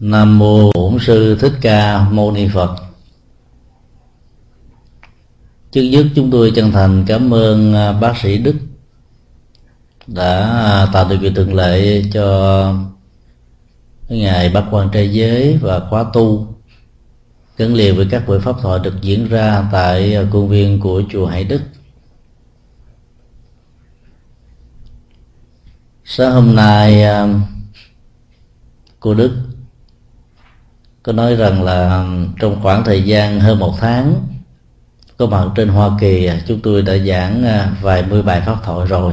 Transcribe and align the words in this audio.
Nam 0.00 0.38
mô 0.38 0.70
Bổn 0.74 0.98
sư 1.00 1.36
Thích 1.40 1.52
Ca 1.60 2.08
Mâu 2.10 2.32
Ni 2.32 2.48
Phật. 2.48 2.76
Trước 5.72 5.82
nhất 5.82 6.06
chúng 6.14 6.30
tôi 6.30 6.52
chân 6.54 6.72
thành 6.72 7.04
cảm 7.06 7.34
ơn 7.34 7.74
à, 7.74 7.92
bác 7.92 8.16
sĩ 8.22 8.38
Đức 8.38 8.54
đã 10.06 10.40
à, 10.40 10.86
tạo 10.92 11.08
điều 11.08 11.18
kiện 11.18 11.34
thuận 11.34 11.54
lợi 11.54 12.10
cho 12.12 12.74
ngày 14.08 14.48
bác 14.48 14.64
quan 14.70 14.88
trai 14.92 15.12
giới 15.12 15.58
và 15.58 15.80
khóa 15.90 16.04
tu, 16.12 16.54
gắn 17.56 17.74
liền 17.74 17.96
với 17.96 18.06
các 18.10 18.26
buổi 18.26 18.40
pháp 18.40 18.56
thoại 18.62 18.80
được 18.82 18.94
diễn 19.02 19.28
ra 19.28 19.68
tại 19.72 20.14
à, 20.14 20.22
công 20.32 20.48
viên 20.48 20.80
của 20.80 21.02
chùa 21.12 21.26
Hải 21.26 21.44
Đức. 21.44 21.60
Sáng 26.04 26.32
hôm 26.32 26.54
nay 26.54 27.04
cô 29.00 29.14
Đức 29.14 29.32
có 31.06 31.12
nói 31.12 31.34
rằng 31.34 31.62
là 31.62 32.06
trong 32.40 32.62
khoảng 32.62 32.84
thời 32.84 33.02
gian 33.02 33.40
hơn 33.40 33.58
một 33.58 33.74
tháng, 33.78 34.14
có 35.16 35.26
mặt 35.26 35.48
trên 35.56 35.68
Hoa 35.68 35.90
Kỳ 36.00 36.26
à, 36.26 36.40
chúng 36.46 36.60
tôi 36.60 36.82
đã 36.82 36.96
giảng 36.96 37.44
à, 37.44 37.76
vài 37.80 38.02
mươi 38.02 38.22
bài 38.22 38.42
pháp 38.46 38.56
thoại 38.64 38.86
rồi. 38.86 39.12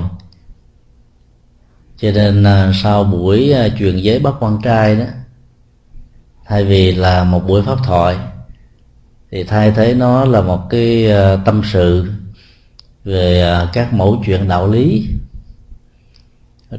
Cho 1.97 2.11
nên 2.11 2.43
à, 2.43 2.71
sau 2.83 3.03
buổi 3.03 3.53
truyền 3.79 3.97
giới 3.97 4.19
bắt 4.19 4.33
quan 4.39 4.57
trai 4.63 4.95
đó, 4.95 5.05
thay 6.45 6.65
vì 6.65 6.91
là 6.91 7.23
một 7.23 7.47
buổi 7.47 7.63
pháp 7.63 7.77
thoại, 7.85 8.17
thì 9.31 9.43
thay 9.43 9.71
thế 9.71 9.93
nó 9.93 10.25
là 10.25 10.41
một 10.41 10.69
cái 10.69 11.07
tâm 11.45 11.61
sự 11.71 12.11
về 13.03 13.57
các 13.73 13.93
mẫu 13.93 14.21
chuyện 14.25 14.47
đạo 14.47 14.67
lý. 14.67 15.07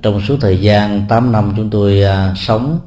Trong 0.03 0.21
suốt 0.21 0.37
thời 0.41 0.61
gian 0.61 1.07
8 1.09 1.33
năm 1.33 1.53
chúng 1.57 1.71
tôi 1.71 2.03
sống 2.37 2.81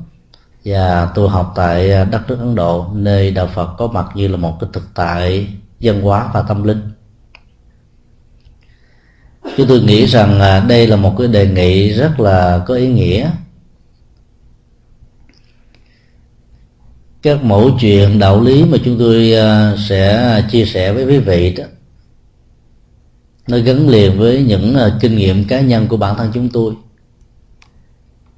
và 0.68 1.12
tu 1.16 1.28
học 1.28 1.54
tại 1.56 1.92
à, 1.92 2.04
đất 2.04 2.22
nước 2.28 2.38
Ấn 2.40 2.56
Độ, 2.56 2.88
nơi 2.94 3.32
đạo 3.32 3.48
Phật 3.48 3.76
có 3.78 3.88
mặt 3.88 4.06
như 4.16 4.28
là 4.28 4.38
một 4.38 4.58
cái 4.62 4.70
thực 4.74 4.84
tại 4.94 5.48
văn 5.80 6.02
hóa 6.02 6.30
và 6.34 6.42
tâm 6.42 6.64
linh. 6.64 6.82
Chúng 9.58 9.68
tôi 9.68 9.82
nghĩ 9.82 10.06
rằng 10.06 10.40
à, 10.40 10.60
đây 10.60 10.88
là 10.88 10.96
một 10.96 11.16
cái 11.18 11.28
đề 11.28 11.48
nghị 11.48 11.90
rất 11.90 12.20
là 12.20 12.64
có 12.68 12.76
ý 12.76 12.88
nghĩa. 12.88 13.32
Các 17.22 17.44
mẫu 17.44 17.70
chuyện 17.80 18.20
đạo 18.20 18.42
lý 18.42 18.64
mà 18.64 18.78
chúng 18.86 19.00
tôi 19.00 19.34
à, 19.34 19.76
sẽ 19.90 20.44
chia 20.52 20.66
sẻ 20.66 20.94
với 20.94 21.06
quý 21.06 21.18
vị 21.18 21.54
đó, 21.54 21.64
nó 23.48 23.58
gắn 23.58 23.90
liền 23.90 24.20
với 24.20 24.44
những 24.44 24.78
kinh 25.00 25.16
nghiệm 25.16 25.48
cá 25.48 25.62
nhân 25.62 25.88
của 25.88 25.98
bản 25.98 26.18
thân 26.18 26.32
chúng 26.34 26.50
tôi 26.50 26.74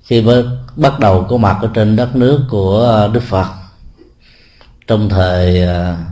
khi 0.10 0.22
mới 0.22 0.44
bắt 0.76 1.00
đầu 1.00 1.26
có 1.30 1.38
mặt 1.38 1.58
ở 1.62 1.70
trên 1.74 1.96
đất 1.96 2.16
nước 2.16 2.46
của 2.50 3.10
Đức 3.14 3.24
Phật 3.24 3.48
trong 4.88 5.10
thời 5.10 5.64
à, 5.64 6.06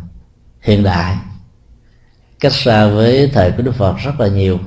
hiện 0.61 0.83
đại. 0.83 1.17
Cách 2.39 2.53
xa 2.53 2.87
với 2.87 3.31
thời 3.33 3.51
của 3.51 3.63
Đức 3.63 3.75
Phật 3.75 3.95
rất 3.97 4.19
là 4.19 4.27
nhiều. 4.27 4.59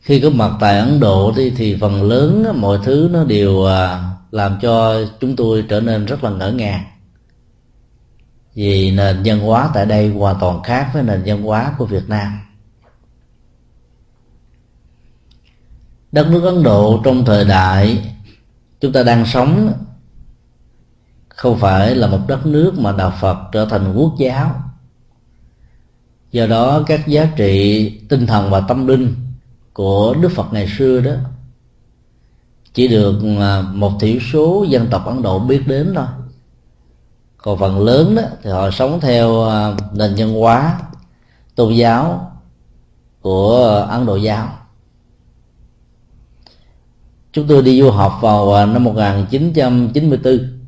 Khi 0.00 0.20
có 0.20 0.30
mặt 0.30 0.52
tại 0.60 0.78
Ấn 0.78 1.00
Độ 1.00 1.32
thì, 1.36 1.50
thì 1.56 1.76
phần 1.80 2.02
lớn 2.02 2.46
mọi 2.56 2.78
thứ 2.84 3.08
nó 3.12 3.24
đều 3.24 3.64
à, 3.64 4.10
làm 4.30 4.58
cho 4.62 5.04
chúng 5.20 5.36
tôi 5.36 5.64
trở 5.68 5.80
nên 5.80 6.06
rất 6.06 6.24
là 6.24 6.30
ngỡ 6.30 6.52
ngàng. 6.52 6.84
Vì 8.54 8.90
nền 8.90 9.22
văn 9.24 9.40
hóa 9.40 9.70
tại 9.74 9.86
đây 9.86 10.08
hoàn 10.08 10.36
toàn 10.40 10.62
khác 10.62 10.90
với 10.94 11.02
nền 11.02 11.22
văn 11.26 11.42
hóa 11.42 11.74
của 11.78 11.86
Việt 11.86 12.08
Nam. 12.08 12.47
Đất 16.12 16.26
nước 16.30 16.42
Ấn 16.44 16.62
Độ 16.62 17.00
trong 17.04 17.24
thời 17.24 17.44
đại 17.44 18.14
chúng 18.80 18.92
ta 18.92 19.02
đang 19.02 19.26
sống 19.26 19.72
không 21.28 21.58
phải 21.58 21.94
là 21.94 22.06
một 22.06 22.20
đất 22.28 22.46
nước 22.46 22.78
mà 22.78 22.92
đạo 22.92 23.12
Phật 23.20 23.38
trở 23.52 23.64
thành 23.64 23.94
quốc 23.96 24.14
giáo. 24.18 24.62
Do 26.32 26.46
đó 26.46 26.82
các 26.86 27.06
giá 27.06 27.28
trị 27.36 27.90
tinh 28.08 28.26
thần 28.26 28.50
và 28.50 28.60
tâm 28.60 28.86
linh 28.86 29.14
của 29.72 30.14
Đức 30.14 30.28
Phật 30.28 30.52
ngày 30.52 30.68
xưa 30.78 31.00
đó 31.00 31.12
chỉ 32.74 32.88
được 32.88 33.20
à, 33.40 33.62
một 33.72 33.92
thiểu 34.00 34.18
số 34.32 34.66
dân 34.68 34.86
tộc 34.90 35.06
Ấn 35.06 35.22
Độ 35.22 35.38
biết 35.38 35.62
đến 35.66 35.92
thôi. 35.94 36.06
Còn 37.36 37.58
phần 37.58 37.80
lớn 37.84 38.14
đó 38.14 38.22
thì 38.42 38.50
họ 38.50 38.70
sống 38.70 39.00
theo 39.00 39.48
à, 39.48 39.74
nền 39.92 40.14
văn 40.16 40.34
hóa 40.34 40.80
tôn 41.54 41.74
giáo 41.74 42.32
của 43.20 43.86
Ấn 43.90 44.06
Độ 44.06 44.16
giáo 44.16 44.48
chúng 47.32 47.46
tôi 47.48 47.62
đi 47.62 47.80
du 47.80 47.90
học 47.90 48.18
vào 48.20 48.52
à, 48.54 48.66
năm 48.66 48.84
1994 48.84 50.58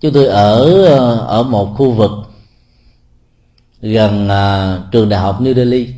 chúng 0.00 0.12
tôi 0.12 0.26
ở 0.26 0.84
à, 0.86 0.98
ở 1.26 1.42
một 1.42 1.74
khu 1.76 1.92
vực 1.92 2.10
gần 3.80 4.28
à, 4.28 4.78
trường 4.92 5.08
đại 5.08 5.20
học 5.20 5.40
New 5.40 5.54
Delhi. 5.54 5.94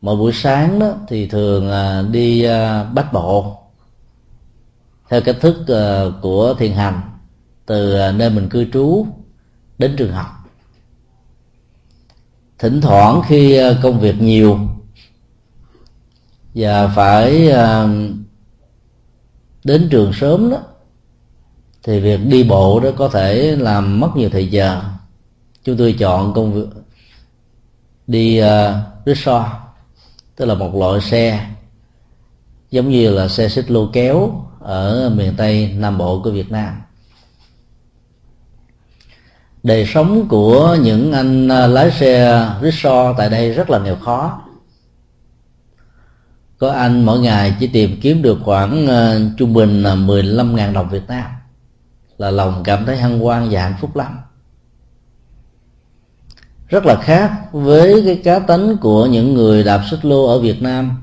Mỗi 0.00 0.16
buổi 0.16 0.32
sáng 0.32 0.78
đó 0.78 0.94
thì 1.08 1.26
thường 1.26 1.70
à, 1.70 2.02
đi 2.02 2.42
à, 2.42 2.84
bách 2.84 3.12
bộ 3.12 3.56
theo 5.08 5.20
cách 5.20 5.36
thức 5.40 5.68
à, 5.68 6.04
của 6.22 6.54
thiền 6.58 6.72
hành 6.72 7.00
từ 7.66 7.94
à, 7.98 8.12
nơi 8.12 8.30
mình 8.30 8.48
cư 8.48 8.66
trú 8.72 9.06
đến 9.78 9.94
trường 9.98 10.12
học 10.12 10.35
thỉnh 12.58 12.80
thoảng 12.80 13.22
khi 13.28 13.56
ờ, 13.56 13.76
công 13.82 14.00
việc 14.00 14.20
nhiều. 14.20 14.58
Và 16.54 16.88
phải 16.88 17.48
ờ, 17.48 17.88
đến 19.64 19.88
trường 19.90 20.12
sớm 20.12 20.50
đó 20.50 20.58
thì 21.82 22.00
việc 22.00 22.20
đi 22.26 22.44
bộ 22.44 22.80
đó 22.80 22.90
có 22.96 23.08
thể 23.08 23.56
làm 23.56 24.00
mất 24.00 24.08
nhiều 24.16 24.28
thời 24.28 24.46
giờ. 24.46 24.82
Chúng 25.64 25.76
tôi 25.76 25.94
chọn 25.98 26.32
công 26.34 26.52
việc 26.52 26.66
đi 28.06 28.38
ờ, 28.38 28.82
uh, 29.02 29.06
rickshaw 29.08 29.44
tức 30.36 30.44
là 30.44 30.54
một 30.54 30.74
loại 30.74 31.00
xe 31.00 31.48
giống 32.70 32.90
như 32.90 33.10
là 33.10 33.28
xe 33.28 33.48
xích 33.48 33.70
lô 33.70 33.86
kéo 33.92 34.44
ở 34.60 35.12
miền 35.16 35.34
tây 35.36 35.74
nam 35.76 35.98
bộ 35.98 36.20
của 36.24 36.30
việt 36.30 36.50
nam 36.50 36.74
đời 39.66 39.86
sống 39.86 40.28
của 40.28 40.76
những 40.82 41.12
anh 41.12 41.48
à, 41.48 41.66
lái 41.66 41.90
xe 41.90 42.40
rickshaw 42.60 43.14
tại 43.18 43.30
đây 43.30 43.52
rất 43.52 43.70
là 43.70 43.78
nghèo 43.78 43.96
khó. 43.96 44.42
Có 46.58 46.70
anh 46.70 47.04
mỗi 47.04 47.18
ngày 47.18 47.56
chỉ 47.60 47.66
tìm 47.66 48.00
kiếm 48.00 48.22
được 48.22 48.38
khoảng 48.44 48.84
uh, 48.86 49.38
trung 49.38 49.52
bình 49.52 49.82
là 49.82 49.94
15.000 49.94 50.72
đồng 50.72 50.88
Việt 50.88 51.08
Nam. 51.08 51.30
Là 52.18 52.30
lòng 52.30 52.62
cảm 52.64 52.86
thấy 52.86 52.96
hân 52.96 53.20
hoan 53.20 53.48
và 53.50 53.62
hạnh 53.62 53.74
phúc 53.80 53.96
lắm. 53.96 54.18
Rất 56.68 56.86
là 56.86 56.96
khác 57.02 57.30
với 57.52 58.02
cái 58.06 58.20
cá 58.24 58.38
tính 58.38 58.76
của 58.76 59.06
những 59.06 59.34
người 59.34 59.64
đạp 59.64 59.82
xích 59.90 60.04
lô 60.04 60.26
ở 60.26 60.38
Việt 60.38 60.62
Nam. 60.62 61.02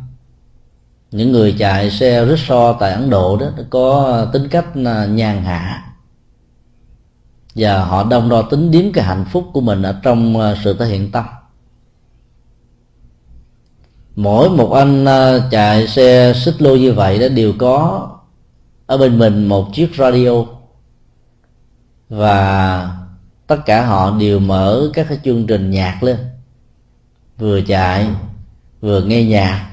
Những 1.12 1.32
người 1.32 1.56
chạy 1.60 1.92
xe 1.92 2.26
rickshaw 2.26 2.78
tại 2.80 2.92
Ấn 2.92 3.10
Độ 3.10 3.38
đó 3.38 3.48
có 3.70 4.28
tính 4.34 4.48
cách 4.48 4.66
à, 4.86 5.06
nhàn 5.06 5.44
hạ 5.44 5.93
và 7.56 7.86
họ 7.86 8.04
đông 8.04 8.30
đo 8.30 8.42
tính 8.42 8.72
điếm 8.72 8.92
cái 8.92 9.04
hạnh 9.04 9.26
phúc 9.32 9.50
của 9.54 9.62
mình 9.62 9.82
ở 9.82 10.00
trong 10.04 10.40
ờ, 10.40 10.58
sự 10.64 10.74
thể 10.74 10.86
hiện 10.86 11.12
tâm. 11.12 11.26
Mỗi 14.16 14.50
một 14.50 14.72
anh 14.72 15.06
ờ, 15.06 15.50
chạy 15.52 15.88
xe 15.88 16.34
xích 16.36 16.62
lô 16.62 16.76
như 16.76 16.94
vậy 16.94 17.20
đó 17.20 17.28
đều 17.28 17.54
có 17.58 18.10
ở 18.86 18.98
bên 18.98 19.20
mình 19.20 19.48
một 19.48 19.74
chiếc 19.74 19.96
radio. 19.98 20.32
Và 22.10 22.98
tất 23.48 23.58
cả 23.66 23.86
họ 23.86 24.18
đều 24.20 24.40
mở 24.40 24.90
các 24.94 25.06
cái 25.10 25.20
chương 25.24 25.48
trình 25.48 25.72
nhạc 25.72 26.04
lên. 26.04 26.18
Vừa 27.38 27.62
chạy, 27.62 28.08
vừa 28.82 29.02
nghe 29.02 29.24
nhạc, 29.24 29.70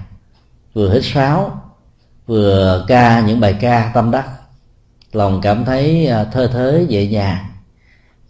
vừa 0.75 0.93
hít 0.93 1.05
sáo, 1.05 1.62
vừa 2.27 2.85
ca 2.88 3.21
những 3.21 3.41
bài 3.41 3.53
ca 3.61 3.91
tâm 3.94 4.11
đắc. 4.11 4.29
Lòng 5.12 5.41
cảm 5.41 5.65
thấy 5.65 6.06
ờ, 6.06 6.25
thơ 6.25 6.47
thới 6.47 6.87
dễ 6.88 7.06
nhàng 7.06 7.50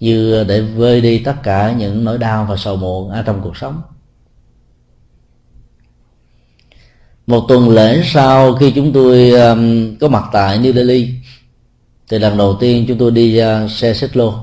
như 0.00 0.44
để 0.44 0.60
vơi 0.60 1.00
đi 1.00 1.18
tất 1.18 1.34
cả 1.42 1.74
những 1.78 2.04
nỗi 2.04 2.18
đau 2.18 2.46
và 2.50 2.56
sầu 2.56 2.76
muộn 2.76 3.10
ở 3.10 3.22
trong 3.22 3.40
cuộc 3.42 3.56
sống. 3.56 3.82
Một 7.26 7.44
tuần 7.48 7.68
lễ 7.68 8.02
sau 8.04 8.54
khi 8.54 8.70
chúng 8.70 8.92
tôi 8.92 9.30
um, 9.30 9.96
có 10.00 10.08
mặt 10.08 10.24
tại 10.32 10.58
New 10.58 10.72
Delhi 10.72 11.14
thì 12.08 12.18
lần 12.18 12.38
đầu 12.38 12.56
tiên 12.60 12.84
chúng 12.88 12.98
tôi 12.98 13.10
đi 13.10 13.42
uh, 13.42 13.70
xe 13.70 13.94
xích 13.94 14.16
lô 14.16 14.34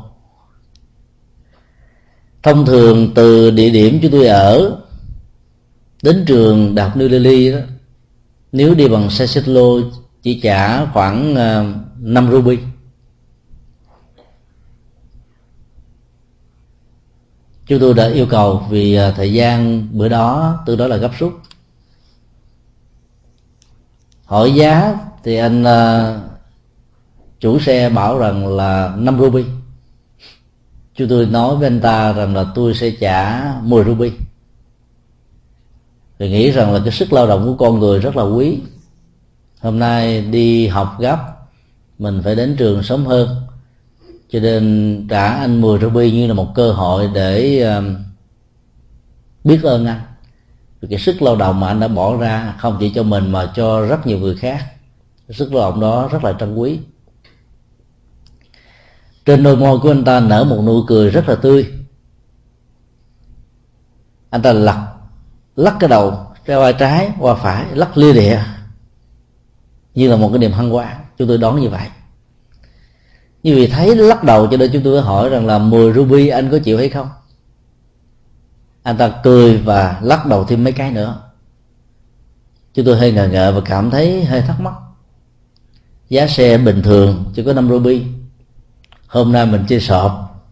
thông 2.44 2.66
thường 2.66 3.12
từ 3.16 3.52
địa 3.52 3.70
điểm 3.70 4.00
chúng 4.02 4.12
tôi 4.12 4.28
ở 4.28 4.82
đến 6.02 6.24
trường 6.28 6.76
đại 6.76 6.90
học 6.90 6.98
New 6.98 7.10
Delhi 7.10 7.52
đó 7.52 7.58
nếu 8.52 8.76
đi 8.76 8.88
bằng 8.88 9.10
xe 9.10 9.28
xích 9.28 9.48
lô 9.48 9.80
chỉ 10.22 10.40
trả 10.42 10.86
khoảng 10.86 11.32
uh, 11.32 11.76
5 12.00 12.32
ruby 12.32 12.58
chúng 17.68 17.80
tôi 17.80 17.94
đã 17.94 18.08
yêu 18.08 18.26
cầu 18.30 18.64
vì 18.70 18.96
à, 18.96 19.12
thời 19.12 19.34
gian 19.34 19.88
bữa 19.92 20.10
đó 20.10 20.60
tương 20.66 20.78
đối 20.78 20.90
là 20.90 20.98
gấp 20.98 21.12
rút. 21.20 21.34
Hỏi 24.26 24.54
giá 24.54 25.00
thì 25.24 25.36
anh 25.36 25.64
à, 25.64 26.14
chủ 27.40 27.60
xe 27.60 27.90
bảo 27.90 28.18
rằng 28.18 28.48
là 28.48 28.94
5 28.98 29.20
ruby 29.20 29.46
chúng 30.96 31.08
tôi 31.08 31.26
nói 31.26 31.56
với 31.56 31.68
anh 31.68 31.82
ta 31.82 32.14
rằng 32.14 32.36
là 32.36 32.46
tôi 32.56 32.74
sẽ 32.74 32.90
trả 32.90 33.44
10 33.62 33.84
ruby 33.84 34.12
thì 36.20 36.30
nghĩ 36.30 36.52
rằng 36.52 36.74
là 36.74 36.80
cái 36.84 36.92
sức 36.92 37.14
lao 37.14 37.28
động 37.28 37.46
của 37.46 37.66
con 37.66 37.80
người 37.80 38.00
rất 38.00 38.16
là 38.16 38.24
quý. 38.24 38.60
Hôm 39.62 39.80
nay 39.80 40.22
đi 40.22 40.68
học 40.68 40.96
gấp, 41.00 41.18
mình 42.00 42.22
phải 42.24 42.36
đến 42.36 42.56
trường 42.58 42.84
sớm 42.84 43.06
hơn 43.06 43.47
cho 44.30 44.40
nên 44.40 45.06
trả 45.10 45.28
anh 45.28 45.62
10 45.62 45.80
ruby 45.80 46.12
như 46.12 46.28
là 46.28 46.34
một 46.34 46.52
cơ 46.56 46.72
hội 46.72 47.10
để 47.14 47.62
um, 47.62 47.96
biết 49.44 49.60
ơn 49.64 49.86
anh. 49.86 50.02
Vì 50.82 50.88
cái 50.88 51.00
sức 51.00 51.22
lao 51.22 51.36
động 51.36 51.60
mà 51.60 51.68
anh 51.68 51.80
đã 51.80 51.88
bỏ 51.88 52.18
ra 52.18 52.56
không 52.60 52.78
chỉ 52.80 52.92
cho 52.96 53.04
mình 53.04 53.32
mà 53.32 53.52
cho 53.56 53.82
rất 53.82 54.08
nhiều 54.08 54.20
người 54.20 54.36
khác. 54.36 54.66
Sức 55.30 55.54
lao 55.54 55.72
động 55.72 55.80
đó 55.80 56.10
rất 56.12 56.24
là 56.24 56.34
trân 56.40 56.56
quý. 56.56 56.80
Trên 59.26 59.44
đôi 59.44 59.58
môi 59.58 59.80
của 59.80 59.92
anh 59.92 60.04
ta 60.04 60.20
nở 60.20 60.44
một 60.44 60.62
nụ 60.66 60.84
cười 60.88 61.10
rất 61.10 61.30
là 61.30 61.36
tươi. 61.36 61.74
Anh 64.30 64.42
ta 64.42 64.54
lật 64.54 64.88
lắc 65.56 65.76
cái 65.80 65.90
đầu 65.90 66.28
ra 66.46 66.60
vai 66.60 66.74
trái, 66.74 67.12
qua 67.20 67.36
phải, 67.36 67.66
lắc 67.74 67.98
lia 67.98 68.14
địa 68.14 68.44
như 69.96 70.08
là 70.08 70.16
một 70.16 70.30
cái 70.30 70.40
niềm 70.40 70.52
hân 70.52 70.70
hoan. 70.70 70.98
Chúng 71.18 71.28
tôi 71.28 71.38
đón 71.38 71.62
như 71.62 71.70
vậy 71.70 71.88
như 73.48 73.56
vì 73.56 73.68
thấy 73.68 73.96
lắc 73.96 74.24
đầu 74.24 74.48
cho 74.48 74.58
nên 74.58 74.72
chúng 74.74 74.84
tôi 74.84 75.02
hỏi 75.02 75.30
rằng 75.30 75.46
là 75.46 75.58
10 75.58 75.94
ruby 75.94 76.28
anh 76.28 76.52
có 76.52 76.60
chịu 76.60 76.78
hay 76.78 76.90
không? 76.90 77.10
Anh 78.84 78.98
ta 78.98 79.10
cười 79.24 79.58
và 79.58 80.00
lắc 80.02 80.26
đầu 80.26 80.44
thêm 80.44 80.64
mấy 80.64 80.74
cái 80.74 80.92
nữa. 80.92 81.22
Chúng 82.74 82.86
tôi 82.86 82.98
hơi 82.98 83.12
ngờ 83.12 83.30
ngợ 83.32 83.52
và 83.52 83.62
cảm 83.66 83.90
thấy 83.90 84.26
hơi 84.26 84.42
thắc 84.42 84.60
mắc. 84.60 84.74
Giá 86.10 86.28
xe 86.28 86.58
bình 86.58 86.82
thường, 86.82 87.26
chỉ 87.34 87.44
có 87.44 87.54
5 87.54 87.70
ruby. 87.70 88.04
Hôm 89.08 89.32
nay 89.32 89.46
mình 89.46 89.66
chơi 89.68 89.80
sọp, 89.80 90.44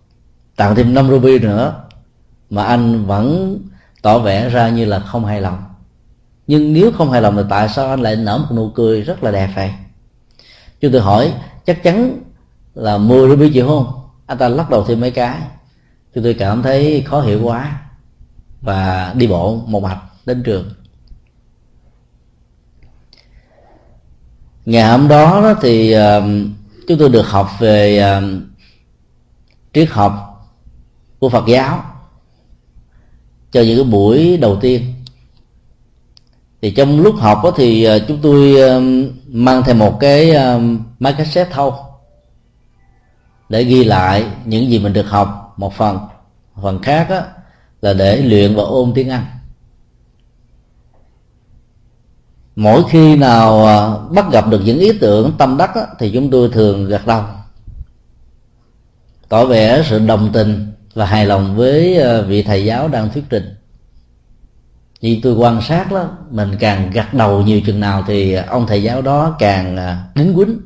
tặng 0.55 0.75
thêm 0.75 0.93
5 0.93 1.09
ruby 1.09 1.39
nữa, 1.39 1.83
mà 2.49 2.63
anh 2.63 3.05
vẫn 3.05 3.59
tỏ 4.01 4.19
vẻ 4.19 4.49
ra 4.49 4.69
như 4.69 4.85
là 4.85 4.99
không 4.99 5.25
hài 5.25 5.41
lòng. 5.41 5.63
Nhưng 6.47 6.73
nếu 6.73 6.91
không 6.91 7.11
hài 7.11 7.21
lòng 7.21 7.35
thì 7.37 7.43
tại 7.49 7.69
sao 7.69 7.89
anh 7.89 8.01
lại 8.01 8.15
nở 8.15 8.37
một 8.37 8.55
nụ 8.55 8.69
cười 8.69 9.01
rất 9.01 9.23
là 9.23 9.31
đẹp 9.31 9.49
vậy? 9.55 9.71
Chúng 10.81 10.91
tôi 10.91 11.01
hỏi, 11.01 11.33
chắc 11.65 11.83
chắn 11.83 12.24
là 12.75 12.97
mưa 12.97 13.27
10 13.27 13.35
biết 13.35 13.51
chịu 13.53 13.67
không? 13.67 14.09
Anh 14.25 14.37
ta 14.37 14.47
lắc 14.47 14.69
đầu 14.69 14.83
thêm 14.83 14.99
mấy 14.99 15.11
cái. 15.11 15.41
Chúng 16.15 16.23
tôi 16.23 16.33
cảm 16.33 16.63
thấy 16.63 17.03
khó 17.07 17.21
hiểu 17.21 17.43
quá. 17.43 17.81
Và 18.61 19.13
đi 19.17 19.27
bộ 19.27 19.55
một 19.67 19.83
mạch 19.83 20.01
đến 20.25 20.43
trường. 20.43 20.71
Ngày 24.65 24.91
hôm 24.91 25.07
đó, 25.07 25.53
thì 25.61 25.95
uh, 25.95 26.23
chúng 26.87 26.97
tôi 26.97 27.09
được 27.09 27.27
học 27.27 27.49
về 27.59 28.03
uh, 28.17 28.23
triết 29.73 29.89
học 29.89 30.45
của 31.19 31.29
Phật 31.29 31.45
giáo. 31.47 31.83
Cho 33.51 33.61
những 33.61 33.77
cái 33.77 33.91
buổi 33.91 34.37
đầu 34.37 34.57
tiên. 34.61 34.93
Thì 36.61 36.71
trong 36.71 37.01
lúc 37.01 37.15
học 37.15 37.41
đó 37.43 37.51
thì 37.55 37.87
uh, 37.95 38.01
chúng 38.07 38.19
tôi 38.21 38.55
uh, 38.77 38.83
mang 39.27 39.63
theo 39.63 39.75
một 39.75 39.97
cái 39.99 40.31
uh, 40.31 40.61
máy 40.99 41.13
cassette 41.17 41.51
thâu 41.53 41.84
để 43.49 43.63
ghi 43.63 43.83
lại 43.83 44.25
những 44.45 44.69
gì 44.69 44.79
mình 44.79 44.93
được 44.93 45.09
học 45.09 45.53
một 45.57 45.73
phần. 45.73 45.99
Phần 46.61 46.81
khác 46.81 47.07
á, 47.09 47.23
là 47.81 47.93
để 47.93 48.21
luyện 48.21 48.55
và 48.55 48.63
ôn 48.63 48.91
tiếng 48.95 49.09
Anh. 49.09 49.25
Mỗi 52.55 52.83
khi 52.89 53.15
nào 53.15 53.65
à, 53.65 53.97
bắt 54.09 54.25
gặp 54.31 54.49
được 54.49 54.61
những 54.65 54.79
ý 54.79 54.91
tưởng 55.01 55.31
tâm 55.37 55.57
đắc 55.57 55.75
á, 55.75 55.81
thì 55.99 56.11
chúng 56.11 56.29
tôi 56.29 56.49
thường 56.49 56.85
gật 56.85 57.07
đầu. 57.07 57.23
Tỏ 59.29 59.45
vẻ 59.45 59.83
sự 59.89 59.99
đồng 59.99 60.29
tình 60.33 60.71
và 60.93 61.05
hài 61.05 61.25
lòng 61.25 61.55
với 61.55 61.97
à, 61.97 62.21
vị 62.21 62.43
thầy 62.43 62.65
giáo 62.65 62.87
đang 62.87 63.09
thuyết 63.09 63.23
trình. 63.29 63.55
Như 65.01 65.19
tôi 65.23 65.33
quan 65.33 65.61
sát 65.61 65.91
đó 65.91 66.09
mình 66.29 66.55
càng 66.59 66.91
gật 66.91 67.13
đầu 67.13 67.41
nhiều 67.41 67.61
chừng 67.65 67.79
nào 67.79 68.03
thì 68.07 68.33
ông 68.33 68.67
thầy 68.67 68.83
giáo 68.83 69.01
đó 69.01 69.35
càng 69.39 69.77
à, 69.77 70.03
đính 70.15 70.33
quýnh 70.35 70.59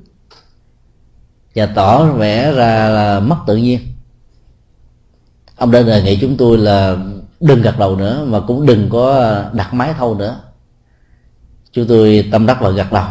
và 1.56 1.66
tỏ 1.66 2.06
vẻ 2.06 2.52
ra 2.52 2.90
là 2.90 3.20
mất 3.20 3.38
tự 3.48 3.58
nhiên. 3.58 3.80
Ông 5.56 5.72
đã 5.72 5.82
đề 5.82 6.02
nghị 6.02 6.18
chúng 6.22 6.38
tôi 6.38 6.58
là 6.58 6.98
đừng 7.40 7.62
gật 7.62 7.80
đầu 7.80 7.96
nữa, 7.96 8.26
mà 8.28 8.40
cũng 8.40 8.66
đừng 8.66 8.90
có 8.90 9.34
đặt 9.54 9.74
máy 9.74 9.94
thâu 9.98 10.16
nữa. 10.16 10.42
Chúng 11.72 11.88
tôi 11.88 12.30
tâm 12.32 12.46
đắc 12.46 12.58
và 12.62 12.70
gật 12.70 12.92
đầu. 12.92 13.06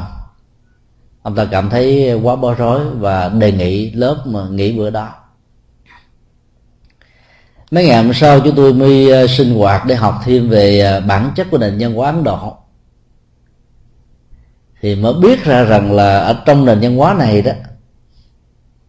Ông 1.22 1.34
ta 1.34 1.44
cảm 1.44 1.70
thấy 1.70 2.14
quá 2.22 2.36
bối 2.36 2.54
rối 2.58 2.80
và 2.90 3.28
đề 3.28 3.52
nghị 3.52 3.90
lớp 3.90 4.22
mà 4.24 4.48
nghỉ 4.50 4.72
bữa 4.72 4.90
đó. 4.90 5.08
Mấy 7.70 7.86
ngày 7.86 8.02
hôm 8.02 8.14
sau, 8.14 8.40
chúng 8.40 8.54
tôi 8.56 8.74
mới 8.74 9.10
ờ, 9.10 9.26
sinh 9.26 9.54
hoạt 9.54 9.86
để 9.86 9.94
học 9.94 10.20
thêm 10.24 10.48
về 10.48 10.80
ờ, 10.80 11.00
bản 11.00 11.30
chất 11.36 11.46
của 11.50 11.58
nền 11.58 11.78
nhân 11.78 11.94
hóa 11.94 12.10
ấn 12.10 12.24
độ. 12.24 12.56
Thì 14.80 14.94
mới 14.94 15.14
biết 15.14 15.44
ra 15.44 15.62
rằng 15.62 15.92
là 15.92 16.18
ở 16.18 16.42
trong 16.46 16.64
nền 16.64 16.80
nhân 16.80 16.96
hóa 16.96 17.14
này 17.14 17.42
đó 17.42 17.52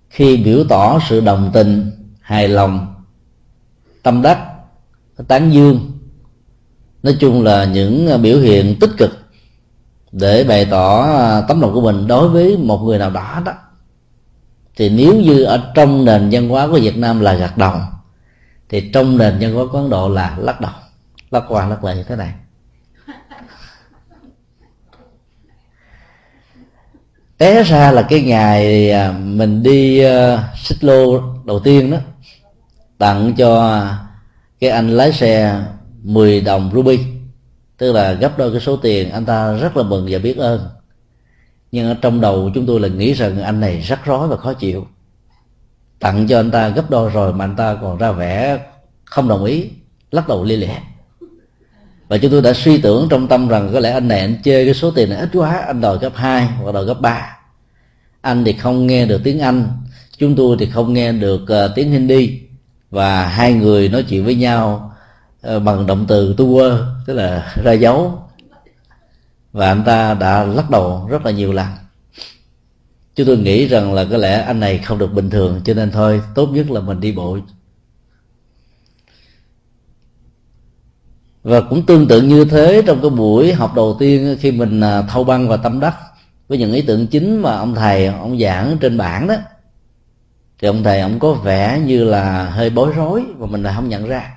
khi 0.09 0.37
biểu 0.37 0.63
tỏ 0.69 0.99
sự 1.09 1.19
đồng 1.19 1.51
tình, 1.53 1.91
hài 2.21 2.47
lòng, 2.47 2.93
tâm 4.03 4.21
đắc, 4.21 4.39
tán 5.27 5.51
dương. 5.53 5.91
Nói 7.03 7.17
chung 7.19 7.43
là 7.43 7.65
những 7.65 8.21
biểu 8.21 8.39
hiện 8.39 8.75
tích 8.79 8.91
cực 8.97 9.11
để 10.11 10.43
bày 10.43 10.65
tỏ 10.65 11.03
à, 11.03 11.41
tấm 11.41 11.61
lòng 11.61 11.73
của 11.73 11.81
mình 11.81 12.07
đối 12.07 12.29
với 12.29 12.57
một 12.57 12.77
người 12.77 12.97
nào 12.97 13.09
đó 13.09 13.41
đó. 13.45 13.53
Thì 14.75 14.89
nếu 14.89 15.15
như 15.15 15.43
ở 15.43 15.71
trong 15.75 16.05
nền 16.05 16.29
văn 16.31 16.49
hóa 16.49 16.67
của 16.67 16.79
Việt 16.81 16.97
Nam 16.97 17.19
là 17.19 17.33
gật 17.33 17.57
đầu, 17.57 17.73
thì 18.69 18.91
trong 18.93 19.17
nền 19.17 19.37
văn 19.39 19.53
hóa 19.53 19.65
của 19.71 19.77
Ấn 19.77 19.89
Độ 19.89 20.09
là 20.09 20.37
lắc 20.39 20.61
đầu, 20.61 20.71
lắc 21.31 21.43
qua 21.47 21.67
lắc 21.67 21.83
lại 21.83 21.95
như 21.95 22.03
thế 22.03 22.15
này. 22.15 22.33
Té 27.39 27.63
ra 27.63 27.91
là 27.91 28.01
cái 28.01 28.21
ngày 28.21 28.91
à, 28.91 29.11
mình 29.11 29.63
đi 29.63 30.05
uh, 30.05 30.39
xích 30.57 30.83
lô 30.83 31.21
đầu 31.45 31.59
tiên 31.59 31.91
đó 31.91 31.97
tặng 32.97 33.33
cho 33.37 33.81
cái 34.59 34.69
anh 34.69 34.89
lái 34.89 35.13
xe 35.13 35.61
10 36.03 36.41
đồng 36.41 36.71
ruby. 36.73 36.99
Tức 37.77 37.91
là 37.91 38.13
gấp 38.13 38.37
đôi 38.37 38.51
cái 38.51 38.61
số 38.61 38.75
tiền 38.75 39.11
anh 39.11 39.25
ta 39.25 39.53
rất 39.53 39.77
là 39.77 39.83
mừng 39.83 40.07
và 40.09 40.19
biết 40.19 40.37
ơn. 40.37 40.69
Nhưng 41.71 41.87
ở 41.87 41.95
trong 42.01 42.21
đầu 42.21 42.51
chúng 42.55 42.65
tôi 42.65 42.79
là 42.79 42.87
nghĩ 42.87 43.13
rằng 43.13 43.41
anh 43.41 43.59
này 43.59 43.79
rất 43.79 44.05
rối 44.05 44.27
và 44.27 44.37
khó 44.37 44.53
chịu. 44.53 44.87
Tặng 45.99 46.27
cho 46.27 46.39
anh 46.39 46.51
ta 46.51 46.69
gấp 46.69 46.89
đôi 46.89 47.09
rồi 47.09 47.33
mà 47.33 47.45
anh 47.45 47.55
ta 47.55 47.77
còn 47.81 47.97
ra 47.97 48.11
vẻ 48.11 48.59
không 49.05 49.27
đồng 49.27 49.45
ý 49.45 49.69
lắc 50.11 50.27
đầu 50.27 50.43
lia 50.43 50.57
lịa 50.57 50.67
và 52.09 52.17
chúng 52.17 52.31
tôi 52.31 52.41
đã 52.41 52.53
suy 52.53 52.81
tưởng 52.81 53.07
trong 53.09 53.27
tâm 53.27 53.47
rằng 53.47 53.69
có 53.73 53.79
lẽ 53.79 53.91
anh 53.91 54.07
này 54.07 54.19
anh 54.19 54.35
chơi 54.43 54.65
cái 54.65 54.73
số 54.73 54.91
tiền 54.91 55.09
này 55.09 55.19
ít 55.19 55.29
quá 55.33 55.63
anh 55.67 55.81
đòi 55.81 55.97
gấp 55.97 56.15
hai 56.15 56.45
hoặc 56.45 56.71
đòi 56.71 56.85
gấp 56.85 57.01
ba. 57.01 57.37
Anh 58.21 58.43
thì 58.45 58.53
không 58.53 58.87
nghe 58.87 59.05
được 59.05 59.21
tiếng 59.23 59.39
anh 59.39 59.67
chúng 60.17 60.35
tôi 60.35 60.55
thì 60.59 60.65
không 60.65 60.93
nghe 60.93 61.11
được 61.11 61.41
uh, 61.41 61.71
tiếng 61.75 61.91
hindi. 61.91 62.41
Và 62.91 63.27
hai 63.27 63.53
người 63.53 63.89
nói 63.89 64.03
chuyện 64.03 64.25
với 64.25 64.35
nhau 64.35 64.95
uh, 65.55 65.63
bằng 65.63 65.87
động 65.87 66.05
từ 66.07 66.33
tu 66.37 66.55
quơ 66.55 66.85
tức 67.05 67.13
là 67.13 67.55
ra 67.63 67.71
dấu. 67.71 68.23
Và 69.51 69.67
anh 69.67 69.83
ta 69.83 70.13
đã 70.13 70.43
lắc 70.43 70.69
đầu 70.69 71.07
rất 71.09 71.25
là 71.25 71.31
nhiều 71.31 71.53
lần. 71.53 71.67
Chúng 73.15 73.27
tôi 73.27 73.37
nghĩ 73.37 73.67
rằng 73.67 73.93
là 73.93 74.05
có 74.11 74.17
lẽ 74.17 74.41
anh 74.41 74.59
này 74.59 74.77
không 74.77 74.97
được 74.97 75.13
bình 75.13 75.29
thường 75.29 75.61
cho 75.65 75.73
nên 75.73 75.91
thôi 75.91 76.21
tốt 76.35 76.49
nhất 76.53 76.71
là 76.71 76.81
mình 76.81 76.99
đi 76.99 77.11
bộ 77.11 77.37
và 81.43 81.61
cũng 81.61 81.85
tương 81.85 82.07
tự 82.07 82.21
như 82.21 82.45
thế 82.45 82.83
trong 82.85 83.01
cái 83.01 83.09
buổi 83.09 83.53
học 83.53 83.75
đầu 83.75 83.95
tiên 83.99 84.37
khi 84.39 84.51
mình 84.51 84.81
à, 84.81 85.01
thâu 85.01 85.23
băng 85.23 85.47
và 85.47 85.57
tâm 85.57 85.79
đắc 85.79 85.95
với 86.47 86.57
những 86.57 86.73
ý 86.73 86.81
tưởng 86.81 87.07
chính 87.07 87.41
mà 87.41 87.55
ông 87.55 87.75
thầy 87.75 88.05
ông 88.05 88.39
giảng 88.39 88.77
trên 88.81 88.97
bảng 88.97 89.27
đó, 89.27 89.35
thì 90.59 90.67
ông 90.67 90.83
thầy 90.83 91.01
ông 91.01 91.19
có 91.19 91.33
vẻ 91.33 91.81
như 91.85 92.03
là 92.03 92.49
hơi 92.49 92.69
bối 92.69 92.93
rối 92.95 93.23
và 93.37 93.47
mình 93.47 93.63
là 93.63 93.73
không 93.75 93.89
nhận 93.89 94.07
ra. 94.07 94.35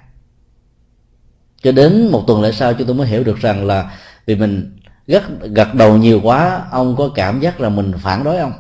Cho 1.63 1.73
đến 1.73 2.09
một 2.13 2.25
tuần 2.27 2.43
lễ 2.43 2.53
sau, 2.53 2.75
chúng 2.75 2.87
tôi 2.87 2.97
mới 2.97 3.07
hiểu 3.07 3.25
được 3.25 3.37
rằng 3.37 3.67
là 3.67 3.91
vì 4.27 4.35
mình 4.35 4.79
gật 5.07 5.23
gật 5.41 5.75
đầu 5.75 5.97
nhiều 5.97 6.21
quá, 6.23 6.63
ông 6.71 6.97
có 6.97 7.11
cảm 7.15 7.41
giác 7.41 7.61
là 7.61 7.69
mình 7.69 7.93
phản 7.99 8.25
đối 8.25 8.39
ông. 8.39 8.53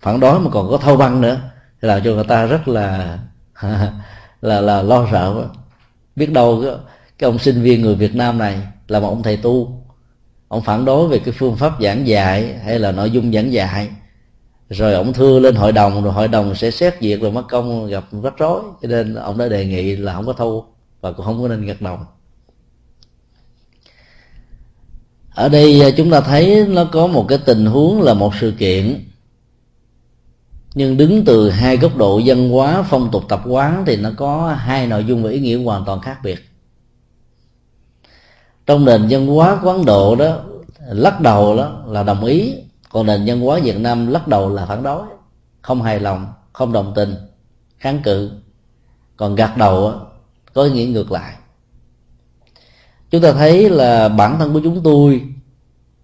Phản 0.00 0.20
đối 0.20 0.40
mà 0.40 0.50
còn 0.50 0.70
có 0.70 0.76
thâu 0.76 0.96
băng 0.96 1.20
nữa, 1.20 1.40
thì 1.82 1.88
làm 1.88 2.00
cho 2.04 2.10
người 2.10 2.24
ta 2.24 2.46
rất 2.46 2.68
là 2.68 3.18
là 4.40 4.60
là 4.60 4.82
lo 4.82 5.06
sợ 5.12 5.48
biết 6.16 6.32
đâu 6.32 6.64
cái, 7.18 7.30
ông 7.30 7.38
sinh 7.38 7.62
viên 7.62 7.82
người 7.82 7.94
Việt 7.94 8.14
Nam 8.14 8.38
này 8.38 8.58
là 8.88 9.00
một 9.00 9.08
ông 9.08 9.22
thầy 9.22 9.36
tu. 9.36 9.84
Ông 10.48 10.62
phản 10.62 10.84
đối 10.84 11.08
về 11.08 11.18
cái 11.18 11.34
phương 11.38 11.56
pháp 11.56 11.72
giảng 11.80 12.06
dạy 12.06 12.58
hay 12.64 12.78
là 12.78 12.92
nội 12.92 13.10
dung 13.10 13.32
giảng 13.32 13.52
dạy. 13.52 13.88
Rồi 14.70 14.94
ông 14.94 15.12
thưa 15.12 15.38
lên 15.38 15.54
hội 15.54 15.72
đồng 15.72 16.04
rồi 16.04 16.12
hội 16.12 16.28
đồng 16.28 16.54
sẽ 16.54 16.70
xét 16.70 16.94
duyệt 17.00 17.20
rồi 17.20 17.32
mất 17.32 17.42
công 17.48 17.86
gặp 17.86 18.04
rắc 18.22 18.38
rối. 18.38 18.62
Cho 18.82 18.88
nên 18.88 19.14
ông 19.14 19.38
đã 19.38 19.48
đề 19.48 19.66
nghị 19.66 19.96
là 19.96 20.14
không 20.14 20.26
có 20.26 20.32
thu 20.32 20.64
và 21.00 21.12
cũng 21.12 21.26
không 21.26 21.42
có 21.42 21.48
nên 21.48 21.66
gật 21.66 21.82
đầu. 21.82 21.98
Ở 25.34 25.48
đây 25.48 25.80
à, 25.82 25.90
chúng 25.96 26.10
ta 26.10 26.20
thấy 26.20 26.66
nó 26.68 26.84
có 26.84 27.06
một 27.06 27.26
cái 27.28 27.38
tình 27.38 27.66
huống 27.66 28.02
là 28.02 28.14
một 28.14 28.34
sự 28.40 28.52
kiện. 28.58 29.04
Nhưng 30.74 30.96
đứng 30.96 31.24
từ 31.24 31.50
hai 31.50 31.76
góc 31.76 31.96
độ 31.96 32.20
văn 32.24 32.50
hóa 32.50 32.82
phong 32.90 33.10
tục 33.12 33.22
tập 33.28 33.42
quán 33.46 33.84
thì 33.86 33.96
nó 33.96 34.10
có 34.16 34.56
hai 34.58 34.86
nội 34.86 35.04
dung 35.04 35.22
và 35.22 35.30
ý 35.30 35.40
nghĩa 35.40 35.56
hoàn 35.56 35.84
toàn 35.84 36.00
khác 36.00 36.18
biệt 36.24 36.47
trong 38.68 38.84
nền 38.84 39.06
văn 39.10 39.26
hóa 39.26 39.58
của 39.62 39.70
ấn 39.70 39.84
độ 39.84 40.16
đó, 40.16 40.36
lắc 40.88 41.20
đầu 41.20 41.56
đó 41.56 41.82
là 41.86 42.02
đồng 42.02 42.24
ý. 42.24 42.54
Còn 42.90 43.06
nền 43.06 43.22
văn 43.26 43.40
hóa 43.40 43.58
việt 43.62 43.76
nam 43.80 44.06
lắc 44.06 44.28
đầu 44.28 44.54
là 44.54 44.66
phản 44.66 44.82
đối. 44.82 45.02
Không 45.62 45.82
hài 45.82 46.00
lòng, 46.00 46.26
không 46.52 46.72
đồng 46.72 46.92
tình, 46.96 47.14
kháng 47.78 48.00
cự. 48.02 48.30
Còn 49.16 49.34
gật 49.34 49.56
đầu 49.56 49.94
có 50.54 50.62
ý 50.62 50.70
nghĩa 50.70 50.86
ngược 50.86 51.12
lại. 51.12 51.34
Chúng 53.10 53.22
ta 53.22 53.32
thấy 53.32 53.70
là 53.70 54.08
bản 54.08 54.38
thân 54.38 54.52
của 54.52 54.60
chúng 54.64 54.82
tôi, 54.82 55.22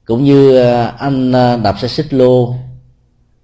cũng 0.04 0.25
như 0.25 0.56
à, 0.56 0.87
anh 0.87 1.33
à, 1.33 1.56
đạp 1.56 1.78
xe 1.78 1.88
xích 1.88 2.14
lô 2.14 2.54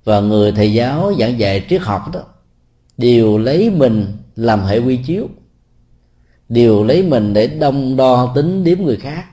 và 0.04 0.20
người 0.20 0.52
thầy 0.52 0.72
giáo 0.72 1.12
giảng 1.18 1.38
dạy 1.38 1.66
triết 1.68 1.80
học 1.80 2.02
đó, 2.12 2.20
đều 2.96 3.38
lấy 3.38 3.70
mình 3.70 4.16
làm 4.36 4.60
hệ 4.60 4.78
quy 4.78 4.96
chiếu 4.96 5.28
đều 6.50 6.84
lấy 6.84 7.02
mình 7.02 7.32
để 7.32 7.46
đông 7.46 7.96
đo 7.96 8.32
tính 8.34 8.64
điếm 8.64 8.78
người 8.78 8.96
khác. 8.96 9.24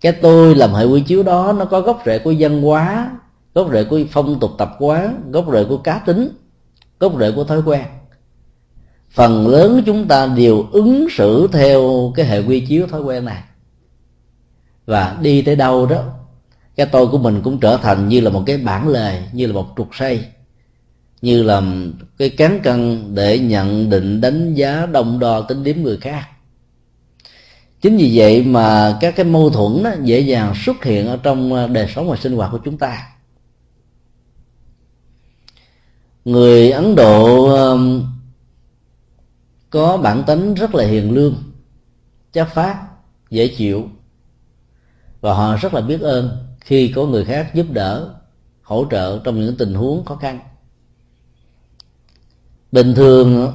Cái 0.00 0.12
tôi 0.12 0.54
làm 0.54 0.74
hệ 0.74 0.84
quy 0.84 1.00
chiếu 1.00 1.22
đó, 1.22 1.54
nó 1.58 1.64
có 1.64 1.80
gốc 1.80 2.02
rễ 2.06 2.18
của 2.18 2.34
văn 2.38 2.62
hóa, 2.62 3.10
gốc 3.54 3.68
rễ 3.72 3.84
của 3.84 4.00
phong 4.10 4.40
tục 4.40 4.50
tập 4.58 4.76
quán, 4.78 5.30
gốc 5.30 5.46
rễ 5.52 5.64
của 5.64 5.76
cá 5.76 5.98
tính, 5.98 6.28
gốc 7.00 7.12
rễ 7.20 7.32
của 7.32 7.44
thói 7.44 7.62
quen. 7.62 7.84
Phần 9.10 9.48
lớn 9.48 9.82
chúng 9.86 10.08
ta 10.08 10.26
đều 10.26 10.66
ứng 10.72 11.06
xử 11.10 11.48
theo 11.52 12.12
cái 12.16 12.26
hệ 12.26 12.42
quy 12.42 12.60
chiếu 12.60 12.86
thói 12.86 13.00
quen 13.00 13.24
này. 13.24 13.42
Và 14.86 15.18
đi 15.22 15.42
tới 15.42 15.56
đâu 15.56 15.86
đó, 15.86 16.02
cái 16.76 16.86
tôi 16.86 17.06
của 17.06 17.18
mình 17.18 17.40
cũng 17.44 17.60
trở 17.60 17.76
thành 17.76 18.08
như 18.08 18.20
là 18.20 18.30
một 18.30 18.42
cái 18.46 18.58
bản 18.58 18.88
lề, 18.88 19.22
như 19.32 19.46
là 19.46 19.52
một 19.52 19.66
trục 19.76 19.88
xây 19.94 20.24
như 21.22 21.42
là 21.42 21.62
cái 22.18 22.30
cán 22.30 22.60
cân 22.62 23.04
để 23.14 23.38
nhận 23.38 23.90
định 23.90 24.20
đánh 24.20 24.54
giá 24.54 24.86
đồng 24.86 25.18
đo 25.18 25.40
tính 25.40 25.64
điểm 25.64 25.82
người 25.82 25.96
khác. 25.96 26.28
Chính 27.80 27.96
vì 27.96 28.12
vậy 28.14 28.42
mà 28.42 28.98
các 29.00 29.16
cái 29.16 29.24
mâu 29.24 29.50
thuẫn 29.50 29.82
đó 29.82 29.90
dễ 30.02 30.20
dàng 30.20 30.54
xuất 30.64 30.84
hiện 30.84 31.06
ở 31.06 31.18
trong 31.22 31.54
à, 31.54 31.66
đời 31.66 31.92
sống 31.94 32.08
và 32.08 32.16
sinh 32.16 32.36
hoạt 32.36 32.52
của 32.52 32.60
chúng 32.64 32.78
ta. 32.78 33.06
Người 36.24 36.70
ấn 36.70 36.94
độ 36.94 37.48
có 39.70 39.96
bản 39.96 40.22
tính 40.26 40.54
rất 40.54 40.74
là 40.74 40.84
hiền 40.84 41.12
lương 41.14 41.34
chất 42.32 42.48
phát 42.54 42.82
dễ 43.30 43.48
chịu, 43.48 43.88
và 45.20 45.34
họ 45.34 45.56
rất 45.56 45.74
là 45.74 45.80
biết 45.80 46.00
ơn 46.00 46.46
khi 46.60 46.92
có 46.96 47.06
người 47.06 47.24
khác 47.24 47.54
giúp 47.54 47.66
đỡ, 47.70 48.14
hỗ 48.62 48.86
trợ 48.90 49.20
trong 49.24 49.40
những 49.40 49.56
tình 49.56 49.74
huống 49.74 50.04
khó 50.04 50.16
khăn 50.16 50.38
bình 52.72 52.94
thường, 52.94 53.52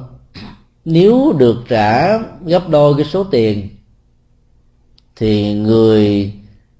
nếu 0.84 1.32
được 1.38 1.56
trả 1.68 2.18
gấp 2.44 2.68
đôi 2.68 2.94
cái 2.96 3.04
số 3.04 3.24
tiền, 3.24 3.68
thì 5.16 5.54
người 5.54 6.32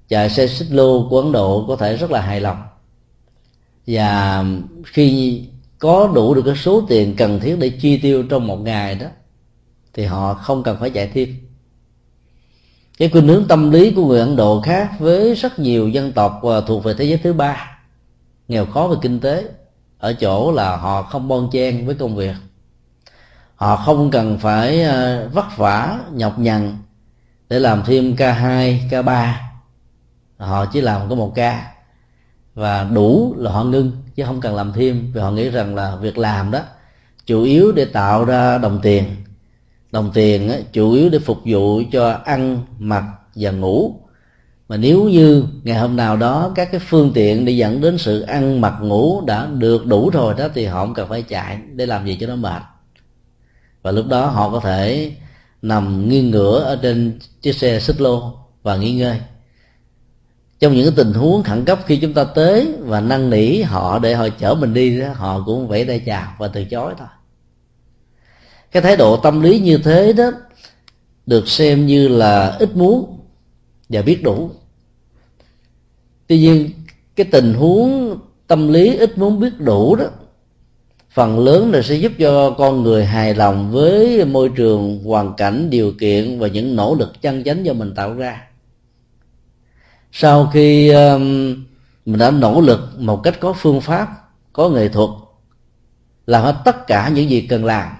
chạy 0.07 0.29
xe 0.29 0.47
xích 0.47 0.67
lô 0.71 1.09
của 1.09 1.21
ấn 1.21 1.31
độ 1.31 1.65
có 1.67 1.75
thể 1.75 1.97
rất 1.97 2.11
là 2.11 2.21
hài 2.21 2.41
lòng. 2.41 2.57
Và 3.87 4.45
khi 4.85 5.41
có 5.79 6.11
đủ 6.15 6.33
được 6.33 6.41
cái 6.45 6.55
số 6.55 6.85
tiền 6.89 7.15
cần 7.17 7.39
thiết 7.39 7.55
để 7.59 7.69
chi 7.69 7.97
tiêu 7.97 8.23
trong 8.23 8.47
một 8.47 8.57
ngày 8.57 8.95
đó, 8.95 9.07
thì 9.93 10.05
họ 10.05 10.33
không 10.33 10.63
cần 10.63 10.77
phải 10.79 10.89
chạy 10.89 11.07
thêm. 11.13 11.35
Cái 12.97 13.09
khuynh 13.09 13.27
hướng 13.27 13.47
tâm 13.47 13.71
lý 13.71 13.91
của 13.91 14.05
người 14.05 14.19
ấn 14.19 14.35
độ 14.35 14.61
khác 14.61 14.91
với 14.99 15.35
rất 15.35 15.59
nhiều 15.59 15.89
dân 15.89 16.11
tộc 16.11 16.41
à, 16.43 16.61
thuộc 16.67 16.83
về 16.83 16.93
thế 16.97 17.05
giới 17.05 17.17
thứ 17.17 17.33
ba, 17.33 17.79
nghèo 18.47 18.65
khó 18.65 18.87
về 18.87 18.95
kinh 19.01 19.19
tế 19.19 19.43
ở 19.97 20.13
chỗ 20.13 20.51
là 20.51 20.75
họ 20.75 21.01
không 21.03 21.27
bon 21.27 21.49
chen 21.51 21.85
với 21.85 21.95
công 21.95 22.15
việc. 22.15 22.35
Họ 23.55 23.75
không 23.75 24.11
cần 24.11 24.37
phải 24.39 24.81
ờ, 24.81 25.29
vất 25.33 25.57
vả, 25.57 25.99
nhọc 26.11 26.39
nhằn 26.39 26.77
để 27.49 27.59
làm 27.59 27.83
thêm 27.85 28.15
k 28.15 28.19
2 28.19 28.89
k 28.91 29.05
3 29.05 29.47
họ 30.37 30.65
chỉ 30.65 30.81
làm 30.81 31.09
có 31.09 31.15
một 31.15 31.35
ca 31.35 31.73
và 32.55 32.83
đủ 32.83 33.35
là 33.37 33.51
họ 33.51 33.63
ngưng, 33.63 33.91
chứ 34.15 34.23
không 34.25 34.41
cần 34.41 34.55
làm 34.55 34.73
thêm 34.73 35.11
vì 35.13 35.21
họ 35.21 35.31
nghĩ 35.31 35.49
rằng 35.49 35.75
là 35.75 35.95
việc 35.95 36.17
làm 36.17 36.51
đó 36.51 36.59
chủ 37.25 37.43
yếu 37.43 37.71
để 37.71 37.85
tạo 37.85 38.25
ra 38.25 38.57
đồng 38.57 38.79
tiền. 38.83 39.05
Đồng 39.91 40.11
tiền 40.13 40.49
ấy 40.49 40.65
chủ 40.71 40.91
yếu 40.91 41.09
để 41.09 41.19
phục 41.19 41.37
vụ 41.45 41.81
cho 41.91 42.19
ăn, 42.25 42.57
mặc 42.79 43.03
và 43.35 43.51
ngủ 43.51 43.95
mà 44.67 44.77
nếu 44.77 45.03
như 45.03 45.43
ngày 45.63 45.79
hôm 45.79 45.95
nào 45.95 46.17
đó 46.17 46.51
các 46.55 46.71
cái 46.71 46.79
phương 46.79 47.11
tiện 47.13 47.45
để 47.45 47.53
dẫn 47.53 47.81
đến 47.81 47.97
sự 47.97 48.21
ăn 48.21 48.61
mặc 48.61 48.73
ngủ 48.81 49.21
đã 49.25 49.45
được 49.45 49.85
đủ 49.85 50.09
rồi 50.09 50.33
đó, 50.37 50.47
thì 50.53 50.65
họ 50.65 50.85
không 50.85 50.93
cần 50.93 51.09
phải 51.09 51.21
chạy 51.21 51.59
để 51.73 51.85
làm 51.85 52.05
gì 52.05 52.17
cho 52.19 52.27
nó 52.27 52.35
mệt. 52.35 52.61
Và 53.81 53.91
lúc 53.91 54.07
đó 54.07 54.25
họ 54.25 54.49
có 54.49 54.59
thể 54.59 55.11
nằm 55.61 56.09
nghiêng 56.09 56.31
ngửa 56.31 56.59
ở 56.59 56.79
trên 56.81 57.19
chiếc 57.41 57.55
xe 57.55 57.79
xích 57.79 58.01
lô 58.01 58.33
và 58.63 58.75
nghỉ 58.75 58.93
ngơi. 58.93 59.19
Trong 60.59 60.73
những 60.73 60.95
tình 60.95 61.13
huống 61.13 61.43
khẩn 61.43 61.65
cấp 61.65 61.79
khi 61.85 61.97
chúng 61.97 62.13
ta 62.13 62.23
tới 62.23 62.73
và 62.79 63.01
năn 63.01 63.29
nỉ 63.29 63.61
họ 63.61 63.99
để 63.99 64.15
họ 64.15 64.29
chở 64.29 64.55
mình 64.55 64.73
đi 64.73 64.99
đó, 64.99 65.07
họ 65.13 65.43
cũng 65.45 65.67
vẫy 65.67 65.85
tay 65.85 65.99
chào 65.99 66.33
và 66.37 66.47
từ 66.47 66.65
chối 66.65 66.93
thôi. 66.97 67.07
Cái 68.71 68.81
thái 68.81 68.97
độ 68.97 69.17
tâm 69.17 69.41
lý 69.41 69.59
như 69.59 69.77
thế 69.77 70.13
đó 70.13 70.31
được 71.25 71.47
xem 71.47 71.85
như 71.85 72.07
là 72.07 72.55
ít 72.59 72.75
muốn 72.75 73.16
và 73.89 74.01
biết 74.01 74.23
đủ. 74.23 74.51
Tuy 76.27 76.39
nhiên 76.39 76.69
cái 77.15 77.25
tình 77.31 77.53
huống 77.53 78.19
tâm 78.47 78.67
lý 78.67 78.97
ít 78.97 79.17
muốn 79.17 79.39
biết 79.39 79.59
đủ 79.59 79.95
đó 79.95 80.05
phần 81.17 81.39
lớn 81.39 81.71
là 81.71 81.81
sẽ 81.81 81.95
giúp 81.95 82.11
cho 82.19 82.49
con 82.57 82.83
người 82.83 83.05
hài 83.05 83.35
lòng 83.35 83.71
với 83.71 84.25
môi 84.25 84.49
trường 84.55 85.03
hoàn 85.03 85.33
cảnh 85.33 85.69
điều 85.69 85.91
kiện 85.99 86.39
và 86.39 86.47
những 86.47 86.75
nỗ 86.75 86.95
lực 86.95 87.21
chân 87.21 87.43
chánh 87.43 87.65
do 87.65 87.73
mình 87.73 87.93
tạo 87.95 88.13
ra. 88.13 88.43
Sau 90.11 90.49
khi 90.53 90.89
um, 90.89 91.21
mình 92.05 92.19
đã 92.19 92.31
nỗ 92.31 92.61
lực 92.61 92.79
một 92.99 93.23
cách 93.23 93.39
có 93.39 93.53
phương 93.53 93.81
pháp 93.81 94.29
có 94.53 94.69
nghệ 94.69 94.89
thuật 94.89 95.09
làm 96.27 96.43
hết 96.43 96.55
tất 96.65 96.87
cả 96.87 97.09
những 97.09 97.29
gì 97.29 97.41
cần 97.41 97.65
làm 97.65 97.91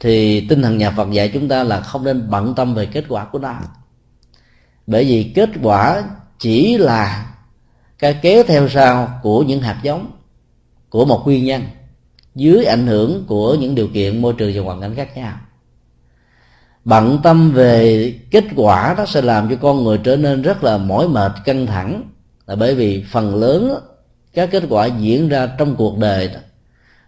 thì 0.00 0.46
tinh 0.48 0.62
thần 0.62 0.78
nhà 0.78 0.90
Phật 0.90 1.10
dạy 1.10 1.30
chúng 1.34 1.48
ta 1.48 1.64
là 1.64 1.80
không 1.80 2.04
nên 2.04 2.30
bận 2.30 2.54
tâm 2.54 2.74
về 2.74 2.86
kết 2.86 3.04
quả 3.08 3.24
của 3.24 3.38
nó 3.38 3.54
bởi 4.86 5.04
vì 5.04 5.32
kết 5.34 5.50
quả 5.62 6.02
chỉ 6.38 6.78
là 6.78 7.34
cái 7.98 8.18
kéo 8.22 8.42
theo 8.46 8.68
sau 8.68 9.20
của 9.22 9.42
những 9.42 9.60
hạt 9.60 9.80
giống 9.82 10.10
của 10.88 11.04
một 11.04 11.22
nguyên 11.24 11.44
nhân 11.44 11.62
dưới 12.34 12.64
ảnh 12.64 12.86
hưởng 12.86 13.24
của 13.26 13.54
những 13.54 13.74
điều 13.74 13.88
kiện 13.88 14.22
môi 14.22 14.32
trường 14.32 14.52
và 14.54 14.62
hoàn 14.62 14.80
cảnh 14.80 14.94
khác 14.94 15.16
nhau. 15.16 15.38
Bận 16.84 17.18
tâm 17.22 17.52
về 17.52 18.14
kết 18.30 18.44
quả 18.56 18.94
nó 18.98 19.06
sẽ 19.06 19.22
làm 19.22 19.48
cho 19.50 19.56
con 19.56 19.84
người 19.84 19.98
trở 20.04 20.16
nên 20.16 20.42
rất 20.42 20.64
là 20.64 20.78
mỏi 20.78 21.08
mệt 21.08 21.32
căng 21.44 21.66
thẳng. 21.66 22.02
Là 22.46 22.54
bởi 22.56 22.74
vì 22.74 23.04
phần 23.10 23.34
lớn 23.34 23.74
các 24.34 24.48
kết 24.52 24.62
quả 24.68 24.86
diễn 24.86 25.28
ra 25.28 25.48
trong 25.58 25.76
cuộc 25.76 25.98
đời 25.98 26.28
đó, 26.28 26.40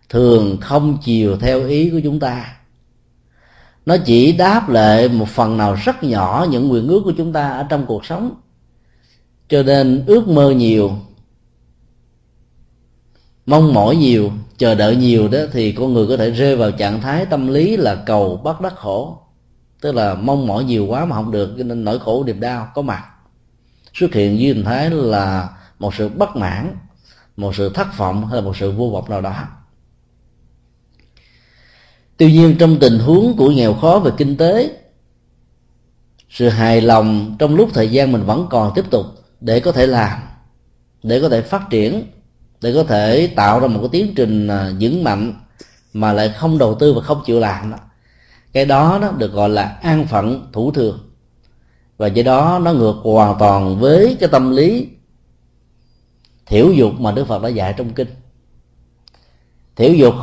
thường 0.09 0.57
không 0.61 0.99
chiều 1.03 1.37
theo 1.37 1.67
ý 1.67 1.91
của 1.91 2.01
chúng 2.05 2.21
ta 2.21 2.58
nó 3.89 3.97
chỉ 3.97 4.33
đáp 4.33 4.69
lại 4.69 5.09
một 5.09 5.29
phần 5.29 5.57
nào 5.57 5.75
rất 5.75 6.05
nhỏ 6.05 6.47
những 6.51 6.69
nguyện 6.69 6.89
ước 6.89 7.01
của 7.05 7.13
chúng 7.17 7.33
ta 7.33 7.49
ở 7.49 7.63
trong 7.63 7.87
cuộc 7.87 8.05
sống. 8.05 8.35
Cho 9.49 9.63
nên 9.63 10.05
ước 10.07 10.29
mơ 10.29 10.51
nhiều, 10.51 10.91
mong 13.47 13.75
mỏi 13.75 13.97
nhiều, 13.97 14.33
chờ 14.59 14.75
đợi 14.75 14.97
nhiều 14.97 15.29
đó 15.29 15.39
thì 15.53 15.73
con 15.73 15.95
người 15.95 16.07
có 16.07 16.17
thể 16.17 16.31
rơi 16.31 16.57
vào 16.57 16.71
trạng 16.71 17.01
thái 17.01 17.27
tâm 17.27 17.49
lý 17.49 17.77
là 17.77 17.95
cầu 17.95 18.37
bắt 18.37 18.61
đắc 18.61 18.77
khổ. 18.77 19.19
Tức 19.81 19.95
là 19.95 20.15
mong 20.15 20.47
mỏi 20.47 20.65
nhiều 20.65 20.87
quá 20.87 21.05
mà 21.05 21.17
không 21.17 21.31
được, 21.31 21.55
cho 21.59 21.65
nên 21.65 21.85
nỗi 21.85 21.99
khổ 21.99 22.25
niềm 22.25 22.41
đau 22.41 22.69
có 22.75 22.83
mặt. 22.83 23.05
Xuất 23.95 24.15
hiện 24.15 24.39
dưới 24.39 24.55
hình 24.55 24.65
thái 24.65 24.91
là 24.91 25.49
một 25.79 25.95
sự 25.95 26.09
bất 26.09 26.37
mãn, 26.37 26.77
một 27.37 27.55
sự 27.55 27.69
thất 27.75 27.99
vọng 27.99 28.27
hay 28.27 28.37
là 28.37 28.41
một 28.41 28.57
sự 28.57 28.73
vô 28.73 28.89
vọng 28.89 29.11
nào 29.11 29.21
đó 29.21 29.35
tuy 32.19 32.33
nhiên 32.33 32.57
trong 32.59 32.79
tình 32.81 32.99
huống 32.99 33.37
của 33.37 33.51
nghèo 33.51 33.75
khó 33.75 33.99
về 33.99 34.11
kinh 34.17 34.37
tế 34.37 34.77
sự 36.31 36.49
hài 36.49 36.81
lòng 36.81 37.37
trong 37.39 37.57
lúc 37.57 37.71
thời 37.75 37.91
gian 37.91 38.13
mình 38.13 38.25
vẫn 38.25 38.47
còn 38.51 38.73
tiếp 38.75 38.85
tục 38.91 39.07
để 39.41 39.61
có 39.61 39.73
thể 39.73 39.87
làm 39.87 40.19
để 41.03 41.21
có 41.21 41.29
thể 41.29 41.43
phát 41.43 41.71
triển 41.71 42.05
để 42.61 42.75
có 42.75 42.83
thể 42.83 43.27
tạo 43.37 43.61
ra 43.61 43.67
một 43.67 43.81
cái 43.81 43.89
tiến 43.93 44.13
trình 44.17 44.49
à, 44.49 44.73
vững 44.81 45.05
mạnh 45.05 45.35
mà 45.93 46.13
lại 46.13 46.35
không 46.37 46.59
đầu 46.59 46.75
tư 46.75 46.95
và 46.95 47.01
không 47.01 47.23
chịu 47.27 47.41
làm 47.41 47.71
đó 47.71 47.79
cái 48.53 48.65
đó, 48.65 48.99
đó 49.03 49.11
được 49.11 49.33
gọi 49.33 49.49
là 49.49 49.63
an 49.63 50.07
phận 50.07 50.47
thủ 50.53 50.73
thường. 50.73 50.99
Và 51.97 52.07
do 52.07 52.23
đó 52.23 52.61
nó 52.63 52.73
ngược 52.73 52.97
hoàn 53.03 53.37
toàn 53.39 53.79
với 53.79 54.17
cái 54.21 54.29
tâm 54.33 54.51
lý 54.51 54.89
thiểu 56.47 56.73
dục 56.73 56.93
mà 57.01 57.13
đức 57.13 57.25
phật 57.25 57.43
đã 57.43 57.49
dạy 57.49 57.75
trong 57.77 57.93
kinh. 57.93 58.09
Thiểu 59.77 59.93
dục 59.93 60.15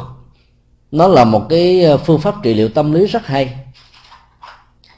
nó 0.96 1.08
là 1.08 1.24
một 1.24 1.46
cái 1.50 1.84
ờ, 1.84 1.98
phương 1.98 2.20
pháp 2.20 2.36
trị 2.44 2.54
liệu 2.54 2.70
tâm 2.70 2.92
lý 2.92 3.06
rất 3.06 3.26
hay. 3.26 3.54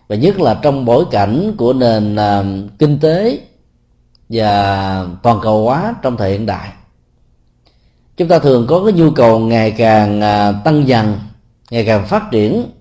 Và 0.07 0.15
nhất 0.15 0.39
là 0.39 0.59
trong 0.61 0.85
bối 0.85 1.05
cảnh 1.11 1.53
của 1.57 1.73
nền 1.73 2.15
uh, 2.15 2.79
kinh 2.79 2.99
tế 2.99 3.39
và 4.29 5.05
toàn 5.23 5.39
cầu 5.41 5.63
hóa 5.63 5.93
trong 6.01 6.17
thời 6.17 6.31
hiện 6.31 6.45
đại. 6.45 6.69
Chúng 8.17 8.27
ta 8.27 8.39
thường 8.39 8.65
có 8.69 8.83
cái 8.83 8.93
nhu 8.93 9.11
cầu 9.11 9.39
ngày 9.39 9.71
càng 9.71 10.17
uh, 10.19 10.63
tăng 10.63 10.87
dần 10.87 11.19
ngày 11.71 11.85
càng 11.85 12.07
phát 12.07 12.23
triển 12.31 12.71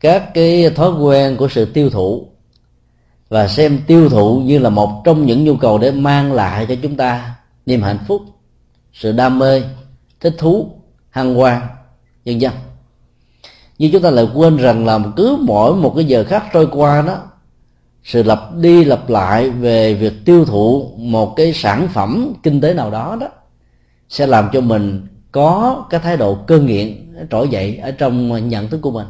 các 0.00 0.34
cái 0.34 0.70
thói 0.70 0.90
quen 0.90 1.36
của 1.36 1.48
sự 1.48 1.64
tiêu 1.64 1.90
thụ. 1.90 2.26
Và 3.28 3.48
xem 3.48 3.80
tiêu 3.86 4.08
thụ 4.08 4.38
như 4.44 4.58
là 4.58 4.70
một 4.70 5.02
trong 5.04 5.26
những 5.26 5.44
nhu 5.44 5.56
cầu 5.56 5.78
để 5.78 5.90
mang 5.90 6.32
lại 6.32 6.66
cho 6.68 6.74
chúng 6.82 6.96
ta 6.96 7.34
niềm 7.66 7.82
hạnh 7.82 7.98
phúc 8.08 8.22
sự 8.92 9.12
đam 9.12 9.38
mê 9.38 9.62
thích 10.20 10.34
thú 10.38 10.70
hăng 11.10 11.34
hoan 11.34 11.60
nhân 12.30 12.40
dân. 12.40 12.52
Nhưng 13.78 13.92
chúng 13.92 14.02
ta 14.02 14.10
lại 14.10 14.28
quên 14.34 14.56
rằng 14.56 14.86
là 14.86 14.98
cứ 15.16 15.38
mỗi 15.40 15.74
một 15.74 15.92
cái 15.96 16.04
giờ 16.04 16.24
khác 16.24 16.44
trôi 16.52 16.68
qua 16.72 17.02
đó, 17.02 17.16
sự 18.04 18.22
lặp 18.22 18.56
đi 18.56 18.84
lặp 18.84 19.10
lại 19.10 19.50
về 19.50 19.94
việc 19.94 20.12
tiêu 20.24 20.44
thụ 20.44 20.92
một 20.98 21.36
cái 21.36 21.52
sản 21.52 21.88
phẩm 21.88 22.32
kinh 22.42 22.60
tế 22.60 22.74
nào 22.74 22.90
đó 22.90 23.16
đó, 23.20 23.28
sẽ 24.08 24.26
làm 24.26 24.48
cho 24.52 24.60
mình 24.60 25.06
có 25.32 25.84
cái 25.90 26.00
thái 26.00 26.16
độ 26.16 26.34
cơ 26.34 26.58
nghiện, 26.58 27.14
trỗi 27.30 27.48
dậy 27.48 27.76
ở 27.76 27.90
trong 27.90 28.48
nhận 28.48 28.68
thức 28.68 28.78
của 28.82 28.90
mình. 28.90 29.06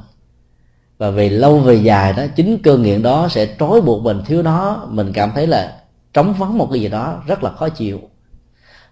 Và 0.98 1.10
về 1.10 1.28
lâu 1.28 1.58
về 1.58 1.74
dài 1.74 2.12
đó, 2.12 2.22
chính 2.36 2.58
cơ 2.58 2.76
nghiện 2.76 3.02
đó 3.02 3.28
sẽ 3.30 3.54
trói 3.58 3.80
buộc 3.80 4.02
mình, 4.02 4.22
thiếu 4.26 4.42
nó 4.42 4.86
mình 4.88 5.12
cảm 5.12 5.30
thấy 5.34 5.46
là 5.46 5.76
trống 6.12 6.34
vắng 6.38 6.58
một 6.58 6.68
cái 6.72 6.80
gì 6.80 6.88
đó 6.88 7.22
rất 7.26 7.44
là 7.44 7.50
khó 7.50 7.68
chịu. 7.68 8.00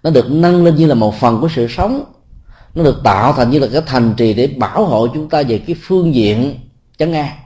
Nó 0.02 0.10
được 0.10 0.30
nâng 0.30 0.64
lên 0.64 0.76
như 0.76 0.86
là 0.86 0.94
một 0.94 1.14
phần 1.14 1.40
của 1.40 1.48
sự 1.48 1.66
sống 1.68 2.04
nó 2.74 2.84
được 2.84 3.00
tạo 3.04 3.32
thành 3.32 3.50
như 3.50 3.58
là 3.58 3.66
cái 3.72 3.82
thành 3.86 4.14
trì 4.16 4.34
để 4.34 4.46
bảo 4.46 4.84
hộ 4.84 5.08
chúng 5.14 5.28
ta 5.28 5.42
về 5.42 5.58
cái 5.58 5.76
phương 5.82 6.14
diện 6.14 6.60
chấn 6.98 7.12
an. 7.12 7.36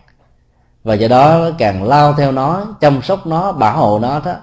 Và 0.85 0.95
do 0.95 1.09
đó 1.09 1.51
càng 1.59 1.85
lao 1.85 2.15
theo 2.15 2.33
nó, 2.33 2.77
chăm 2.81 3.03
sóc 3.03 3.27
nó, 3.27 3.53
bảo 3.53 3.79
hộ 3.79 3.99
nó 3.99 4.21
đó, 4.25 4.35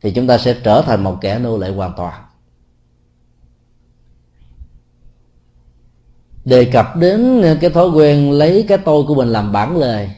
thì 0.00 0.10
chúng 0.10 0.26
ta 0.26 0.38
sẽ 0.38 0.56
trở 0.64 0.82
thành 0.82 1.04
một 1.04 1.18
kẻ 1.20 1.38
nô 1.38 1.58
lệ 1.58 1.70
hoàn 1.70 1.92
toàn. 1.96 2.22
Đề 6.44 6.64
cập 6.64 6.96
đến 6.96 7.44
cái 7.60 7.70
thói 7.70 7.88
quen 7.88 8.32
lấy 8.32 8.64
cái 8.68 8.78
tôi 8.78 9.04
của 9.04 9.14
mình 9.14 9.28
làm 9.28 9.52
bản 9.52 9.76
lề, 9.76 10.08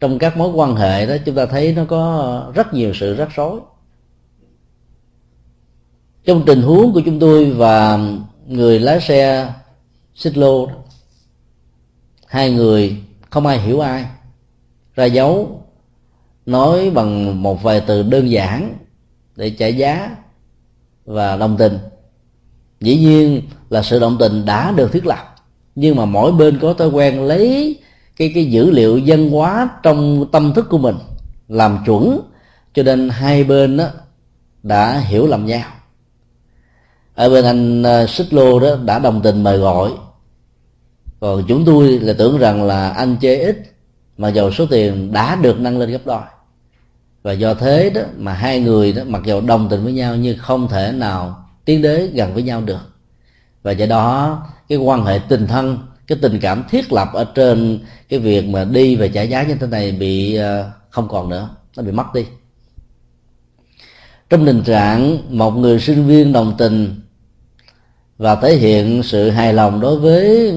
trong 0.00 0.18
các 0.18 0.36
mối 0.36 0.48
quan 0.48 0.76
hệ 0.76 1.06
đó 1.06 1.14
chúng 1.24 1.34
ta 1.34 1.46
thấy 1.46 1.72
nó 1.72 1.84
có 1.88 2.52
rất 2.54 2.74
nhiều 2.74 2.92
sự 2.94 3.14
rắc 3.14 3.28
rối. 3.34 3.60
Trong 6.24 6.44
tình 6.46 6.62
huống 6.62 6.92
của 6.92 7.02
chúng 7.04 7.18
tôi 7.18 7.50
và 7.50 7.98
người 8.50 8.78
lái 8.78 9.00
xe 9.00 9.52
xích 10.14 10.38
lô 10.38 10.68
hai 12.26 12.50
người, 12.50 12.96
không 13.30 13.46
ai 13.46 13.58
hiểu 13.58 13.80
ai. 13.80 14.04
Ra 14.94 15.04
dấu, 15.04 15.62
nói 16.46 16.90
bằng 16.90 17.42
một 17.42 17.62
vài 17.62 17.80
từ 17.86 18.02
đơn 18.02 18.30
giản 18.30 18.74
để 19.36 19.50
trả 19.50 19.66
giá 19.66 20.16
và 21.04 21.36
đồng 21.36 21.56
tình. 21.56 21.78
Dĩ 22.80 22.96
nhiên 22.96 23.42
là 23.70 23.82
sự 23.82 23.98
đồng 23.98 24.16
tình 24.18 24.44
đã 24.44 24.72
được 24.72 24.92
thiết 24.92 25.06
lập, 25.06 25.34
nhưng 25.74 25.96
mà 25.96 26.04
mỗi 26.04 26.32
bên 26.32 26.58
có 26.58 26.74
thói 26.74 26.88
quen 26.88 27.22
lấy 27.22 27.78
cái 28.16 28.32
cái 28.34 28.44
dữ 28.44 28.70
liệu 28.70 28.98
dân 28.98 29.30
hóa 29.30 29.68
trong 29.82 30.26
tâm 30.32 30.52
thức 30.54 30.66
của 30.70 30.78
mình 30.78 30.96
làm 31.48 31.78
chuẩn, 31.86 32.20
cho 32.74 32.82
nên 32.82 33.08
hai 33.08 33.44
bên 33.44 33.76
đó 33.76 33.86
đã 34.62 34.98
hiểu 34.98 35.26
lầm 35.26 35.46
nhau 35.46 35.70
ở 37.14 37.30
bên 37.30 37.44
anh 37.44 37.82
ờ, 37.82 38.06
xích 38.06 38.32
lô 38.32 38.60
đó 38.60 38.76
đã 38.84 38.98
đồng 38.98 39.22
tình 39.22 39.42
mời 39.42 39.58
gọi. 39.58 39.90
Còn 41.20 41.44
chúng 41.48 41.64
tôi 41.64 41.88
là 41.88 42.12
tưởng 42.18 42.38
rằng 42.38 42.62
là 42.62 42.90
anh 42.90 43.16
chê 43.20 43.36
ít, 43.36 43.56
mà 44.18 44.28
dầu 44.28 44.50
số 44.50 44.66
tiền 44.66 45.12
đã 45.12 45.36
được 45.36 45.60
nâng 45.60 45.78
lên 45.78 45.90
gấp 45.90 46.00
đôi. 46.04 46.22
Và 47.22 47.32
do 47.32 47.54
thế 47.54 47.90
đó 47.90 48.00
mà 48.16 48.32
hai 48.32 48.60
người 48.60 48.92
đó 48.92 49.02
mặc 49.06 49.22
dầu 49.24 49.40
đồng 49.40 49.68
tình 49.68 49.84
với 49.84 49.92
nhau 49.92 50.16
nhưng 50.16 50.38
không 50.38 50.68
thể 50.68 50.92
nào 50.92 51.44
tiến 51.64 51.82
đến 51.82 52.14
gần 52.14 52.34
với 52.34 52.42
nhau 52.42 52.60
được. 52.60 52.80
Và 53.62 53.72
do 53.72 53.86
đó, 53.86 54.42
cái 54.68 54.78
quan 54.78 55.04
hệ 55.04 55.20
tình 55.28 55.46
thân, 55.46 55.78
cái 56.06 56.18
tình 56.22 56.38
cảm 56.40 56.64
thiết 56.70 56.92
lập 56.92 57.08
ở 57.12 57.24
trên 57.34 57.80
cái 58.08 58.18
việc 58.18 58.48
mà 58.48 58.64
đi 58.64 58.96
và 58.96 59.06
trả 59.06 59.22
giá 59.22 59.42
như 59.42 59.54
thế 59.54 59.66
này 59.66 59.92
bị 59.92 60.34
ờ, 60.34 60.70
không 60.90 61.08
còn 61.08 61.28
nữa. 61.28 61.48
Nó 61.76 61.82
bị 61.82 61.92
mất 61.92 62.14
đi. 62.14 62.26
Trong 64.30 64.46
tình 64.46 64.62
trạng 64.62 65.18
một 65.38 65.50
người 65.50 65.80
sinh 65.80 66.06
viên 66.06 66.32
đồng 66.32 66.54
tình 66.58 67.00
và 68.20 68.34
thể 68.34 68.56
hiện 68.56 69.02
sự 69.02 69.30
hài 69.30 69.52
lòng 69.52 69.80
đối 69.80 69.96
với 69.96 70.52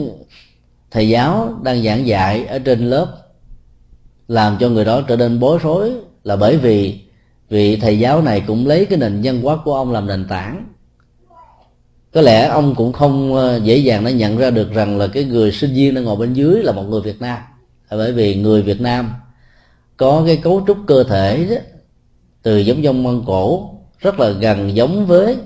thầy 0.91 1.09
giáo 1.09 1.59
đang 1.63 1.83
giảng 1.83 2.07
dạy 2.07 2.45
ở 2.45 2.59
trên 2.59 2.89
lớp 2.89 3.07
làm 4.27 4.57
cho 4.59 4.69
người 4.69 4.85
đó 4.85 5.01
trở 5.01 5.15
nên 5.15 5.39
bối 5.39 5.59
rối 5.61 5.91
là 6.23 6.35
bởi 6.35 6.57
vì 6.57 6.99
vị 7.49 7.75
thầy 7.75 7.99
giáo 7.99 8.21
này 8.21 8.43
cũng 8.47 8.67
lấy 8.67 8.85
cái 8.85 8.99
nền 8.99 9.21
văn 9.23 9.41
hóa 9.41 9.57
của 9.65 9.75
ông 9.75 9.91
làm 9.91 10.07
nền 10.07 10.27
tảng. 10.27 10.65
Có 12.13 12.21
lẽ 12.21 12.47
ông 12.47 12.75
cũng 12.75 12.93
không 12.93 13.35
ờ, 13.35 13.57
dễ 13.63 13.77
dàng 13.77 14.05
đã 14.05 14.11
nhận 14.11 14.37
ra 14.37 14.49
được 14.49 14.73
rằng 14.73 14.97
là 14.97 15.07
cái 15.07 15.23
người 15.23 15.51
sinh 15.51 15.73
viên 15.73 15.95
đang 15.95 16.03
ngồi 16.03 16.15
bên 16.15 16.33
dưới 16.33 16.63
là 16.63 16.71
một 16.71 16.83
người 16.83 17.01
Việt 17.01 17.21
Nam. 17.21 17.39
Bởi 17.91 18.13
vì 18.13 18.35
người 18.35 18.61
Việt 18.61 18.81
Nam 18.81 19.13
có 19.97 20.23
cái 20.25 20.37
cấu 20.37 20.63
trúc 20.67 20.77
cơ 20.87 21.03
thể 21.03 21.47
đó, 21.49 21.55
từ 22.41 22.57
giống 22.57 22.83
dông 22.83 23.03
mông 23.03 23.23
cổ 23.27 23.69
rất 23.99 24.19
là 24.19 24.29
gần 24.29 24.75
giống 24.75 25.05
với 25.05 25.37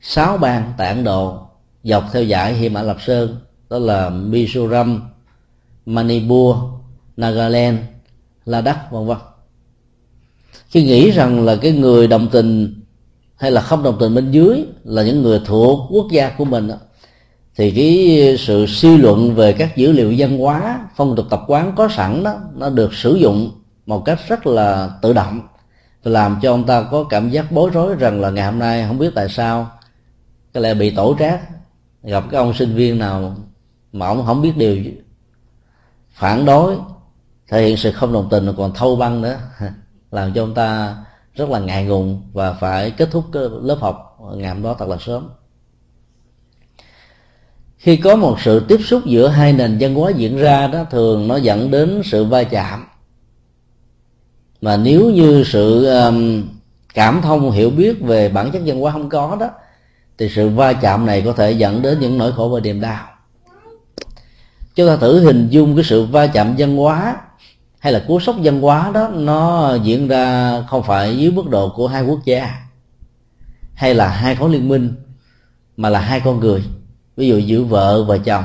sáu 0.00 0.38
bang 0.38 0.72
tại 0.76 0.88
Ấn 0.88 1.04
Độ 1.04 1.38
dọc 1.82 2.04
theo 2.12 2.24
dải 2.24 2.54
Hy 2.54 2.68
Mã 2.68 2.82
Lập 2.82 2.96
Sơn 3.00 3.36
đó 3.70 3.78
là 3.78 4.10
Mizoram, 4.10 5.00
Manipur, 5.86 6.56
Nagaland, 7.16 7.78
Ladakh 8.44 8.90
vân 8.90 9.06
vân. 9.06 9.18
Khi 10.68 10.82
nghĩ 10.82 11.10
rằng 11.10 11.44
là 11.44 11.56
cái 11.56 11.72
người 11.72 12.06
đồng 12.06 12.28
tình 12.32 12.80
hay 13.36 13.50
là 13.50 13.60
không 13.60 13.82
đồng 13.82 13.96
tình 14.00 14.14
bên 14.14 14.30
dưới 14.30 14.64
là 14.84 15.02
những 15.02 15.22
người 15.22 15.40
thuộc 15.44 15.88
quốc 15.90 16.06
gia 16.10 16.30
của 16.30 16.44
mình 16.44 16.68
đó, 16.68 16.74
thì 17.56 17.70
cái 17.70 18.36
sự 18.38 18.66
suy 18.66 18.96
luận 18.96 19.34
về 19.34 19.52
các 19.52 19.76
dữ 19.76 19.92
liệu 19.92 20.14
văn 20.18 20.38
hóa 20.38 20.88
phong 20.96 21.16
tục 21.16 21.26
tập 21.30 21.42
quán 21.46 21.72
có 21.76 21.88
sẵn 21.96 22.24
đó 22.24 22.34
nó 22.54 22.70
được 22.70 22.94
sử 22.94 23.14
dụng 23.14 23.50
một 23.86 24.04
cách 24.04 24.18
rất 24.28 24.46
là 24.46 24.90
tự 25.02 25.12
động 25.12 25.40
làm 26.04 26.38
cho 26.42 26.52
ông 26.52 26.64
ta 26.64 26.82
có 26.82 27.04
cảm 27.04 27.30
giác 27.30 27.52
bối 27.52 27.70
rối 27.72 27.94
rằng 27.94 28.20
là 28.20 28.30
ngày 28.30 28.46
hôm 28.46 28.58
nay 28.58 28.84
không 28.88 28.98
biết 28.98 29.12
tại 29.14 29.28
sao 29.28 29.70
cái 30.52 30.62
lẽ 30.62 30.74
bị 30.74 30.90
tổ 30.90 31.16
trác 31.18 31.40
gặp 32.02 32.24
cái 32.30 32.38
ông 32.38 32.54
sinh 32.54 32.74
viên 32.74 32.98
nào 32.98 33.36
mà 33.92 34.06
ông 34.06 34.26
không 34.26 34.42
biết 34.42 34.56
điều 34.56 34.76
gì. 34.76 34.94
phản 36.10 36.44
đối 36.44 36.76
thể 37.48 37.66
hiện 37.66 37.76
sự 37.76 37.92
không 37.92 38.12
đồng 38.12 38.28
tình 38.30 38.54
còn 38.56 38.74
thâu 38.74 38.96
băng 38.96 39.22
nữa 39.22 39.38
làm 40.10 40.32
cho 40.34 40.42
ông 40.42 40.54
ta 40.54 40.96
rất 41.34 41.48
là 41.48 41.58
ngại 41.58 41.84
ngùng 41.84 42.22
và 42.32 42.52
phải 42.52 42.90
kết 42.90 43.08
thúc 43.10 43.24
cái 43.32 43.42
lớp 43.62 43.76
học 43.80 44.18
ngày 44.34 44.48
hôm 44.54 44.62
đó 44.62 44.76
thật 44.78 44.88
là 44.88 44.96
sớm 45.00 45.28
khi 47.76 47.96
có 47.96 48.16
một 48.16 48.40
sự 48.40 48.64
tiếp 48.68 48.78
xúc 48.84 49.02
giữa 49.06 49.28
hai 49.28 49.52
nền 49.52 49.78
văn 49.80 49.94
hóa 49.94 50.10
diễn 50.10 50.36
ra 50.36 50.66
đó 50.66 50.84
thường 50.90 51.28
nó 51.28 51.36
dẫn 51.36 51.70
đến 51.70 52.02
sự 52.04 52.24
va 52.24 52.42
chạm 52.42 52.86
mà 54.60 54.76
nếu 54.76 55.10
như 55.10 55.44
sự 55.46 55.86
um, 55.86 56.42
cảm 56.94 57.20
thông 57.22 57.50
hiểu 57.50 57.70
biết 57.70 58.00
về 58.00 58.28
bản 58.28 58.50
chất 58.50 58.62
văn 58.64 58.80
hóa 58.80 58.92
không 58.92 59.08
có 59.08 59.36
đó 59.40 59.50
thì 60.20 60.28
sự 60.28 60.48
va 60.48 60.72
chạm 60.72 61.06
này 61.06 61.22
có 61.22 61.32
thể 61.32 61.52
dẫn 61.52 61.82
đến 61.82 62.00
những 62.00 62.18
nỗi 62.18 62.32
khổ 62.32 62.48
và 62.48 62.60
niềm 62.60 62.80
đau. 62.80 63.06
Chúng 64.74 64.88
ta 64.88 64.96
thử 64.96 65.20
hình 65.20 65.48
dung 65.50 65.76
cái 65.76 65.84
sự 65.84 66.04
va 66.04 66.26
chạm 66.26 66.54
văn 66.58 66.76
hóa 66.76 67.16
hay 67.78 67.92
là 67.92 68.04
cú 68.08 68.20
sốc 68.20 68.36
văn 68.42 68.60
hóa 68.60 68.90
đó, 68.94 69.08
nó 69.08 69.74
diễn 69.74 70.08
ra 70.08 70.54
không 70.68 70.82
phải 70.82 71.18
dưới 71.18 71.30
mức 71.30 71.48
độ 71.50 71.72
của 71.76 71.88
hai 71.88 72.02
quốc 72.02 72.24
gia 72.24 72.54
hay 73.74 73.94
là 73.94 74.08
hai 74.08 74.36
khối 74.36 74.50
liên 74.50 74.68
minh, 74.68 74.94
mà 75.76 75.88
là 75.88 76.00
hai 76.00 76.20
con 76.20 76.40
người. 76.40 76.64
Ví 77.16 77.28
dụ 77.28 77.38
giữa 77.38 77.62
vợ 77.62 78.04
và 78.04 78.16
chồng 78.18 78.44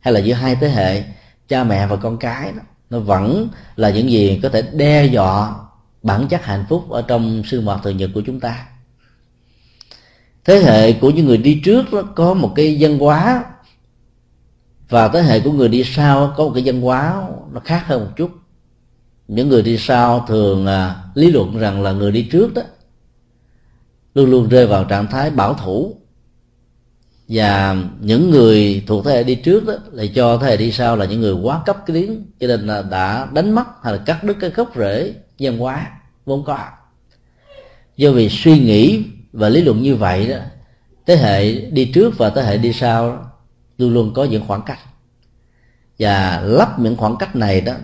hay 0.00 0.14
là 0.14 0.20
giữa 0.20 0.34
hai 0.34 0.56
thế 0.56 0.68
hệ, 0.68 1.04
cha 1.48 1.64
mẹ 1.64 1.86
và 1.86 1.96
con 1.96 2.18
cái 2.18 2.52
đó. 2.52 2.62
Nó 2.90 2.98
vẫn 2.98 3.48
là 3.76 3.90
những 3.90 4.10
gì 4.10 4.40
có 4.42 4.48
thể 4.48 4.62
đe 4.62 5.04
dọa 5.04 5.54
bản 6.02 6.28
chất 6.28 6.44
hạnh 6.44 6.64
phúc 6.68 6.90
ở 6.90 7.02
trong 7.02 7.42
sinh 7.44 7.64
hoạt 7.64 7.80
thường 7.82 7.96
nhật 7.96 8.10
của 8.14 8.22
chúng 8.26 8.40
ta 8.40 8.66
thế 10.46 10.58
hệ 10.58 10.92
của 10.92 11.10
những 11.10 11.26
người 11.26 11.36
đi 11.36 11.60
trước 11.64 11.92
nó 11.92 12.02
có 12.02 12.34
một 12.34 12.52
cái 12.56 12.76
văn 12.80 12.98
hóa 12.98 13.44
và 14.88 15.08
thế 15.08 15.22
hệ 15.22 15.40
của 15.40 15.52
người 15.52 15.68
đi 15.68 15.84
sau 15.84 16.34
có 16.36 16.44
một 16.44 16.52
cái 16.54 16.62
văn 16.66 16.80
hóa 16.80 17.28
nó 17.52 17.60
khác 17.60 17.82
hơn 17.86 18.04
một 18.04 18.10
chút. 18.16 18.30
Những 19.28 19.48
người 19.48 19.62
đi 19.62 19.76
sau 19.78 20.24
thường 20.28 20.66
à, 20.66 20.96
lý 21.14 21.30
luận 21.30 21.58
rằng 21.58 21.82
là 21.82 21.92
người 21.92 22.12
đi 22.12 22.22
trước 22.22 22.54
đó 22.54 22.62
luôn 24.14 24.30
luôn 24.30 24.48
rơi 24.48 24.66
vào 24.66 24.84
trạng 24.84 25.06
thái 25.06 25.30
bảo 25.30 25.54
thủ. 25.54 25.96
Và 27.28 27.76
những 28.00 28.30
người 28.30 28.84
thuộc 28.86 29.04
thế 29.04 29.12
hệ 29.12 29.24
đi 29.24 29.34
trước 29.34 29.66
đó 29.66 29.74
lại 29.92 30.12
cho 30.14 30.38
thế 30.38 30.46
hệ 30.46 30.56
đi 30.56 30.72
sau 30.72 30.96
là 30.96 31.04
những 31.04 31.20
người 31.20 31.34
quá 31.34 31.62
cấp 31.66 31.76
tiến 31.86 32.26
cho 32.40 32.46
nên 32.46 32.66
là 32.66 32.82
đã 32.82 33.28
đánh 33.32 33.54
mất 33.54 33.64
hay 33.82 33.92
là 33.92 34.02
cắt 34.06 34.24
đứt 34.24 34.36
cái 34.40 34.50
gốc 34.50 34.72
rễ 34.76 35.14
văn 35.38 35.58
hóa 35.58 35.90
vốn 36.24 36.44
có. 36.44 36.58
Do 37.96 38.10
vì 38.10 38.28
suy 38.28 38.58
nghĩ 38.58 39.04
và 39.36 39.48
lý 39.48 39.62
luận 39.62 39.82
như 39.82 39.96
vậy 39.96 40.28
đó, 40.28 40.36
thế 41.06 41.16
hệ 41.16 41.60
đi 41.70 41.84
trước 41.94 42.18
và 42.18 42.30
thế 42.30 42.42
hệ 42.42 42.58
đi 42.58 42.72
sau, 42.72 43.30
luôn 43.78 43.94
luôn 43.94 44.14
có 44.14 44.24
những 44.24 44.46
khoảng 44.46 44.62
cách. 44.66 44.78
Và 45.98 46.40
lắp 46.44 46.78
những 46.78 46.96
khoảng 46.96 47.16
cách 47.16 47.36
này 47.36 47.60
đó, 47.60 47.74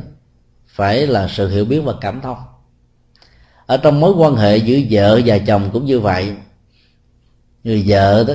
phải 0.67 1.07
là 1.07 1.29
sự 1.29 1.49
hiểu 1.49 1.65
biết 1.65 1.81
và 1.81 1.93
cảm 2.01 2.21
thông. 2.21 2.39
Ở 3.67 3.77
trong 3.77 4.01
mối 4.01 4.13
quan 4.13 4.37
hệ 4.37 4.57
giữa 4.57 4.79
vợ 4.91 5.21
và 5.25 5.39
chồng 5.39 5.71
cũng 5.73 5.87
như 5.87 6.01
vậy. 6.01 6.33
Người 7.65 7.85
vợ 7.87 8.25
đó 8.25 8.35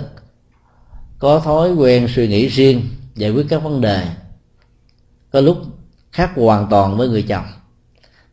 có 1.19 1.39
thói 1.39 1.73
quen 1.73 2.07
suy 2.15 2.27
nghĩ 2.27 2.47
riêng, 2.47 2.81
giải 3.15 3.31
quyết 3.31 3.45
các 3.49 3.63
vấn 3.63 3.81
đề, 3.81 4.07
có 5.31 5.41
lúc 5.41 5.57
khác 6.11 6.31
hoàn 6.35 6.67
toàn 6.69 6.97
với 6.97 7.09
người 7.09 7.21
chồng. 7.21 7.45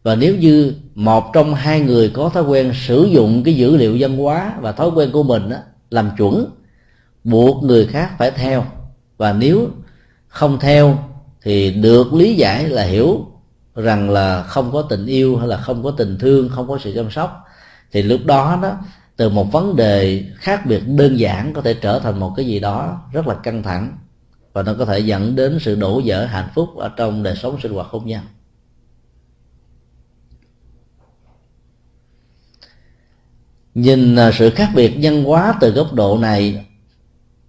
Và 0.02 0.14
nếu 0.14 0.36
như 0.36 0.74
một 0.94 1.33
trong 1.33 1.54
hai 1.54 1.80
người 1.80 2.09
có 2.09 2.28
thói 2.28 2.42
quen 2.42 2.72
sử 2.74 3.04
dụng 3.04 3.42
cái 3.44 3.57
dữ 3.57 3.76
liệu 3.76 3.96
văn 3.98 4.16
hóa 4.16 4.54
và 4.61 4.72
thói 4.72 4.88
quen 4.88 5.11
của 5.12 5.22
mình 5.22 5.48
đó, 5.48 5.57
làm 5.90 6.11
chuẩn 6.16 6.46
buộc 7.24 7.64
người 7.64 7.87
khác 7.87 8.11
phải 8.18 8.30
theo. 8.30 8.64
Và 9.16 9.33
nếu 9.33 9.68
không 10.28 10.59
theo 10.61 10.98
thì 11.42 11.70
được 11.70 12.14
lý 12.14 12.35
giải 12.35 12.68
là 12.68 12.85
hiểu 12.85 13.26
rằng 13.74 14.11
là 14.11 14.42
không 14.42 14.72
có 14.72 14.83
tình 14.83 15.07
yêu 15.07 15.37
hay 15.37 15.48
là 15.48 15.57
không 15.57 15.83
có 15.83 15.90
tình 15.90 16.18
thương 16.18 16.48
không 16.48 16.68
có 16.68 16.78
sự 16.78 16.92
chăm 16.94 17.11
sóc. 17.11 17.44
Thì 17.92 18.02
lúc 18.02 18.20
đó 18.24 18.59
đó 18.62 18.76
từ 19.16 19.28
một 19.28 19.52
vấn 19.52 19.76
đề 19.76 20.24
khác 20.37 20.66
biệt 20.66 20.80
đơn 20.87 21.18
giản 21.18 21.52
có 21.52 21.62
thể 21.62 21.74
trở 21.74 21.98
thành 21.98 22.20
một 22.20 22.33
cái 22.37 22.46
gì 22.46 22.61
đó 22.61 23.00
rất 23.12 23.26
là 23.26 23.35
căng 23.35 23.62
thẳng 23.62 23.98
và 24.52 24.62
nó 24.62 24.74
có 24.78 24.85
thể 24.85 24.98
dẫn 24.98 25.37
đến 25.37 25.59
sự 25.61 25.74
đổ 25.74 26.02
vỡ 26.04 26.24
hạnh 26.24 26.48
phúc 26.54 26.76
ở 26.76 26.88
trong 26.96 27.22
đời 27.22 27.37
sống 27.37 27.57
sinh 27.62 27.72
hoạt 27.72 27.87
hôn 27.87 28.07
nhân 28.07 28.20
nhìn 33.74 34.16
à, 34.16 34.30
sự 34.34 34.50
khác 34.50 34.70
biệt 34.74 34.98
nhân 34.98 35.24
hóa 35.24 35.54
từ 35.60 35.70
góc 35.70 35.92
độ 35.92 36.18
này 36.18 36.66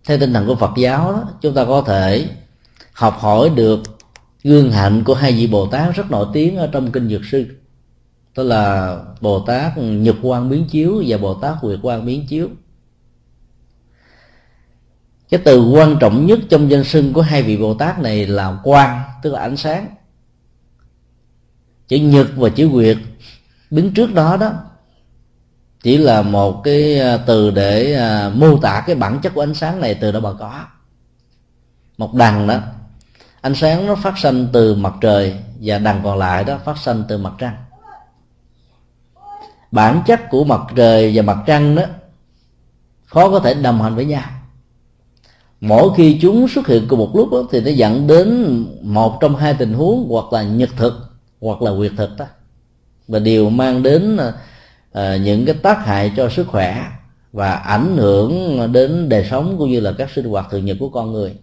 theo 0.05 0.17
tinh 0.17 0.33
thần 0.33 0.47
của 0.47 0.55
phật 0.55 0.71
giáo 0.77 1.11
đó, 1.11 1.23
chúng 1.41 1.53
ta 1.53 1.65
có 1.65 1.81
thể 1.81 2.27
học 2.93 3.17
hỏi 3.19 3.49
được 3.55 3.79
gương 4.43 4.71
hạnh 4.71 5.03
của 5.03 5.13
hai 5.13 5.31
vị 5.31 5.47
bồ 5.47 5.67
tát 5.67 5.95
rất 5.95 6.11
nổi 6.11 6.27
tiếng 6.33 6.57
ở 6.57 6.69
trong 6.71 6.91
kinh 6.91 7.09
dược 7.09 7.25
sư. 7.25 7.45
Đó 8.35 8.43
là 8.43 8.97
bồ 9.21 9.39
tát 9.39 9.77
nhật 9.77 10.15
quan 10.21 10.49
biến 10.49 10.67
chiếu 10.67 11.03
và 11.07 11.17
bồ 11.17 11.33
tát 11.33 11.55
nguyệt 11.61 11.79
quan 11.81 12.05
biến 12.05 12.27
chiếu. 12.27 12.49
Cái 15.29 15.39
từ 15.43 15.69
quan 15.69 15.97
trọng 15.99 16.25
nhất 16.25 16.39
trong 16.49 16.71
danh 16.71 16.83
xưng 16.83 17.13
của 17.13 17.21
hai 17.21 17.43
vị 17.43 17.57
bồ 17.57 17.73
tát 17.73 17.99
này 17.99 18.27
là 18.27 18.59
quang 18.63 19.01
tức 19.23 19.33
là 19.33 19.39
ánh 19.39 19.57
sáng. 19.57 19.87
Chữ 21.87 21.97
nhật 21.97 22.27
và 22.35 22.49
chữ 22.49 22.67
nguyệt 22.67 22.97
đứng 23.69 23.93
trước 23.93 24.13
đó 24.13 24.37
đó 24.37 24.53
chỉ 25.85 25.97
là 25.97 26.21
một 26.21 26.63
cái 26.63 26.99
à, 26.99 27.17
từ 27.17 27.51
để 27.51 27.93
à, 27.93 28.31
mô 28.35 28.57
tả 28.57 28.83
cái 28.87 28.95
bản 28.95 29.19
chất 29.21 29.33
của 29.33 29.43
ánh 29.43 29.53
sáng 29.53 29.81
này 29.81 29.95
từ 29.95 30.11
đó 30.11 30.19
mà 30.19 30.33
có. 30.39 30.65
Một 31.97 32.13
đằng 32.13 32.47
đó 32.47 32.59
ánh 33.41 33.55
sáng 33.55 33.87
nó 33.87 33.95
phát 33.95 34.17
sinh 34.17 34.47
từ 34.53 34.75
mặt 34.75 34.93
trời 35.01 35.35
và 35.61 35.77
đằng 35.77 36.01
còn 36.03 36.17
lại 36.17 36.43
đó 36.43 36.57
phát 36.65 36.77
sinh 36.77 37.03
từ 37.07 37.17
mặt 37.17 37.33
trăng. 37.37 37.55
Bản 39.71 40.01
chất 40.05 40.29
của 40.29 40.43
mặt 40.43 40.61
trời 40.75 41.11
và 41.15 41.21
mặt 41.21 41.37
trăng 41.45 41.75
đó 41.75 41.83
khó 43.05 43.29
có 43.29 43.39
thể 43.39 43.53
đồng 43.53 43.81
hành 43.81 43.95
với 43.95 44.05
nhau. 44.05 44.23
Mỗi 45.61 45.89
khi 45.97 46.19
chúng 46.21 46.47
xuất 46.47 46.67
hiện 46.67 46.85
cùng 46.87 46.99
một 46.99 47.11
lúc 47.15 47.29
đó, 47.31 47.37
thì 47.51 47.61
nó 47.61 47.71
dẫn 47.71 48.07
đến 48.07 48.57
một 48.81 49.17
trong 49.21 49.35
hai 49.35 49.53
tình 49.53 49.73
huống 49.73 50.07
hoặc 50.09 50.33
là 50.33 50.43
nhật 50.43 50.69
thực 50.77 50.93
hoặc 51.41 51.61
là 51.61 51.71
quyệt 51.77 51.91
thực 51.97 52.09
đó. 52.17 52.25
Và 53.07 53.19
đều 53.19 53.49
mang 53.49 53.83
đến 53.83 54.17
à, 54.17 54.33
Ờ, 54.95 55.15
những 55.15 55.45
cái 55.45 55.55
tác 55.55 55.85
hại 55.85 56.11
cho 56.17 56.29
sức 56.29 56.47
khỏe 56.47 56.85
và 57.33 57.51
ảnh 57.53 57.97
hưởng 57.97 58.59
đến 58.71 59.09
đời 59.09 59.27
sống 59.29 59.55
cũng 59.57 59.69
như 59.69 59.79
là 59.79 59.91
các 59.97 60.09
sinh 60.15 60.25
hoạt 60.25 60.45
thường 60.51 60.65
nhật 60.65 60.77
của 60.79 60.89
con 60.89 61.13
người. 61.13 61.35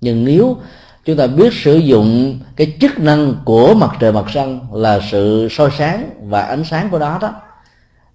Nhưng 0.00 0.24
nếu 0.24 0.56
chúng 1.04 1.16
ta 1.16 1.26
biết 1.26 1.52
sử 1.52 1.76
dụng 1.76 2.38
cái 2.56 2.76
chức 2.80 2.98
năng 2.98 3.34
của 3.44 3.74
mặt 3.74 3.90
trời 4.00 4.12
mặt 4.12 4.24
trăng 4.34 4.60
là 4.72 5.00
sự 5.10 5.48
soi 5.50 5.70
sáng 5.78 6.10
và 6.22 6.40
ánh 6.40 6.64
sáng 6.64 6.88
của 6.90 6.98
đó 6.98 7.18
đó, 7.22 7.34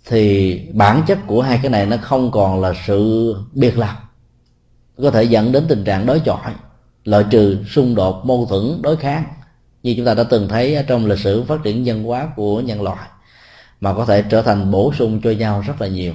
thì 0.05 0.59
bản 0.73 1.03
chất 1.07 1.19
của 1.27 1.41
hai 1.41 1.59
cái 1.61 1.71
này 1.71 1.85
nó 1.85 1.97
không 1.97 2.31
còn 2.31 2.61
là 2.61 2.73
sự 2.87 3.35
biệt 3.53 3.77
lập, 3.77 3.95
có 5.01 5.11
thể 5.11 5.23
dẫn 5.23 5.51
đến 5.51 5.65
tình 5.67 5.83
trạng 5.83 6.05
đối 6.05 6.19
chọi, 6.19 6.51
loại 7.03 7.25
trừ 7.29 7.57
xung 7.69 7.95
đột, 7.95 8.25
mâu 8.25 8.45
thuẫn, 8.49 8.81
đối 8.81 8.97
kháng 8.97 9.23
như 9.83 9.93
chúng 9.97 10.05
ta 10.05 10.13
đã 10.13 10.23
từng 10.23 10.47
thấy 10.47 10.85
trong 10.87 11.05
lịch 11.05 11.19
sử 11.19 11.43
phát 11.43 11.63
triển 11.63 11.83
văn 11.85 12.03
hóa 12.03 12.29
của 12.35 12.61
nhân 12.61 12.81
loại 12.81 13.07
mà 13.81 13.93
có 13.93 14.05
thể 14.05 14.21
trở 14.21 14.41
thành 14.41 14.71
bổ 14.71 14.93
sung 14.93 15.21
cho 15.23 15.31
nhau 15.31 15.63
rất 15.67 15.81
là 15.81 15.87
nhiều. 15.87 16.13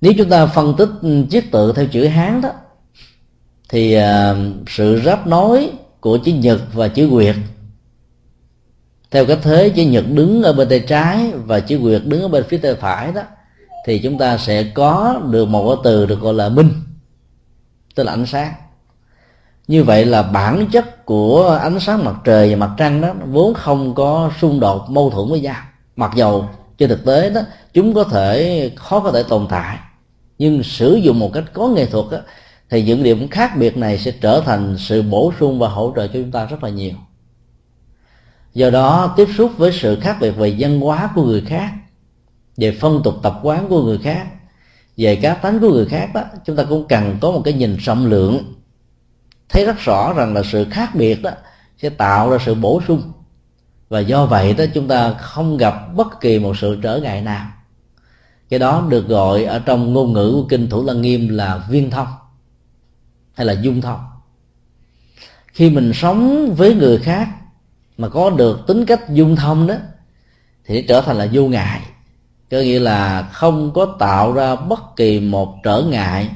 Nếu 0.00 0.12
chúng 0.18 0.28
ta 0.28 0.46
phân 0.46 0.74
tích 0.78 0.88
chiếc 1.30 1.52
tự 1.52 1.72
theo 1.72 1.86
chữ 1.86 2.06
hán 2.06 2.40
đó, 2.40 2.50
thì 3.68 3.92
à, 3.92 4.34
sự 4.68 5.00
ráp 5.04 5.26
nối 5.26 5.70
của 6.00 6.18
chữ 6.24 6.32
nhật 6.32 6.60
và 6.72 6.88
chữ 6.88 7.08
nguyệt, 7.08 7.36
theo 9.10 9.26
cái 9.26 9.36
thế 9.42 9.68
chữ 9.68 9.82
nhật 9.82 10.04
đứng 10.12 10.42
ở 10.42 10.52
bên 10.52 10.68
tay 10.68 10.80
trái 10.80 11.32
và 11.32 11.60
chữ 11.60 11.78
nguyệt 11.78 12.02
đứng 12.04 12.22
ở 12.22 12.28
bên 12.28 12.44
phía 12.48 12.58
tay 12.58 12.74
phải 12.74 13.12
đó, 13.12 13.22
thì 13.86 13.98
chúng 13.98 14.18
ta 14.18 14.38
sẽ 14.38 14.62
có 14.74 15.22
được 15.30 15.48
một 15.48 15.74
cái 15.74 15.80
từ 15.84 16.06
được 16.06 16.20
gọi 16.20 16.34
là 16.34 16.48
minh, 16.48 16.70
tức 17.94 18.02
là 18.02 18.12
ánh 18.12 18.26
sáng 18.26 18.52
như 19.70 19.84
vậy 19.84 20.06
là 20.06 20.22
bản 20.22 20.66
chất 20.72 21.06
của 21.06 21.58
ánh 21.62 21.80
sáng 21.80 22.04
mặt 22.04 22.14
trời 22.24 22.50
và 22.50 22.56
mặt 22.56 22.74
trăng 22.76 23.00
đó 23.00 23.14
vốn 23.26 23.54
không 23.54 23.94
có 23.94 24.30
xung 24.40 24.60
đột 24.60 24.90
mâu 24.90 25.10
thuẫn 25.10 25.28
với 25.28 25.40
nhau. 25.40 25.62
Mặc 25.96 26.12
dầu 26.16 26.48
trên 26.78 26.88
thực 26.88 27.04
tế 27.04 27.30
đó 27.30 27.40
chúng 27.72 27.94
có 27.94 28.04
thể 28.04 28.70
khó 28.76 29.00
có 29.00 29.12
thể 29.12 29.22
tồn 29.22 29.46
tại. 29.48 29.78
Nhưng 30.38 30.62
sử 30.62 30.94
dụng 30.94 31.18
một 31.18 31.30
cách 31.32 31.44
có 31.52 31.68
nghệ 31.68 31.86
thuật 31.86 32.04
đó, 32.10 32.18
thì 32.70 32.82
những 32.82 33.02
điểm 33.02 33.28
khác 33.28 33.56
biệt 33.56 33.76
này 33.76 33.98
sẽ 33.98 34.10
trở 34.10 34.42
thành 34.46 34.76
sự 34.78 35.02
bổ 35.02 35.32
sung 35.40 35.58
và 35.58 35.68
hỗ 35.68 35.92
trợ 35.96 36.06
cho 36.06 36.12
chúng 36.12 36.30
ta 36.30 36.44
rất 36.44 36.64
là 36.64 36.70
nhiều. 36.70 36.94
Do 38.54 38.70
đó 38.70 39.14
tiếp 39.16 39.28
xúc 39.38 39.50
với 39.56 39.72
sự 39.72 39.98
khác 40.00 40.16
biệt 40.20 40.30
về 40.30 40.56
văn 40.58 40.80
hóa 40.80 41.10
của 41.14 41.24
người 41.24 41.40
khác 41.46 41.70
về 42.56 42.76
phong 42.80 43.02
tục 43.02 43.14
tập 43.22 43.40
quán 43.42 43.68
của 43.68 43.82
người 43.82 43.98
khác 43.98 44.26
về 44.96 45.16
cá 45.16 45.34
tánh 45.34 45.60
của 45.60 45.70
người 45.70 45.86
khác 45.86 46.10
đó 46.14 46.22
chúng 46.44 46.56
ta 46.56 46.64
cũng 46.64 46.88
cần 46.88 47.16
có 47.20 47.30
một 47.30 47.42
cái 47.44 47.54
nhìn 47.54 47.76
rộng 47.76 48.06
lượng 48.06 48.59
thấy 49.50 49.64
rất 49.64 49.78
rõ 49.78 50.12
rằng 50.12 50.34
là 50.34 50.42
sự 50.42 50.66
khác 50.70 50.94
biệt 50.94 51.22
đó 51.22 51.30
sẽ 51.82 51.88
tạo 51.88 52.30
ra 52.30 52.38
sự 52.46 52.54
bổ 52.54 52.80
sung. 52.88 53.12
Và 53.88 54.00
do 54.00 54.26
vậy 54.26 54.54
đó 54.54 54.64
chúng 54.74 54.88
ta 54.88 55.12
không 55.12 55.56
gặp 55.56 55.74
bất 55.94 56.20
kỳ 56.20 56.38
một 56.38 56.56
sự 56.56 56.78
trở 56.82 57.00
ngại 57.02 57.22
nào. 57.22 57.46
Cái 58.48 58.58
đó 58.58 58.86
được 58.88 59.08
gọi 59.08 59.44
ở 59.44 59.58
trong 59.58 59.92
ngôn 59.92 60.12
ngữ 60.12 60.32
của 60.32 60.46
kinh 60.48 60.68
thủ 60.68 60.84
lăng 60.84 61.02
nghiêm 61.02 61.28
là 61.28 61.64
viên 61.68 61.90
thông 61.90 62.08
hay 63.34 63.46
là 63.46 63.52
dung 63.52 63.80
thông. 63.80 64.00
Khi 65.52 65.70
mình 65.70 65.92
sống 65.94 66.54
với 66.54 66.74
người 66.74 66.98
khác 66.98 67.28
mà 67.98 68.08
có 68.08 68.30
được 68.30 68.60
tính 68.66 68.86
cách 68.86 69.10
dung 69.10 69.36
thông 69.36 69.66
đó, 69.66 69.74
thì 70.64 70.82
trở 70.88 71.00
thành 71.00 71.16
là 71.16 71.28
vô 71.32 71.46
ngại. 71.46 71.80
Có 72.50 72.56
nghĩa 72.56 72.78
là 72.78 73.22
không 73.32 73.72
có 73.74 73.96
tạo 73.98 74.32
ra 74.32 74.56
bất 74.56 74.80
kỳ 74.96 75.20
một 75.20 75.56
trở 75.62 75.82
ngại, 75.82 76.30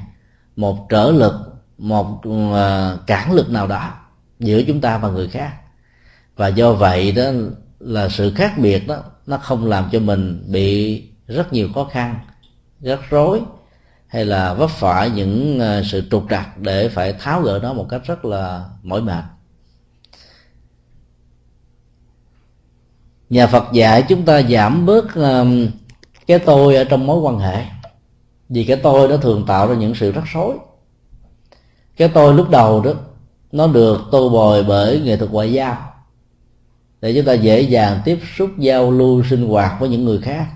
một 0.56 0.86
trở 0.88 1.10
lực 1.10 1.34
một 1.78 2.20
ờ, 2.52 2.98
cản 3.06 3.32
lực 3.32 3.50
nào 3.50 3.66
đó 3.66 3.92
giữa 4.38 4.62
chúng 4.62 4.80
ta 4.80 4.98
và 4.98 5.08
người 5.08 5.28
khác. 5.28 5.52
Và 6.36 6.48
do 6.48 6.72
vậy 6.72 7.12
đó 7.12 7.24
là 7.80 8.08
sự 8.08 8.32
khác 8.34 8.58
biệt 8.58 8.86
đó, 8.86 8.96
nó 9.26 9.36
không 9.36 9.66
làm 9.66 9.88
cho 9.92 10.00
mình 10.00 10.44
bị 10.48 11.02
rất 11.26 11.52
nhiều 11.52 11.68
khó 11.74 11.84
khăn 11.84 12.18
rất 12.80 13.00
rối, 13.10 13.40
hay 14.06 14.24
là 14.24 14.54
vấp 14.54 14.70
phải 14.70 15.10
những 15.10 15.60
ờ, 15.60 15.82
sự 15.82 16.02
trục 16.10 16.24
trặc 16.30 16.58
để 16.58 16.88
phải 16.88 17.12
tháo 17.12 17.42
gỡ 17.42 17.60
nó 17.62 17.72
một 17.72 17.86
cách 17.90 18.02
rất 18.04 18.24
là 18.24 18.64
mỏi 18.82 19.02
mệt. 19.02 19.24
Nhà 23.30 23.46
Phật 23.46 23.64
dạy 23.72 24.04
chúng 24.08 24.24
ta 24.24 24.42
giảm 24.42 24.86
bớt 24.86 25.14
ờ, 25.14 25.46
cái 26.26 26.38
tôi 26.38 26.76
ở 26.76 26.84
trong 26.84 27.06
mối 27.06 27.18
quan 27.18 27.38
hệ, 27.38 27.64
vì 28.48 28.64
cái 28.64 28.76
tôi 28.76 29.08
nó 29.08 29.16
thường 29.16 29.44
tạo 29.46 29.68
ra 29.68 29.74
những 29.74 29.94
sự 29.94 30.12
rắc 30.12 30.24
rối 30.32 30.56
cái 31.96 32.08
tôi 32.08 32.34
lúc 32.34 32.50
đầu 32.50 32.80
đó 32.80 32.92
nó 33.52 33.66
được 33.66 34.00
tô 34.10 34.28
bồi 34.28 34.64
bởi 34.64 35.00
nghệ 35.00 35.16
thuật 35.16 35.30
ngoại 35.30 35.52
giao. 35.52 35.76
Để 37.00 37.14
chúng 37.14 37.24
ta 37.24 37.32
dễ 37.32 37.60
dàng 37.60 38.00
tiếp 38.04 38.18
xúc 38.36 38.50
giao 38.58 38.90
lưu 38.90 39.22
sinh 39.30 39.48
hoạt 39.48 39.80
với 39.80 39.88
những 39.88 40.04
người 40.04 40.18
khác. 40.18 40.46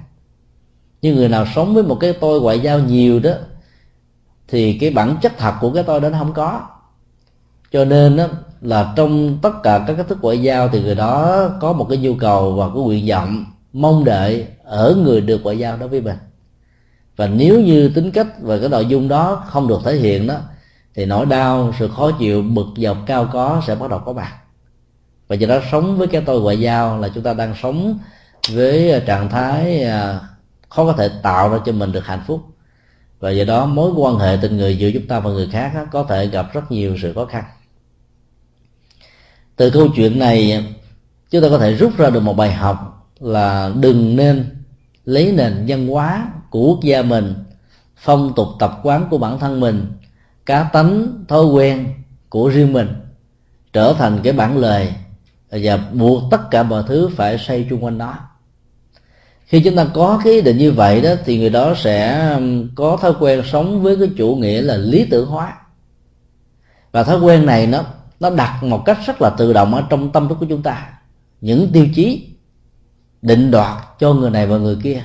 Nhưng 1.03 1.17
người 1.17 1.29
nào 1.29 1.47
sống 1.55 1.75
với 1.75 1.83
một 1.83 1.97
cái 2.01 2.13
tôi 2.13 2.41
ngoại 2.41 2.61
giao 2.61 2.79
nhiều 2.79 3.21
đó 3.21 3.31
thì 4.49 4.79
cái 4.79 4.91
bản 4.91 5.17
chất 5.23 5.39
thật 5.39 5.55
của 5.61 5.71
cái 5.71 5.83
tôi 5.83 6.01
đó 6.01 6.09
nó 6.09 6.19
không 6.19 6.33
có. 6.33 6.61
Cho 7.73 7.85
nên 7.85 8.17
đó, 8.17 8.27
là 8.61 8.93
trong 8.97 9.39
tất 9.43 9.63
cả 9.63 9.85
các 9.87 9.95
cách 9.95 10.09
thức 10.09 10.19
ngoại 10.23 10.43
giao 10.43 10.69
thì 10.69 10.83
người 10.83 10.95
đó 10.95 11.49
có 11.61 11.73
một 11.73 11.87
cái 11.89 11.99
nhu 11.99 12.15
cầu 12.15 12.53
và 12.53 12.67
cái 12.69 12.83
nguyện 12.83 13.07
vọng 13.09 13.45
mong 13.73 14.05
đợi 14.05 14.47
ở 14.65 14.97
người 15.05 15.21
được 15.21 15.41
ngoại 15.45 15.59
giao 15.59 15.77
đó 15.77 15.87
với 15.87 16.01
mình. 16.01 16.17
Và 17.17 17.27
nếu 17.27 17.61
như 17.61 17.89
tính 17.95 18.11
cách 18.11 18.27
và 18.41 18.59
cái 18.59 18.69
nội 18.69 18.87
dung 18.87 19.09
đó 19.09 19.45
không 19.47 19.69
được 19.69 19.81
thể 19.85 19.95
hiện 19.95 20.27
đó 20.27 20.37
thì 20.99 21.07
nỗi 21.07 21.27
đau, 21.27 21.75
sự 21.79 21.89
khó 21.89 22.11
chịu, 22.11 22.43
bực 22.43 22.67
dọc, 22.77 22.97
cao 23.07 23.29
có 23.33 23.63
sẽ 23.67 23.75
bắt 23.75 23.91
đầu 23.91 23.99
có 23.99 24.13
mặt. 24.13 24.33
Và 25.29 25.37
do 25.37 25.49
đó 25.49 25.61
sống 25.73 25.99
với 25.99 26.07
cái 26.07 26.23
tôi 26.27 26.41
ngoại 26.41 26.61
giao 26.61 26.99
là 26.99 27.09
chúng 27.09 27.25
ta 27.25 27.35
đang 27.35 27.55
sống 27.63 27.99
với 28.53 28.93
à, 28.93 29.01
trạng 29.07 29.31
thái 29.31 29.83
à, 29.83 30.21
khó 30.69 30.87
có 30.87 30.93
thể 30.93 31.11
tạo 31.23 31.49
ra 31.49 31.59
cho 31.67 31.73
mình 31.73 31.93
được 31.93 32.07
hạnh 32.07 32.23
phúc. 32.27 32.41
Và 33.21 33.31
do 33.31 33.45
đó 33.45 33.67
mối 33.67 33.91
quan 33.97 34.17
hệ 34.17 34.39
tình 34.43 34.57
người 34.57 34.77
giữa 34.77 34.91
chúng 34.95 35.07
ta 35.07 35.21
và 35.21 35.31
người 35.31 35.49
khác 35.53 35.73
có 35.93 36.03
thể 36.03 36.27
gặp 36.27 36.53
rất 36.53 36.73
nhiều 36.73 36.97
sự 37.03 37.13
khó 37.13 37.25
khăn. 37.25 37.45
Từ 39.57 39.71
câu 39.71 39.89
chuyện 39.97 40.19
này, 40.19 40.67
chúng 41.31 41.43
ta 41.43 41.49
có 41.49 41.59
thể 41.59 41.75
rút 41.75 41.97
ra 41.97 42.11
được 42.11 42.21
một 42.21 42.37
bài 42.37 42.53
học 42.53 43.09
là 43.21 43.73
đừng 43.81 44.17
nên 44.17 44.65
lấy 45.05 45.33
nền 45.33 45.65
văn 45.69 45.89
hóa 45.89 46.29
của 46.51 46.61
quốc 46.61 46.81
gia 46.83 47.03
mình, 47.03 47.35
phong 47.97 48.33
tục 48.37 48.49
tập 48.59 48.81
quán 48.83 49.07
của 49.11 49.19
bản 49.19 49.39
thân 49.39 49.61
mình 49.61 49.87
cá 50.49 50.63
tánh, 50.63 51.25
thói 51.29 51.45
quen 51.45 51.87
của 52.29 52.49
riêng 52.49 52.73
mình 52.73 52.89
trở 53.73 53.95
thành 53.99 54.21
cái 54.23 54.33
bản 54.33 54.57
lời 54.57 54.95
và 55.51 55.77
buộc 55.93 56.23
tất 56.31 56.51
cả 56.51 56.63
mọi 56.63 56.83
thứ 56.87 57.11
phải 57.17 57.39
xoay 57.39 57.67
chung 57.71 57.85
quanh 57.85 57.99
nó. 57.99 58.15
Khi 59.45 59.61
chúng 59.61 59.77
ta 59.77 59.87
có 59.95 60.21
cái 60.25 60.33
ý 60.33 60.41
định 60.41 60.59
như 60.59 60.73
vậy 60.73 61.01
đó, 61.01 61.11
thì 61.25 61.39
người 61.39 61.51
đó 61.51 61.75
sẽ 61.77 62.29
um, 62.35 62.69
có 62.75 62.99
thói 63.01 63.13
quen 63.21 63.43
sống 63.53 63.83
với 63.83 63.97
cái 63.97 64.11
chủ 64.17 64.37
nghĩa 64.37 64.63
là 64.63 64.77
lý 64.77 65.07
tưởng 65.11 65.27
hóa. 65.27 65.55
Và 66.93 67.03
thói 67.03 67.21
quen 67.21 67.47
này 67.47 67.67
nó 67.67 67.83
nó 68.21 68.31
đặt 68.31 68.63
một 68.63 68.83
cách 68.85 68.99
rất 69.07 69.23
là 69.23 69.31
tự 69.31 69.53
động 69.53 69.75
ở 69.75 69.83
trong 69.91 70.13
tâm 70.13 70.29
thức 70.29 70.37
của 70.41 70.47
chúng 70.49 70.63
ta. 70.63 70.91
Những 71.41 71.71
tiêu 71.73 71.87
chí 71.95 72.29
định 73.23 73.51
đoạt 73.51 73.83
cho 73.99 74.13
người 74.13 74.31
này 74.31 74.47
và 74.47 74.59
người 74.59 74.77
kia, 74.83 75.03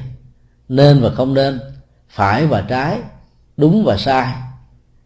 nên 0.69 1.01
và 1.01 1.09
không 1.09 1.33
nên, 1.33 1.59
phải 2.09 2.45
và 2.45 2.61
trái, 2.61 2.99
đúng 3.57 3.83
và 3.83 3.97
sai 3.97 4.33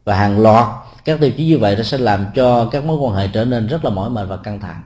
và 0.08 0.16
hàng 0.16 0.40
loạt 0.40 0.68
các 1.06 1.20
tiêu 1.20 1.32
chí 1.38 1.46
như 1.46 1.58
vậy 1.58 1.76
nó 1.76 1.84
sẽ 1.84 1.98
làm 1.98 2.26
cho 2.36 2.66
các 2.72 2.86
mối 2.86 2.98
quan 2.98 3.16
hệ 3.16 3.28
trở 3.34 3.46
nên 3.46 3.68
rất 3.68 3.86
là 3.86 3.92
mỏi 3.92 4.10
mệt 4.10 4.26
và 4.30 4.38
căng 4.38 4.60
thẳng. 4.60 4.82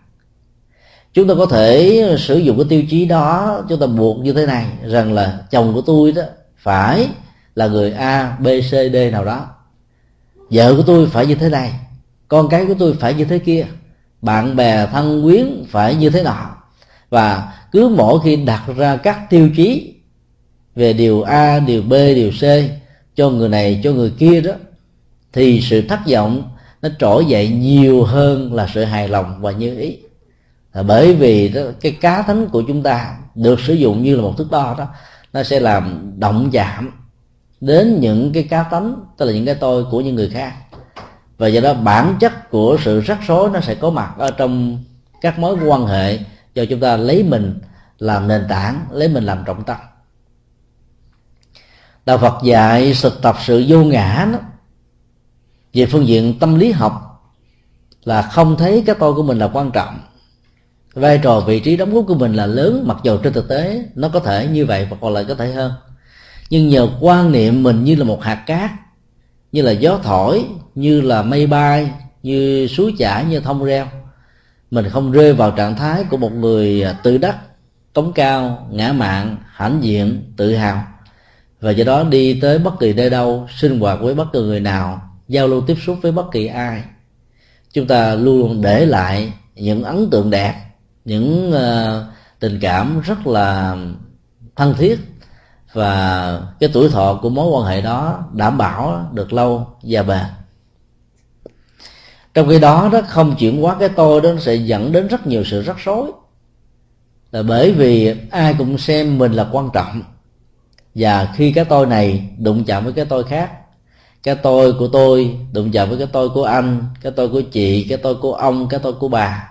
Chúng 1.14 1.28
ta 1.28 1.34
có 1.38 1.46
thể 1.46 2.16
sử 2.20 2.38
dụng 2.38 2.58
cái 2.58 2.66
tiêu 2.70 2.84
chí 2.90 3.06
đó, 3.06 3.62
chúng 3.70 3.80
ta 3.80 3.88
buộc 3.88 4.20
như 4.20 4.34
thế 4.34 4.46
này, 4.46 4.66
rằng 4.86 5.14
là 5.14 5.40
chồng 5.52 5.74
của 5.74 5.82
tôi 5.82 6.12
đó 6.12 6.22
phải 6.58 7.08
là 7.56 7.68
người 7.68 7.92
a, 7.92 8.38
b, 8.40 8.48
c, 8.48 8.72
d 8.72 8.96
nào 9.12 9.26
đó. 9.26 9.48
Vợ 10.52 10.74
của 10.78 10.84
tôi 10.84 11.08
phải 11.08 11.26
như 11.26 11.36
thế 11.36 11.50
này, 11.50 11.74
con 12.28 12.50
cái 12.50 12.66
của 12.66 12.76
tôi 12.80 12.94
phải 12.94 13.14
như 13.14 13.26
thế 13.26 13.40
kia, 13.40 13.66
bạn 14.22 14.56
bè 14.56 14.86
thân 14.86 15.24
quyến 15.24 15.64
phải 15.70 15.96
như 15.96 16.10
thế 16.10 16.24
nào 16.24 16.56
và 17.10 17.54
cứ 17.72 17.94
mỗi 17.98 18.20
khi 18.24 18.36
đặt 18.36 18.64
ra 18.78 18.98
các 18.98 19.30
tiêu 19.30 19.50
chí 19.56 19.96
về 20.76 20.94
điều 20.94 21.22
a, 21.22 21.60
điều 21.60 21.82
b, 21.82 21.92
điều 21.92 22.32
c 22.32 22.44
cho 23.16 23.30
người 23.30 23.50
này, 23.50 23.82
cho 23.84 23.92
người 23.92 24.10
kia 24.10 24.42
đó 24.42 24.54
thì 25.34 25.62
sự 25.62 25.82
thất 25.82 26.00
vọng 26.08 26.44
nó 26.82 26.90
trỗi 27.00 27.26
dậy 27.26 27.50
nhiều 27.50 28.04
hơn 28.04 28.54
là 28.54 28.68
sự 28.74 28.84
hài 28.84 29.08
lòng 29.08 29.42
và 29.42 29.52
như 29.52 29.80
ý. 29.80 29.98
Là 30.74 30.84
bởi 30.84 31.14
vì 31.14 31.50
đó, 31.50 31.62
cái 31.82 31.92
cá 31.92 32.22
thánh 32.22 32.48
của 32.48 32.64
chúng 32.68 32.84
ta 32.84 33.18
được 33.36 33.60
sử 33.60 33.74
dụng 33.74 34.04
như 34.04 34.16
là 34.16 34.22
một 34.22 34.38
thước 34.38 34.52
đo 34.52 34.76
đó 34.78 34.88
nó 35.34 35.44
sẽ 35.44 35.60
làm 35.60 36.14
động 36.18 36.50
chạm 36.52 36.92
đến 37.62 38.00
những 38.00 38.34
cái 38.34 38.44
cá 38.44 38.64
tính 38.64 38.96
tức 39.18 39.26
là 39.26 39.32
những 39.32 39.46
cái 39.46 39.56
tôi 39.56 39.86
của 39.92 40.02
những 40.02 40.16
người 40.16 40.30
khác. 40.30 40.54
Và 41.38 41.48
do 41.48 41.62
đó 41.62 41.74
bản 41.74 42.16
chất 42.20 42.50
của 42.50 42.78
sự 42.84 43.02
rắc 43.02 43.20
rối 43.28 43.50
nó 43.50 43.60
sẽ 43.62 43.76
có 43.76 43.90
mặt 43.90 44.14
ở 44.18 44.32
trong 44.32 44.84
các 45.22 45.40
mối 45.40 45.58
quan 45.66 45.86
hệ 45.86 46.20
do 46.54 46.66
chúng 46.66 46.80
ta 46.80 46.98
lấy 46.98 47.24
mình 47.24 47.60
làm 48.00 48.28
nền 48.28 48.46
tảng 48.50 48.86
lấy 48.92 49.08
mình 49.08 49.24
làm 49.24 49.44
trọng 49.46 49.64
tâm. 49.64 49.78
Đạo 52.06 52.18
phật 52.18 52.44
dạy 52.44 52.94
thực 53.02 53.22
tập 53.22 53.36
sự 53.46 53.66
vô 53.68 53.84
ngã 53.84 54.28
đó, 54.32 54.40
về 55.74 55.86
phương 55.86 56.08
diện 56.08 56.40
tâm 56.40 56.60
lý 56.60 56.72
học 56.72 57.24
là 58.04 58.22
không 58.22 58.58
thấy 58.58 58.84
cái 58.86 58.96
tôi 59.00 59.14
của 59.14 59.24
mình 59.24 59.40
là 59.40 59.48
quan 59.48 59.72
trọng. 59.72 60.00
Vai 60.94 61.20
trò 61.24 61.40
vị 61.40 61.60
trí 61.60 61.78
đóng 61.78 61.94
góp 61.94 62.06
của 62.08 62.16
mình 62.16 62.34
là 62.34 62.46
lớn, 62.46 62.84
mặc 62.88 62.98
dù 63.04 63.18
trên 63.18 63.34
thực 63.34 63.48
tế 63.48 63.86
nó 63.96 64.10
có 64.10 64.20
thể 64.20 64.48
như 64.48 64.66
vậy 64.66 64.88
và 64.90 64.98
còn 65.02 65.14
lại 65.14 65.26
có 65.28 65.36
thể 65.36 65.52
hơn. 65.52 65.72
Nhưng 66.50 66.70
nhờ 66.70 66.90
quan 67.00 67.32
niệm 67.32 67.64
mình 67.64 67.84
như 67.84 67.96
là 67.96 68.04
một 68.04 68.24
hạt 68.24 68.44
cát, 68.46 68.72
như 69.52 69.62
là 69.62 69.72
gió 69.72 70.00
thổi, 70.04 70.46
như 70.76 71.02
là 71.02 71.22
mây 71.22 71.48
bay, 71.48 71.92
như 72.24 72.68
suối 72.68 72.94
chảy, 72.98 73.26
như 73.26 73.40
thông 73.40 73.64
reo, 73.64 73.88
mình 74.72 74.90
không 74.90 75.12
rơi 75.12 75.34
vào 75.34 75.52
trạng 75.52 75.76
thái 75.76 76.04
của 76.04 76.18
một 76.18 76.32
người 76.32 76.86
tự 77.04 77.18
đắc 77.18 77.38
cống 77.94 78.14
cao, 78.14 78.68
ngã 78.72 78.94
mạn, 78.94 79.38
hãnh 79.52 79.80
diện, 79.82 80.34
tự 80.38 80.56
hào. 80.56 80.84
Và 81.62 81.72
do 81.72 81.84
đó 81.84 82.04
đi 82.04 82.40
tới 82.42 82.60
bất 82.60 82.80
kỳ 82.80 82.94
nơi 82.94 83.10
đâu, 83.10 83.48
sinh 83.58 83.80
hoạt 83.80 84.02
với 84.02 84.16
bất 84.16 84.34
kỳ 84.34 84.40
người 84.40 84.60
nào 84.60 85.11
giao 85.32 85.48
lưu 85.48 85.62
tiếp 85.62 85.76
xúc 85.86 85.98
với 86.02 86.12
bất 86.12 86.26
kỳ 86.32 86.46
ai. 86.46 86.84
Chúng 87.74 87.88
ta 87.88 88.16
luôn 88.16 88.40
luôn 88.40 88.62
để 88.62 88.86
lại 88.86 89.34
những 89.56 89.84
ấn 89.84 90.10
tượng 90.10 90.30
đẹp 90.30 90.54
những 91.06 91.54
uh, 91.54 92.14
tình 92.40 92.60
cảm 92.62 93.02
rất 93.02 93.28
là 93.28 93.78
thân 94.56 94.74
thiết 94.78 95.00
và 95.74 96.42
cái 96.60 96.70
tuổi 96.74 96.90
thọ 96.90 97.20
của 97.22 97.30
mối 97.30 97.50
quan 97.52 97.66
hệ 97.66 97.82
đó 97.82 98.24
đảm 98.34 98.58
bảo 98.58 99.10
được 99.14 99.34
lâu 99.34 99.68
và 99.82 100.04
bền. 100.04 100.26
Trong 102.34 102.50
khi 102.50 102.60
đó 102.60 102.90
đó 102.92 103.02
không 103.08 103.36
chuyển 103.40 103.62
hóa 103.62 103.76
cái 103.80 103.90
tôi 103.90 104.22
đó 104.22 104.30
sẽ 104.40 104.56
dẫn 104.56 104.92
đến 104.92 105.08
rất 105.08 105.28
nhiều 105.28 105.44
sự 105.44 105.62
rắc 105.62 105.78
rối. 105.84 106.12
Là 107.32 107.44
bởi 107.44 107.72
vì 107.72 108.16
ai 108.32 108.56
cũng 108.58 108.78
xem 108.78 109.18
mình 109.18 109.34
là 109.34 109.48
quan 109.52 109.70
trọng 109.74 110.04
và 110.96 111.34
khi 111.36 111.52
cái 111.52 111.66
tôi 111.66 111.86
này 111.86 112.30
đụng 112.38 112.64
chạm 112.64 112.84
với 112.84 112.94
cái 112.94 113.06
tôi 113.06 113.24
khác 113.24 113.61
cái 114.24 114.36
tôi 114.36 114.74
của 114.74 114.88
tôi 114.88 115.38
đụng 115.54 115.72
chạm 115.72 115.90
với 115.90 115.98
cái 115.98 116.08
tôi 116.12 116.30
của 116.30 116.44
anh, 116.44 116.84
cái 117.02 117.12
tôi 117.16 117.30
của 117.30 117.42
chị, 117.42 117.84
cái 117.84 117.98
tôi 117.98 118.16
của 118.16 118.34
ông, 118.34 118.68
cái 118.68 118.80
tôi 118.84 118.94
của 118.94 119.08
bà, 119.08 119.50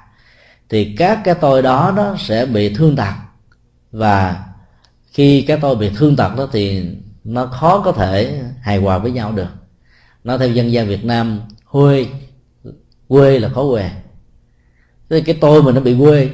thì 0.69 0.95
các 0.99 1.21
cái 1.25 1.35
tôi 1.35 1.63
đó 1.63 1.93
nó 1.97 2.17
sẽ 2.19 2.47
bị 2.47 2.75
thương 2.75 2.97
tật. 2.97 3.13
Và 3.93 4.45
khi 5.13 5.43
cái 5.43 5.59
tôi 5.61 5.77
bị 5.77 5.91
thương 5.97 6.17
tật 6.17 6.37
đó 6.37 6.49
thì 6.53 6.85
nó 7.25 7.47
khó 7.47 7.83
có 7.85 7.93
thể 7.93 8.43
hài 8.61 8.79
hòa 8.79 8.99
với 8.99 9.13
nhau 9.13 9.33
được. 9.33 9.49
Nó 10.25 10.39
theo 10.39 10.49
dân 10.49 10.73
gian 10.73 10.89
việt 10.89 11.05
nam, 11.05 11.41
huê, 11.65 12.07
quê 13.09 13.39
là 13.39 13.49
khó 13.49 13.65
quê 13.71 13.91
thế 15.11 15.21
cái 15.21 15.37
tôi 15.41 15.63
mình 15.63 15.75
nó 15.75 15.81
bị 15.81 15.97
quê. 15.99 16.31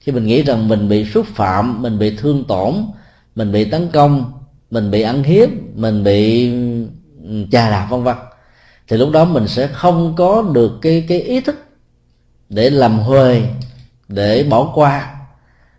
Khi 0.00 0.12
mình 0.12 0.26
nghĩ 0.26 0.42
rằng 0.42 0.68
mình 0.68 0.88
bị 0.88 1.04
xúc 1.04 1.26
phạm, 1.26 1.82
mình 1.82 1.98
bị 1.98 2.16
thương 2.16 2.44
tổn, 2.44 2.74
mình 3.34 3.52
bị 3.52 3.64
tấn 3.64 3.88
công, 3.92 4.32
mình 4.70 4.90
bị 4.90 5.02
ăn 5.02 5.22
hiếp, 5.22 5.48
mình 5.74 6.04
bị 6.04 6.50
chà 7.52 7.70
đạp 7.70 7.86
vân 7.90 8.02
vân. 8.02 8.16
Thì 8.88 8.96
lúc 8.96 9.10
đó 9.10 9.24
mình 9.24 9.48
sẽ 9.48 9.66
không 9.66 10.14
có 10.16 10.42
được 10.42 10.78
cái 10.82 11.04
cái 11.08 11.20
ý 11.20 11.40
thức 11.40 11.56
để 12.48 12.70
làm 12.70 12.98
huề 12.98 13.42
để 14.08 14.42
bỏ 14.42 14.72
qua 14.74 15.14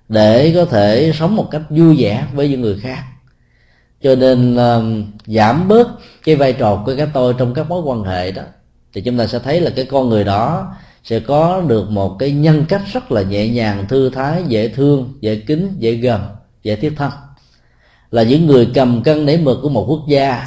để 0.09 0.51
có 0.55 0.65
thể 0.65 1.11
sống 1.15 1.35
một 1.35 1.47
cách 1.51 1.61
vui 1.69 1.95
vẻ 1.99 2.27
với 2.33 2.49
những 2.49 2.61
người 2.61 2.79
khác. 2.79 3.03
Cho 4.01 4.15
nên 4.15 4.55
uh, 4.55 5.05
giảm 5.25 5.67
bớt 5.67 5.87
cái 6.23 6.35
vai 6.35 6.53
trò 6.53 6.83
của 6.85 6.93
cái 6.97 7.07
tôi 7.13 7.35
trong 7.37 7.53
các 7.53 7.69
mối 7.69 7.81
quan 7.81 8.03
hệ 8.03 8.31
đó 8.31 8.43
thì 8.93 9.01
chúng 9.01 9.17
ta 9.17 9.27
sẽ 9.27 9.39
thấy 9.39 9.61
là 9.61 9.71
cái 9.75 9.85
con 9.85 10.09
người 10.09 10.23
đó 10.23 10.75
sẽ 11.03 11.19
có 11.19 11.61
được 11.67 11.89
một 11.89 12.15
cái 12.19 12.31
nhân 12.31 12.65
cách 12.69 12.81
rất 12.93 13.11
là 13.11 13.21
nhẹ 13.21 13.47
nhàng 13.47 13.85
thư 13.87 14.09
thái 14.09 14.43
dễ 14.47 14.67
thương 14.67 15.13
dễ 15.21 15.35
kính 15.35 15.75
dễ 15.77 15.91
gần 15.91 16.21
dễ 16.63 16.75
thiết 16.75 16.93
thân. 16.97 17.11
Là 18.11 18.23
những 18.23 18.47
người 18.47 18.71
cầm 18.73 19.03
cân 19.03 19.25
nảy 19.25 19.37
mực 19.37 19.59
của 19.61 19.69
một 19.69 19.85
quốc 19.89 20.01
gia 20.07 20.45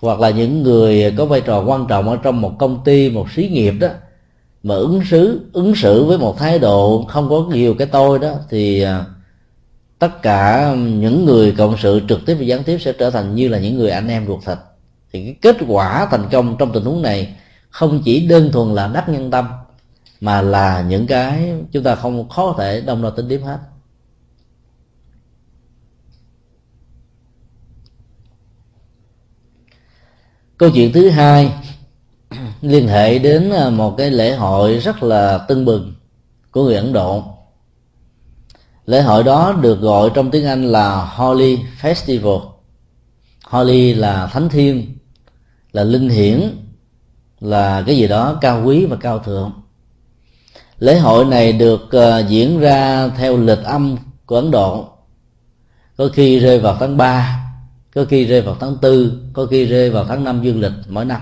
hoặc 0.00 0.20
là 0.20 0.30
những 0.30 0.62
người 0.62 1.14
có 1.18 1.24
vai 1.24 1.40
trò 1.40 1.62
quan 1.62 1.86
trọng 1.86 2.08
ở 2.08 2.16
trong 2.22 2.40
một 2.40 2.52
công 2.58 2.84
ty, 2.84 3.10
một 3.10 3.30
xí 3.30 3.48
nghiệp 3.48 3.74
đó, 3.80 3.88
mà 4.62 4.74
ứng 4.74 5.00
xử 5.10 5.40
ứng 5.52 5.74
xử 5.74 6.04
với 6.04 6.18
một 6.18 6.38
thái 6.38 6.58
độ 6.58 7.04
không 7.08 7.28
có 7.28 7.46
nhiều 7.52 7.74
cái 7.74 7.86
tôi 7.86 8.18
đó, 8.18 8.32
thì 8.50 8.82
à, 8.82 9.04
tất 9.98 10.22
cả 10.22 10.74
những 10.76 11.24
người 11.24 11.52
cộng 11.58 11.76
sự 11.78 12.00
trực 12.08 12.26
tiếp 12.26 12.34
và 12.34 12.44
gián 12.44 12.62
tiếp 12.62 12.78
sẽ 12.80 12.92
trở 12.92 13.10
thành 13.10 13.34
như 13.34 13.48
là 13.48 13.58
những 13.58 13.76
người 13.76 13.90
anh 13.90 14.08
em 14.08 14.26
ruột 14.26 14.40
thịt. 14.46 14.58
Thì 15.12 15.24
cái 15.24 15.34
kết 15.40 15.64
quả 15.68 16.06
thành 16.10 16.28
công 16.32 16.56
trong 16.58 16.72
tình 16.72 16.84
huống 16.84 17.02
này 17.02 17.34
không 17.70 18.02
chỉ 18.04 18.26
đơn 18.26 18.50
thuần 18.52 18.74
là 18.74 18.90
đắc 18.94 19.08
nhân 19.08 19.30
tâm, 19.30 19.48
mà 20.20 20.42
là 20.42 20.84
những 20.88 21.06
cái 21.06 21.52
chúng 21.72 21.82
ta 21.82 21.94
không 21.94 22.28
khó 22.28 22.54
thể 22.58 22.80
đông 22.80 23.02
đo 23.02 23.10
tính 23.10 23.28
điểm 23.28 23.42
hết. 23.42 23.58
Câu 30.60 30.70
chuyện 30.70 30.92
thứ 30.92 31.08
hai 31.08 31.52
liên 32.60 32.88
hệ 32.88 33.18
đến 33.18 33.50
à, 33.50 33.70
một 33.70 33.94
cái 33.98 34.10
lễ 34.10 34.34
hội 34.34 34.78
rất 34.78 35.02
là 35.02 35.38
tưng 35.38 35.64
bừng 35.64 35.94
của 36.50 36.64
người 36.64 36.76
ấn 36.76 36.92
độ. 36.92 37.24
Lễ 38.86 39.02
hội 39.02 39.24
đó 39.24 39.52
được 39.60 39.80
gọi 39.80 40.10
trong 40.14 40.30
tiếng 40.30 40.46
anh 40.46 40.64
là 40.64 41.04
Holy 41.04 41.58
Festival. 41.80 42.40
Holy 43.44 43.94
là 43.94 44.26
thánh 44.26 44.48
thiên 44.48 44.98
là 45.72 45.84
linh 45.84 46.08
hiển 46.08 46.40
là 47.40 47.82
cái 47.86 47.96
gì 47.96 48.08
đó 48.08 48.38
cao 48.40 48.62
quý 48.64 48.86
và 48.86 48.96
cao 48.96 49.18
thượng. 49.18 49.52
Lễ 50.78 50.98
hội 50.98 51.24
này 51.24 51.52
được 51.52 51.80
uh, 51.82 52.28
diễn 52.28 52.60
ra 52.60 53.08
theo 53.08 53.36
lịch 53.36 53.64
âm 53.64 53.96
của 54.26 54.36
ấn 54.36 54.50
độ. 54.50 54.88
Có 55.96 56.08
khi 56.12 56.38
rơi 56.38 56.58
vào 56.58 56.76
tháng 56.80 56.96
3 56.96 57.49
có 57.94 58.04
khi 58.08 58.24
rơi 58.24 58.42
vào 58.42 58.56
tháng 58.60 58.76
tư, 58.82 59.20
có 59.32 59.46
khi 59.46 59.64
rơi 59.64 59.90
vào 59.90 60.04
tháng 60.04 60.24
năm 60.24 60.42
dương 60.42 60.60
lịch 60.60 60.72
mỗi 60.88 61.04
năm. 61.04 61.20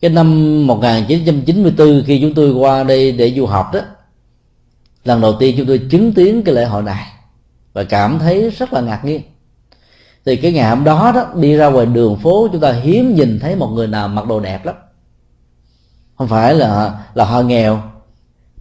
Cái 0.00 0.10
năm 0.10 0.66
1994 0.66 2.02
khi 2.06 2.20
chúng 2.20 2.34
tôi 2.34 2.52
qua 2.52 2.84
đây 2.84 3.12
để 3.12 3.32
du 3.36 3.46
học 3.46 3.70
đó, 3.72 3.80
lần 5.04 5.20
đầu 5.20 5.36
tiên 5.40 5.54
chúng 5.58 5.66
tôi 5.66 5.78
chứng 5.90 6.12
kiến 6.12 6.42
cái 6.42 6.54
lễ 6.54 6.64
hội 6.64 6.82
này 6.82 7.06
và 7.72 7.84
cảm 7.84 8.18
thấy 8.18 8.50
rất 8.50 8.72
là 8.72 8.80
ngạc 8.80 9.04
nhiên. 9.04 9.22
Thì 10.24 10.36
cái 10.36 10.52
ngày 10.52 10.70
hôm 10.70 10.84
đó 10.84 11.12
đó, 11.14 11.26
đi 11.34 11.56
ra 11.56 11.66
ngoài 11.66 11.86
đường 11.86 12.16
phố, 12.16 12.48
chúng 12.52 12.60
ta 12.60 12.72
hiếm 12.72 13.14
nhìn 13.14 13.38
thấy 13.40 13.56
một 13.56 13.68
người 13.68 13.86
nào 13.86 14.08
mặc 14.08 14.26
đồ 14.26 14.40
đẹp 14.40 14.66
lắm. 14.66 14.74
Không 16.18 16.28
phải 16.28 16.54
là 16.54 17.04
là 17.14 17.24
họ 17.24 17.40
nghèo, 17.40 17.82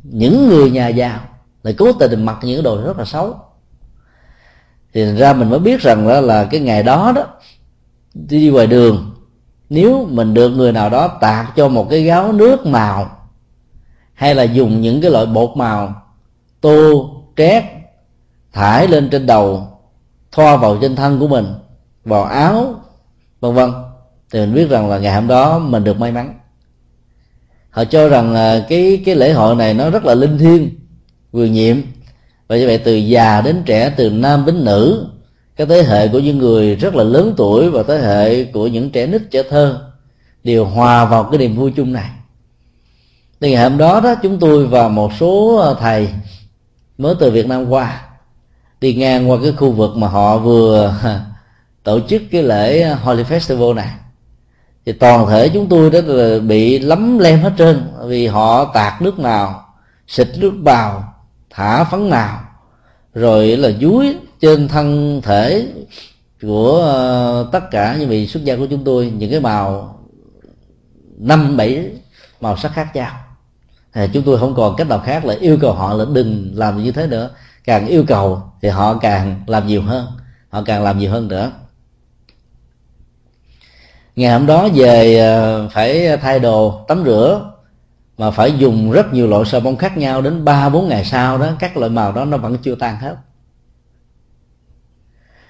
những 0.04 0.48
người 0.48 0.72
nhà 0.72 0.88
giàu 0.88 1.20
lại 1.64 1.76
cố 1.78 1.94
tình 1.94 2.26
mặc 2.26 2.38
những 2.44 2.64
đồ 2.64 2.82
rất 2.82 2.98
là 2.98 3.06
xấu 3.06 3.36
thì 4.94 5.16
ra 5.16 5.34
mình 5.34 5.50
mới 5.50 5.60
biết 5.60 5.82
rằng 5.82 6.08
đó 6.08 6.22
là 6.22 6.44
cái 6.44 6.60
ngày 6.60 6.84
đó 6.84 7.12
đó, 7.16 7.24
đi 8.14 8.50
ngoài 8.50 8.68
đường, 8.68 9.16
nếu 9.70 10.08
mình 10.10 10.34
được 10.34 10.50
người 10.50 10.72
nào 10.72 10.90
đó 10.90 11.08
tạt 11.08 11.46
cho 11.56 11.68
một 11.68 11.88
cái 11.90 12.04
gáo 12.04 12.32
nước 12.32 12.66
màu, 12.66 13.12
hay 14.14 14.36
là 14.36 14.44
dùng 14.44 14.82
những 14.82 15.02
cái 15.02 15.12
loại 15.12 15.26
bột 15.26 15.58
màu, 15.58 16.02
tô, 16.62 17.10
trét, 17.38 17.64
thải 18.54 18.88
lên 18.88 19.10
trên 19.10 19.26
đầu, 19.26 19.68
thoa 20.32 20.58
vào 20.58 20.78
trên 20.82 20.96
thân 20.96 21.20
của 21.20 21.28
mình, 21.28 21.46
vào 22.06 22.24
áo, 22.24 22.76
vân 23.40 23.54
vân, 23.54 23.72
thì 24.32 24.40
mình 24.40 24.54
biết 24.54 24.70
rằng 24.70 24.90
là 24.90 24.98
ngày 24.98 25.14
hôm 25.14 25.28
đó 25.28 25.60
mình 25.60 25.84
được 25.84 26.00
may 26.00 26.12
mắn. 26.12 26.40
Họ 27.70 27.86
cho 27.86 28.10
rằng 28.10 28.34
là 28.34 28.66
cái 28.70 29.02
cái 29.06 29.16
lễ 29.16 29.34
hội 29.34 29.56
này 29.56 29.74
nó 29.74 29.90
rất 29.90 30.06
là 30.06 30.16
linh 30.16 30.38
thiêng 30.38 30.70
quyền 31.32 31.54
nhiệm 31.54 31.78
và 32.50 32.58
như 32.58 32.68
vậy 32.68 32.78
từ 32.78 32.96
già 32.96 33.42
đến 33.42 33.64
trẻ, 33.66 33.94
từ 33.98 34.10
nam 34.10 34.46
đến 34.46 34.66
nữ, 34.66 35.08
cái 35.56 35.68
thế 35.68 35.84
hệ 35.84 36.08
của 36.08 36.20
những 36.20 36.38
người 36.38 36.76
rất 36.76 36.96
là 36.96 37.04
lớn 37.04 37.34
tuổi 37.38 37.70
và 37.70 37.84
thế 37.84 37.98
hệ 37.98 38.44
của 38.44 38.68
những 38.68 38.90
trẻ 38.90 39.08
nít, 39.08 39.22
trẻ 39.32 39.44
thơ 39.50 39.82
đều 40.44 40.66
hòa 40.66 41.06
vào 41.06 41.24
cái 41.24 41.38
niềm 41.38 41.56
vui 41.56 41.72
chung 41.76 41.94
này. 41.94 42.10
Thì 43.42 43.52
ngày 43.52 43.64
hôm 43.64 43.78
đó 43.78 44.02
đó, 44.02 44.16
chúng 44.24 44.40
tôi 44.40 44.68
và 44.68 44.88
một 44.88 45.12
số 45.20 45.58
ờ, 45.58 45.78
thầy 45.80 46.10
mới 46.98 47.16
từ 47.20 47.32
Việt 47.32 47.48
Nam 47.48 47.70
qua, 47.70 48.02
đi 48.82 48.94
ngang 48.94 49.30
qua 49.30 49.38
cái 49.44 49.52
khu 49.52 49.72
vực 49.72 49.96
mà 49.96 50.08
họ 50.08 50.38
vừa 50.38 50.94
ờ, 51.04 51.20
tổ 51.84 52.00
chức 52.00 52.22
cái 52.32 52.44
lễ 52.44 52.84
Holy 52.84 53.24
Festival 53.24 53.74
này. 53.74 53.90
Thì 54.86 54.92
toàn 54.92 55.28
thể 55.28 55.50
chúng 55.50 55.70
tôi 55.70 55.90
đó 55.90 56.00
là 56.06 56.40
bị 56.40 56.80
lấm 56.80 57.20
lem 57.20 57.40
hết 57.40 57.54
trơn, 57.58 57.92
vì 58.06 58.28
họ 58.28 58.66
tạt 58.74 59.02
nước 59.02 59.20
nào, 59.20 59.66
xịt 60.08 60.28
nước 60.38 60.54
vào 60.64 61.14
hả 61.60 61.84
phấn 61.84 62.10
nào. 62.10 62.42
Rồi 63.14 63.58
là 63.58 63.70
dúi 63.82 64.16
trên 64.42 64.68
thân 64.68 65.22
thể 65.24 65.68
của 66.42 66.82
ờ, 66.82 67.50
tất 67.52 67.72
cả 67.72 67.96
những 68.00 68.10
vị 68.10 68.28
xuất 68.28 68.44
gia 68.44 68.56
của 68.56 68.66
chúng 68.70 68.84
tôi, 68.84 69.14
những 69.18 69.32
cái 69.32 69.40
màu 69.40 70.00
năm, 71.18 71.58
bảy 71.58 71.92
màu 72.42 72.58
sắc 72.58 72.72
khác 72.74 72.96
nhau. 72.96 73.12
Thì 73.94 74.08
chúng 74.14 74.24
tôi 74.24 74.40
không 74.40 74.56
còn 74.56 74.76
cách 74.76 74.88
nào 74.88 75.00
khác 75.00 75.26
là 75.26 75.36
yêu 75.40 75.58
cầu 75.62 75.74
họ 75.74 75.94
là 75.94 76.06
đừng 76.14 76.52
làm 76.56 76.84
như 76.84 76.92
thế 76.92 77.08
nữa. 77.08 77.30
Càng 77.64 77.88
yêu 77.88 78.04
cầu 78.08 78.42
thì 78.62 78.70
họ 78.70 78.98
càng 79.02 79.44
làm 79.48 79.68
nhiều 79.68 79.82
hơn, 79.82 80.08
họ 80.50 80.62
càng 80.66 80.84
làm 80.84 81.00
nhiều 81.00 81.12
hơn 81.12 81.28
nữa. 81.28 81.52
Ngày 84.16 84.32
hôm 84.32 84.46
đó 84.46 84.68
về 84.74 85.20
ờ, 85.20 85.70
phải 85.74 86.18
thay 86.18 86.40
đồ 86.40 86.86
tắm 86.88 87.04
rửa 87.06 87.52
mà 88.20 88.32
phải 88.32 88.54
dùng 88.58 88.92
rất 88.92 89.14
nhiều 89.14 89.28
loại 89.28 89.46
sờ 89.46 89.60
bông 89.60 89.78
khác 89.78 89.98
nhau 89.98 90.22
đến 90.22 90.46
ba, 90.46 90.70
bốn 90.70 90.90
ngày 90.90 91.06
sau 91.06 91.38
đó, 91.38 91.50
các 91.60 91.78
loại 91.78 91.90
màu 91.90 92.12
đó 92.12 92.26
nó 92.26 92.38
vẫn 92.38 92.58
chưa 92.58 92.76
tan 92.76 92.98
hết. 92.98 93.16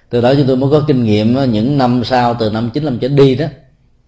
Từ 0.10 0.21
đó 0.21 0.34
chúng 0.38 0.47
tôi 0.47 0.58
mới 0.58 0.69
có 0.71 0.84
kinh 0.88 1.03
nghiệm, 1.03 1.51
những 1.51 1.77
năm 1.77 2.03
sau, 2.03 2.34
từ 2.34 2.49
năm 2.49 2.69
chín 2.73 2.86
năm 2.86 2.97
trở 2.99 3.08
đi 3.08 3.36
đó, 3.36 3.45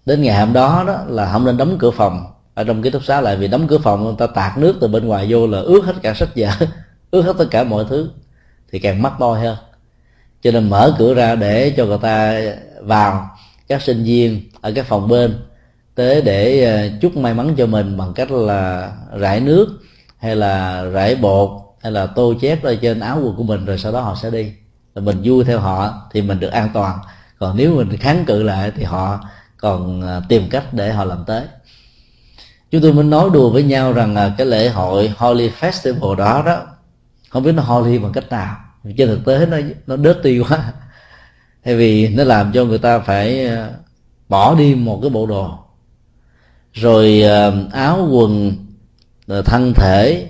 đến 0.05 0.21
ngày 0.21 0.39
hôm 0.39 0.53
đó 0.53 0.83
đó 0.87 1.03
là 1.07 1.31
không 1.31 1.45
nên 1.45 1.57
đóng 1.57 1.77
cửa 1.79 1.91
phòng. 1.91 2.25
Ở 2.53 2.63
trong 2.63 2.81
ký 2.81 2.89
túc 2.89 3.03
xá 3.03 3.21
lại 3.21 3.37
vì 3.37 3.47
đóng 3.47 3.67
cửa 3.67 3.77
phòng, 3.77 4.03
người 4.03 4.15
ta 4.17 4.27
tạt 4.27 4.57
nước 4.57 4.75
từ 4.81 4.87
bên 4.87 5.07
ngoài 5.07 5.25
vô 5.29 5.47
là 5.47 5.59
ướt 5.59 5.81
hết 5.85 5.93
cả 6.01 6.13
sách 6.13 6.29
vở, 6.35 6.49
ướt 7.11 7.21
hết 7.21 7.35
tất 7.37 7.47
cả 7.51 7.63
mọi 7.63 7.85
thứ, 7.89 8.09
thì 8.71 8.79
càng 8.79 9.01
mắc 9.01 9.13
to 9.19 9.33
hơn. 9.33 9.57
Cho 10.41 10.51
nên 10.51 10.69
mở 10.69 10.95
cửa 10.99 11.13
ra 11.13 11.35
để 11.35 11.73
cho 11.77 11.85
người 11.85 11.99
ta 12.01 12.41
vào, 12.81 13.29
các 13.67 13.81
sinh 13.81 14.03
viên 14.03 14.41
ở 14.61 14.71
các 14.75 14.85
phòng 14.85 15.07
bên 15.07 15.39
tới 15.95 16.21
để 16.21 16.63
ờ, 16.63 16.97
chúc 17.01 17.17
may 17.17 17.33
mắn 17.33 17.55
cho 17.57 17.65
mình 17.65 17.97
bằng 17.97 18.13
cách 18.13 18.31
là 18.31 18.91
rải 19.19 19.39
nước 19.39 19.67
hay 20.17 20.35
là 20.35 20.83
rải 20.83 21.15
bột 21.15 21.49
hay 21.81 21.91
là 21.91 22.05
tô 22.05 22.33
chét 22.41 22.65
lên 22.65 22.79
trên 22.81 22.99
áo 22.99 23.21
quần 23.23 23.35
của 23.35 23.43
mình 23.43 23.65
rồi 23.65 23.77
sau 23.77 23.91
đó 23.91 24.01
họ 24.01 24.15
sẽ 24.21 24.29
đi. 24.29 24.51
Rồi 24.95 25.05
mình 25.05 25.21
vui 25.23 25.43
theo 25.43 25.59
họ 25.59 25.93
thì 26.11 26.21
mình 26.21 26.39
được 26.39 26.51
an 26.51 26.69
toàn. 26.73 26.99
Còn 27.39 27.57
nếu 27.57 27.75
mình 27.75 27.97
kháng 27.97 28.25
cự 28.25 28.43
lại 28.43 28.71
thì 28.75 28.83
họ 28.83 29.19
còn 29.57 30.01
ờ, 30.01 30.21
tìm 30.29 30.49
cách 30.49 30.73
để 30.73 30.93
họ 30.93 31.05
làm 31.05 31.23
tới. 31.27 31.43
Chúng 32.71 32.81
tôi 32.81 32.93
mới 32.93 33.03
nói 33.03 33.29
đùa 33.33 33.49
với 33.49 33.63
nhau 33.63 33.93
rằng 33.93 34.15
ờ, 34.15 34.31
cái 34.37 34.47
lễ 34.47 34.69
hội 34.69 35.13
Holy 35.17 35.49
Festival 35.49 36.15
đó 36.15 36.43
đó, 36.45 36.61
không 37.29 37.43
biết 37.43 37.51
nó 37.51 37.63
holy 37.63 37.99
bằng 37.99 38.11
cách 38.13 38.29
nào 38.29 38.55
trên 38.97 39.07
thực 39.07 39.25
tế 39.25 39.45
nó 39.45 39.57
nó 39.87 39.97
dirty 39.97 40.39
quá. 40.39 40.73
Tại 41.63 41.75
vì 41.75 42.07
nó 42.07 42.23
làm 42.23 42.51
cho 42.51 42.65
người 42.65 42.77
ta 42.77 42.99
phải 42.99 43.49
bỏ 44.29 44.55
đi 44.55 44.75
một 44.75 44.99
cái 45.01 45.09
bộ 45.09 45.25
đồ 45.25 45.57
rồi 46.73 47.21
ờ, 47.21 47.53
áo 47.71 48.07
quần 48.11 48.55
ờ, 49.27 49.41
thân 49.41 49.73
thể, 49.73 50.29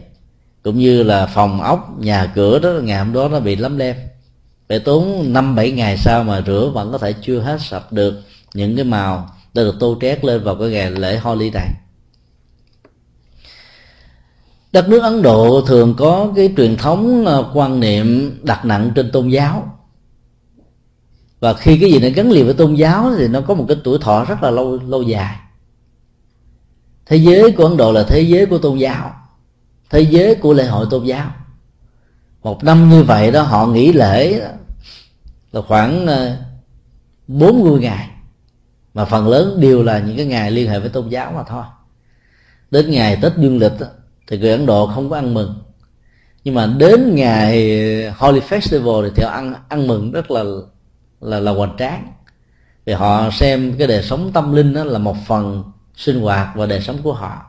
cũng 0.63 0.79
như 0.79 1.03
là 1.03 1.25
phòng 1.25 1.61
ốc, 1.61 1.99
nhà 1.99 2.31
cửa 2.35 2.59
đó, 2.59 2.69
ngày 2.69 2.97
hôm 2.97 3.13
đó 3.13 3.27
nó 3.27 3.39
bị 3.39 3.55
lấm 3.55 3.77
lem. 3.77 3.95
Phải 4.69 4.79
tốn 4.79 5.33
năm, 5.33 5.55
bảy 5.55 5.71
ngày 5.71 5.97
sau 5.97 6.23
mà 6.23 6.43
rửa 6.45 6.71
vẫn 6.73 6.91
có 6.91 6.97
thể 6.97 7.13
chưa 7.21 7.39
hết 7.39 7.57
sạch 7.61 7.91
được 7.91 8.21
những 8.53 8.75
cái 8.75 8.85
màu. 8.85 9.29
Đã 9.53 9.63
được 9.63 9.75
tô 9.79 9.97
trét 10.01 10.25
lên 10.25 10.43
vào 10.43 10.55
cái 10.55 10.69
ngày 10.69 10.91
lễ 10.91 11.17
Holi 11.17 11.49
này 11.49 11.67
đất 14.71 14.89
nước 14.89 15.03
Ấn 15.03 15.21
Độ 15.21 15.61
thường 15.67 15.93
có 15.97 16.33
cái 16.35 16.53
truyền 16.57 16.77
thống 16.77 17.25
ờ, 17.25 17.51
quan 17.53 17.79
niệm 17.79 18.39
đặt 18.43 18.65
nặng 18.65 18.91
trên 18.95 19.11
tôn 19.11 19.29
giáo. 19.29 19.77
Và 21.39 21.53
khi 21.53 21.77
cái 21.77 21.91
gì 21.91 21.99
nó 21.99 22.07
gắn 22.15 22.31
liền 22.31 22.45
với 22.45 22.53
tôn 22.53 22.75
giáo 22.75 23.11
thì 23.17 23.27
nó 23.27 23.41
có 23.41 23.53
một 23.53 23.65
cái 23.67 23.77
tuổi 23.83 23.97
thọ 24.01 24.25
rất 24.25 24.43
là 24.43 24.51
lâu 24.51 24.79
lâu 24.87 25.01
dài 25.01 25.35
thế 27.05 27.17
giới 27.17 27.51
của 27.51 27.65
ấn 27.65 27.77
độ 27.77 27.91
là 27.91 28.03
thế 28.03 28.21
giới 28.21 28.45
của 28.45 28.57
tôn 28.57 28.77
giáo. 28.77 29.15
Thế 29.89 30.01
giới 30.01 30.35
của 30.35 30.53
lễ 30.53 30.65
hội 30.65 30.85
tôn 30.89 31.05
giáo. 31.05 31.31
Một 32.43 32.63
năm 32.63 32.89
như 32.89 33.03
vậy 33.03 33.31
đó 33.31 33.41
họ 33.41 33.67
nghỉ 33.67 33.93
lễ 33.93 34.39
đó, 34.39 34.47
là 35.51 35.61
khoảng 35.61 36.07
ờ, 36.07 36.37
40 37.27 37.79
ngày. 37.79 38.09
Mà 38.93 39.05
phần 39.05 39.27
lớn 39.27 39.59
đều 39.59 39.83
là 39.83 39.99
những 39.99 40.17
cái 40.17 40.25
ngày 40.25 40.51
liên 40.51 40.69
hệ 40.69 40.79
với 40.79 40.89
tôn 40.89 41.09
giáo 41.09 41.31
mà 41.35 41.43
thôi. 41.43 41.63
Đến 42.71 42.91
ngày 42.91 43.17
tết 43.21 43.37
dương 43.37 43.57
lịch 43.57 43.79
đó, 43.79 43.87
thì 44.27 44.37
người 44.37 44.51
ấn 44.51 44.65
độ 44.65 44.87
không 44.87 45.09
có 45.09 45.15
ăn 45.15 45.33
mừng. 45.33 45.53
Nhưng 46.43 46.55
mà 46.55 46.67
đến 46.77 47.15
ngày 47.15 47.55
holy 48.17 48.39
festival 48.39 49.09
thì 49.15 49.23
họ 49.23 49.29
ăn 49.29 49.53
ăn 49.69 49.87
mừng 49.87 50.11
rất 50.11 50.31
là 50.31 50.43
là 51.21 51.39
là 51.39 51.51
hoành 51.51 51.75
tráng. 51.77 52.07
Vì 52.85 52.93
họ 52.93 53.29
xem 53.31 53.75
cái 53.77 53.87
đời 53.87 54.03
sống 54.03 54.31
tâm 54.33 54.53
linh 54.53 54.73
đó 54.73 54.83
là 54.83 54.99
một 54.99 55.15
phần 55.27 55.63
sinh 55.95 56.21
hoạt 56.21 56.47
và 56.55 56.65
đời 56.65 56.81
sống 56.81 56.97
của 57.03 57.13
họ. 57.13 57.45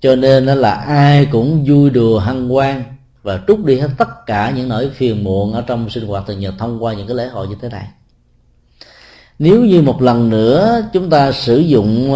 Cho 0.00 0.16
nên 0.16 0.44
là 0.46 0.70
ai 0.74 1.26
cũng 1.26 1.64
vui 1.66 1.90
đùa 1.90 2.18
hăng 2.18 2.48
hoan 2.48 2.82
và 3.22 3.40
trút 3.48 3.64
đi 3.64 3.78
hết 3.78 3.88
tất 3.98 4.26
cả 4.26 4.50
những 4.50 4.68
nỗi 4.68 4.90
phiền 4.94 5.24
muộn 5.24 5.52
ở 5.52 5.64
trong 5.66 5.90
sinh 5.90 6.06
hoạt 6.06 6.24
thường 6.26 6.40
nhật 6.40 6.54
thông 6.58 6.84
qua 6.84 6.94
những 6.94 7.06
cái 7.06 7.16
lễ 7.16 7.26
hội 7.26 7.48
như 7.48 7.56
thế 7.62 7.68
này. 7.68 7.88
Nếu 9.38 9.60
như 9.60 9.82
một 9.82 10.02
lần 10.02 10.30
nữa 10.30 10.82
chúng 10.92 11.10
ta 11.10 11.32
sử 11.32 11.58
dụng 11.58 12.14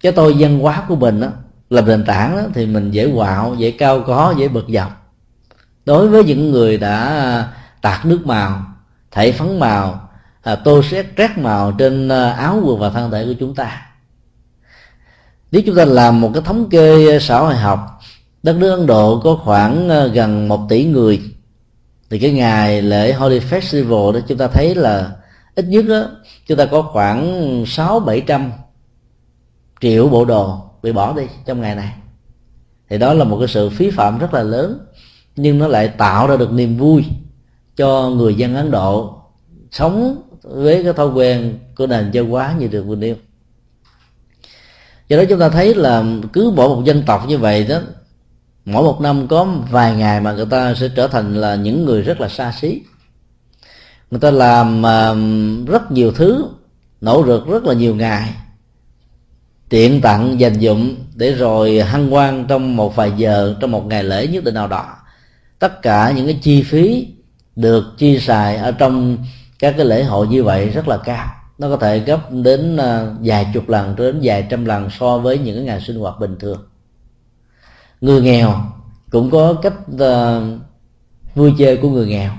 cái 0.00 0.12
tôi 0.12 0.36
văn 0.38 0.58
hóa 0.58 0.84
của 0.88 0.96
mình 0.96 1.20
đó, 1.20 1.28
làm 1.70 1.86
nền 1.86 2.04
tảng 2.04 2.36
đó, 2.36 2.42
thì 2.54 2.66
mình 2.66 2.90
dễ 2.90 3.10
quạo 3.14 3.54
dễ 3.58 3.70
cao 3.70 4.04
có 4.06 4.34
dễ 4.38 4.48
bực 4.48 4.64
dọc. 4.68 5.12
Đối 5.84 6.08
với 6.08 6.24
những 6.24 6.52
người 6.52 6.78
đã 6.78 7.04
à, 7.06 7.52
tạt 7.82 8.06
nước 8.06 8.26
màu 8.26 8.64
thảy 9.10 9.32
phấn 9.32 9.58
màu 9.58 10.08
à, 10.42 10.54
tô 10.54 10.82
xét 10.82 11.06
trát 11.16 11.38
màu 11.38 11.72
trên 11.72 12.08
à, 12.08 12.30
áo 12.30 12.60
quần 12.64 12.78
và 12.78 12.90
thân 12.90 13.10
thể 13.10 13.24
của 13.24 13.34
chúng 13.40 13.54
ta 13.54 13.85
nếu 15.52 15.62
chúng 15.66 15.76
ta 15.76 15.84
làm 15.84 16.20
một 16.20 16.30
cái 16.34 16.42
thống 16.42 16.68
kê 16.70 17.18
xã 17.20 17.40
hội 17.40 17.54
học. 17.54 18.00
Đất 18.42 18.56
nước 18.56 18.70
ấn 18.70 18.86
độ 18.86 19.20
có 19.24 19.38
khoảng 19.44 19.88
ờ, 19.88 20.08
gần 20.08 20.48
một 20.48 20.60
tỷ 20.68 20.84
người. 20.84 21.22
Thì 22.10 22.18
cái 22.18 22.32
ngày 22.32 22.82
lễ 22.82 23.12
Holy 23.12 23.38
Festival 23.38 24.12
đó 24.12 24.20
chúng 24.28 24.38
ta 24.38 24.48
thấy 24.48 24.74
là 24.74 25.10
ít 25.54 25.64
nhất 25.64 25.84
đó, 25.88 26.04
chúng 26.46 26.58
ta 26.58 26.66
có 26.66 26.82
khoảng 26.82 27.64
sáu 27.66 28.00
bảy 28.00 28.20
trăm 28.20 28.52
triệu 29.80 30.08
bộ 30.08 30.24
đồ 30.24 30.60
bị 30.82 30.92
bỏ 30.92 31.12
đi 31.12 31.22
trong 31.46 31.60
ngày 31.60 31.74
này. 31.74 31.92
Thì 32.90 32.98
đó 32.98 33.14
là 33.14 33.24
một 33.24 33.38
cái 33.38 33.48
sự 33.48 33.70
phí 33.70 33.90
phạm 33.90 34.18
rất 34.18 34.34
là 34.34 34.42
lớn 34.42 34.78
nhưng 35.36 35.58
nó 35.58 35.68
lại 35.68 35.88
tạo 35.88 36.26
ra 36.26 36.36
được 36.36 36.52
niềm 36.52 36.76
vui 36.76 37.04
cho 37.76 38.10
người 38.10 38.34
dân 38.34 38.54
Ấn 38.54 38.70
Độ 38.70 39.22
sống 39.70 40.22
với 40.42 40.84
cái 40.84 40.92
thói 40.92 41.08
quen 41.08 41.58
của 41.76 41.86
nền 41.86 42.10
văn 42.12 42.30
hóa 42.30 42.54
như 42.58 42.68
được 42.68 42.82
vừa 42.82 42.96
nêu 42.96 43.14
do 45.08 45.16
đó 45.16 45.22
chúng 45.28 45.38
ta 45.38 45.48
thấy 45.48 45.74
là 45.74 46.04
cứ 46.32 46.52
mỗi 46.56 46.68
một 46.68 46.82
dân 46.84 47.02
tộc 47.06 47.28
như 47.28 47.38
vậy 47.38 47.64
đó 47.64 47.80
mỗi 48.64 48.82
một 48.82 49.00
năm 49.00 49.28
có 49.28 49.46
vài 49.70 49.94
ngày 49.94 50.20
mà 50.20 50.32
người 50.32 50.46
ta 50.46 50.74
sẽ 50.74 50.88
trở 50.96 51.08
thành 51.08 51.34
là 51.34 51.54
những 51.54 51.84
người 51.84 52.02
rất 52.02 52.20
là 52.20 52.28
xa 52.28 52.52
xí. 52.60 52.82
Người 54.10 54.20
ta 54.20 54.30
làm 54.30 54.82
uh, 54.82 55.68
rất 55.68 55.92
nhiều 55.92 56.12
thứ 56.12 56.44
nỗ 57.00 57.22
lực 57.22 57.46
rất 57.46 57.64
là 57.64 57.74
nhiều 57.74 57.94
ngày 57.94 58.34
tiện 59.68 60.00
tặng 60.00 60.40
dành 60.40 60.58
dụng 60.58 60.96
để 61.14 61.32
rồi 61.32 61.82
hăng 61.82 62.14
quan 62.14 62.44
trong 62.48 62.76
một 62.76 62.96
vài 62.96 63.12
giờ 63.16 63.56
trong 63.60 63.70
một 63.70 63.86
ngày 63.86 64.04
lễ 64.04 64.26
nhất 64.26 64.44
định 64.44 64.54
nào 64.54 64.68
đó. 64.68 64.96
Tất 65.58 65.82
cả 65.82 66.12
những 66.16 66.26
cái 66.26 66.38
chi 66.42 66.62
phí 66.62 67.08
được 67.56 67.84
chi 67.98 68.18
xài 68.18 68.56
ở 68.56 68.72
trong 68.72 69.18
các 69.58 69.74
cái 69.76 69.86
lễ 69.86 70.04
hội 70.04 70.26
như 70.28 70.44
vậy 70.44 70.68
rất 70.68 70.88
là 70.88 70.96
cao 70.96 71.35
nó 71.58 71.68
có 71.68 71.76
thể 71.76 71.98
gấp 71.98 72.20
đến 72.30 72.76
à, 72.76 73.06
vài 73.22 73.46
chục 73.54 73.68
lần 73.68 73.96
đến 73.96 74.20
vài 74.22 74.46
trăm 74.50 74.64
lần 74.64 74.88
so 74.98 75.18
với 75.18 75.38
những 75.38 75.64
ngày 75.64 75.80
sinh 75.80 75.98
hoạt 75.98 76.20
bình 76.20 76.36
thường. 76.40 76.58
Người 78.00 78.22
nghèo 78.22 78.54
cũng 79.10 79.30
có 79.30 79.54
cách 79.54 79.74
uh, 79.94 80.60
vui 81.34 81.52
chơi 81.58 81.76
của 81.76 81.90
người 81.90 82.06
nghèo. 82.06 82.30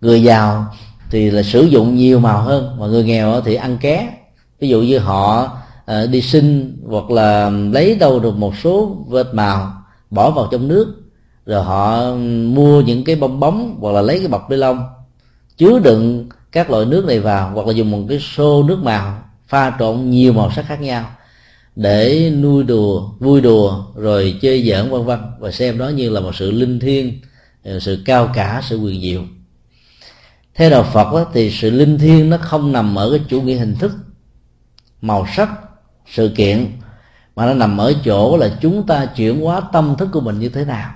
Người 0.00 0.22
giàu 0.22 0.66
thì 1.10 1.30
là 1.30 1.42
sử 1.42 1.62
dụng 1.62 1.96
nhiều 1.96 2.20
màu 2.20 2.42
hơn 2.42 2.76
mà 2.80 2.86
người 2.86 3.04
nghèo 3.04 3.40
thì 3.40 3.54
ăn 3.54 3.78
ké. 3.80 4.18
Ví 4.60 4.68
dụ 4.68 4.82
như 4.82 4.98
họ 4.98 5.56
uh, 5.90 6.10
đi 6.10 6.22
sinh 6.22 6.78
hoặc 6.88 7.10
là 7.10 7.50
lấy 7.50 7.94
đâu 7.94 8.20
được 8.20 8.36
một 8.36 8.56
số 8.56 9.04
vết 9.08 9.34
màu 9.34 9.72
bỏ 10.10 10.30
vào 10.30 10.48
trong 10.50 10.68
nước 10.68 11.02
rồi 11.46 11.62
họ 11.62 12.14
mua 12.54 12.80
những 12.80 13.04
cái 13.04 13.16
bong 13.16 13.40
bóng 13.40 13.76
hoặc 13.80 13.92
là 13.92 14.00
lấy 14.00 14.18
cái 14.18 14.28
bọc 14.28 14.50
ni 14.50 14.56
lông 14.56 14.78
chứa 15.56 15.78
đựng 15.78 16.28
các 16.52 16.70
loại 16.70 16.86
nước 16.86 17.04
này 17.04 17.20
vào 17.20 17.50
hoặc 17.54 17.66
là 17.66 17.72
dùng 17.72 17.90
một 17.90 18.06
cái 18.08 18.18
xô 18.18 18.62
nước 18.62 18.78
màu 18.82 19.22
pha 19.46 19.72
trộn 19.78 20.10
nhiều 20.10 20.32
màu 20.32 20.50
sắc 20.50 20.66
khác 20.66 20.80
nhau 20.80 21.10
để 21.76 22.30
nuôi 22.30 22.64
đùa 22.64 23.08
vui 23.18 23.40
đùa 23.40 23.84
rồi 23.94 24.38
chơi 24.42 24.68
giỡn 24.68 24.90
vân 24.90 25.04
vân. 25.04 25.20
Và 25.38 25.50
xem 25.50 25.78
đó 25.78 25.88
như 25.88 26.10
là 26.10 26.20
một 26.20 26.34
sự 26.34 26.50
linh 26.50 26.80
thiêng 26.80 27.20
sự 27.80 28.02
cao 28.04 28.30
cả 28.34 28.62
sự 28.64 28.78
quyền 28.78 29.00
diệu. 29.00 29.22
Theo 30.54 30.70
đạo 30.70 30.82
phật 30.82 31.12
đó, 31.12 31.26
thì 31.32 31.50
sự 31.50 31.70
linh 31.70 31.98
thiêng 31.98 32.30
nó 32.30 32.36
không 32.36 32.72
nằm 32.72 32.94
ở 32.94 33.10
cái 33.10 33.20
chủ 33.28 33.42
nghĩa 33.42 33.56
hình 33.56 33.74
thức 33.74 33.92
màu 35.00 35.26
sắc 35.36 35.50
sự 36.06 36.32
kiện 36.36 36.66
mà 37.36 37.46
nó 37.46 37.54
nằm 37.54 37.78
ở 37.78 37.92
chỗ 38.04 38.36
là 38.36 38.50
chúng 38.60 38.86
ta 38.86 39.06
chuyển 39.06 39.40
hóa 39.40 39.60
tâm 39.72 39.94
thức 39.98 40.08
của 40.12 40.20
mình 40.20 40.38
như 40.38 40.48
thế 40.48 40.64
nào. 40.64 40.90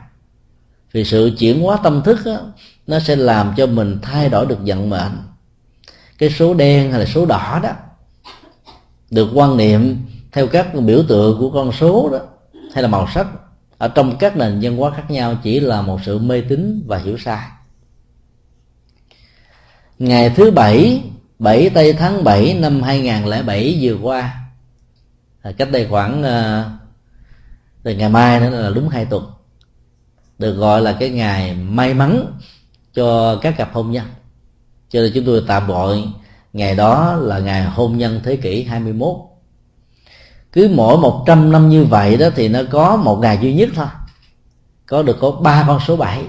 Vì 0.93 1.05
sự 1.05 1.31
chuyển 1.39 1.61
hóa 1.61 1.77
tâm 1.83 2.03
thức 2.03 2.19
đó, 2.25 2.39
nó 2.87 2.99
sẽ 2.99 3.17
làm 3.17 3.53
cho 3.57 3.67
mình 3.67 3.99
thay 4.03 4.29
đổi 4.29 4.47
được 4.47 4.59
vận 4.67 4.91
mệnh 4.91 5.13
cái 6.19 6.31
số 6.31 6.55
đen 6.55 6.91
hay 6.91 7.01
là 7.01 7.07
số 7.07 7.27
đỏ 7.27 7.61
đó, 7.63 7.71
được 9.11 9.29
quan 9.35 9.57
niệm 9.57 9.97
theo 10.33 10.47
các 10.47 10.75
biểu 10.75 11.03
tượng 11.09 11.39
của 11.39 11.51
con 11.51 11.73
số 11.73 12.09
đó, 12.13 12.19
hay 12.73 12.83
là 12.83 12.89
màu 12.89 13.09
sắc. 13.15 13.27
Ở 13.79 13.89
trong 13.89 14.17
các 14.19 14.37
nền 14.37 14.59
văn 14.63 14.77
hóa 14.77 14.91
khác 14.91 15.11
nhau 15.11 15.37
chỉ 15.43 15.61
là 15.61 15.83
một 15.83 16.01
sự 16.05 16.19
mê 16.19 16.41
tín 16.41 16.85
và 16.87 16.99
hiểu 16.99 17.19
sai. 17.19 17.49
Ngày 19.99 20.31
thứ 20.31 20.51
bảy 20.51 21.03
7 21.39 21.71
tây 21.71 21.93
tháng 21.93 22.25
7 22.25 22.55
năm 22.61 22.83
2007 22.83 23.79
vừa 23.81 23.97
qua 24.03 24.35
à, 25.43 25.53
cách 25.53 25.71
đây 25.71 25.87
khoảng 25.91 26.23
à, 26.23 26.71
từ 27.83 27.95
ngày 27.95 28.09
mai 28.09 28.41
nữa 28.41 28.63
là 28.63 28.71
đúng 28.71 28.89
hai 28.89 29.05
tuần, 29.05 29.31
được 30.39 30.53
gọi 30.53 30.83
là 30.83 30.97
cái 31.01 31.11
ngày 31.11 31.55
may 31.55 31.95
mắn 31.95 32.39
cho 32.95 33.39
các 33.43 33.55
cặp 33.57 33.73
hôn 33.73 33.91
nhân 33.91 34.07
cho 34.89 35.01
nên 35.01 35.13
chúng 35.15 35.25
tôi 35.25 35.45
tạm 35.47 35.67
gọi 35.67 36.05
ngày 36.53 36.75
đó 36.75 37.15
là 37.15 37.39
ngày 37.39 37.65
hôn 37.65 37.99
nhân 37.99 38.21
thế 38.25 38.37
kỷ 38.37 38.63
21 38.63 39.17
cứ 40.53 40.71
mỗi 40.75 40.99
100 40.99 41.53
năm 41.53 41.69
như 41.69 41.85
vậy 41.85 42.17
đó 42.17 42.29
thì 42.37 42.49
nó 42.49 42.61
có 42.71 42.97
một 42.97 43.19
ngày 43.23 43.39
duy 43.43 43.55
nhất 43.55 43.69
thôi. 43.75 43.87
Có 44.87 45.03
được 45.03 45.17
có 45.21 45.31
ba 45.31 45.65
con 45.67 45.81
số 45.87 45.97
7 45.97 46.23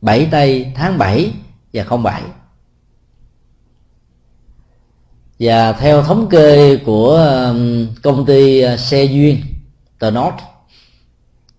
7 0.00 0.28
tây 0.30 0.72
tháng 0.74 0.98
7 0.98 1.32
và 1.72 1.84
07 2.04 2.22
và 5.38 5.72
theo 5.72 6.02
thống 6.02 6.28
kê 6.28 6.76
của 6.76 7.16
um, 7.16 7.86
công 8.02 8.26
ty 8.26 8.64
uh, 8.64 8.80
xe 8.80 9.04
duyên, 9.04 9.40
The 10.00 10.10
North, 10.10 10.38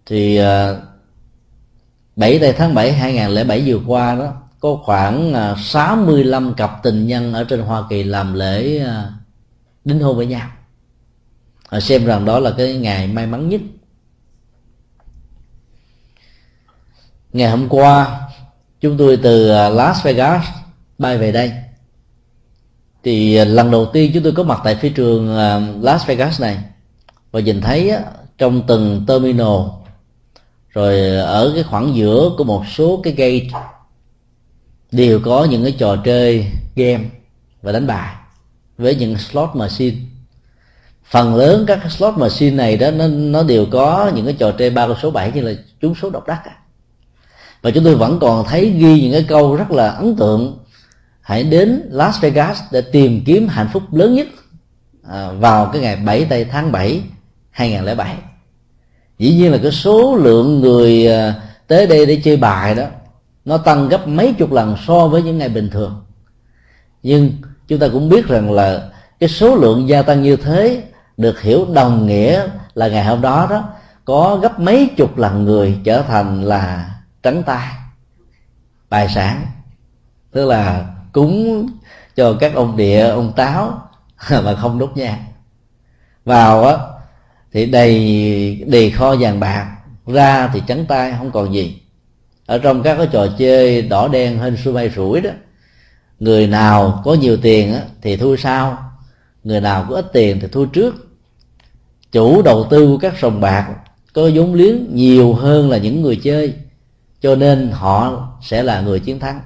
thì 0.06 0.40
uh, 0.42 0.78
7 2.16 2.40
tây 2.40 2.54
tháng 2.54 2.74
7 2.74 2.94
2007 2.94 3.64
vừa 3.66 3.80
qua 3.88 4.16
đó 4.16 4.34
có 4.62 4.76
khoảng 4.84 5.34
à, 5.34 5.56
65 5.58 6.54
cặp 6.54 6.84
tình 6.84 7.08
nhân 7.08 7.34
ở 7.34 7.44
trên 7.44 7.62
Hoa 7.62 7.84
Kỳ 7.90 8.04
làm 8.04 8.34
lễ 8.34 8.80
à, 8.80 9.12
đính 9.86 10.00
hôn 10.00 10.18
với 10.18 10.26
nhau. 10.26 10.48
Họ 11.70 11.80
xem 11.80 12.06
rằng 12.06 12.26
đó 12.26 12.40
là 12.40 12.52
cái 12.58 12.74
ngày 12.74 13.08
may 13.08 13.28
mắn 13.28 13.50
nhất. 13.50 13.62
Ngày 17.34 17.50
hôm 17.50 17.70
qua, 17.70 18.22
chúng 18.82 18.98
tôi 18.98 19.20
từ 19.24 19.50
à, 19.50 19.70
Las 19.70 20.06
Vegas 20.06 20.46
bay 20.98 21.18
về 21.18 21.32
đây. 21.32 21.52
Thì 23.04 23.46
lần 23.46 23.72
đầu 23.72 23.86
tiên 23.86 24.12
chúng 24.14 24.24
tôi 24.24 24.34
có 24.36 24.44
mặt 24.44 24.62
tại 24.64 24.76
phi 24.76 24.90
trường 24.90 25.38
Las 25.82 26.06
Vegas 26.06 26.42
này. 26.42 26.58
Và 27.32 27.40
nhìn 27.40 27.62
thấy 27.62 27.94
trong 28.38 28.62
từng 28.68 29.06
terminal, 29.08 29.58
rồi 30.70 31.18
ở 31.18 31.52
cái 31.56 31.64
khoảng 31.64 31.96
giữa 31.96 32.32
của 32.38 32.44
một 32.44 32.64
số 32.68 33.02
cái 33.04 33.14
gate 33.14 33.62
đều 34.92 35.20
có 35.26 35.48
những 35.50 35.64
cái 35.64 35.72
trò 35.72 35.96
chơi, 35.96 36.46
game 36.76 37.04
và 37.62 37.72
đánh 37.72 37.88
bài 37.88 38.16
với 38.78 38.96
những 38.96 39.18
slot 39.18 39.50
machine. 39.56 39.98
Phần 41.06 41.36
lớn 41.36 41.66
các 41.68 41.92
slot 41.92 42.18
machine 42.18 42.56
này 42.56 42.78
đó, 42.78 42.92
nó 42.92 43.08
nó 43.08 43.44
đều 43.44 43.66
có 43.72 44.12
những 44.16 44.26
cái 44.26 44.36
trò 44.40 44.52
chơi 44.52 44.70
ba 44.70 44.88
con 44.88 44.98
số 45.02 45.12
7 45.12 45.32
như 45.32 45.42
là 45.42 45.52
trúng 45.82 45.96
số 45.96 46.10
độc 46.10 46.28
đắc 46.28 46.42
và 47.62 47.72
chúng 47.72 47.84
tôi 47.84 47.96
vẫn 47.96 48.20
còn 48.20 48.46
thấy 48.48 48.70
ghi 48.70 49.02
những 49.02 49.12
cái 49.12 49.26
câu 49.28 49.56
rất 49.56 49.72
là 49.72 49.90
ấn 49.90 50.16
tượng. 50.16 50.58
Hãy 51.22 51.44
đến 51.44 51.82
Las 51.90 52.22
Vegas 52.22 52.60
để 52.72 52.82
tìm 52.82 53.24
kiếm 53.26 53.48
hạnh 53.48 53.70
phúc 53.74 53.84
lớn 53.92 54.16
nhất 54.16 54.28
à, 55.10 55.32
vào 55.32 55.70
cái 55.74 55.82
ngày 55.82 55.96
7 55.96 56.26
tây 56.26 56.46
tháng 56.46 56.72
7 56.72 57.02
2007 57.52 58.16
dĩ 59.20 59.34
nhiên 59.34 59.52
là 59.52 59.58
cái 59.64 59.72
số 59.72 60.16
lượng 60.16 60.60
người 60.60 61.08
à, 61.08 61.34
tới 61.68 61.88
đây 61.88 62.06
để 62.06 62.22
chơi 62.24 62.38
bài 62.38 62.76
đó 62.76 62.86
nó 63.46 63.58
tăng 63.58 63.90
gấp 63.90 64.08
mấy 64.08 64.34
chục 64.34 64.52
lần 64.52 64.76
so 64.88 65.08
với 65.08 65.24
những 65.24 65.38
ngày 65.38 65.50
bình 65.50 65.70
thường. 65.70 66.06
Nhưng 67.04 67.32
chúng 67.68 67.80
ta 67.80 67.88
cũng 67.94 68.10
biết 68.10 68.28
rằng 68.28 68.52
là 68.52 68.90
cái 69.20 69.30
số 69.30 69.56
lượng 69.56 69.90
gia 69.90 70.02
tăng 70.02 70.22
như 70.22 70.36
thế 70.36 70.84
được 71.18 71.42
hiểu 71.42 71.66
đồng 71.74 72.08
nghĩa 72.08 72.48
là 72.74 72.88
ngày 72.88 73.06
hôm 73.06 73.22
đó 73.22 73.48
đó, 73.50 73.64
có 74.06 74.40
gấp 74.42 74.60
mấy 74.60 74.90
chục 74.98 75.18
lần 75.18 75.46
người 75.46 75.80
trở 75.84 76.02
thành 76.02 76.44
là 76.44 76.96
trắng 77.24 77.44
tay, 77.46 77.68
tài 78.90 79.10
sản. 79.10 79.46
Tức 80.32 80.46
là 80.46 80.86
cúng 81.12 81.68
cho 82.16 82.34
các 82.40 82.56
ông 82.56 82.78
địa, 82.78 83.08
ông 83.08 83.34
táo 83.36 83.82
mà 84.44 84.56
không 84.56 84.80
đốt 84.80 84.92
nhang. 84.96 85.26
Vào 86.26 86.64
á, 86.66 86.78
thì 87.52 87.66
đầy 87.66 88.66
đầy 88.68 88.92
kho 88.92 89.16
vàng 89.20 89.40
bạc, 89.40 89.76
ra 90.08 90.48
thì 90.54 90.62
trắng 90.68 90.86
tay, 90.86 91.14
không 91.18 91.32
còn 91.32 91.54
gì 91.54 91.82
ở 92.52 92.58
trong 92.58 92.84
các 92.84 92.96
cái 92.96 93.08
trò 93.12 93.28
chơi 93.38 93.82
đỏ 93.82 94.08
đen 94.08 94.40
hên 94.40 94.58
xui 94.58 94.74
may 94.74 94.90
rủi 94.96 95.22
đó 95.22 95.30
người 96.20 96.48
nào 96.48 97.02
có 97.06 97.14
nhiều 97.14 97.38
tiền 97.38 97.74
á, 97.74 97.82
thì 98.02 98.18
thua 98.18 98.36
sau. 98.36 98.92
Người 99.44 99.62
nào 99.62 99.86
có 99.90 99.96
ít 99.96 100.06
tiền 100.14 100.40
thì 100.42 100.48
thua 100.48 100.66
trước. 100.66 100.96
Chủ 102.12 102.42
đầu 102.42 102.68
tư 102.70 102.88
của 102.88 102.98
các 102.98 103.14
sòng 103.22 103.42
bạc 103.42 103.76
có 104.14 104.30
vốn 104.34 104.54
liếng 104.54 104.96
nhiều 104.96 105.34
hơn 105.34 105.70
là 105.70 105.78
những 105.78 106.02
người 106.02 106.16
chơi 106.16 106.54
cho 107.22 107.36
nên 107.36 107.70
họ 107.72 108.28
sẽ 108.42 108.64
là 108.64 108.82
người 108.82 109.00
chiến 109.00 109.20
thắng. 109.20 109.42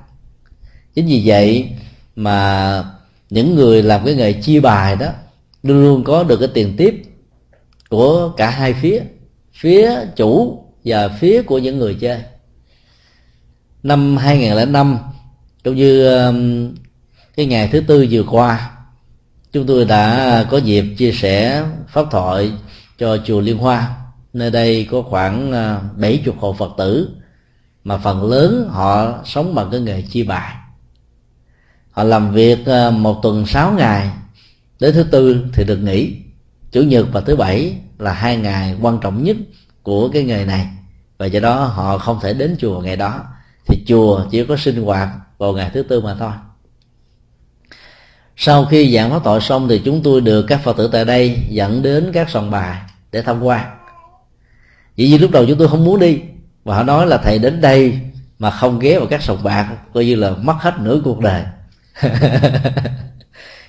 Chính 0.94 1.06
vì 1.06 1.22
vậy 1.26 1.70
mà 2.16 2.84
những 3.30 3.56
người 3.56 3.84
làm 3.84 4.06
cái 4.06 4.16
nghề 4.16 4.34
chia 4.34 4.60
bài 4.60 4.96
đó 4.96 5.08
luôn 5.64 5.84
luôn 5.84 6.04
có 6.04 6.24
được 6.24 6.38
cái 6.38 6.50
tiền 6.54 6.74
tiếp 6.78 7.04
của 7.90 8.30
cả 8.38 8.50
hai 8.50 8.74
phía 8.74 9.02
phía 9.54 9.92
chủ 10.16 10.64
và 10.86 11.08
phía 11.08 11.42
của 11.42 11.58
những 11.58 11.78
người 11.78 11.94
chơi 11.94 12.20
năm 13.86 14.18
2005 14.18 14.98
cũng 15.64 15.76
như 15.76 16.08
cái 17.36 17.46
ngày 17.46 17.70
thứ 17.72 17.82
tư 17.82 18.08
vừa 18.12 18.24
qua 18.24 18.72
chúng 19.52 19.66
tôi 19.66 19.86
đã 19.86 20.46
có 20.50 20.58
dịp 20.58 20.86
chia 20.98 21.12
sẻ 21.12 21.64
pháp 21.88 22.06
thoại 22.12 22.52
cho 22.98 23.18
chùa 23.26 23.42
Liên 23.42 23.58
Hoa. 23.58 23.96
Nơi 24.34 24.52
đây 24.52 24.88
có 24.92 25.02
khoảng 25.02 25.52
uh, 25.52 25.98
bảy 25.98 26.22
chục 26.26 26.36
hộ 26.40 26.54
Phật 26.54 26.72
tử 26.78 27.10
mà 27.84 27.98
phần 27.98 28.24
lớn 28.24 28.70
họ 28.72 29.20
sống 29.26 29.56
bằng 29.56 29.70
cái 29.72 29.80
nghề 29.80 30.02
chia 30.02 30.24
bài. 30.24 30.56
Họ 31.92 32.04
làm 32.04 32.34
việc 32.34 32.66
à, 32.66 32.92
một 32.92 33.20
tuần 33.24 33.46
sáu 33.46 33.72
ngày. 33.72 34.10
Đến 34.80 34.94
thứ 34.94 35.04
tư 35.04 35.46
thì 35.54 35.64
được 35.64 35.78
nghỉ. 35.78 36.16
Chủ 36.72 36.82
nhật 36.82 37.08
và 37.12 37.22
thứ 37.22 37.36
bảy 37.36 37.78
là 38.00 38.14
hai 38.14 38.38
ngày 38.38 38.76
quan 38.82 39.00
trọng 39.02 39.24
nhất 39.24 39.38
của 39.84 40.10
cái 40.10 40.24
nghề 40.24 40.46
này. 40.46 40.68
Và 41.18 41.26
do 41.26 41.40
đó 41.40 41.66
họ 41.66 41.98
không 41.98 42.20
thể 42.22 42.34
đến 42.34 42.56
chùa 42.60 42.82
ngày 42.82 42.96
đó 42.96 43.24
thì 43.66 43.84
chùa 43.88 44.26
chỉ 44.32 44.46
có 44.46 44.58
sinh 44.58 44.84
hoạt 44.84 45.10
vào 45.38 45.54
ngày 45.54 45.70
thứ 45.74 45.84
tư 45.84 46.02
mà 46.02 46.16
thôi. 46.20 46.32
Sau 48.38 48.66
khi 48.66 48.96
giảng 48.96 49.10
pháp 49.12 49.24
tội 49.24 49.42
xong 49.42 49.68
thì 49.68 49.82
chúng 49.86 50.04
tôi 50.04 50.22
được 50.22 50.46
các 50.48 50.64
phật 50.64 50.78
tử 50.78 50.90
tại 50.92 51.06
đây 51.06 51.38
dẫn 51.50 51.82
đến 51.82 52.12
các 52.14 52.30
sòng 52.30 52.52
bài 52.52 52.82
để 53.12 53.22
tham 53.22 53.44
quan. 53.44 53.78
Chỉ 54.96 55.12
vì 55.12 55.18
lúc 55.18 55.32
đầu 55.32 55.46
chúng 55.48 55.58
tôi 55.58 55.68
không 55.68 55.86
muốn 55.86 56.00
đi 56.00 56.20
và 56.64 56.76
họ 56.76 56.84
nói 56.84 57.08
là 57.08 57.18
thầy 57.18 57.40
đến 57.40 57.62
đây 57.62 58.00
mà 58.40 58.52
không 58.52 58.80
ghé 58.80 59.00
vào 59.00 59.08
các 59.08 59.22
sòng 59.22 59.44
bạc, 59.44 59.78
coi 59.94 60.06
như 60.06 60.16
là 60.16 60.32
mất 60.32 60.56
hết 60.60 60.74
nửa 60.80 61.02
cuộc 61.04 61.20
đời. 61.20 61.44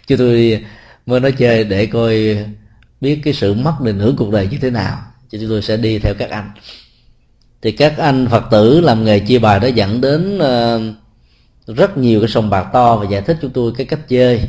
Chứ 0.06 0.16
tôi 0.16 0.64
mới 1.06 1.20
nói 1.20 1.32
chơi 1.32 1.64
để 1.64 1.86
coi 1.86 2.38
biết 3.00 3.20
cái 3.24 3.34
sự 3.34 3.54
mất 3.54 3.74
đi 3.80 3.92
nửa 3.92 4.12
cuộc 4.16 4.30
đời 4.32 4.48
như 4.50 4.58
thế 4.60 4.70
nào, 4.70 4.98
cho 5.30 5.38
chúng 5.40 5.48
tôi 5.48 5.62
sẽ 5.62 5.76
đi 5.76 5.98
theo 5.98 6.14
các 6.18 6.30
anh 6.30 6.50
thì 7.66 7.72
các 7.72 7.98
anh 7.98 8.26
phật 8.30 8.44
tử 8.50 8.80
làm 8.80 9.04
nghề 9.04 9.18
chia 9.18 9.38
bài 9.38 9.60
đó 9.60 9.68
dẫn 9.68 10.00
đến 10.00 10.38
uh, 10.38 11.76
rất 11.76 11.98
nhiều 11.98 12.20
cái 12.20 12.28
sông 12.28 12.50
bạc 12.50 12.66
to 12.72 12.96
và 12.96 13.06
giải 13.06 13.20
thích 13.20 13.38
chúng 13.42 13.50
tôi 13.50 13.72
cái 13.76 13.86
cách 13.86 14.08
chơi. 14.08 14.48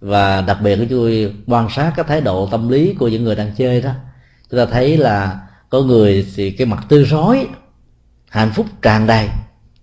Và 0.00 0.40
đặc 0.40 0.58
biệt 0.62 0.76
của 0.76 0.84
tôi 0.90 1.34
quan 1.46 1.68
sát 1.70 1.92
cái 1.96 2.04
thái 2.08 2.20
độ 2.20 2.48
tâm 2.50 2.68
lý 2.68 2.94
của 2.98 3.08
những 3.08 3.24
người 3.24 3.34
đang 3.34 3.52
chơi 3.58 3.80
đó. 3.82 3.90
Chúng 4.50 4.60
ta 4.60 4.66
thấy 4.66 4.96
là 4.96 5.40
có 5.68 5.80
người 5.82 6.26
thì 6.36 6.50
cái 6.50 6.66
mặt 6.66 6.84
tươi 6.88 7.04
rói 7.04 7.46
hạnh 8.28 8.52
phúc 8.54 8.66
tràn 8.82 9.06
đầy. 9.06 9.28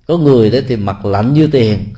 Có 0.08 0.18
người 0.18 0.50
đấy 0.50 0.64
thì 0.68 0.76
mặt 0.76 1.06
lạnh 1.06 1.34
như 1.34 1.48
tiền 1.52 1.94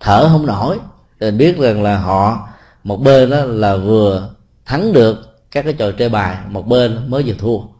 thở 0.00 0.28
không 0.28 0.46
nổi. 0.46 0.78
Thì 1.20 1.30
biết 1.30 1.58
rằng 1.58 1.82
là 1.82 1.98
họ 1.98 2.48
một 2.84 2.96
bên 2.96 3.30
đó 3.30 3.44
là 3.44 3.76
vừa 3.76 4.30
thắng 4.64 4.92
được 4.92 5.38
các 5.50 5.62
cái 5.62 5.72
trò 5.72 5.90
chơi 5.92 6.08
bài 6.08 6.36
một 6.48 6.66
bên 6.66 7.10
mới 7.10 7.22
vừa 7.22 7.34
thua 7.38 7.77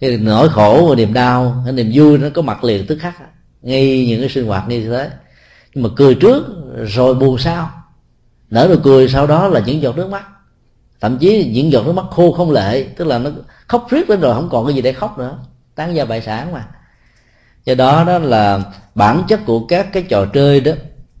cái 0.00 0.16
nỗi 0.16 0.48
khổ 0.48 0.86
và 0.88 0.94
niềm 0.94 1.12
đau, 1.12 1.62
cái 1.64 1.72
niềm 1.72 1.90
vui 1.94 2.18
nó 2.18 2.28
có 2.34 2.42
mặt 2.42 2.64
liền 2.64 2.86
tức 2.86 2.98
khắc. 3.00 3.14
Ngay 3.62 4.06
những 4.06 4.20
cái 4.20 4.28
sinh 4.28 4.46
hoạt 4.46 4.68
như 4.68 4.88
thế. 4.88 5.10
Nhưng 5.74 5.82
mà 5.82 5.90
cười 5.96 6.14
trước, 6.14 6.44
rồi 6.86 7.14
buồn 7.14 7.38
sau. 7.38 7.70
Nở 8.50 8.66
nụ 8.70 8.76
cười 8.84 9.08
sau 9.08 9.26
đó 9.26 9.48
là 9.48 9.60
những 9.66 9.82
giọt 9.82 9.96
nước 9.96 10.10
mắt. 10.10 10.26
Thậm 11.00 11.18
chí 11.18 11.50
những 11.54 11.72
giọt 11.72 11.86
nước 11.86 11.92
mắt 11.92 12.06
khô 12.10 12.32
không 12.32 12.50
lệ, 12.50 12.82
tức 12.96 13.04
là 13.04 13.18
nó 13.18 13.30
khóc 13.66 13.86
riết 13.90 14.10
lên 14.10 14.20
rồi 14.20 14.34
không 14.34 14.48
còn 14.50 14.66
cái 14.66 14.74
gì 14.74 14.82
để 14.82 14.92
khóc 14.92 15.18
nữa. 15.18 15.38
Tán 15.74 15.94
gia 15.94 16.04
bại 16.04 16.22
sản 16.22 16.52
mà. 16.52 16.66
Do 17.64 17.74
đó 17.74 18.04
đó 18.04 18.18
là 18.18 18.60
bản 18.94 19.22
chất 19.28 19.40
của 19.46 19.66
các 19.66 19.92
cái 19.92 20.02
trò 20.02 20.26
chơi 20.26 20.60
đó, 20.60 20.72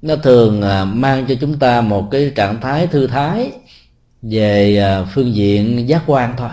nó 0.02 0.16
thường 0.16 0.62
à, 0.62 0.84
mang 0.84 1.26
cho 1.28 1.34
chúng 1.40 1.58
ta 1.58 1.80
một 1.80 2.08
cái 2.10 2.32
trạng 2.34 2.60
thái 2.60 2.86
thư 2.86 3.06
thái 3.06 3.52
về 4.22 4.78
à, 4.78 5.04
phương 5.14 5.34
diện 5.34 5.88
giác 5.88 6.02
quan 6.06 6.34
thôi 6.36 6.50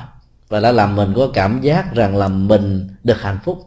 và 0.53 0.59
đã 0.59 0.71
làm 0.71 0.95
mình 0.95 1.13
có 1.15 1.27
cảm 1.33 1.61
giác 1.61 1.95
rằng 1.95 2.17
là 2.17 2.27
mình 2.27 2.87
được 3.03 3.21
hạnh 3.21 3.39
phúc. 3.43 3.59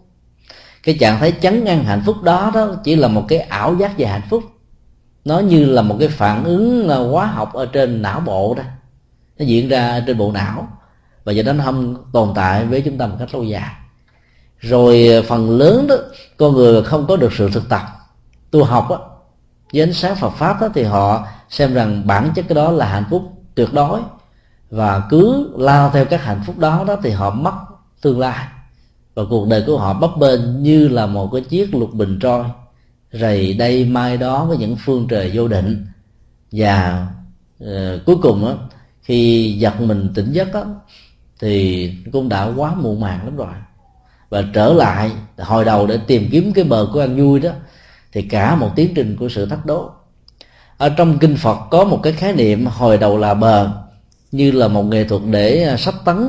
Cái 0.83 0.97
trạng 1.01 1.19
thái 1.19 1.33
chấn 1.43 1.65
ngăn 1.65 1.85
hạnh 1.85 2.03
phúc 2.07 2.23
đó 2.23 2.51
đó 2.55 2.75
chỉ 2.85 2.97
là 2.97 3.09
một 3.09 3.25
cái 3.29 3.39
ảo 3.39 3.75
giác 3.75 3.99
về 3.99 4.07
hạnh 4.07 4.23
phúc. 4.31 4.43
Nó 5.25 5.39
như 5.39 5.65
là 5.65 5.83
một 5.83 5.97
cái 5.99 6.09
phản 6.09 6.45
ứng 6.45 6.89
hóa 6.89 7.27
học 7.27 7.53
ở 7.53 7.67
trên 7.67 8.03
não 8.03 8.21
bộ 8.21 8.55
đó. 8.57 8.63
Nó 9.39 9.45
diễn 9.45 9.69
ra 9.69 10.01
trên 10.07 10.19
bộ 10.19 10.33
não. 10.33 10.69
Và 11.25 11.33
do 11.33 11.43
đó 11.43 11.53
nó 11.53 11.65
không 11.65 11.97
tồn 12.13 12.33
tại 12.35 12.65
với 12.65 12.81
chúng 12.81 12.99
ta 12.99 13.07
một 13.07 13.17
cách 13.19 13.35
lâu 13.35 13.45
dài. 13.45 13.75
Rồi 14.59 15.09
à, 15.09 15.23
phần 15.29 15.59
lớn 15.59 15.87
đó, 15.87 15.97
con 16.37 16.55
người 16.55 16.83
không 16.83 17.07
có 17.07 17.17
được 17.17 17.33
sự 17.33 17.51
thực 17.51 17.69
tập, 17.69 17.83
tu 18.51 18.65
học 18.65 18.91
á. 18.91 18.97
Với 19.73 19.83
ánh 19.83 19.93
sáng 19.93 20.17
Phật 20.17 20.31
pháp 20.31 20.61
đó 20.61 20.69
thì 20.75 20.83
họ 20.83 21.27
xem 21.49 21.75
rằng 21.75 22.07
bản 22.07 22.31
chất 22.35 22.45
cái 22.49 22.55
đó 22.55 22.71
là 22.71 22.87
hạnh 22.87 23.05
phúc 23.11 23.23
tuyệt 23.55 23.69
đối 23.73 24.01
và 24.71 25.03
cứ 25.11 25.53
lao 25.59 25.91
theo 25.91 26.05
các 26.05 26.25
hạnh 26.25 26.41
phúc 26.47 26.59
đó 26.59 26.85
đó 26.87 26.97
thì 27.03 27.11
họ 27.11 27.31
mất 27.31 27.55
tương 28.03 28.21
lai. 28.21 28.47
Và 29.15 29.23
cuộc 29.31 29.49
đời 29.49 29.65
của 29.67 29.79
họ 29.79 29.95
bấp 29.95 30.11
bênh 30.19 30.63
như 30.63 30.89
là 30.89 31.07
một 31.07 31.31
cái 31.33 31.41
chiếc 31.41 31.75
lục 31.75 31.93
bình 31.93 32.19
trôi 32.21 32.45
rầy 33.13 33.55
đây 33.55 33.85
mai 33.85 34.17
đó 34.17 34.45
với 34.45 34.57
những 34.57 34.77
phương 34.85 35.07
trời 35.09 35.31
vô 35.35 35.49
định. 35.49 35.87
Và 36.53 37.07
uh, 37.65 37.69
cuối 38.07 38.17
cùng 38.23 38.47
á 38.47 38.55
khi 39.03 39.53
giật 39.59 39.81
mình 39.81 40.13
tỉnh 40.15 40.33
giấc 40.33 40.55
á 40.55 40.63
thì 41.41 41.93
cũng 42.13 42.29
đã 42.29 42.53
quá 42.57 42.75
muộn 42.75 43.01
màng 43.01 43.25
lắm 43.25 43.37
rồi. 43.37 43.55
Và 44.29 44.43
trở 44.53 44.73
lại 44.73 45.11
hồi 45.39 45.65
đầu 45.65 45.87
để 45.87 45.99
tìm 46.07 46.29
kiếm 46.31 46.53
cái 46.53 46.65
bờ 46.65 46.87
của 46.93 47.01
an 47.01 47.17
vui 47.17 47.41
đó 47.41 47.51
thì 48.13 48.23
cả 48.23 48.57
một 48.57 48.71
tiến 48.77 48.93
trình 48.95 49.17
của 49.17 49.29
sự 49.29 49.47
thách 49.47 49.67
đố. 49.67 49.91
Ở 50.77 50.89
trong 50.89 51.19
kinh 51.19 51.37
phật 51.37 51.59
có 51.71 51.85
một 51.85 52.01
cái 52.03 52.13
khái 52.13 52.33
niệm 52.33 52.67
hồi 52.67 52.99
đầu 52.99 53.19
là 53.19 53.35
bờ 53.35 53.86
như 54.33 54.51
là 54.51 54.69
một 54.69 54.83
nghệ 54.83 55.05
thuật 55.05 55.23
để 55.31 55.63
à, 55.63 55.77
sắp 55.77 55.95
tấn 56.05 56.29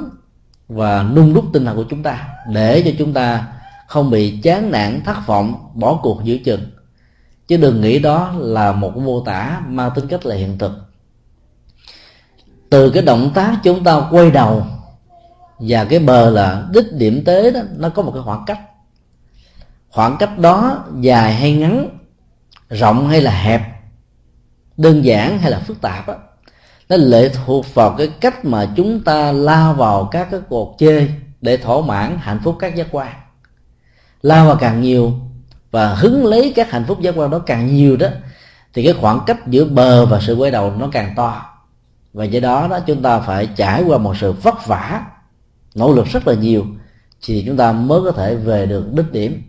và 0.68 1.04
nung 1.04 1.34
đúc 1.34 1.46
tinh 1.54 1.66
thần 1.66 1.76
của 1.76 1.86
chúng 1.90 2.04
ta 2.04 2.28
để 2.52 2.82
cho 2.86 2.92
chúng 3.00 3.14
ta 3.14 3.48
không 3.88 4.10
bị 4.10 4.40
chán 4.44 4.72
nản 4.72 5.02
thất 5.06 5.28
vọng 5.28 5.72
bỏ 5.74 6.00
cuộc 6.04 6.24
giữa 6.24 6.38
chừng. 6.38 6.62
Chứ 7.48 7.58
đừng 7.58 7.82
nghĩ 7.82 8.00
đó 8.00 8.34
là 8.38 8.72
một 8.72 8.98
mô 8.98 9.22
tả 9.22 9.62
mang 9.68 9.92
tính 9.96 10.08
cách 10.08 10.26
là 10.26 10.36
hiện 10.36 10.58
thực. 10.58 10.72
Từ 12.70 12.90
cái 12.90 13.04
động 13.04 13.32
tác 13.34 13.58
chúng 13.64 13.84
ta 13.84 14.02
quay 14.12 14.32
đầu 14.32 14.66
và 15.60 15.84
cái 15.84 16.00
bờ 16.00 16.30
là 16.30 16.68
đích 16.74 16.86
điểm 16.94 17.24
tế 17.26 17.52
đó 17.52 17.60
nó 17.78 17.90
có 17.90 18.02
một 18.02 18.12
cái 18.14 18.24
khoảng 18.26 18.44
cách. 18.46 18.60
Khoảng 19.90 20.18
cách 20.20 20.40
đó 20.40 20.86
dài 21.00 21.34
hay 21.34 21.54
ngắn 21.54 21.90
rộng 22.70 23.08
hay 23.08 23.22
là 23.22 23.32
hẹp 23.32 23.62
đơn 24.78 25.06
giản 25.06 25.40
hay 25.40 25.52
là 25.52 25.60
phức 25.60 25.82
tạp 25.82 26.08
đó, 26.08 26.16
nó 26.90 26.96
lệ 26.96 27.30
thuộc 27.30 27.74
vào 27.74 27.96
cái 27.98 28.08
cách 28.08 28.46
mà 28.46 28.70
chúng 28.76 29.04
ta 29.04 29.32
lao 29.32 29.74
vào 29.74 30.10
các 30.12 30.28
cái 30.32 30.40
cuộc 30.50 30.76
chơi 30.80 31.10
để 31.42 31.58
thỏa 31.58 31.82
mãn 31.82 32.18
hạnh 32.20 32.40
phúc 32.44 32.56
các 32.60 32.76
giác 32.76 32.88
quan. 32.92 33.14
Lao 34.22 34.48
vào 34.48 34.56
càng 34.56 34.82
nhiều 34.82 35.14
và 35.72 35.94
hứng 35.94 36.26
lấy 36.26 36.54
các 36.56 36.72
hạnh 36.72 36.86
phúc 36.88 37.02
giác 37.02 37.16
quan 37.18 37.30
đó 37.30 37.40
càng 37.40 37.76
nhiều 37.76 37.98
đó, 37.98 38.08
thì 38.74 38.84
cái 38.84 38.94
khoảng 38.94 39.20
cách 39.26 39.48
giữa 39.48 39.66
bờ 39.66 40.06
và 40.06 40.20
sự 40.22 40.36
quay 40.36 40.52
đầu 40.52 40.74
nó 40.78 40.90
càng 40.92 41.14
to. 41.16 41.46
Và 42.14 42.26
do 42.26 42.40
đó 42.40 42.68
đó, 42.68 42.80
chúng 42.80 43.02
ta 43.02 43.20
phải 43.20 43.50
trải 43.56 43.84
qua 43.84 43.98
một 43.98 44.18
sự 44.18 44.32
vất 44.32 44.68
vả, 44.68 45.02
nỗ 45.76 45.94
lực 45.94 46.08
rất 46.08 46.28
là 46.28 46.34
nhiều, 46.34 46.66
thì 47.26 47.44
chúng 47.48 47.58
ta 47.58 47.72
mới 47.72 48.02
có 48.04 48.12
thể 48.12 48.36
về 48.36 48.66
được 48.66 48.94
đích 48.94 49.12
điểm. 49.12 49.44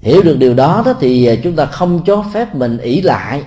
Hiểu 0.00 0.22
được 0.22 0.38
điều 0.38 0.54
đó 0.54 0.82
đó, 0.86 0.94
thì 1.00 1.38
chúng 1.42 1.56
ta 1.56 1.66
không 1.66 2.04
cho 2.06 2.24
phép 2.34 2.54
mình 2.54 2.78
ỷ 2.78 3.00
lại 3.00 3.42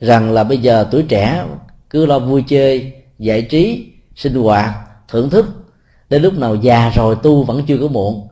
rằng 0.00 0.30
là 0.30 0.44
bây 0.44 0.58
giờ 0.58 0.86
tuổi 0.90 1.02
trẻ 1.02 1.44
cứ 1.90 2.06
lo 2.06 2.18
vui 2.18 2.44
chơi, 2.48 2.92
giải 3.18 3.42
trí, 3.42 3.86
sinh 4.16 4.34
hoạt, 4.34 4.74
thưởng 5.08 5.30
thức. 5.30 5.46
Đến 6.10 6.22
lúc 6.22 6.34
nào 6.38 6.54
già 6.54 6.90
rồi 6.96 7.16
tu 7.22 7.44
vẫn 7.44 7.62
chưa 7.66 7.78
có 7.78 7.88
muộn. 7.88 8.28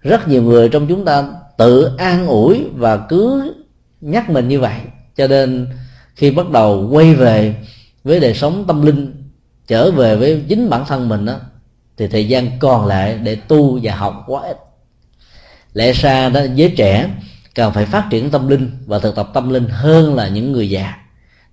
Rất 0.00 0.28
nhiều 0.28 0.42
người 0.42 0.68
trong 0.68 0.86
chúng 0.86 1.04
ta 1.04 1.28
tự 1.58 1.96
an 1.98 2.26
ủi 2.26 2.64
và 2.74 2.96
cứ 2.96 3.54
nhắc 4.00 4.30
mình 4.30 4.48
như 4.48 4.60
vậy. 4.60 4.80
Cho 5.16 5.26
nên 5.26 5.66
khi 6.14 6.30
bắt 6.30 6.50
đầu 6.50 6.88
quay 6.92 7.14
về 7.14 7.56
với 8.04 8.20
đời 8.20 8.34
sống 8.34 8.64
tâm 8.66 8.86
linh, 8.86 9.30
trở 9.66 9.90
về 9.90 10.16
với 10.16 10.42
chính 10.48 10.70
bản 10.70 10.84
thân 10.88 11.08
mình 11.08 11.24
đó 11.24 11.36
thì 11.96 12.06
thời 12.06 12.28
gian 12.28 12.58
còn 12.58 12.86
lại 12.86 13.18
để 13.22 13.34
tu 13.34 13.78
và 13.82 13.94
học 13.94 14.24
quá 14.26 14.42
ít. 14.42 14.58
Lẽ 15.72 15.92
ra 15.92 16.28
đó, 16.28 16.40
giới 16.54 16.74
trẻ 16.76 17.10
cần 17.54 17.72
phải 17.72 17.86
phát 17.86 18.06
triển 18.10 18.30
tâm 18.30 18.48
linh 18.48 18.70
và 18.86 18.98
thực 18.98 19.16
tập 19.16 19.30
tâm 19.34 19.50
linh 19.50 19.68
hơn 19.68 20.14
là 20.14 20.28
những 20.28 20.52
người 20.52 20.70
già 20.70 20.94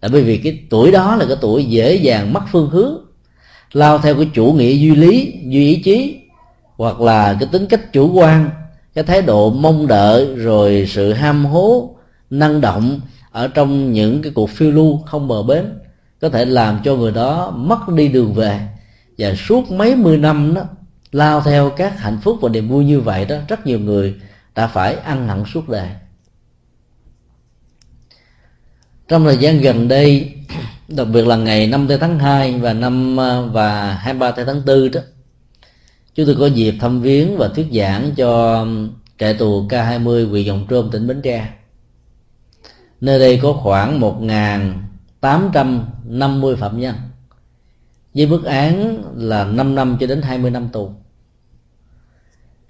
là 0.02 0.10
bởi 0.12 0.22
vì 0.22 0.38
cái 0.38 0.60
tuổi 0.70 0.92
đó 0.92 1.16
là 1.16 1.26
cái 1.26 1.38
tuổi 1.42 1.66
dễ 1.66 1.96
dàng 1.96 2.34
mất 2.34 2.42
phương 2.52 2.70
hướng, 2.70 2.98
lao 3.74 3.98
theo 3.98 4.16
cái 4.16 4.30
chủ 4.34 4.54
nghĩa 4.54 4.74
duy 4.74 4.96
lý, 4.96 5.34
duy 5.44 5.66
ý 5.66 5.82
chí, 5.84 6.20
hoặc 6.78 7.02
là 7.02 7.38
cái 7.40 7.50
tính 7.52 7.66
cách 7.66 7.94
chủ 7.94 8.14
quan, 8.14 8.50
cái 8.94 9.04
thái 9.04 9.22
độ 9.22 9.50
mong 9.50 9.88
đợi, 9.88 10.36
rồi 10.36 10.86
sự 10.90 11.14
ham 11.14 11.46
hố, 11.46 11.96
năng 12.30 12.62
động 12.62 13.00
ở 13.32 13.48
trong 13.48 13.92
những 13.92 14.22
cái 14.22 14.32
cuộc 14.36 14.50
phiêu 14.50 14.72
lưu 14.72 14.98
không 15.06 15.28
bờ 15.28 15.44
bến, 15.44 15.80
có 16.22 16.30
thể 16.30 16.46
làm 16.46 16.80
cho 16.84 16.96
người 16.96 17.12
đó 17.12 17.54
mất 17.56 17.90
đi 17.90 18.08
đường 18.08 18.34
về. 18.34 18.60
Và 19.18 19.36
suốt 19.36 19.72
mấy 19.72 19.96
mươi 19.96 20.18
năm 20.18 20.54
đó, 20.54 20.62
lao 21.12 21.42
theo 21.42 21.70
các 21.70 22.00
hạnh 22.00 22.18
phúc 22.24 22.38
và 22.42 22.50
niềm 22.50 22.68
vui 22.68 22.86
như 22.86 23.00
vậy 23.02 23.26
đó, 23.26 23.36
rất 23.48 23.68
nhiều 23.68 23.80
người 23.80 24.16
đã 24.56 24.68
phải 24.68 24.96
ăn 24.96 25.28
hẳn 25.28 25.44
suốt 25.54 25.70
đời. 25.70 25.88
Trong 29.12 29.24
thời 29.24 29.38
gian 29.38 29.62
gần 29.62 29.88
đây, 29.88 30.32
đặc 30.88 31.08
biệt 31.14 31.28
là 31.28 31.36
ngày 31.36 31.68
5 31.68 31.88
tháng 32.00 32.20
2 32.20 32.54
và 32.54 32.74
năm 32.74 33.20
à, 33.20 33.42
và 33.42 33.94
23 33.94 34.32
tháng 34.32 34.62
4 34.66 34.92
đó 34.92 35.02
chúng 36.16 36.26
tôi 36.26 36.36
có 36.40 36.46
dịp 36.46 36.76
thăm 36.80 37.02
viếng 37.02 37.38
và 37.38 37.48
thuyết 37.48 37.68
giảng 37.74 38.12
cho 38.16 38.66
trại 39.20 39.34
tù 39.34 39.68
K20 39.68 40.30
huyện 40.30 40.44
Dòng 40.46 40.66
Trôm 40.70 40.90
tỉnh 40.92 41.08
Bến 41.08 41.22
Tre. 41.22 41.50
Nơi 43.02 43.20
đây 43.20 43.40
có 43.44 43.54
khoảng 43.54 44.00
1.850 45.22 46.56
phạm 46.56 46.80
nhân, 46.80 46.96
với 48.14 48.26
mức 48.26 48.44
án 48.44 49.04
là 49.16 49.46
5 49.46 49.76
năm 49.76 49.98
cho 50.00 50.08
đến 50.08 50.22
20 50.22 50.52
năm 50.52 50.70
tù. 50.74 50.92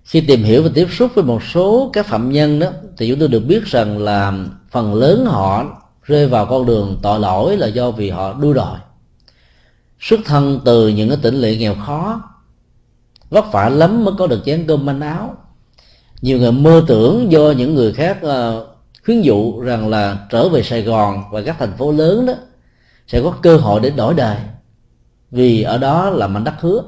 Khi 0.03 0.21
tìm 0.21 0.43
hiểu 0.43 0.63
và 0.63 0.69
tiếp 0.73 0.87
xúc 0.91 1.11
với 1.15 1.23
một 1.23 1.43
số 1.43 1.89
các 1.93 2.05
phạm 2.05 2.31
nhân 2.31 2.59
đó, 2.59 2.67
thì 2.97 3.09
chúng 3.09 3.19
tôi 3.19 3.27
được 3.27 3.45
biết 3.47 3.65
rằng 3.65 3.97
là 3.97 4.33
phần 4.71 4.93
lớn 4.93 5.25
họ 5.25 5.80
rơi 6.11 6.27
vào 6.27 6.45
con 6.45 6.65
đường 6.65 6.99
tội 7.01 7.19
lỗi 7.19 7.57
là 7.57 7.67
do 7.67 7.91
vì 7.91 8.09
họ 8.09 8.33
đua 8.33 8.53
đòi. 8.53 8.79
Xuất 9.99 10.19
thân 10.25 10.59
từ 10.65 10.87
những 10.87 11.09
cái 11.09 11.17
tỉnh 11.21 11.35
lệ 11.35 11.55
nghèo 11.55 11.75
khó 11.85 12.21
vất 13.29 13.45
vả 13.51 13.69
lắm 13.69 14.05
mới 14.05 14.13
có 14.17 14.27
được 14.27 14.41
chén 14.45 14.65
cơm 14.67 14.85
manh 14.85 15.01
áo. 15.01 15.35
Nhiều 16.21 16.39
người 16.39 16.51
mơ 16.51 16.83
tưởng 16.87 17.31
do 17.31 17.51
những 17.57 17.75
người 17.75 17.93
khác 17.93 18.17
uh, 18.25 18.67
khuyến 19.05 19.21
dụ 19.21 19.61
rằng 19.61 19.89
là 19.89 20.27
trở 20.29 20.49
về 20.49 20.63
sài 20.63 20.81
gòn 20.81 21.23
và 21.31 21.41
các 21.41 21.55
thành 21.59 21.77
phố 21.77 21.91
lớn 21.91 22.25
đó 22.25 22.33
sẽ 23.07 23.21
có 23.21 23.31
cơ 23.41 23.57
hội 23.57 23.79
để 23.79 23.89
đổi 23.89 24.13
đời 24.13 24.37
vì 25.31 25.61
ở 25.61 25.77
đó 25.77 26.09
là 26.09 26.27
mảnh 26.27 26.43
đất 26.43 26.53
hứa. 26.59 26.83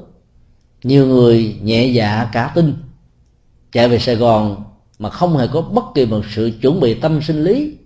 Nhiều 0.82 1.06
người 1.06 1.58
nhẹ 1.62 1.86
dạ 1.86 2.28
cả 2.32 2.52
tin 2.54 2.74
chạy 3.72 3.88
về 3.88 3.98
sài 3.98 4.16
gòn 4.16 4.64
mà 4.98 5.10
không 5.10 5.36
hề 5.36 5.46
có 5.52 5.60
bất 5.60 5.84
kỳ 5.94 6.06
một 6.06 6.20
sự 6.34 6.52
chuẩn 6.60 6.80
bị 6.80 6.94
tâm 6.94 7.22
sinh 7.22 7.44
lý 7.44 7.76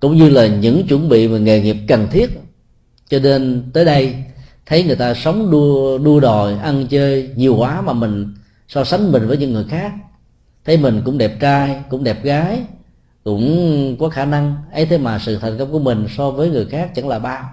cũng 0.00 0.16
như 0.16 0.28
là 0.28 0.46
những 0.46 0.86
chuẩn 0.86 1.08
bị 1.08 1.26
về 1.26 1.40
nghề 1.40 1.60
nghiệp 1.60 1.76
cần 1.88 2.08
thiết. 2.10 2.40
Cho 3.08 3.18
nên 3.18 3.70
tới 3.72 3.84
đây, 3.84 4.14
thấy 4.66 4.84
người 4.84 4.96
ta 4.96 5.14
sống 5.14 5.50
đua 5.50 5.98
đua 5.98 6.20
đòi, 6.20 6.54
ăn 6.58 6.86
chơi 6.90 7.30
nhiều 7.36 7.56
quá 7.56 7.80
mà 7.80 7.92
mình 7.92 8.34
so 8.68 8.84
sánh 8.84 9.12
mình 9.12 9.28
với 9.28 9.36
những 9.36 9.52
người 9.52 9.64
khác. 9.68 9.92
Thấy 10.64 10.76
mình 10.76 11.02
cũng 11.04 11.18
đẹp 11.18 11.40
trai, 11.40 11.82
cũng 11.90 12.04
đẹp 12.04 12.24
gái, 12.24 12.60
cũng 13.24 13.96
có 14.00 14.08
khả 14.08 14.24
năng. 14.24 14.56
Ấy 14.72 14.86
thế 14.86 14.98
mà 14.98 15.18
sự 15.18 15.38
thành 15.38 15.58
công 15.58 15.72
của 15.72 15.78
mình 15.78 16.06
so 16.16 16.30
với 16.30 16.50
người 16.50 16.66
khác 16.66 16.90
chẳng 16.94 17.08
là 17.08 17.18
bao. 17.18 17.50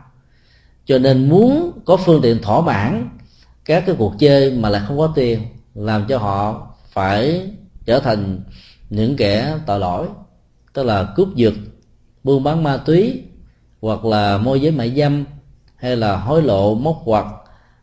Cho 0.85 0.97
nên 0.97 1.29
muốn 1.29 1.71
có 1.85 1.97
phương 1.97 2.21
tiện 2.21 2.41
thỏa 2.41 2.61
mãn 2.61 3.09
các 3.65 3.83
cái 3.85 3.95
cuộc 3.99 4.13
chơi 4.19 4.51
mà 4.51 4.69
lại 4.69 4.81
không 4.87 4.97
có 4.97 5.11
tiền, 5.15 5.41
làm 5.75 6.05
cho 6.09 6.17
họ 6.17 6.67
phải 6.91 7.41
trở 7.85 7.99
thành 7.99 8.41
những 8.89 9.15
kẻ 9.15 9.53
tội 9.65 9.79
lỗi, 9.79 10.07
tức 10.73 10.83
là 10.83 11.13
cướp 11.15 11.35
giật 11.35 11.53
buôn 12.25 12.43
bán 12.43 12.63
ma 12.63 12.77
túy 12.77 13.21
hoặc 13.81 14.05
là 14.05 14.37
môi 14.37 14.61
giới 14.61 14.71
mại 14.71 14.93
dâm 14.97 15.25
hay 15.75 15.95
là 15.95 16.17
hối 16.17 16.41
lộ 16.41 16.75
móc 16.75 17.01
hoặc 17.03 17.25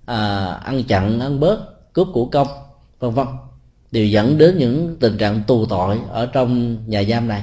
à, 0.05 0.47
ăn 0.47 0.85
chặn 0.85 1.21
ăn 1.21 1.41
bớt 1.41 1.93
cướp 1.93 2.09
của 2.13 2.25
công 2.25 2.47
vân 2.99 3.15
vân. 3.15 3.27
Đều 3.93 4.07
dẫn 4.07 4.39
đến 4.39 4.59
những 4.59 4.97
tình 5.01 5.19
trạng 5.19 5.43
tù 5.47 5.67
tội 5.67 5.99
ở 6.11 6.27
trong 6.27 6.77
nhà 6.87 7.03
giam 7.03 7.29
này. 7.29 7.43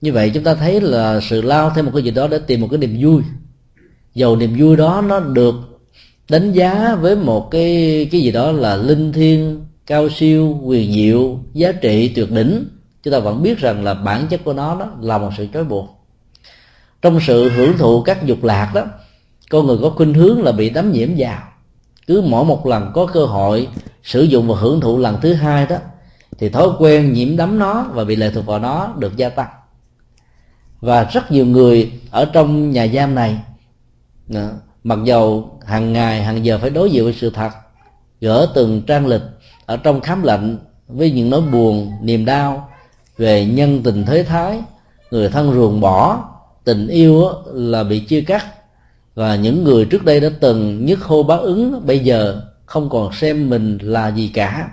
Như 0.00 0.12
vậy 0.12 0.30
chúng 0.34 0.44
ta 0.44 0.54
thấy 0.54 0.80
là 0.80 1.20
sự 1.20 1.42
lao 1.42 1.70
theo 1.74 1.84
một 1.84 1.90
cái 1.94 2.02
gì 2.02 2.10
đó 2.10 2.26
để 2.26 2.38
tìm 2.38 2.60
một 2.60 2.68
cái 2.70 2.78
niềm 2.78 2.96
vui. 3.00 3.22
Dầu 4.14 4.36
niềm 4.36 4.56
vui 4.58 4.76
đó 4.76 5.04
nó 5.08 5.20
được 5.20 5.54
đánh 6.28 6.52
giá 6.52 6.94
với 6.94 7.16
một 7.16 7.50
cái 7.50 8.08
cái 8.12 8.20
gì 8.20 8.30
đó 8.30 8.52
là 8.52 8.76
linh 8.76 9.12
thiêng 9.12 9.64
cao 9.86 10.08
siêu 10.08 10.60
quyền 10.62 10.92
diệu 10.92 11.38
giá 11.54 11.72
trị 11.72 12.12
tuyệt 12.14 12.30
đỉnh 12.30 12.64
chúng 13.04 13.12
ta 13.12 13.18
vẫn 13.18 13.42
biết 13.42 13.58
rằng 13.58 13.84
là 13.84 13.94
bản 13.94 14.26
chất 14.30 14.44
của 14.44 14.52
nó 14.52 14.76
đó 14.80 14.86
là 15.00 15.18
một 15.18 15.30
sự 15.36 15.46
trói 15.54 15.64
buộc. 15.64 16.06
Trong 17.02 17.18
sự 17.26 17.50
hưởng 17.50 17.78
thụ 17.78 18.02
các 18.02 18.26
dục 18.26 18.44
lạc 18.44 18.72
đó, 18.74 18.82
con 19.50 19.66
người 19.66 19.78
có 19.82 19.90
khuynh 19.90 20.14
hướng 20.14 20.42
là 20.42 20.52
bị 20.52 20.70
đắm 20.70 20.92
nhiễm 20.92 21.08
vào. 21.16 21.42
Cứ 22.06 22.22
mỗi 22.26 22.44
một 22.44 22.66
lần 22.66 22.90
có 22.94 23.06
cơ 23.06 23.24
hội 23.24 23.68
sử 24.02 24.22
dụng 24.22 24.48
và 24.48 24.56
hưởng 24.56 24.80
thụ 24.80 24.98
lần 24.98 25.20
thứ 25.20 25.34
hai 25.34 25.66
đó, 25.66 25.76
thì 26.38 26.48
thói 26.48 26.68
quen 26.78 27.12
nhiễm 27.12 27.36
đắm 27.36 27.58
nó 27.58 27.86
và 27.92 28.04
bị 28.04 28.16
lệ 28.16 28.30
thuộc 28.34 28.46
vào 28.46 28.58
nó 28.58 28.94
được 28.98 29.16
gia 29.16 29.28
tăng. 29.28 29.48
Và 30.80 31.04
rất 31.04 31.32
nhiều 31.32 31.46
người 31.46 31.92
ở 32.10 32.24
trong 32.24 32.70
nhà 32.70 32.86
giam 32.86 33.14
này 33.14 33.38
mặc 34.84 34.98
dầu 35.04 35.58
hàng 35.66 35.92
ngày, 35.92 36.22
hàng 36.22 36.44
giờ 36.44 36.58
phải 36.58 36.70
đối 36.70 36.90
diện 36.90 37.04
với 37.04 37.12
sự 37.12 37.30
thật, 37.30 37.50
gỡ 38.20 38.48
từng 38.54 38.82
trang 38.82 39.06
lịch 39.06 39.22
ở 39.66 39.76
trong 39.76 40.00
khám 40.00 40.22
lệnh 40.22 40.40
với 40.88 41.10
những 41.10 41.30
nỗi 41.30 41.40
buồn, 41.40 41.92
niềm 42.02 42.24
đau 42.24 42.70
về 43.18 43.44
nhân 43.46 43.82
tình 43.82 44.04
thế 44.04 44.22
thái, 44.22 44.60
người 45.10 45.28
thân 45.28 45.52
ruồng 45.54 45.80
bỏ, 45.80 46.24
tình 46.64 46.88
yêu 46.88 47.28
là 47.52 47.84
bị 47.84 48.00
chia 48.00 48.20
cắt. 48.20 48.46
Và 49.14 49.36
những 49.36 49.64
người 49.64 49.84
trước 49.84 50.04
đây 50.04 50.20
đã 50.20 50.28
từng 50.40 50.86
nhất 50.86 50.98
hô 51.02 51.22
báo 51.22 51.40
ứng, 51.40 51.86
bây 51.86 51.98
giờ 51.98 52.40
không 52.66 52.90
còn 52.90 53.12
xem 53.12 53.50
mình 53.50 53.78
là 53.82 54.08
gì 54.08 54.28
cả. 54.34 54.68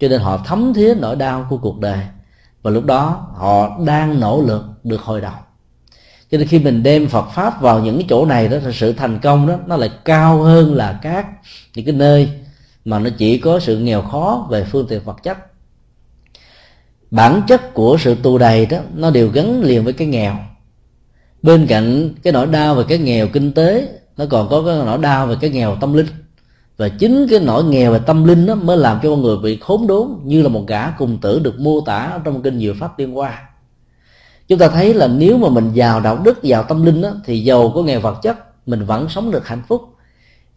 Cho 0.00 0.08
nên 0.08 0.20
họ 0.20 0.42
thấm 0.46 0.74
thía 0.74 0.94
nỗi 0.94 1.16
đau 1.16 1.46
của 1.50 1.56
cuộc 1.56 1.80
đời. 1.80 1.98
Và 2.62 2.70
lúc 2.70 2.84
đó, 2.84 3.26
họ 3.36 3.78
đang 3.86 4.20
nỗ 4.20 4.42
lực 4.42 4.64
được 4.84 5.00
hồi 5.00 5.20
đầu. 5.20 5.32
Cho 6.30 6.38
nên 6.38 6.46
khi 6.46 6.58
mình 6.58 6.82
đem 6.82 7.08
Phật 7.08 7.30
pháp 7.34 7.60
vào 7.60 7.80
những 7.80 7.96
cái 7.96 8.06
chỗ 8.08 8.26
này 8.26 8.48
đó 8.48 8.56
thì 8.64 8.72
sự 8.72 8.92
thành 8.92 9.18
công 9.18 9.46
đó, 9.46 9.54
nó 9.66 9.76
lại 9.76 9.90
cao 10.04 10.42
hơn 10.42 10.74
là 10.74 10.98
các 11.02 11.26
những 11.74 11.84
cái 11.84 11.94
nơi 11.94 12.30
mà 12.84 12.98
nó 12.98 13.10
chỉ 13.18 13.38
có 13.38 13.60
sự 13.60 13.78
nghèo 13.78 14.02
khó 14.02 14.46
về 14.50 14.64
phương 14.64 14.86
tiện 14.88 15.00
vật 15.04 15.16
chất 15.22 15.38
bản 17.10 17.42
chất 17.46 17.74
của 17.74 17.96
sự 18.00 18.14
tù 18.14 18.38
đầy 18.38 18.66
đó 18.66 18.78
nó 18.94 19.10
đều 19.10 19.28
gắn 19.28 19.62
liền 19.62 19.84
với 19.84 19.92
cái 19.92 20.06
nghèo. 20.06 20.36
Bên 21.42 21.66
cạnh 21.66 22.14
cái 22.22 22.32
nỗi 22.32 22.46
đau 22.46 22.74
về 22.74 22.84
cái 22.88 22.98
nghèo 22.98 23.28
kinh 23.28 23.52
tế 23.52 23.88
nó 24.16 24.24
còn 24.30 24.48
có 24.48 24.62
cái 24.66 24.76
nỗi 24.86 24.98
đau 24.98 25.26
về 25.26 25.36
cái 25.40 25.50
nghèo 25.50 25.76
tâm 25.80 25.92
linh. 25.92 26.06
Và 26.76 26.88
chính 26.88 27.26
cái 27.30 27.40
nỗi 27.40 27.64
nghèo 27.64 27.92
về 27.92 27.98
tâm 28.06 28.24
linh 28.24 28.46
đó 28.46 28.54
mới 28.54 28.76
làm 28.76 29.00
cho 29.02 29.10
con 29.10 29.22
người 29.22 29.36
bị 29.36 29.58
khốn 29.60 29.86
đốn 29.86 30.08
như 30.24 30.42
là 30.42 30.48
một 30.48 30.64
gã 30.66 30.90
cùng 30.90 31.18
tử 31.20 31.38
được 31.38 31.60
mô 31.60 31.80
tả 31.80 32.18
trong 32.24 32.42
kinh 32.42 32.58
diệu 32.58 32.74
pháp 32.80 32.98
liên 32.98 33.12
hoa. 33.12 33.42
Chúng 34.48 34.58
ta 34.58 34.68
thấy 34.68 34.94
là 34.94 35.06
nếu 35.06 35.38
mà 35.38 35.48
mình 35.48 35.70
giàu 35.74 36.00
đạo 36.00 36.18
đức 36.24 36.42
giàu 36.42 36.62
tâm 36.62 36.86
linh 36.86 37.02
đó, 37.02 37.10
thì 37.24 37.44
giàu 37.44 37.72
có 37.74 37.82
nghèo 37.82 38.00
vật 38.00 38.18
chất 38.22 38.36
mình 38.68 38.84
vẫn 38.84 39.08
sống 39.08 39.30
được 39.30 39.48
hạnh 39.48 39.62
phúc. 39.68 39.82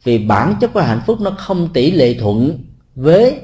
Vì 0.04 0.18
bản 0.18 0.56
chất 0.62 0.74
của 0.74 0.82
hạnh 0.82 1.02
phúc 1.06 1.22
nó 1.22 1.32
không 1.32 1.70
tỷ 1.74 1.92
lệ 1.92 2.14
thuận 2.14 2.60
với 2.96 3.40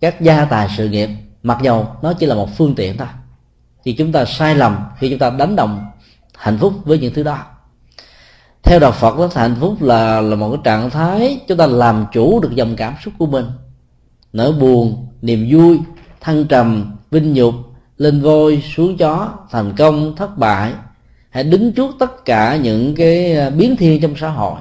các 0.00 0.20
gia 0.20 0.44
tài 0.44 0.68
sự 0.76 0.88
nghiệp 0.88 1.08
mặc 1.42 1.58
dầu 1.62 1.88
nó 2.02 2.12
chỉ 2.12 2.26
là 2.26 2.34
một 2.34 2.56
phương 2.56 2.74
tiện 2.74 2.96
thôi. 2.96 3.08
Thì 3.84 3.92
chúng 3.92 4.12
ta 4.12 4.24
sai 4.24 4.54
lầm 4.54 4.76
khi 4.98 5.10
chúng 5.10 5.18
ta 5.18 5.30
đánh 5.30 5.56
đồng 5.56 5.86
hạnh 6.34 6.58
phúc 6.58 6.72
với 6.84 6.98
những 6.98 7.14
thứ 7.14 7.22
đó. 7.22 7.38
Theo 8.62 8.78
đạo 8.78 8.92
Phật 8.92 9.18
đó 9.18 9.28
hạnh 9.34 9.56
phúc 9.60 9.82
là 9.82 10.20
là 10.20 10.36
một 10.36 10.50
cái 10.50 10.60
trạng 10.64 10.90
thái 10.90 11.40
chúng 11.48 11.58
ta 11.58 11.66
làm 11.66 12.06
chủ 12.12 12.40
được 12.40 12.54
dòng 12.54 12.76
cảm 12.76 12.94
xúc 13.04 13.14
của 13.18 13.26
mình. 13.26 13.44
Nỗi 14.32 14.52
buồn, 14.52 15.06
niềm 15.22 15.48
vui, 15.50 15.78
thăng 16.20 16.44
trầm, 16.44 16.96
vinh 17.10 17.32
nhục, 17.32 17.54
lên 17.96 18.22
voi, 18.22 18.62
xuống 18.76 18.96
chó, 18.96 19.28
thành 19.50 19.72
công, 19.76 20.16
thất 20.16 20.38
bại, 20.38 20.72
hãy 21.30 21.44
đứng 21.44 21.72
trước 21.72 21.96
tất 21.98 22.24
cả 22.24 22.56
những 22.56 22.94
cái 22.94 23.36
à, 23.36 23.50
biến 23.50 23.76
thiên 23.76 24.00
trong 24.00 24.14
xã 24.16 24.28
hội, 24.28 24.60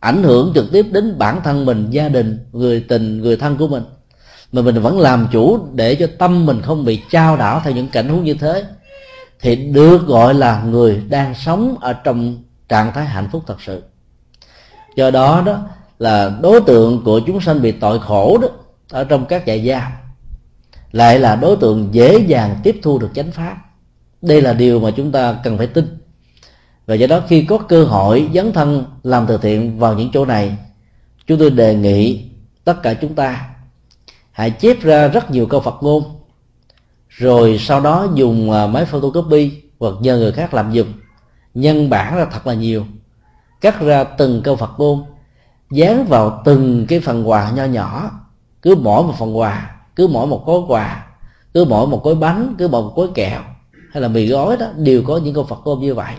ảnh 0.00 0.22
hưởng 0.22 0.52
trực 0.54 0.72
tiếp 0.72 0.86
đến 0.92 1.18
bản 1.18 1.40
thân 1.44 1.64
mình, 1.64 1.90
gia 1.90 2.08
đình, 2.08 2.38
người 2.52 2.84
tình, 2.88 3.20
người 3.20 3.36
thân 3.36 3.56
của 3.56 3.68
mình 3.68 3.82
mà 4.54 4.62
mình 4.62 4.82
vẫn 4.82 5.00
làm 5.00 5.28
chủ 5.32 5.66
để 5.72 5.94
cho 5.94 6.06
tâm 6.18 6.46
mình 6.46 6.62
không 6.62 6.84
bị 6.84 7.02
trao 7.10 7.36
đảo 7.36 7.60
theo 7.64 7.72
những 7.72 7.88
cảnh 7.88 8.08
huống 8.08 8.24
như 8.24 8.34
thế, 8.34 8.64
thì 9.40 9.56
được 9.56 10.06
gọi 10.06 10.34
là 10.34 10.62
người 10.62 11.02
đang 11.08 11.34
sống 11.34 11.76
ở 11.80 11.92
trong 11.92 12.42
trạng 12.68 12.92
thái 12.92 13.04
hạnh 13.04 13.28
phúc 13.32 13.42
thật 13.46 13.62
sự. 13.66 13.82
Do 14.96 15.10
đó 15.10 15.42
đó 15.46 15.58
là 15.98 16.38
đối 16.42 16.60
tượng 16.60 17.04
của 17.04 17.20
chúng 17.20 17.40
sanh 17.40 17.62
bị 17.62 17.72
tội 17.72 18.00
khổ 18.00 18.38
đó, 18.42 18.48
ở 18.90 19.04
trong 19.04 19.26
các 19.26 19.42
trại 19.46 19.68
giam, 19.68 19.92
lại 20.92 21.18
là 21.18 21.36
đối 21.36 21.56
tượng 21.56 21.88
dễ 21.92 22.18
dàng 22.18 22.56
tiếp 22.62 22.80
thu 22.82 22.98
được 22.98 23.10
chánh 23.14 23.30
pháp. 23.30 23.56
Đây 24.22 24.42
là 24.42 24.52
điều 24.52 24.80
mà 24.80 24.90
chúng 24.90 25.12
ta 25.12 25.36
cần 25.44 25.58
phải 25.58 25.66
tin. 25.66 25.98
Và 26.86 26.94
do 26.94 27.06
đó 27.06 27.20
khi 27.28 27.42
có 27.42 27.58
cơ 27.58 27.84
hội 27.84 28.30
dấn 28.34 28.52
thân 28.52 28.84
làm 29.02 29.26
từ 29.26 29.38
thiện 29.42 29.78
vào 29.78 29.94
những 29.94 30.10
chỗ 30.12 30.24
này, 30.24 30.56
chúng 31.26 31.38
tôi 31.38 31.50
đề 31.50 31.74
nghị 31.74 32.24
tất 32.64 32.82
cả 32.82 32.94
chúng 32.94 33.14
ta 33.14 33.53
hãy 34.34 34.50
chép 34.50 34.82
ra 34.82 35.08
rất 35.08 35.30
nhiều 35.30 35.46
câu 35.46 35.60
Phật 35.60 35.82
ngôn. 35.82 36.04
Rồi 37.08 37.58
sau 37.60 37.80
đó 37.80 38.08
dùng 38.14 38.50
à, 38.50 38.66
máy 38.66 38.84
photocopy 38.84 39.62
hoặc 39.78 39.94
nhờ 40.00 40.16
người 40.16 40.32
khác 40.32 40.54
làm 40.54 40.74
giùm. 40.74 40.86
Nhân 41.54 41.90
bản 41.90 42.16
ra 42.16 42.26
thật 42.32 42.46
là 42.46 42.54
nhiều. 42.54 42.86
Cắt 43.60 43.80
ra 43.80 44.04
từng 44.04 44.40
câu 44.44 44.56
Phật 44.56 44.70
ngôn. 44.78 45.04
Dán 45.70 46.06
vào 46.06 46.42
từng 46.44 46.86
cái 46.88 47.00
phần 47.00 47.28
quà 47.28 47.50
nho 47.50 47.64
nhỏ. 47.64 48.10
Cứ 48.62 48.74
mỗi 48.74 49.02
một 49.02 49.14
phần 49.18 49.38
quà, 49.38 49.76
cứ 49.96 50.06
mỗi 50.06 50.26
một 50.26 50.46
gói 50.46 50.60
quà, 50.68 51.06
cứ 51.54 51.64
mỗi 51.64 51.86
một 51.86 52.04
gói 52.04 52.14
bánh, 52.14 52.54
cứ 52.58 52.68
mỗi 52.68 52.82
một 52.82 52.92
gói 52.96 53.08
kẹo 53.14 53.40
hay 53.92 54.02
là 54.02 54.08
mì 54.08 54.26
gói 54.26 54.56
đó 54.56 54.66
đều 54.76 55.02
có 55.06 55.16
những 55.16 55.34
câu 55.34 55.44
Phật 55.44 55.58
ngôn 55.64 55.80
như 55.80 55.94
vậy. 55.94 56.14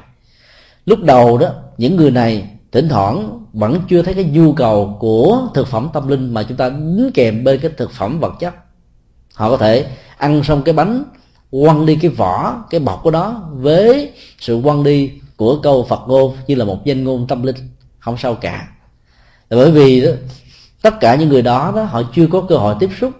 Lúc 0.85 0.99
đầu 1.03 1.37
đó, 1.37 1.49
những 1.77 1.95
người 1.95 2.11
này 2.11 2.49
thỉnh 2.75 2.89
thoảng 2.89 3.45
vẫn 3.53 3.81
chưa 3.89 4.01
thấy 4.01 4.13
cái 4.13 4.23
nhu 4.23 4.53
cầu 4.53 4.97
của 4.99 5.47
thực 5.53 5.67
phẩm 5.67 5.89
tâm 5.93 6.07
linh 6.07 6.33
mà 6.33 6.43
chúng 6.43 6.57
ta 6.57 6.69
đính 6.69 7.11
kèm 7.13 7.43
bên 7.43 7.59
cái 7.59 7.71
thực 7.77 7.91
phẩm 7.91 8.19
vật 8.19 8.33
chất. 8.39 8.53
Họ 9.33 9.49
có 9.49 9.57
thể 9.57 9.85
ăn 10.17 10.43
xong 10.43 10.61
cái 10.61 10.73
bánh 10.73 11.03
quăng 11.51 11.85
đi 11.85 11.95
cái 12.01 12.11
vỏ 12.11 12.63
cái 12.69 12.79
bọc 12.79 13.03
của 13.03 13.11
nó 13.11 13.41
với 13.53 14.11
sự 14.39 14.61
quăng 14.63 14.83
đi 14.83 15.11
của 15.37 15.59
câu 15.63 15.85
Phật 15.89 16.01
ngôn 16.07 16.35
như 16.47 16.55
là 16.55 16.65
một 16.65 16.85
danh 16.85 17.03
ngôn 17.03 17.27
tâm 17.27 17.43
linh 17.43 17.55
không 17.99 18.17
sao 18.17 18.35
cả. 18.35 18.67
Bởi 19.49 19.71
vì 19.71 20.01
đó, 20.01 20.11
tất 20.81 20.99
cả 20.99 21.15
những 21.15 21.29
người 21.29 21.41
đó 21.41 21.73
đó 21.75 21.83
họ 21.83 22.01
chưa 22.15 22.27
có 22.27 22.41
cơ 22.41 22.57
hội 22.57 22.75
tiếp 22.79 22.89
xúc 22.99 23.11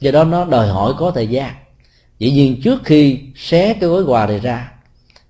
do 0.00 0.10
đó 0.10 0.24
nó 0.24 0.44
đòi 0.44 0.68
hỏi 0.68 0.92
có 0.98 1.10
thời 1.10 1.26
gian. 1.26 1.54
Dĩ 2.18 2.30
nhiên 2.30 2.60
trước 2.64 2.80
khi 2.84 3.20
xé 3.36 3.74
cái 3.74 3.90
gói 3.90 4.02
quà 4.02 4.26
này 4.26 4.38
ra 4.38 4.72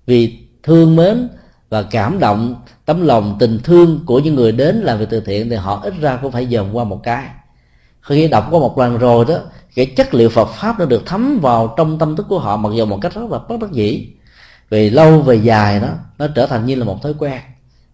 vì 0.05 0.39
thương 0.63 0.95
mến 0.95 1.29
và 1.69 1.81
cảm 1.81 2.19
động 2.19 2.55
tấm 2.85 3.01
lòng 3.01 3.35
tình 3.39 3.59
thương 3.63 3.99
của 4.05 4.19
những 4.19 4.35
người 4.35 4.51
đến 4.51 4.75
làm 4.75 4.99
việc 4.99 5.07
từ 5.09 5.19
thiện 5.19 5.49
thì 5.49 5.55
họ 5.55 5.81
ít 5.83 5.93
ra 6.01 6.19
cũng 6.21 6.31
phải 6.31 6.47
dòm 6.51 6.73
qua 6.73 6.83
một 6.83 6.99
cái. 7.03 7.27
Khi 8.01 8.27
đọc 8.27 8.47
qua 8.51 8.59
một 8.59 8.77
lần 8.77 8.97
rồi 8.97 9.25
đó 9.25 9.35
cái 9.75 9.85
chất 9.85 10.13
liệu 10.13 10.29
Phật 10.29 10.45
pháp 10.45 10.79
nó 10.79 10.85
được 10.85 11.03
thấm 11.05 11.39
vào 11.41 11.73
trong 11.77 11.99
tâm 11.99 12.15
thức 12.15 12.25
của 12.29 12.39
họ, 12.39 12.57
mặc 12.57 12.69
dù 12.75 12.85
một 12.85 12.99
cách 13.01 13.13
rất 13.13 13.31
là 13.31 13.39
bất 13.49 13.59
đắc 13.61 13.71
dĩ. 13.71 14.07
Vì 14.69 14.89
lâu, 14.89 15.21
về 15.21 15.35
dài 15.35 15.79
đó, 15.79 15.89
nó 16.17 16.27
trở 16.27 16.45
thành 16.45 16.65
như 16.65 16.75
là 16.75 16.85
một 16.85 17.01
thói 17.01 17.13
quen. 17.19 17.41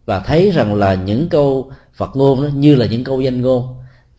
Và 0.05 0.19
thấy 0.19 0.51
rằng 0.51 0.75
là 0.75 0.93
những 0.93 1.29
câu 1.29 1.71
Phật 1.93 2.15
ngôn 2.15 2.43
đó 2.43 2.47
như 2.53 2.75
là 2.75 2.85
những 2.85 3.03
câu 3.03 3.21
danh 3.21 3.41
ngôn. 3.41 3.67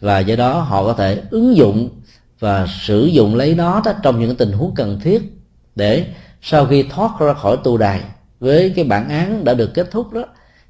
Và 0.01 0.19
do 0.19 0.37
đó 0.37 0.61
họ 0.61 0.85
có 0.85 0.93
thể 0.93 1.23
ứng 1.31 1.57
dụng 1.57 1.89
và 2.41 2.67
sử 2.81 3.05
dụng 3.05 3.35
lấy 3.35 3.55
nó 3.55 3.83
đó 3.85 3.93
trong 4.03 4.21
những 4.21 4.37
tình 4.37 4.53
huống 4.53 4.75
cần 4.75 5.01
thiết 5.01 5.23
để 5.75 6.07
sau 6.43 6.67
khi 6.67 6.83
thoát 6.83 7.11
ra 7.21 7.35
khỏi 7.35 7.57
tù 7.65 7.77
đài 7.77 8.01
với 8.41 8.73
cái 8.77 8.85
bản 8.85 9.09
án 9.09 9.45
đã 9.45 9.55
được 9.55 9.75
kết 9.75 9.91
thúc 9.91 10.13
đó 10.13 10.25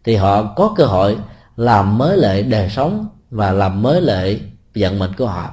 thì 0.04 0.16
họ 0.16 0.42
có 0.42 0.74
cơ 0.76 0.84
hội 0.84 1.16
làm 1.56 1.98
mới 1.98 2.16
lệ 2.16 2.42
đời 2.42 2.70
sống 2.70 3.06
và 3.30 3.52
làm 3.52 3.82
mới 3.82 4.00
lệ 4.00 4.38
vận 4.74 4.98
mệnh 4.98 5.14
của 5.18 5.26
họ. 5.26 5.50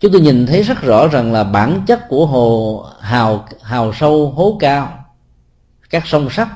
Chúng 0.00 0.12
tôi 0.12 0.20
nhìn 0.20 0.46
thấy 0.46 0.62
rất 0.62 0.82
rõ 0.82 1.08
rằng 1.08 1.32
là 1.32 1.44
bản 1.44 1.80
chất 1.86 2.08
của 2.08 2.26
hồ 2.26 2.84
hào 3.00 3.46
hào 3.62 3.92
sâu, 3.92 4.30
hố 4.30 4.56
cao, 4.60 5.04
các 5.90 6.06
sông 6.06 6.30
sắt, 6.30 6.48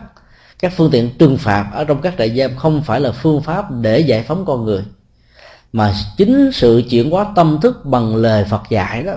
các 0.59 0.73
phương 0.77 0.91
tiện 0.91 1.11
trừng 1.19 1.37
phạt 1.37 1.67
ở 1.73 1.85
trong 1.85 2.01
các 2.01 2.15
trại 2.19 2.39
giam 2.39 2.57
không 2.57 2.83
phải 2.83 3.01
là 3.01 3.13
phương 3.13 3.43
pháp 3.43 3.71
để 3.71 4.01
giải 4.01 4.23
phóng 4.23 4.45
con 4.47 4.65
người, 4.65 4.85
mà 5.73 5.95
chính 6.17 6.51
sự 6.53 6.83
chuyển 6.91 7.11
hóa 7.11 7.27
tâm 7.37 7.59
thức 7.63 7.85
bằng 7.85 8.17
lời 8.17 8.45
Phật 8.45 8.63
dạy 8.71 9.03
đó 9.03 9.13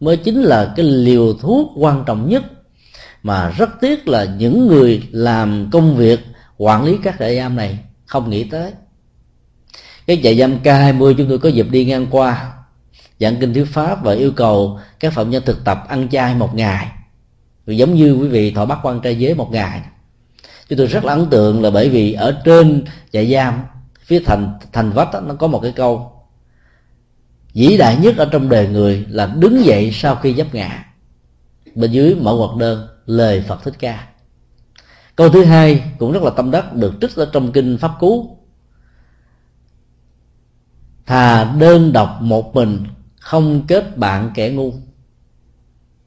mới 0.00 0.16
chính 0.16 0.42
là 0.42 0.72
cái 0.76 0.86
liều 0.86 1.34
thuốc 1.34 1.70
quan 1.76 2.04
trọng 2.06 2.28
nhất. 2.28 2.42
Mà 3.22 3.50
rất 3.50 3.70
tiếc 3.80 4.08
là 4.08 4.24
những 4.24 4.66
người 4.66 5.02
làm 5.10 5.68
công 5.72 5.96
việc 5.96 6.20
quản 6.56 6.84
lý 6.84 6.98
các 7.02 7.16
trại 7.18 7.36
giam 7.36 7.56
này 7.56 7.78
không 8.06 8.30
nghĩ 8.30 8.44
tới. 8.44 8.72
Cái 10.06 10.20
trại 10.22 10.38
giam 10.38 10.62
K20 10.62 11.14
chúng 11.18 11.28
tôi 11.28 11.38
có 11.38 11.48
dịp 11.48 11.70
đi 11.70 11.84
ngang 11.84 12.06
qua 12.10 12.52
giảng 13.20 13.36
kinh 13.40 13.54
thuyết 13.54 13.64
pháp 13.64 14.04
và 14.04 14.12
yêu 14.12 14.32
cầu 14.36 14.78
các 15.00 15.12
phạm 15.12 15.30
nhân 15.30 15.42
thực 15.46 15.64
tập 15.64 15.84
ăn 15.88 16.08
chay 16.08 16.34
một 16.34 16.54
ngày. 16.54 16.88
Giống 17.66 17.94
như 17.94 18.14
quý 18.14 18.28
vị 18.28 18.50
thọ 18.50 18.66
bắt 18.66 18.78
quan 18.82 19.00
trai 19.00 19.18
giới 19.18 19.34
một 19.34 19.52
ngày. 19.52 19.82
Chúng 20.68 20.78
tôi 20.78 20.86
rất 20.86 21.04
là 21.04 21.12
ấn 21.12 21.30
tượng 21.30 21.62
là 21.62 21.70
bởi 21.70 21.88
vì 21.88 22.12
ở 22.12 22.40
trên 22.44 22.84
trại 23.12 23.32
giam 23.32 23.62
phía 24.00 24.22
thành 24.26 24.58
thành 24.72 24.90
vách 24.90 25.12
đó, 25.12 25.20
nó 25.20 25.34
có 25.34 25.46
một 25.46 25.60
cái 25.60 25.72
câu 25.72 26.12
vĩ 27.54 27.76
đại 27.76 27.96
nhất 27.96 28.16
ở 28.16 28.28
trong 28.32 28.48
đời 28.48 28.68
người 28.68 29.06
là 29.08 29.26
đứng 29.26 29.64
dậy 29.64 29.90
sau 29.92 30.16
khi 30.16 30.34
giáp 30.34 30.54
ngã. 30.54 30.84
Bên 31.74 31.90
dưới 31.90 32.14
mở 32.14 32.34
ngoặc 32.34 32.56
đơn 32.56 32.88
lời 33.06 33.44
phật 33.48 33.62
thích 33.64 33.74
ca 33.78 34.06
câu 35.16 35.28
thứ 35.28 35.44
hai 35.44 35.82
cũng 35.98 36.12
rất 36.12 36.22
là 36.22 36.30
tâm 36.30 36.50
đắc 36.50 36.74
được 36.74 36.94
trích 37.00 37.16
ở 37.16 37.30
trong 37.32 37.52
kinh 37.52 37.78
pháp 37.78 37.90
cú. 38.00 38.38
Thà 41.06 41.54
đơn 41.58 41.92
độc 41.92 42.18
một 42.20 42.54
mình 42.54 42.84
không 43.20 43.66
kết 43.66 43.98
bạn 43.98 44.30
kẻ 44.34 44.50
ngu. 44.50 44.72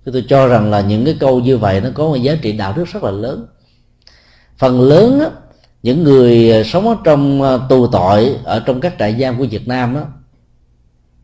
Tôi 0.05 0.25
cho 0.29 0.47
rằng 0.47 0.69
là 0.69 0.81
những 0.81 1.05
cái 1.05 1.17
câu 1.19 1.39
như 1.39 1.57
vậy 1.57 1.81
nó 1.81 1.89
có 1.93 2.03
một 2.03 2.15
giá 2.15 2.35
trị 2.41 2.51
đạo 2.51 2.73
đức 2.73 2.85
rất 2.87 3.03
là 3.03 3.11
lớn. 3.11 3.47
Phần 4.57 4.81
lớn 4.81 5.19
á, 5.19 5.29
những 5.83 6.03
người 6.03 6.63
sống 6.65 6.87
ở 6.87 6.95
trong 7.03 7.41
à, 7.41 7.57
tù 7.69 7.87
tội 7.87 8.35
ở 8.43 8.59
trong 8.59 8.81
các 8.81 8.95
trại 8.99 9.19
giam 9.19 9.37
của 9.37 9.45
Việt 9.45 9.67
Nam 9.67 9.93
đó 9.93 10.05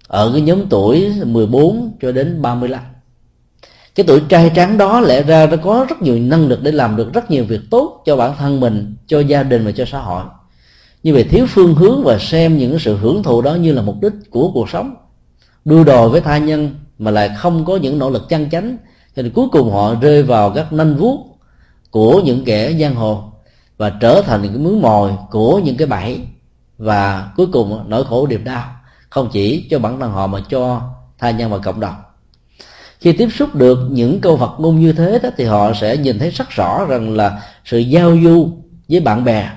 ở 0.08 0.32
cái 0.34 0.42
nhóm 0.42 0.70
tuổi 0.70 1.12
14 1.26 1.98
cho 2.02 2.12
đến 2.12 2.42
35 2.42 2.84
cái 3.96 4.06
tuổi 4.08 4.22
trai 4.30 4.52
trắng 4.56 4.78
đó 4.78 5.00
lẽ 5.00 5.24
ra 5.24 5.46
nó 5.46 5.58
có 5.58 5.86
rất 5.90 6.02
nhiều 6.02 6.20
năng 6.20 6.48
lực 6.48 6.64
để 6.64 6.72
làm 6.72 6.96
được 6.96 7.14
rất 7.14 7.32
nhiều 7.32 7.46
việc 7.46 7.62
tốt 7.72 8.02
cho 8.06 8.18
bản 8.18 8.34
thân 8.38 8.60
mình, 8.60 8.96
cho 9.08 9.20
gia 9.20 9.44
đình 9.44 9.66
và 9.66 9.72
cho 9.72 9.86
xã 9.86 10.00
hội. 10.00 10.24
Như 11.04 11.14
vậy 11.14 11.24
thiếu 11.24 11.46
phương 11.50 11.76
hướng 11.76 12.04
và 12.04 12.18
xem 12.20 12.58
những 12.58 12.80
sự 12.80 12.98
hưởng 12.98 13.24
thụ 13.24 13.42
đó 13.42 13.56
như 13.56 13.74
là 13.74 13.82
mục 13.82 13.96
đích 14.02 14.14
của 14.30 14.52
cuộc 14.54 14.70
sống. 14.70 14.96
Đua 15.66 15.84
đòi 15.84 16.10
với 16.10 16.22
tha 16.22 16.38
nhân 16.38 16.76
mà 17.00 17.12
lại 17.12 17.32
không 17.38 17.66
có 17.66 17.78
những 17.78 18.00
nỗ 18.00 18.10
lực 18.10 18.30
chân 18.30 18.50
chánh, 18.50 18.78
cho 19.16 19.22
nên 19.22 19.32
cuối 19.32 19.48
cùng 19.52 19.72
họ 19.72 19.96
rơi 20.02 20.24
vào 20.24 20.50
các 20.50 20.74
nanh 20.74 20.96
vuốt 20.96 21.26
của 21.92 22.22
những 22.22 22.44
kẻ 22.46 22.74
giang 22.74 22.96
hồ 22.96 23.24
và 23.78 23.90
trở 23.90 24.22
thành 24.22 24.42
những 24.42 24.54
cái 24.54 24.62
mướn 24.62 24.82
mồi 24.82 25.12
của 25.32 25.60
những 25.60 25.78
cái 25.78 25.88
bẫy. 25.88 26.20
Và 26.78 27.32
cuối 27.38 27.48
cùng 27.54 27.84
nỗi 27.88 28.06
khổ 28.06 28.28
điệp 28.28 28.42
đau 28.44 28.64
không 29.10 29.30
chỉ 29.32 29.68
cho 29.70 29.80
bản 29.80 30.00
thân 30.00 30.12
họ 30.12 30.28
mà 30.28 30.40
cho 30.50 30.82
tha 31.20 31.32
nhân 31.32 31.52
và 31.52 31.58
cộng 31.58 31.80
đồng 31.80 31.96
khi 33.04 33.14
tiếp 33.14 33.30
xúc 33.30 33.56
được 33.56 33.80
những 33.92 34.22
câu 34.22 34.38
Phật 34.38 34.60
ngôn 34.60 34.80
như 34.80 34.94
thế 34.94 35.20
đó, 35.24 35.30
thì 35.38 35.44
họ 35.44 35.74
sẽ 35.74 35.98
nhìn 35.98 36.20
thấy 36.20 36.30
rất 36.30 36.50
rõ 36.50 36.86
rằng 36.86 37.16
là 37.16 37.42
sự 37.66 37.78
giao 37.78 38.18
du 38.24 38.50
với 38.90 39.00
bạn 39.00 39.24
bè 39.24 39.50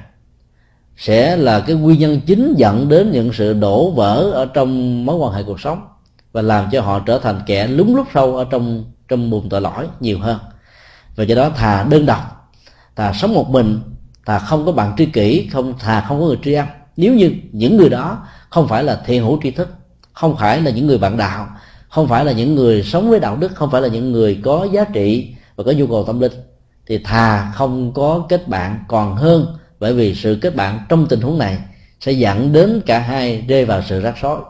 sẽ 0.96 1.36
là 1.36 1.60
cái 1.60 1.76
nguyên 1.76 1.98
nhân 1.98 2.20
chính 2.26 2.54
dẫn 2.56 2.88
đến 2.88 3.10
những 3.12 3.32
sự 3.32 3.52
đổ 3.52 3.90
vỡ 3.90 4.30
ở 4.34 4.46
trong 4.46 5.04
mối 5.06 5.16
quan 5.16 5.32
hệ 5.32 5.42
cuộc 5.42 5.60
sống 5.60 5.86
và 6.32 6.42
làm 6.42 6.68
cho 6.72 6.80
họ 6.80 6.98
trở 6.98 7.18
thành 7.18 7.40
kẻ 7.46 7.66
lúng 7.66 7.96
lúc 7.96 8.06
sâu 8.14 8.36
ở 8.36 8.46
trong 8.50 8.84
trong 9.08 9.30
bùn 9.30 9.48
tội 9.48 9.60
lỗi 9.60 9.86
nhiều 10.00 10.18
hơn. 10.18 10.38
Và 11.16 11.24
do 11.24 11.34
đó 11.34 11.50
thà 11.56 11.82
đơn 11.82 12.06
độc, 12.06 12.50
thà 12.96 13.12
sống 13.12 13.34
một 13.34 13.50
mình, 13.50 13.80
thà 14.26 14.38
không 14.38 14.66
có 14.66 14.72
bạn 14.72 14.92
tri 14.98 15.06
kỷ, 15.06 15.48
không, 15.52 15.78
thà 15.78 16.00
không 16.00 16.20
có 16.20 16.26
người 16.26 16.38
tri 16.44 16.52
âm 16.52 16.66
nếu 16.96 17.14
như 17.14 17.32
những 17.52 17.76
người 17.76 17.88
đó 17.88 18.18
không 18.50 18.68
phải 18.68 18.84
là 18.84 19.00
thiện 19.06 19.22
hữu 19.22 19.40
tri 19.42 19.50
thức, 19.50 19.68
không 20.12 20.36
phải 20.36 20.60
là 20.60 20.70
những 20.70 20.86
người 20.86 20.98
bạn 20.98 21.16
đạo 21.16 21.46
không 21.88 22.08
phải 22.08 22.24
là 22.24 22.32
những 22.32 22.54
người 22.54 22.82
sống 22.82 23.10
với 23.10 23.20
đạo 23.20 23.36
đức 23.36 23.54
không 23.54 23.70
phải 23.70 23.82
là 23.82 23.88
những 23.88 24.12
người 24.12 24.40
có 24.42 24.68
giá 24.72 24.84
trị 24.84 25.34
và 25.56 25.64
có 25.64 25.72
nhu 25.72 25.86
cầu 25.86 26.04
tâm 26.04 26.20
linh. 26.20 26.32
Thì 26.86 26.98
thà 26.98 27.52
không 27.54 27.92
có 27.92 28.26
kết 28.28 28.48
bạn 28.48 28.84
còn 28.88 29.16
hơn 29.16 29.46
bởi 29.80 29.94
vì 29.94 30.14
sự 30.14 30.38
kết 30.42 30.56
bạn 30.56 30.80
trong 30.88 31.06
tình 31.06 31.20
huống 31.20 31.38
này 31.38 31.58
sẽ 32.00 32.12
dẫn 32.12 32.52
đến 32.52 32.80
cả 32.86 32.98
hai 32.98 33.44
rơi 33.48 33.64
vào 33.64 33.82
sự 33.82 34.00
rắc 34.00 34.14
rối. 34.22 34.40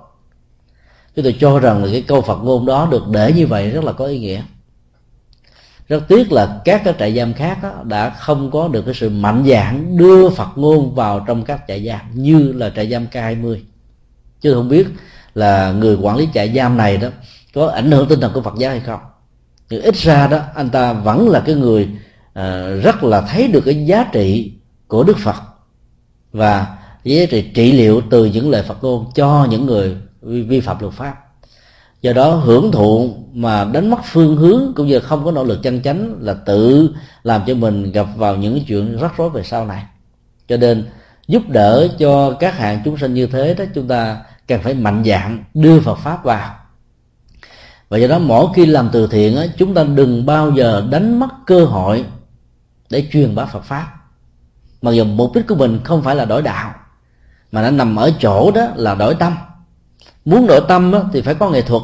Chúng 1.16 1.24
tôi 1.24 1.36
cho 1.40 1.58
rằng 1.58 1.84
là 1.84 1.90
cái 1.92 2.02
câu 2.02 2.20
phật 2.20 2.36
ngôn 2.42 2.66
đó 2.66 2.88
được 2.90 3.02
để 3.10 3.32
như 3.32 3.46
vậy 3.46 3.70
rất 3.70 3.84
là 3.84 3.92
có 3.92 4.04
ý 4.04 4.18
nghĩa. 4.18 4.42
Rất 5.88 6.08
tiếc 6.08 6.32
là 6.32 6.60
các 6.64 6.82
cái 6.84 6.94
trại 6.98 7.16
giam 7.16 7.32
khác 7.32 7.58
đó, 7.62 7.72
đã 7.84 8.10
không 8.10 8.50
có 8.50 8.68
được 8.68 8.82
cái 8.82 8.94
sự 8.94 9.10
mạnh 9.10 9.44
dạn 9.48 9.96
đưa 9.96 10.30
phật 10.30 10.48
ngôn 10.56 10.94
vào 10.94 11.24
trong 11.26 11.44
các 11.44 11.60
trại 11.68 11.86
giam 11.86 12.00
như 12.14 12.52
là 12.52 12.70
trại 12.70 12.90
giam 12.90 13.06
K20 13.12 13.58
chứ 14.40 14.54
không 14.54 14.68
biết 14.68 14.86
là 15.36 15.72
người 15.72 15.94
quản 15.94 16.16
lý 16.16 16.28
trại 16.34 16.52
giam 16.56 16.76
này 16.76 16.96
đó 16.96 17.08
có 17.54 17.66
ảnh 17.66 17.90
hưởng 17.90 18.08
tinh 18.08 18.20
thần 18.20 18.32
của 18.32 18.40
Phật 18.42 18.54
giáo 18.58 18.70
hay 18.70 18.80
không? 18.80 19.00
Nhưng 19.70 19.82
ít 19.82 19.96
ra 19.96 20.26
đó 20.26 20.38
anh 20.54 20.70
ta 20.70 20.92
vẫn 20.92 21.28
là 21.28 21.40
cái 21.40 21.54
người 21.54 21.88
uh, 22.38 22.84
rất 22.84 23.04
là 23.04 23.20
thấy 23.20 23.48
được 23.48 23.62
cái 23.64 23.86
giá 23.86 24.06
trị 24.12 24.52
của 24.88 25.04
Đức 25.04 25.18
Phật 25.18 25.36
và 26.32 26.76
giá 27.04 27.26
trị 27.30 27.50
trị 27.54 27.72
liệu 27.72 28.00
từ 28.10 28.24
những 28.24 28.50
lời 28.50 28.62
Phật 28.62 28.84
ngôn 28.84 29.06
cho 29.14 29.46
những 29.50 29.66
người 29.66 29.96
vi, 30.22 30.42
vi 30.42 30.60
phạm 30.60 30.76
luật 30.80 30.94
pháp. 30.94 31.16
Do 32.02 32.12
đó 32.12 32.30
hưởng 32.30 32.72
thụ 32.72 33.16
mà 33.32 33.64
đánh 33.64 33.90
mất 33.90 34.00
phương 34.04 34.36
hướng 34.36 34.72
cũng 34.76 34.86
như 34.86 35.00
không 35.00 35.24
có 35.24 35.30
nỗ 35.30 35.44
lực 35.44 35.62
chân 35.62 35.82
chánh 35.82 36.14
là 36.20 36.34
tự 36.34 36.90
làm 37.22 37.42
cho 37.46 37.54
mình 37.54 37.92
gặp 37.92 38.06
vào 38.16 38.36
những 38.36 38.60
chuyện 38.68 38.98
rắc 38.98 39.16
rối 39.16 39.30
về 39.30 39.42
sau 39.42 39.66
này. 39.66 39.82
Cho 40.48 40.56
nên 40.56 40.84
giúp 41.28 41.42
đỡ 41.48 41.88
cho 41.98 42.30
các 42.40 42.54
hạng 42.54 42.80
chúng 42.84 42.98
sinh 42.98 43.14
như 43.14 43.26
thế 43.26 43.54
đó 43.54 43.64
chúng 43.74 43.88
ta 43.88 44.16
cần 44.48 44.62
phải 44.62 44.74
mạnh 44.74 45.02
dạn 45.06 45.44
đưa 45.54 45.80
Phật 45.80 45.94
pháp 45.94 46.24
vào. 46.24 46.54
Và 47.88 47.98
do 47.98 48.08
đó 48.08 48.18
mỗi 48.18 48.46
khi 48.54 48.66
làm 48.66 48.88
từ 48.92 49.06
thiện 49.06 49.36
á, 49.36 49.44
chúng 49.56 49.74
ta 49.74 49.84
đừng 49.84 50.26
bao 50.26 50.50
giờ 50.50 50.86
đánh 50.90 51.20
mất 51.20 51.28
cơ 51.46 51.64
hội 51.64 52.04
để 52.90 53.08
truyền 53.12 53.34
bá 53.34 53.44
Phật 53.44 53.64
pháp. 53.64 53.92
Mặc 54.82 54.92
dù 54.92 55.04
mục 55.04 55.34
đích 55.34 55.46
của 55.46 55.54
mình 55.54 55.80
không 55.84 56.02
phải 56.02 56.16
là 56.16 56.24
đổi 56.24 56.42
đạo 56.42 56.74
mà 57.52 57.62
nó 57.62 57.70
nằm 57.70 57.96
ở 57.96 58.12
chỗ 58.20 58.50
đó 58.50 58.68
là 58.74 58.94
đổi 58.94 59.14
tâm. 59.14 59.36
Muốn 60.24 60.46
đổi 60.46 60.60
tâm 60.68 60.92
á, 60.92 61.00
thì 61.12 61.22
phải 61.22 61.34
có 61.34 61.50
nghệ 61.50 61.62
thuật. 61.62 61.82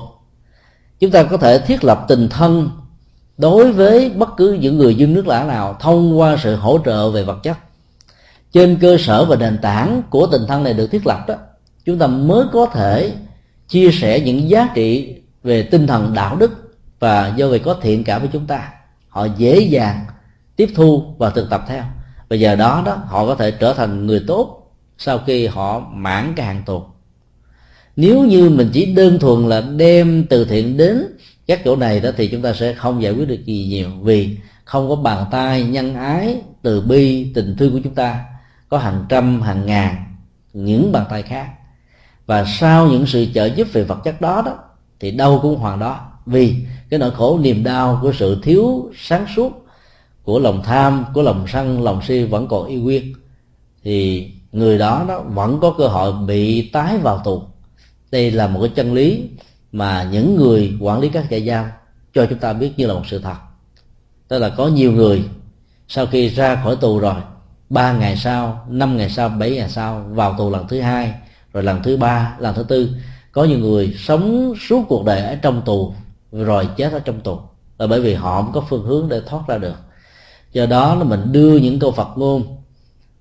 Chúng 1.00 1.10
ta 1.10 1.22
có 1.22 1.36
thể 1.36 1.58
thiết 1.58 1.84
lập 1.84 2.04
tình 2.08 2.28
thân 2.28 2.70
đối 3.38 3.72
với 3.72 4.10
bất 4.10 4.28
cứ 4.36 4.52
những 4.52 4.78
người 4.78 4.94
dân 4.94 5.14
nước 5.14 5.26
lạ 5.26 5.44
nào 5.44 5.76
thông 5.80 6.18
qua 6.18 6.36
sự 6.42 6.56
hỗ 6.56 6.78
trợ 6.84 7.10
về 7.10 7.24
vật 7.24 7.38
chất. 7.42 7.58
Trên 8.52 8.78
cơ 8.80 8.96
sở 8.98 9.24
và 9.24 9.36
nền 9.36 9.58
tảng 9.62 10.02
của 10.10 10.26
tình 10.26 10.42
thân 10.48 10.64
này 10.64 10.72
được 10.74 10.86
thiết 10.86 11.06
lập 11.06 11.24
đó 11.28 11.34
chúng 11.84 11.98
ta 11.98 12.06
mới 12.06 12.46
có 12.52 12.66
thể 12.66 13.12
chia 13.68 13.90
sẻ 13.92 14.20
những 14.20 14.48
giá 14.48 14.68
trị 14.74 15.16
về 15.42 15.62
tinh 15.62 15.86
thần 15.86 16.14
đạo 16.14 16.36
đức 16.36 16.76
và 16.98 17.34
do 17.36 17.48
vậy 17.48 17.58
có 17.58 17.76
thiện 17.82 18.04
cảm 18.04 18.20
với 18.20 18.30
chúng 18.32 18.46
ta. 18.46 18.72
Họ 19.08 19.26
dễ 19.36 19.60
dàng 19.60 20.04
tiếp 20.56 20.70
thu 20.74 21.14
và 21.18 21.30
thực 21.30 21.50
tập 21.50 21.64
theo. 21.68 21.84
Và 22.28 22.36
giờ 22.36 22.56
đó 22.56 22.82
đó, 22.86 22.94
họ 22.94 23.26
có 23.26 23.34
thể 23.34 23.50
trở 23.50 23.74
thành 23.74 24.06
người 24.06 24.24
tốt 24.26 24.72
sau 24.98 25.18
khi 25.26 25.46
họ 25.46 25.80
mãn 25.80 26.32
cái 26.36 26.46
hàng 26.46 26.62
tù 26.66 26.82
nếu 27.96 28.24
như 28.24 28.50
mình 28.50 28.70
chỉ 28.72 28.94
đơn 28.94 29.18
thuần 29.18 29.48
là 29.48 29.60
đem 29.60 30.26
từ 30.30 30.44
thiện 30.44 30.76
đến 30.76 31.06
các 31.46 31.60
chỗ 31.64 31.76
này 31.76 32.00
đó, 32.00 32.10
thì 32.16 32.28
chúng 32.28 32.42
ta 32.42 32.52
sẽ 32.52 32.74
không 32.74 33.02
giải 33.02 33.12
quyết 33.12 33.28
được 33.28 33.44
gì 33.44 33.66
nhiều. 33.68 33.88
Vì 34.02 34.36
không 34.64 34.88
có 34.88 34.96
bàn 34.96 35.26
tay 35.30 35.64
nhân 35.64 35.94
ái, 35.94 36.36
từ 36.62 36.80
bi, 36.80 37.32
tình 37.34 37.56
thương 37.56 37.72
của 37.72 37.80
chúng 37.84 37.94
ta, 37.94 38.24
có 38.68 38.78
hàng 38.78 39.04
trăm, 39.08 39.42
hàng 39.42 39.66
ngàn 39.66 40.04
những 40.52 40.92
bàn 40.92 41.04
tay 41.10 41.22
khác 41.22 41.46
và 42.26 42.44
sau 42.44 42.88
những 42.88 43.06
sự 43.06 43.26
trợ 43.34 43.44
giúp 43.44 43.68
về 43.72 43.84
vật 43.84 43.98
chất 44.04 44.20
đó 44.20 44.42
đó, 44.46 44.54
thì 45.00 45.10
đâu 45.10 45.38
cũng 45.42 45.56
hoàn 45.56 45.78
đó. 45.78 46.00
Vì 46.26 46.56
cái 46.90 46.98
nỗi 46.98 47.10
khổ 47.10 47.38
niềm 47.38 47.64
đau 47.64 47.98
của 48.02 48.12
sự 48.12 48.40
thiếu 48.42 48.90
sáng 48.96 49.26
suốt 49.36 49.66
của 50.22 50.38
lòng 50.38 50.62
tham, 50.64 51.04
của 51.14 51.22
lòng 51.22 51.44
sân, 51.48 51.82
lòng 51.82 52.02
si 52.02 52.24
vẫn 52.24 52.48
còn 52.48 52.66
y 52.66 52.76
nguyên. 52.76 53.14
Thì 53.84 54.28
người 54.52 54.78
đó 54.78 55.04
đó 55.08 55.20
vẫn 55.20 55.58
có 55.60 55.74
cơ 55.78 55.88
hội 55.88 56.12
bị 56.12 56.70
tái 56.70 56.98
vào 56.98 57.18
tù. 57.24 57.42
Đây 58.10 58.30
là 58.30 58.46
một 58.46 58.60
cái 58.60 58.70
chân 58.74 58.94
lý 58.94 59.28
mà 59.72 60.08
những 60.12 60.36
người 60.36 60.76
quản 60.80 61.00
lý 61.00 61.08
các 61.08 61.24
trại 61.30 61.46
giam 61.46 61.64
cho 62.14 62.26
chúng 62.26 62.38
ta 62.38 62.52
biết 62.52 62.72
như 62.76 62.86
là 62.86 62.94
một 62.94 63.06
sự 63.06 63.18
thật. 63.18 63.36
Tức 64.28 64.38
là 64.38 64.48
có 64.48 64.68
nhiều 64.68 64.92
người 64.92 65.24
sau 65.88 66.06
khi 66.06 66.28
ra 66.28 66.60
khỏi 66.64 66.76
tù 66.76 66.98
rồi, 66.98 67.14
ba 67.70 67.92
ngày 67.92 68.16
sau, 68.16 68.66
năm 68.68 68.96
ngày 68.96 69.10
sau, 69.10 69.28
bảy 69.28 69.50
ngày 69.50 69.68
sau 69.68 70.04
vào 70.10 70.34
tù 70.38 70.50
lần 70.50 70.68
thứ 70.68 70.80
hai 70.80 71.14
rồi 71.52 71.62
lần 71.62 71.82
thứ 71.82 71.96
ba 71.96 72.36
lần 72.38 72.54
thứ 72.54 72.62
tư 72.62 72.88
có 73.32 73.44
nhiều 73.44 73.58
người 73.58 73.94
sống 73.98 74.54
suốt 74.68 74.84
cuộc 74.88 75.04
đời 75.04 75.20
ở 75.20 75.34
trong 75.34 75.62
tù 75.64 75.94
rồi 76.32 76.68
chết 76.76 76.92
ở 76.92 76.98
trong 76.98 77.20
tù. 77.20 77.38
Là 77.78 77.86
bởi 77.86 78.00
vì 78.00 78.14
họ 78.14 78.42
không 78.42 78.52
có 78.52 78.64
phương 78.68 78.84
hướng 78.84 79.08
để 79.08 79.20
thoát 79.26 79.40
ra 79.48 79.58
được. 79.58 79.76
Do 80.52 80.66
đó 80.66 80.94
là 80.94 81.04
mình 81.04 81.32
đưa 81.32 81.56
những 81.56 81.78
câu 81.78 81.90
phật 81.90 82.08
ngôn 82.16 82.56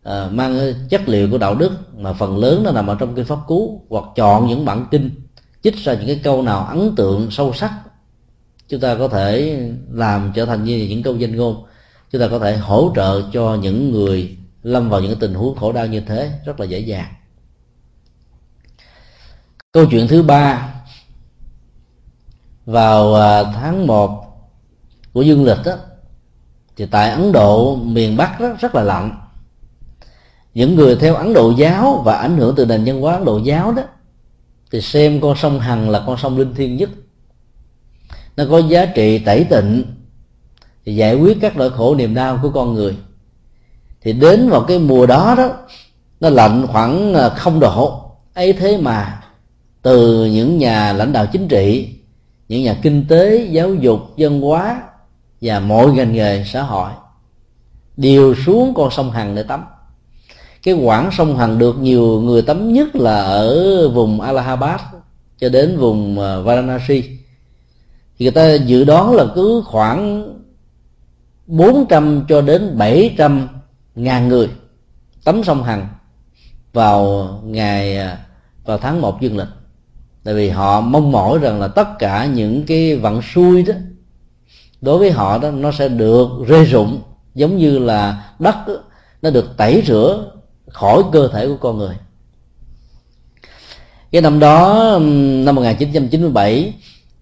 à, 0.03 0.27
mang 0.31 0.73
chất 0.89 1.09
liệu 1.09 1.31
của 1.31 1.37
đạo 1.37 1.55
đức 1.55 1.71
mà 1.97 2.13
phần 2.13 2.37
lớn 2.37 2.63
nó 2.63 2.71
nằm 2.71 2.87
ở 2.87 2.95
trong 2.99 3.15
kinh 3.15 3.25
pháp 3.25 3.39
cú 3.47 3.81
hoặc 3.89 4.05
chọn 4.15 4.47
những 4.47 4.65
bản 4.65 4.85
kinh 4.91 5.11
chích 5.63 5.77
ra 5.77 5.93
những 5.93 6.07
cái 6.07 6.19
câu 6.23 6.41
nào 6.41 6.65
ấn 6.65 6.95
tượng 6.95 7.31
sâu 7.31 7.53
sắc 7.53 7.71
chúng 8.71 8.79
ta 8.79 8.95
có 8.95 9.07
thể 9.07 9.59
làm 9.91 10.31
trở 10.35 10.45
thành 10.45 10.63
như 10.63 10.87
những 10.89 11.03
câu 11.03 11.15
danh 11.15 11.35
ngôn. 11.35 11.63
Chúng 12.11 12.21
ta 12.21 12.27
có 12.27 12.39
thể 12.39 12.57
hỗ 12.57 12.91
trợ 12.95 13.21
cho 13.33 13.57
những 13.61 13.91
người 13.91 14.37
lâm 14.63 14.89
vào 14.89 15.01
những 15.01 15.19
tình 15.19 15.33
huống 15.33 15.55
khổ 15.55 15.71
đau 15.71 15.87
như 15.87 15.99
thế 15.99 16.31
rất 16.45 16.59
là 16.59 16.65
dễ 16.65 16.79
dàng 16.79 17.13
câu 19.71 19.85
chuyện 19.85 20.07
thứ 20.07 20.23
ba. 20.23 20.73
Vào 22.65 23.15
à, 23.15 23.43
tháng 23.43 23.87
1 23.87 24.23
của 25.13 25.21
dương 25.21 25.45
lịch 25.45 25.57
đó 25.65 25.73
thì 26.75 26.85
tại 26.85 27.11
ấn 27.11 27.31
độ 27.31 27.75
miền 27.75 28.17
bắc 28.17 28.39
rất, 28.39 28.59
rất 28.59 28.75
là 28.75 28.83
lạnh. 28.83 29.21
Những 30.53 30.75
người 30.75 30.95
theo 30.95 31.15
ấn 31.15 31.33
độ 31.33 31.53
giáo 31.57 32.01
và 32.05 32.15
ảnh 32.15 32.37
hưởng 32.37 32.55
từ 32.55 32.65
nền 32.65 32.85
văn 32.85 33.01
hóa 33.01 33.13
ấn 33.13 33.25
độ 33.25 33.37
giáo 33.37 33.71
đó 33.71 33.83
thì 34.71 34.81
xem 34.81 35.21
con 35.21 35.37
sông 35.37 35.59
hằng 35.59 35.89
là 35.89 36.03
con 36.07 36.17
sông 36.17 36.37
linh 36.37 36.55
thiêng 36.55 36.77
nhất. 36.77 36.89
Nó 38.37 38.43
có 38.49 38.57
giá 38.57 38.85
trị 38.85 39.19
tẩy 39.19 39.43
tịnh 39.43 39.83
thì 40.85 40.95
giải 40.95 41.15
quyết 41.15 41.37
các 41.41 41.57
nỗi 41.57 41.69
khổ 41.69 41.95
niềm 41.95 42.13
đau 42.13 42.39
của 42.41 42.49
con 42.49 42.73
người. 42.73 42.97
Thì 44.01 44.13
đến 44.13 44.49
vào 44.49 44.61
cái 44.61 44.79
mùa 44.79 45.05
đó 45.05 45.35
đó 45.37 45.49
nó 46.19 46.29
lạnh 46.29 46.67
khoảng 46.67 47.13
à, 47.13 47.29
không 47.29 47.59
độ. 47.59 48.11
Ấy 48.33 48.53
thế 48.53 48.77
mà 48.77 49.21
từ 49.81 50.25
những 50.25 50.57
nhà 50.57 50.93
lãnh 50.93 51.13
đạo 51.13 51.25
chính 51.31 51.47
trị, 51.47 51.95
những 52.49 52.63
nhà 52.63 52.79
kinh 52.81 53.05
tế, 53.07 53.47
giáo 53.51 53.73
dục, 53.73 53.99
dân 54.17 54.41
hóa 54.41 54.81
và 55.41 55.59
mọi 55.59 55.91
ngành 55.91 56.13
nghề 56.13 56.43
xã 56.43 56.61
hội 56.61 56.91
đều 57.97 58.35
xuống 58.45 58.73
con 58.73 58.91
sông 58.91 59.11
hằng 59.11 59.35
để 59.35 59.43
tắm. 59.43 59.65
Cái 60.63 60.73
quãng 60.73 61.09
sông 61.11 61.37
hằng 61.37 61.57
được 61.57 61.79
nhiều 61.79 62.21
người 62.21 62.41
tắm 62.41 62.73
nhất 62.73 62.95
là 62.95 63.21
ở 63.21 63.89
vùng 63.89 64.21
Allahabad 64.21 64.81
cho 65.39 65.49
đến 65.49 65.77
vùng 65.77 66.19
ờ, 66.19 66.43
Varanasi. 66.43 67.01
Thì 68.17 68.25
người 68.25 68.31
ta 68.31 68.53
dự 68.53 68.83
đoán 68.83 69.13
là 69.13 69.25
cứ 69.35 69.63
khoảng 69.65 70.33
400 71.47 72.25
cho 72.29 72.41
đến 72.41 72.77
700 72.77 73.47
ngàn 73.95 74.27
người 74.27 74.49
tắm 75.23 75.43
sông 75.43 75.63
Hằng 75.63 75.87
vào 76.73 77.27
ngày 77.43 77.97
ờ, 77.97 78.17
vào 78.65 78.77
tháng 78.77 79.01
1 79.01 79.21
dương 79.21 79.37
lịch 79.37 79.47
tại 80.23 80.33
vì 80.33 80.49
họ 80.49 80.81
mong 80.81 81.11
mỏi 81.11 81.39
rằng 81.39 81.59
là 81.59 81.67
tất 81.67 81.87
cả 81.99 82.25
những 82.25 82.65
cái 82.65 82.95
vận 82.95 83.21
xui 83.21 83.63
đó 83.63 83.73
đối 84.81 84.97
với 84.97 85.11
họ 85.11 85.37
đó 85.37 85.51
nó 85.51 85.71
sẽ 85.71 85.87
được 85.89 86.29
rơi 86.47 86.65
rụng 86.65 87.01
giống 87.35 87.57
như 87.57 87.79
là 87.79 88.29
đất 88.39 88.55
đó, 88.67 88.73
nó 89.21 89.29
được 89.29 89.57
tẩy 89.57 89.83
rửa 89.87 90.31
khỏi 90.67 91.03
cơ 91.11 91.27
thể 91.33 91.47
của 91.47 91.57
con 91.57 91.77
người. 91.77 91.95
Cái 94.11 94.21
năm 94.21 94.39
đó 94.39 94.97
năm 95.45 95.55
1997 95.55 96.73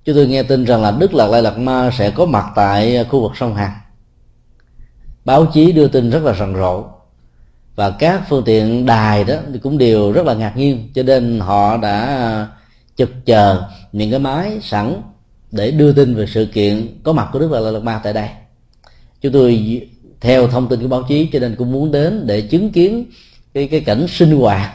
chúng 0.06 0.16
tôi 0.16 0.28
nghe 0.28 0.44
tin 0.44 0.66
rằng 0.66 0.82
là 0.82 0.92
Đức 0.92 1.14
Lạc 1.14 1.28
Lai 1.28 1.42
Lạt 1.42 1.58
Ma 1.58 1.92
sẽ 1.98 2.12
có 2.12 2.26
mặt 2.26 2.46
tại 2.56 3.06
khu 3.10 3.22
vực 3.22 3.32
sông 3.36 3.56
Hằng 3.56 3.74
báo 5.26 5.46
chí 5.46 5.72
đưa 5.72 5.88
tin 5.88 6.10
rất 6.10 6.24
là 6.24 6.34
rần 6.34 6.56
rộ 6.56 6.84
và 7.76 7.90
các 7.90 8.22
phương 8.30 8.44
tiện 8.46 8.86
đài 8.86 9.24
đó 9.24 9.36
cũng 9.64 9.78
đều 9.78 10.12
rất 10.12 10.26
là 10.26 10.34
ngạc 10.34 10.58
nhiên 10.58 10.90
cho 10.96 11.04
nên 11.04 11.40
họ 11.40 11.78
đã 11.78 12.48
chực 13.00 13.26
chờ 13.26 13.64
những 13.92 14.12
cái 14.12 14.20
máy 14.20 14.60
sẵn 14.62 15.02
để 15.52 15.72
đưa 15.72 15.92
tin 15.92 16.16
về 16.16 16.26
sự 16.26 16.46
kiện 16.46 17.02
có 17.04 17.14
mặt 17.14 17.30
của 17.34 17.40
Đức 17.40 17.52
Lạc 17.52 17.60
Lai 17.60 17.74
Lạt 17.74 17.84
Ma 17.84 18.02
tại 18.04 18.14
đây 18.14 18.30
chúng 19.22 19.32
tôi 19.32 19.82
theo 20.22 20.48
thông 20.48 20.68
tin 20.68 20.82
của 20.82 20.88
báo 20.88 21.04
chí 21.04 21.30
cho 21.34 21.40
nên 21.40 21.56
cũng 21.56 21.72
muốn 21.72 21.92
đến 21.92 22.28
để 22.28 22.42
chứng 22.42 22.72
kiến 22.72 23.06
cái 23.54 23.68
cái 23.68 23.80
cảnh 23.80 24.06
sinh 24.10 24.40
hoạt 24.40 24.72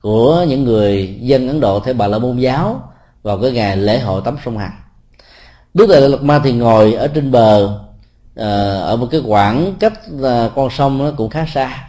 của 0.00 0.44
những 0.48 0.64
người 0.64 1.18
dân 1.20 1.48
Ấn 1.48 1.60
Độ 1.60 1.80
theo 1.80 1.94
Bà 1.94 2.06
La 2.06 2.18
Môn 2.18 2.38
giáo 2.38 2.92
vào 3.22 3.38
cái 3.38 3.52
ngày 3.52 3.76
lễ 3.76 3.98
hội 3.98 4.22
tắm 4.24 4.36
sông 4.44 4.58
Hằng. 4.58 4.72
Đức 5.74 5.86
Đại 5.88 6.00
Lạt 6.00 6.22
Ma 6.22 6.40
thì 6.44 6.52
ngồi 6.52 6.92
ở 6.92 7.08
trên 7.08 7.30
bờ 7.30 7.78
ờ, 8.36 8.80
ở 8.80 8.96
một 8.96 9.08
cái 9.10 9.20
khoảng 9.26 9.74
cách 9.80 10.00
ờ, 10.22 10.50
con 10.54 10.70
sông 10.70 10.98
nó 10.98 11.10
cũng 11.16 11.30
khá 11.30 11.46
xa 11.54 11.88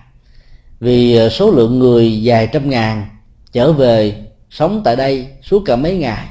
vì 0.79 1.15
ờ, 1.15 1.29
số 1.29 1.51
lượng 1.51 1.79
người 1.79 2.21
vài 2.23 2.47
trăm 2.47 2.69
ngàn 2.69 3.05
trở 3.51 3.71
về 3.71 4.25
sống 4.53 4.81
tại 4.83 4.95
đây 4.95 5.27
suốt 5.43 5.63
cả 5.65 5.75
mấy 5.75 5.97
ngày 5.97 6.27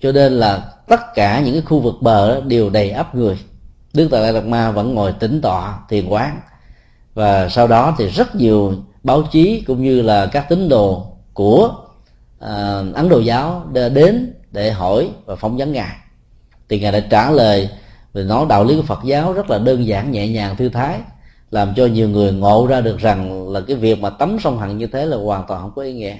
cho 0.00 0.12
nên 0.12 0.32
là 0.32 0.72
tất 0.88 1.14
cả 1.14 1.40
những 1.40 1.54
cái 1.54 1.62
khu 1.62 1.80
vực 1.80 1.94
bờ 2.00 2.34
đó 2.34 2.40
đều 2.40 2.70
đầy 2.70 2.90
ắp 2.90 3.14
người. 3.14 3.38
Đức 3.94 4.08
tại 4.10 4.32
đạt 4.32 4.44
ma 4.44 4.70
vẫn 4.70 4.94
ngồi 4.94 5.12
tĩnh 5.12 5.40
tọa 5.40 5.78
thiền 5.88 6.08
quán. 6.08 6.40
Và 7.14 7.48
sau 7.48 7.66
đó 7.66 7.94
thì 7.98 8.08
rất 8.08 8.36
nhiều 8.36 8.74
báo 9.02 9.22
chí 9.22 9.64
cũng 9.66 9.82
như 9.82 10.02
là 10.02 10.26
các 10.26 10.48
tín 10.48 10.68
đồ 10.68 11.06
của 11.32 11.70
à, 12.40 12.82
ấn 12.94 13.08
độ 13.08 13.18
giáo 13.18 13.66
đến 13.72 14.34
để 14.52 14.72
hỏi 14.72 15.10
và 15.24 15.36
phỏng 15.36 15.56
vấn 15.56 15.72
ngài. 15.72 15.96
Thì 16.68 16.80
ngài 16.80 16.92
đã 16.92 17.00
trả 17.00 17.30
lời 17.30 17.68
về 18.12 18.22
nói 18.22 18.46
đạo 18.48 18.64
lý 18.64 18.76
của 18.76 18.82
phật 18.82 19.00
giáo 19.04 19.32
rất 19.32 19.50
là 19.50 19.58
đơn 19.58 19.86
giản 19.86 20.10
nhẹ 20.10 20.28
nhàng 20.28 20.56
thư 20.56 20.68
thái 20.68 20.98
làm 21.50 21.74
cho 21.76 21.86
nhiều 21.86 22.08
người 22.08 22.32
ngộ 22.32 22.66
ra 22.66 22.80
được 22.80 22.98
rằng 22.98 23.48
là 23.48 23.60
cái 23.60 23.76
việc 23.76 24.00
mà 24.00 24.10
tắm 24.10 24.36
sông 24.40 24.58
hằng 24.58 24.78
như 24.78 24.86
thế 24.86 25.06
là 25.06 25.16
hoàn 25.16 25.44
toàn 25.48 25.60
không 25.62 25.72
có 25.76 25.82
ý 25.82 25.92
nghĩa 25.92 26.16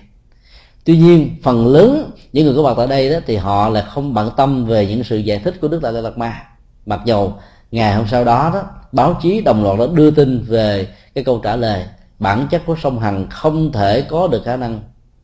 tuy 0.85 0.97
nhiên, 0.97 1.37
phần 1.43 1.67
lớn 1.67 2.11
những 2.33 2.47
người 2.47 2.55
có 2.57 2.63
mặt 2.63 2.75
tại 2.77 2.87
đây 2.87 3.11
đó 3.11 3.19
thì 3.27 3.37
họ 3.37 3.69
là 3.69 3.83
không 3.83 4.15
bận 4.15 4.31
tâm 4.37 4.67
về 4.67 4.87
những 4.87 5.05
sự 5.05 5.17
giải 5.17 5.39
thích 5.39 5.55
của 5.61 5.69
đức 5.69 5.83
đại 5.83 5.93
lạt 5.93 6.19
ma. 6.19 6.43
Mặc 6.87 7.01
dầu 7.05 7.35
ngày 7.71 7.95
hôm 7.95 8.07
sau 8.11 8.25
đó 8.25 8.51
đó, 8.55 8.63
báo 8.93 9.19
chí 9.23 9.41
đồng 9.41 9.65
loạt 9.65 9.79
đã 9.79 9.87
đưa 9.95 10.11
tin 10.11 10.45
về 10.49 10.89
cái 11.15 11.25
câu 11.25 11.39
trả 11.39 11.57
lời, 11.57 11.85
bản 12.19 12.47
chất 12.51 12.63
của 12.67 12.77
sông 12.83 12.99
hằng 12.99 13.27
không 13.31 13.73
thể 13.73 14.03
có 14.03 14.29
được 14.29 14.45
khả 14.45 14.57
năng 14.57 14.81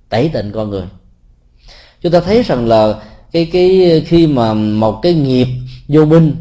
tẩy 0.09 0.29
tịnh 0.29 0.53
con 0.53 0.71
người. 0.71 0.85
Chúng 2.01 2.13
ta 2.13 2.21
thấy 2.21 2.43
rằng 2.43 2.69
là 2.69 2.95
cái 3.33 3.51
cái 3.53 4.03
khi 4.07 4.27
mà 4.27 4.55
một 4.55 4.99
cái 5.03 5.15
nghiệp 5.15 5.47
vô 5.89 6.05
minh 6.05 6.37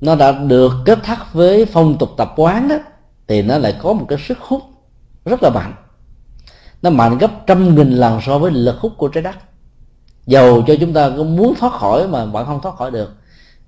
nó 0.00 0.14
đã 0.14 0.32
được 0.32 0.72
kết 0.84 0.98
thắt 1.02 1.18
với 1.32 1.64
phong 1.64 1.98
tục 1.98 2.10
tập 2.16 2.32
quán 2.36 2.68
đó, 2.68 2.76
thì 3.28 3.42
nó 3.42 3.58
lại 3.58 3.74
có 3.82 3.92
một 3.92 4.06
cái 4.08 4.18
sức 4.28 4.38
hút 4.40 4.62
rất 5.24 5.42
là 5.42 5.50
mạnh 5.50 5.74
nó 6.82 6.90
mạnh 6.90 7.18
gấp 7.18 7.46
trăm 7.46 7.74
nghìn 7.74 7.90
lần 7.90 8.20
so 8.26 8.38
với 8.38 8.50
lực 8.50 8.78
hút 8.80 8.92
của 8.96 9.08
trái 9.08 9.22
đất. 9.22 9.36
Dầu 10.26 10.62
cho 10.66 10.74
chúng 10.80 10.92
ta 10.92 11.10
có 11.16 11.22
muốn 11.22 11.54
thoát 11.54 11.72
khỏi 11.72 12.08
mà 12.08 12.24
vẫn 12.24 12.46
không 12.46 12.60
thoát 12.62 12.76
khỏi 12.76 12.90
được. 12.90 13.14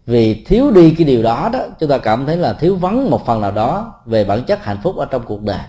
Vì 0.07 0.45
thiếu 0.45 0.71
đi 0.71 0.91
cái 0.91 1.05
điều 1.05 1.23
đó 1.23 1.51
đó, 1.53 1.61
chúng 1.81 1.89
ta 1.89 1.99
cảm 1.99 2.27
thấy 2.27 2.37
là 2.37 2.53
thiếu 2.53 2.77
vắng 2.77 3.11
một 3.11 3.27
phần 3.27 3.41
nào 3.41 3.51
đó 3.51 3.95
về 4.07 4.25
bản 4.25 4.45
chất 4.45 4.65
hạnh 4.65 4.79
phúc 4.83 4.97
ở 4.97 5.05
trong 5.05 5.23
cuộc 5.27 5.43
đời. 5.43 5.61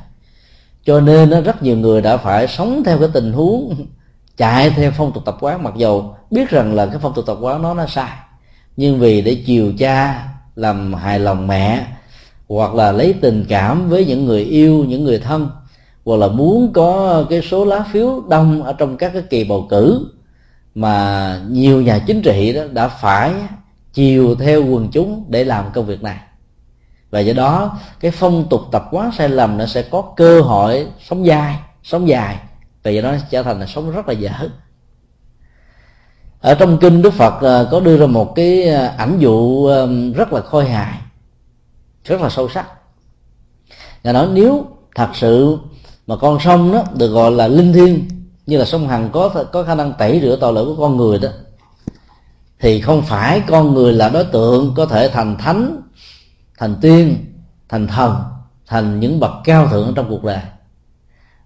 Cho 0.86 1.00
nên 1.00 1.44
rất 1.44 1.64
nhiều 1.64 1.78
người 1.78 2.02
đã 2.02 2.18
phải 2.18 2.48
sống 2.48 2.84
theo 2.86 3.00
cái 3.00 3.10
tình 3.14 3.34
huống 3.34 3.76
chạy 4.38 4.70
theo 4.70 4.92
phong 4.98 5.12
tục 5.12 5.26
tập 5.26 5.38
quán. 5.40 5.64
Mặc 5.64 5.74
dầu 5.78 6.16
biết 6.32 6.50
rằng 6.50 6.74
là 6.74 6.86
cái 6.86 6.98
phong 7.02 7.14
tục 7.14 7.26
tập 7.28 7.38
quán 7.42 7.62
nó 7.62 7.74
nó 7.74 7.86
sai, 7.86 8.12
nhưng 8.78 9.00
vì 9.00 9.22
để 9.22 9.44
chiều 9.46 9.74
cha 9.78 10.28
làm 10.56 10.94
hài 10.94 11.20
lòng 11.20 11.48
mẹ, 11.48 11.86
hoặc 12.48 12.74
là 12.74 12.92
lấy 12.92 13.14
tình 13.22 13.46
cảm 13.50 13.90
với 13.90 14.06
những 14.06 14.26
người 14.26 14.44
yêu, 14.44 14.86
những 14.88 15.04
người 15.04 15.20
thân 15.20 15.50
hoặc 16.06 16.18
là 16.18 16.28
muốn 16.28 16.74
có 16.74 17.24
cái 17.30 17.42
số 17.42 17.66
lá 17.66 17.86
phiếu 17.92 18.24
đông 18.30 18.64
ở 18.64 18.74
trong 18.74 18.98
các 18.98 19.14
cái 19.14 19.22
kỳ 19.30 19.44
bầu 19.44 19.68
cử, 19.70 20.12
mà 20.76 21.42
nhiều 21.50 21.82
nhà 21.82 22.00
chính 22.08 22.22
trị 22.22 22.54
đó 22.54 22.62
đã 22.72 22.88
phải 22.88 23.34
chiều 23.94 24.36
theo 24.36 24.66
quần 24.66 24.88
chúng 24.92 25.26
để 25.30 25.44
làm 25.44 25.66
công 25.74 25.86
việc 25.86 26.04
này. 26.04 26.18
Và 27.12 27.20
do 27.20 27.34
đó, 27.34 27.80
cái 28.00 28.12
phong 28.12 28.48
tục 28.50 28.62
tập 28.72 28.88
quán 28.92 29.12
sai 29.18 29.30
lầm 29.30 29.58
nó 29.58 29.66
sẽ 29.66 29.82
có 29.82 30.02
cơ 30.16 30.42
hội 30.42 30.88
sống 31.00 31.26
dài 31.26 31.60
sống 31.84 32.08
dài. 32.08 32.40
Và 32.84 32.92
do 32.92 33.02
đó 33.02 33.16
trở 33.30 33.44
thành 33.44 33.60
là 33.60 33.66
sống 33.66 33.92
rất 33.92 34.08
là 34.08 34.14
dở. 34.14 34.50
Ở 36.42 36.54
trong 36.56 36.78
kinh 36.78 37.02
đức 37.02 37.14
phật 37.14 37.42
à, 37.42 37.64
có 37.72 37.80
đưa 37.80 37.98
ra 37.98 38.06
một 38.06 38.36
cái 38.36 38.70
à, 38.70 38.88
ảnh 38.98 39.20
dụ 39.20 39.68
à, 39.68 39.86
rất 40.16 40.34
là 40.34 40.42
khôi 40.42 40.70
hài, 40.70 41.00
rất 42.04 42.22
là 42.22 42.30
sâu 42.30 42.50
sắc. 42.50 42.66
Ngài 44.04 44.14
nói, 44.14 44.28
nếu 44.34 44.66
thật 44.96 45.10
sự 45.14 45.58
mà 46.08 46.16
con 46.16 46.40
sông 46.40 46.72
đó 46.72 46.84
được 46.94 47.08
gọi 47.08 47.32
là 47.32 47.48
linh 47.48 47.74
thiêng 47.74 48.08
như 48.46 48.58
là 48.58 48.66
sông 48.66 48.88
hằng 48.88 49.10
có 49.14 49.30
có 49.52 49.64
khả 49.64 49.76
năng 49.76 49.94
tẩy 49.94 50.20
rửa 50.24 50.38
tội 50.42 50.54
lỗi 50.54 50.66
của 50.66 50.76
con 50.76 50.98
người 50.98 51.20
đó. 51.20 51.30
Thì 52.60 52.82
không 52.82 53.02
phải 53.02 53.42
con 53.48 53.74
người 53.74 53.94
là 53.94 54.10
đối 54.10 54.24
tượng 54.24 54.74
có 54.78 54.86
thể 54.86 55.10
thành 55.10 55.38
thánh 55.38 55.82
thành 56.58 56.76
tiên 56.82 57.18
thành 57.70 57.88
thần 57.88 58.16
thành 58.68 59.00
những 59.00 59.20
bậc 59.20 59.32
cao 59.44 59.68
thượng 59.68 59.94
trong 59.96 60.10
cuộc 60.10 60.24
đời. 60.24 60.40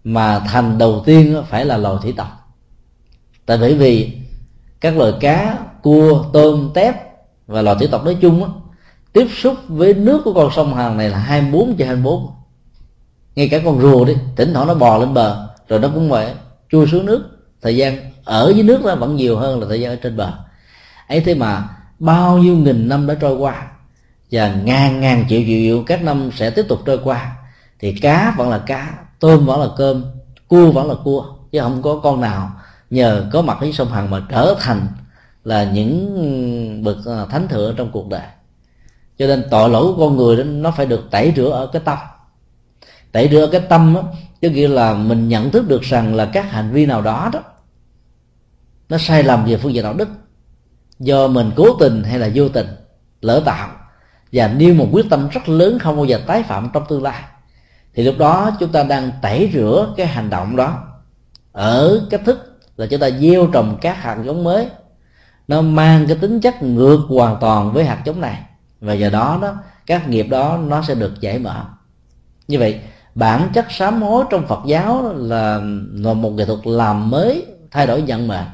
Mà 0.04 0.40
thành 0.40 0.78
đầu 0.78 1.04
tiên 1.06 1.44
phải 1.50 1.66
là 1.66 1.78
loài 1.78 1.96
thủy 2.02 2.14
tộc. 2.18 2.28
Tại 3.46 3.58
bởi 3.58 3.76
vì 3.76 4.12
các 4.82 4.98
loài 4.98 5.14
cá 5.20 5.58
cua 5.82 6.26
tôm 6.34 6.72
tép 6.74 6.96
và 7.48 7.62
loài 7.62 7.76
thủy 7.80 7.88
tộc 7.92 8.06
nói 8.06 8.18
chung 8.22 8.40
đó, 8.40 8.48
tiếp 9.14 9.28
xúc 9.42 9.56
với 9.68 9.94
nước 9.94 10.22
của 10.26 10.34
con 10.34 10.52
sông 10.56 10.74
hằng 10.74 10.98
này 10.98 11.10
là 11.10 11.18
24 11.18 11.76
trên 11.76 11.88
24 11.88 12.28
ngay 13.40 13.50
cả 13.50 13.60
con 13.66 13.82
rùa 13.82 14.06
đi 14.06 14.16
thỉnh 14.36 14.54
thoảng 14.54 14.68
nó 14.68 14.74
bò 14.74 14.98
lên 14.98 15.14
bờ, 15.14 15.48
rồi 15.68 15.80
nó 15.80 15.88
cũng 15.94 16.10
vậy, 16.10 16.34
chui 16.72 16.88
xuống 16.88 17.06
nước. 17.06 17.30
Thời 17.62 17.76
gian 17.76 17.98
ở 18.24 18.54
dưới 18.56 18.64
nước 18.64 18.82
nó 18.86 18.96
vẫn 18.96 19.16
nhiều 19.16 19.38
hơn 19.38 19.60
là 19.60 19.66
thời 19.70 19.82
gian 19.82 19.92
ở 19.92 19.96
trên 19.96 20.18
bờ. 20.18 20.34
Ấy 21.08 21.22
thế 21.22 21.36
mà 21.36 21.70
bao 22.00 22.38
nhiêu 22.38 22.56
nghìn 22.56 22.90
năm 22.90 23.08
đã 23.08 23.14
trôi 23.14 23.36
qua, 23.36 23.68
và 24.32 24.56
ngàn 24.64 25.00
ngàn 25.00 25.26
triệu 25.30 25.42
triệu 25.42 25.60
triệu 25.60 25.84
các 25.84 26.04
năm 26.04 26.30
sẽ 26.36 26.50
tiếp 26.50 26.66
tục 26.68 26.80
trôi 26.86 27.00
qua. 27.04 27.38
Thì 27.80 27.94
cá 28.02 28.34
vẫn 28.38 28.50
là 28.50 28.58
cá, 28.58 28.94
tôm 29.20 29.46
vẫn 29.46 29.62
là 29.62 29.68
cơm 29.78 30.06
cua 30.48 30.72
vẫn 30.72 30.90
là 30.90 30.96
cua, 31.04 31.26
chứ 31.52 31.60
không 31.60 31.82
có 31.82 32.00
con 32.04 32.22
nào 32.22 32.52
nhờ 32.90 33.26
có 33.32 33.42
mặt 33.42 33.58
với 33.60 33.74
sông 33.74 33.92
hằng 33.92 34.10
mà 34.10 34.22
trở 34.30 34.56
thành 34.60 34.88
là 35.44 35.64
những 35.64 36.84
bậc 36.84 36.98
à, 37.06 37.26
thánh 37.32 37.48
thượng 37.48 37.76
trong 37.76 37.92
cuộc 37.92 38.10
đời. 38.10 38.28
Cho 39.18 39.28
nên 39.28 39.44
tội 39.52 39.70
lỗi 39.70 39.84
của 39.84 40.08
con 40.08 40.18
người 40.18 40.38
đó, 40.38 40.44
nó 40.44 40.72
phải 40.72 40.86
được 40.86 41.12
tẩy 41.12 41.34
rửa 41.36 41.50
ở 41.50 41.68
cái 41.68 41.82
tâm 41.86 41.98
tẩy 43.12 43.30
rửa 43.32 43.50
cái 43.52 43.62
tâm 43.62 43.94
đó, 43.94 44.04
chứ 44.42 44.50
nghĩa 44.50 44.68
là 44.68 44.94
mình 44.94 45.28
nhận 45.28 45.52
thức 45.52 45.68
được 45.68 45.82
rằng 45.82 46.16
là 46.16 46.26
các 46.26 46.52
hành 46.52 46.72
vi 46.72 46.86
nào 46.86 47.02
đó 47.02 47.30
đó 47.34 47.40
nó 48.90 48.98
sai 48.98 49.24
lầm 49.24 49.46
về 49.46 49.58
phương 49.58 49.74
diện 49.74 49.84
đạo 49.84 49.94
đức. 49.94 50.10
Do 51.00 51.28
mình 51.28 51.52
cố 51.56 51.74
tình 51.80 52.04
hay 52.04 52.20
là 52.20 52.30
vô 52.34 52.50
tình 52.50 52.68
lỡ 53.22 53.42
tạo. 53.46 53.70
Và 54.32 54.48
nêu 54.48 54.74
một 54.74 54.88
quyết 54.92 55.06
tâm 55.10 55.30
rất 55.30 55.50
lớn 55.50 55.80
không 55.80 55.96
bao 55.96 56.06
giờ 56.06 56.20
tái 56.28 56.44
phạm 56.44 56.70
trong 56.74 56.84
tương 56.90 57.04
lai. 57.04 57.24
Thì 57.94 58.04
lúc 58.04 58.16
đó 58.18 58.52
chúng 58.60 58.72
ta 58.72 58.84
đang 58.84 59.12
tẩy 59.22 59.50
rửa 59.54 59.94
cái 59.98 60.08
hành 60.08 60.30
động 60.30 60.56
đó 60.56 60.84
ở 61.52 62.08
cách 62.10 62.22
thức 62.26 62.60
là 62.78 62.86
chúng 62.86 63.00
ta 63.00 63.10
gieo 63.10 63.48
trồng 63.48 63.78
các 63.82 63.98
hạt 63.98 64.18
giống 64.26 64.44
mới. 64.44 64.68
Nó 65.48 65.62
mang 65.62 66.08
cái 66.08 66.18
tính 66.18 66.42
chất 66.42 66.64
ngược 66.64 67.00
hoàn 67.10 67.38
toàn 67.42 67.74
với 67.74 67.86
hạt 67.86 68.02
giống 68.06 68.22
này. 68.22 68.42
Và 68.82 68.94
do 68.94 69.10
đó 69.10 69.40
đó 69.42 69.56
các 69.86 70.10
nghiệp 70.10 70.28
đó 70.30 70.58
nó 70.58 70.82
sẽ 70.82 70.96
được 70.96 71.22
giải 71.22 71.40
mở. 71.40 71.66
Như 72.48 72.60
vậy 72.60 72.80
bản 73.16 73.50
chất 73.54 73.66
sám 73.70 74.02
hối 74.02 74.26
trong 74.30 74.48
Phật 74.48 74.60
giáo 74.66 75.14
là, 75.16 75.62
là 75.94 76.14
một 76.14 76.30
nghệ 76.30 76.46
thuật 76.46 76.60
làm 76.64 77.10
mới 77.10 77.46
thay 77.72 77.88
đổi 77.88 78.04
vận 78.08 78.28
mệnh. 78.28 78.46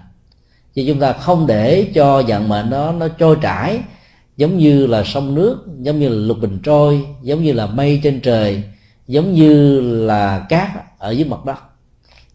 Chứ 0.76 0.84
chúng 0.88 1.00
ta 1.00 1.14
không 1.14 1.48
để 1.48 1.92
cho 1.96 2.24
vận 2.28 2.50
mệnh 2.50 2.70
đó 2.70 2.94
nó 2.98 3.08
trôi 3.08 3.38
trải 3.42 3.80
giống 4.38 4.58
như 4.58 4.88
là 4.88 5.04
sông 5.04 5.36
nước 5.36 5.66
giống 5.80 6.00
như 6.00 6.10
là 6.10 6.16
lục 6.16 6.38
bình 6.42 6.60
trôi 6.64 7.06
giống 7.22 7.44
như 7.44 7.54
là 7.54 7.66
mây 7.66 8.00
trên 8.04 8.22
trời 8.22 8.64
giống 9.08 9.34
như 9.34 9.80
là 9.82 10.46
cát 10.50 10.70
ở 11.00 11.12
dưới 11.12 11.30
mặt 11.30 11.46
đất. 11.46 11.58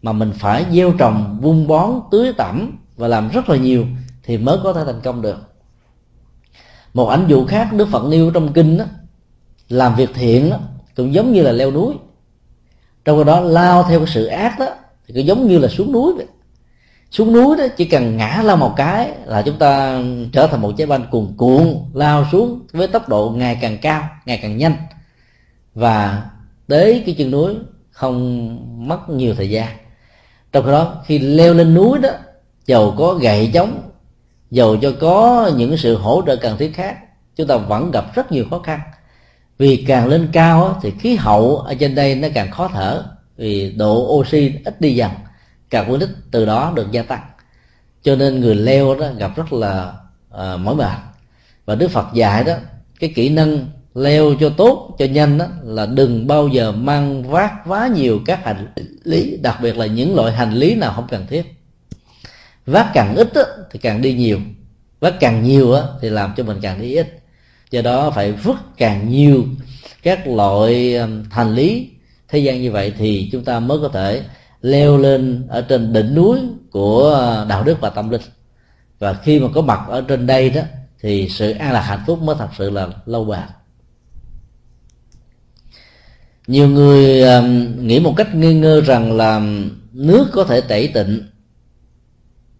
Mà 0.01 0.11
mình 0.11 0.31
phải 0.35 0.65
gieo 0.71 0.91
trồng 0.91 1.39
vun 1.41 1.67
bón 1.67 1.89
tưới 2.11 2.33
tẩm 2.37 2.77
và 2.97 3.07
làm 3.07 3.29
rất 3.29 3.49
là 3.49 3.57
nhiều 3.57 3.85
thì 4.23 4.37
mới 4.37 4.57
có 4.63 4.73
thể 4.73 4.81
thành 4.85 5.01
công 5.03 5.21
được. 5.21 5.37
Một 6.93 7.07
ảnh 7.07 7.25
dụ 7.27 7.45
khác 7.45 7.73
đức 7.73 7.87
phật 7.87 8.07
nêu 8.09 8.31
trong 8.31 8.53
kinh 8.53 8.77
đó, 8.77 8.85
làm 9.69 9.95
việc 9.95 10.09
thiện 10.13 10.49
đó, 10.49 10.57
cũng 10.95 11.13
giống 11.13 11.31
như 11.33 11.41
là 11.41 11.51
leo 11.51 11.71
núi 11.71 11.93
trong 13.05 13.25
đó, 13.25 13.39
lao 13.39 13.83
theo 13.83 13.99
cái 13.99 14.07
sự 14.07 14.25
ác 14.25 14.59
đó, 14.59 14.67
thì 15.07 15.13
cứ 15.13 15.21
giống 15.21 15.47
như 15.47 15.57
là 15.57 15.67
xuống 15.67 15.91
núi 15.91 16.13
vậy. 16.13 16.25
Xuống 17.11 17.33
núi 17.33 17.57
đó, 17.57 17.63
chỉ 17.77 17.85
cần 17.85 18.17
ngã 18.17 18.41
lao 18.43 18.57
một 18.57 18.73
cái 18.77 19.11
là 19.25 19.41
chúng 19.41 19.57
ta 19.57 20.01
trở 20.33 20.47
thành 20.47 20.61
một 20.61 20.73
trái 20.77 20.87
banh 20.87 21.05
cuồn 21.11 21.33
cuộn, 21.37 21.75
lao 21.93 22.25
xuống 22.31 22.59
với 22.71 22.87
tốc 22.87 23.09
độ 23.09 23.33
ngày 23.35 23.57
càng 23.61 23.77
cao, 23.81 24.03
ngày 24.25 24.39
càng 24.41 24.57
nhanh. 24.57 24.75
Và 25.75 26.23
tới 26.67 27.03
cái 27.05 27.15
chân 27.17 27.31
núi, 27.31 27.55
không 27.91 28.87
mất 28.87 29.09
nhiều 29.09 29.35
thời 29.35 29.49
gian. 29.49 29.67
Trong 30.51 30.65
khi 30.65 30.71
đó, 30.71 31.01
khi 31.05 31.19
leo 31.19 31.53
lên 31.53 31.73
núi 31.73 31.99
đó 31.99 32.09
dầu 32.65 32.95
có 32.97 33.13
gậy 33.13 33.51
chống 33.53 33.89
dầu 34.51 34.77
cho 34.77 34.91
có 34.99 35.51
những 35.55 35.77
sự 35.77 35.97
hỗ 35.97 36.21
trợ 36.27 36.35
cần 36.35 36.57
thiết 36.57 36.75
khác, 36.75 36.97
chúng 37.35 37.47
ta 37.47 37.57
vẫn 37.57 37.91
gặp 37.91 38.15
rất 38.15 38.31
nhiều 38.31 38.45
khó 38.49 38.59
khăn 38.59 38.79
vì 39.61 39.83
càng 39.87 40.07
lên 40.07 40.29
cao 40.33 40.79
thì 40.81 40.91
khí 40.99 41.15
hậu 41.15 41.57
ở 41.57 41.73
trên 41.73 41.95
đây 41.95 42.15
nó 42.15 42.27
càng 42.33 42.51
khó 42.51 42.67
thở 42.73 43.03
vì 43.37 43.71
độ 43.71 44.17
oxy 44.17 44.51
ít 44.65 44.81
đi 44.81 44.95
dần 44.95 45.11
carbonic 45.69 46.09
từ 46.31 46.45
đó 46.45 46.73
được 46.75 46.91
gia 46.91 47.01
tăng. 47.01 47.21
Cho 48.03 48.15
nên 48.15 48.39
người 48.39 48.55
leo 48.55 48.95
đó 48.95 49.07
gặp 49.17 49.31
rất 49.35 49.53
là 49.53 49.93
uh, 50.33 50.59
mỏi 50.59 50.75
mệt. 50.75 50.97
Và 51.65 51.75
đức 51.75 51.91
phật 51.91 52.05
dạy 52.13 52.43
đó 52.43 52.53
cái 52.99 53.13
kỹ 53.15 53.29
năng 53.29 53.67
leo 53.95 54.33
cho 54.39 54.49
tốt 54.49 54.95
cho 54.99 55.05
nhanh 55.05 55.37
đó 55.37 55.45
là 55.63 55.85
đừng 55.85 56.27
bao 56.27 56.47
giờ 56.47 56.71
mang 56.71 57.23
vác 57.23 57.53
quá 57.67 57.87
nhiều 57.87 58.19
các 58.25 58.45
hành 58.45 58.73
lý 59.03 59.37
đặc 59.37 59.59
biệt 59.61 59.77
là 59.77 59.85
những 59.85 60.15
loại 60.15 60.31
hành 60.31 60.53
lý 60.53 60.75
nào 60.75 60.93
không 60.95 61.07
cần 61.09 61.27
thiết. 61.29 61.55
Vác 62.65 62.87
càng 62.93 63.15
ít 63.15 63.33
đó, 63.33 63.43
thì 63.71 63.79
càng 63.79 64.01
đi 64.01 64.13
nhiều. 64.13 64.39
Vác 64.99 65.13
càng 65.19 65.43
nhiều 65.43 65.71
đó, 65.71 65.89
thì 66.01 66.09
làm 66.09 66.33
cho 66.37 66.43
mình 66.43 66.57
càng 66.61 66.81
đi 66.81 66.95
ít 66.95 67.20
do 67.71 67.81
đó 67.81 68.11
phải 68.11 68.31
vứt 68.31 68.57
càng 68.77 69.09
nhiều 69.09 69.45
các 70.03 70.27
loại 70.27 70.99
thành 71.29 71.53
lý. 71.53 71.89
Thế 72.27 72.39
gian 72.39 72.61
như 72.61 72.71
vậy 72.71 72.93
thì 72.97 73.29
chúng 73.31 73.43
ta 73.43 73.59
mới 73.59 73.79
có 73.81 73.87
thể 73.87 74.23
leo 74.61 74.97
lên 74.97 75.47
ở 75.49 75.61
trên 75.61 75.93
đỉnh 75.93 76.15
núi 76.15 76.39
của 76.71 77.03
ờ, 77.03 77.45
đạo 77.49 77.63
đức 77.63 77.81
và 77.81 77.89
tâm 77.89 78.09
linh. 78.09 78.21
Và 78.99 79.13
khi 79.13 79.39
mà 79.39 79.47
có 79.53 79.61
mặt 79.61 79.79
ở 79.87 80.01
trên 80.01 80.27
đây 80.27 80.49
đó, 80.49 80.61
thì 81.01 81.29
sự 81.29 81.51
an 81.51 81.71
lạc 81.73 81.81
hạnh 81.81 82.03
phúc 82.07 82.21
mới 82.21 82.35
thật 82.39 82.49
sự 82.57 82.69
là 82.69 82.87
lâu 83.05 83.25
bền. 83.25 83.39
Nhiều 86.47 86.69
người 86.69 87.23
nghĩ 87.77 87.99
một 87.99 88.13
cách 88.17 88.35
nghi 88.35 88.53
ngơ 88.53 88.81
rằng 88.81 89.17
là 89.17 89.41
nước 89.91 90.27
có 90.33 90.43
thể 90.43 90.61
tẩy 90.61 90.87
tịnh, 90.87 91.23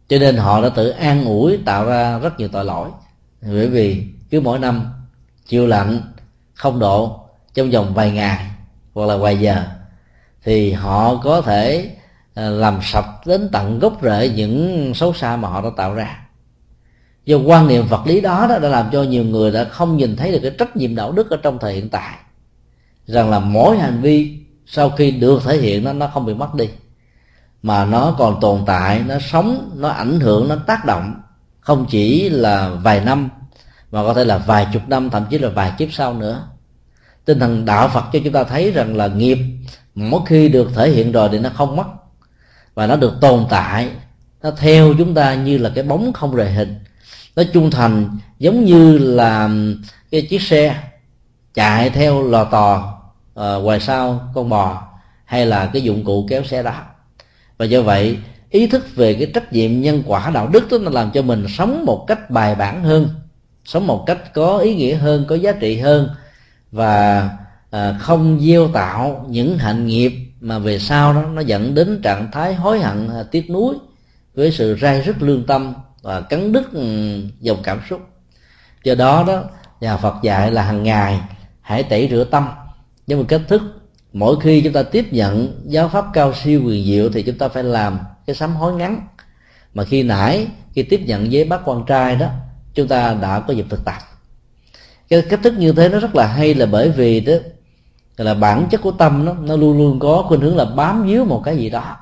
cho 0.08 0.20
nên 0.20 0.36
họ 0.36 0.62
đã 0.62 0.70
tự 0.70 0.90
an 0.90 1.26
ủi 1.26 1.58
tạo 1.66 1.86
ra 1.86 2.20
rất 2.20 2.40
nhiều 2.40 2.48
tội 2.48 2.66
lỗi. 2.66 2.90
Bởi 3.42 3.68
vì 3.68 4.04
cứ 4.30 4.42
mỗi 4.42 4.60
năm 4.60 4.86
chiều 5.48 5.68
lạnh 5.68 6.02
không 6.54 6.80
độ 6.80 7.20
trong 7.54 7.70
vòng 7.70 7.94
vài 7.94 8.12
ngày 8.12 8.46
hoặc 8.94 9.06
là 9.06 9.18
vài 9.18 9.40
giờ 9.40 9.64
thì 10.44 10.72
họ 10.72 11.16
có 11.24 11.42
thể 11.42 11.96
à, 12.34 12.50
làm 12.50 12.80
sạch 12.84 13.08
đến 13.26 13.50
tận 13.52 13.80
gốc 13.80 13.98
rễ 14.02 14.30
những 14.30 14.92
xấu 14.96 15.14
xa 15.14 15.36
mà 15.36 15.48
họ 15.48 15.62
đã 15.62 15.70
tạo 15.78 15.94
ra. 15.94 16.18
Do 17.26 17.38
quan 17.38 17.68
niệm 17.68 17.88
vật 17.88 18.02
lý 18.06 18.22
đó, 18.22 18.48
đó 18.50 18.60
đã 18.60 18.70
làm 18.70 18.90
cho 18.92 19.04
nhiều 19.04 19.24
người 19.24 19.52
đã 19.52 19.64
không 19.64 19.98
nhìn 19.98 20.16
thấy 20.16 20.32
được 20.32 20.40
cái 20.42 20.52
trách 20.60 20.76
nhiệm 20.76 20.96
đạo 20.96 21.12
đức 21.12 21.30
ở 21.30 21.38
trong 21.38 21.58
thời 21.60 21.74
hiện 21.74 21.90
tại 21.90 22.18
rằng 23.06 23.30
là 23.30 23.40
mỗi 23.40 23.78
hành 23.78 24.02
vi 24.02 24.40
sau 24.66 24.90
khi 24.90 25.12
được 25.12 25.42
thể 25.46 25.58
hiện 25.58 25.84
nó 25.84 25.94
nó 25.94 26.08
không 26.08 26.26
bị 26.26 26.34
mất 26.34 26.56
đi 26.56 26.70
mà 27.64 27.86
nó 27.86 28.16
còn 28.18 28.40
tồn 28.42 28.64
tại 28.66 29.04
nó 29.08 29.20
sống 29.20 29.72
nó 29.76 29.90
ảnh 29.90 30.20
hưởng 30.20 30.48
nó 30.48 30.56
tác 30.68 30.86
động 30.86 31.22
không 31.60 31.86
chỉ 31.90 32.30
là 32.30 32.70
vài 32.70 33.00
năm 33.00 33.30
mà 33.92 34.04
có 34.04 34.14
thể 34.14 34.26
là 34.26 34.38
vài 34.38 34.68
chục 34.74 34.82
năm 34.88 35.10
thậm 35.10 35.26
chí 35.30 35.38
là 35.38 35.50
vài 35.50 35.72
kiếp 35.78 35.94
sau 35.94 36.14
nữa. 36.14 36.48
Tinh 37.26 37.40
thần 37.40 37.66
đạo 37.66 37.88
phật 37.88 38.04
cho 38.14 38.20
chúng 38.24 38.34
ta 38.34 38.44
thấy 38.44 38.72
rằng 38.72 38.96
là 38.96 39.08
nghiệp 39.08 39.38
mỗi 39.96 40.22
khi 40.26 40.50
được 40.50 40.72
thể 40.76 40.90
hiện 40.90 41.12
rồi 41.12 41.30
thì 41.32 41.40
nó 41.40 41.50
không 41.50 41.76
mất. 41.76 41.88
Và 42.74 42.88
nó 42.88 42.96
được 42.96 43.14
tồn 43.22 43.46
tại 43.50 43.90
nó 44.44 44.52
theo 44.52 44.94
chúng 44.98 45.14
ta 45.14 45.36
như 45.36 45.58
là 45.58 45.72
cái 45.76 45.84
bóng 45.84 46.14
không 46.14 46.36
rời 46.36 46.52
hình. 46.52 46.76
Nó 47.36 47.44
trung 47.54 47.72
thành 47.72 48.18
giống 48.40 48.66
như 48.66 48.98
là 48.98 49.50
cái 50.12 50.22
chiếc 50.22 50.42
xe 50.42 50.84
chạy 51.54 51.90
theo 51.90 52.24
lò 52.24 52.44
tò 52.44 52.98
ờ, 53.34 53.56
uh, 53.56 53.64
ngoài 53.64 53.80
sau 53.80 54.32
con 54.34 54.50
bò 54.50 54.84
hay 55.26 55.46
là 55.46 55.70
cái 55.74 55.82
dụng 55.82 56.06
cụ 56.06 56.26
kéo 56.30 56.44
xe 56.44 56.64
đó. 56.64 56.74
Và 57.58 57.66
do 57.66 57.82
vậy 57.82 58.18
ý 58.50 58.68
thức 58.68 58.96
về 58.96 59.14
cái 59.14 59.32
trách 59.34 59.54
nhiệm 59.54 59.82
nhân 59.82 60.04
quả 60.06 60.32
đạo 60.34 60.48
đức 60.48 60.72
đó 60.72 60.78
nó 60.78 60.90
làm 60.90 61.12
cho 61.12 61.22
mình 61.22 61.46
sống 61.58 61.86
một 61.86 62.06
cách 62.08 62.30
bài 62.30 62.56
bản 62.56 62.84
hơn 62.84 63.10
sống 63.72 63.88
một 63.88 64.04
cách 64.08 64.34
có 64.34 64.58
ý 64.58 64.76
nghĩa 64.76 64.96
hơn 64.96 65.26
có 65.28 65.36
giá 65.36 65.52
trị 65.52 65.80
hơn 65.80 66.10
và 66.72 67.30
à, 67.70 67.98
không 68.00 68.40
gieo 68.42 68.68
tạo 68.68 69.26
những 69.30 69.58
hạnh 69.58 69.88
nghiệp 69.88 70.14
mà 70.42 70.60
về 70.60 70.80
sau 70.80 71.14
đó 71.14 71.22
nó 71.22 71.42
dẫn 71.42 71.76
đến 71.76 72.02
trạng 72.02 72.32
thái 72.32 72.54
hối 72.56 72.80
hận 72.80 73.10
à, 73.10 73.24
tiếc 73.32 73.50
nuối 73.50 73.76
với 74.36 74.52
sự 74.52 74.78
rai 74.82 75.02
rứt 75.02 75.22
lương 75.22 75.46
tâm 75.46 75.74
và 76.02 76.22
cắn 76.22 76.52
đứt 76.52 76.74
ừ, 76.74 76.84
dòng 77.40 77.58
cảm 77.64 77.82
xúc. 77.90 78.02
Do 78.84 78.96
đó 78.96 79.24
đó 79.28 79.44
nhà 79.82 79.98
Phật 79.98 80.16
dạy 80.24 80.52
là 80.52 80.62
hàng 80.62 80.84
ngày 80.84 81.20
hãy 81.62 81.84
tẩy 81.84 82.08
rửa 82.12 82.24
tâm. 82.24 82.48
Với 83.08 83.18
một 83.18 83.26
cách 83.28 83.42
thức 83.48 83.62
mỗi 84.14 84.36
khi 84.42 84.62
chúng 84.62 84.74
ta 84.74 84.84
tiếp 84.84 85.06
nhận 85.12 85.62
giáo 85.66 85.90
pháp 85.90 86.06
cao 86.14 86.34
siêu 86.44 86.62
quyền 86.66 86.86
diệu 86.86 87.10
thì 87.10 87.24
chúng 87.24 87.38
ta 87.38 87.48
phải 87.48 87.64
làm 87.64 88.00
cái 88.28 88.36
sám 88.36 88.56
hối 88.56 88.74
ngắn. 88.74 89.08
Mà 89.74 89.84
khi 89.84 90.04
nãy 90.04 90.48
khi 90.74 90.84
tiếp 90.84 91.02
nhận 91.06 91.28
với 91.32 91.44
bác 91.44 91.62
quan 91.66 91.84
trai 91.88 92.16
đó 92.16 92.28
chúng 92.74 92.88
ta 92.88 93.14
đã 93.22 93.40
có 93.40 93.54
dịp 93.54 93.66
thực 93.70 93.86
tập. 93.86 93.98
Cái 95.10 95.22
cách 95.22 95.40
thức 95.44 95.54
như 95.58 95.72
thế 95.72 95.90
nó 95.90 96.00
rất 96.00 96.16
là 96.16 96.28
hay 96.28 96.54
là 96.54 96.66
bởi 96.66 96.90
vì 96.90 97.20
đó, 97.20 97.34
là 98.18 98.34
bản 98.34 98.68
chất 98.72 98.82
của 98.82 98.92
tâm 98.92 99.26
nó 99.26 99.34
nó 99.34 99.56
luôn 99.56 99.78
luôn 99.78 100.00
có 100.00 100.24
khuynh 100.28 100.42
hướng 100.42 100.58
là 100.58 100.66
bám 100.66 101.04
víu 101.04 101.26
một 101.26 101.42
cái 101.46 101.58
gì 101.58 101.70
đó. 101.70 101.98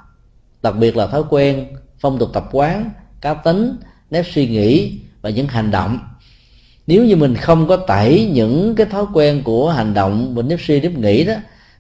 Đặc 0.62 0.76
biệt 0.78 0.98
là 0.98 1.08
thói 1.08 1.24
quen 1.30 1.68
phong 2.00 2.18
tục 2.18 2.30
tập 2.34 2.50
quán, 2.52 2.90
cá 3.22 3.34
tính, 3.34 3.76
nếp 4.12 4.26
suy 4.34 4.48
nghĩ 4.48 5.00
và 5.22 5.30
những 5.30 5.48
hành 5.48 5.72
động. 5.72 6.00
Nếu 6.88 7.06
như 7.06 7.16
mình 7.16 7.36
không 7.36 7.68
có 7.68 7.78
tẩy 7.78 8.30
những 8.34 8.76
cái 8.76 8.86
thói 8.86 9.06
quen 9.14 9.44
của 9.44 9.70
hành 9.70 9.94
động 9.94 10.36
mình 10.36 10.48
nếp 10.48 10.60
suy, 10.62 10.82
nếp 10.82 10.92
nghĩ 10.92 11.24
đó, 11.24 11.34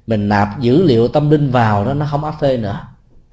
mình 0.08 0.30
nạp 0.30 0.60
dữ 0.60 0.84
liệu 0.84 1.08
tâm 1.08 1.30
linh 1.30 1.52
vào 1.52 1.86
đó, 1.86 1.94
nó 1.94 2.08
không 2.12 2.24
áp 2.24 2.36
phê 2.42 2.58
nữa. 2.58 2.80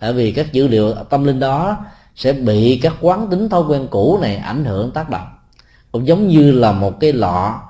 Bởi 0.01 0.13
vì 0.13 0.33
các 0.33 0.53
dữ 0.53 0.69
liệu 0.69 0.95
tâm 0.95 1.25
linh 1.25 1.41
đó 1.41 1.85
sẽ 2.17 2.33
bị 2.33 2.79
các 2.83 2.95
quán 3.01 3.27
tính 3.31 3.49
thói 3.49 3.63
quen 3.69 3.87
cũ 3.91 4.19
này 4.23 4.37
ảnh 4.37 4.65
hưởng, 4.65 4.91
tác 4.91 5.11
động 5.11 5.27
cũng 5.93 6.07
giống 6.07 6.29
như 6.29 6.53
là 6.53 6.73
một 6.73 7.01
cái 7.01 7.13
lọ 7.13 7.61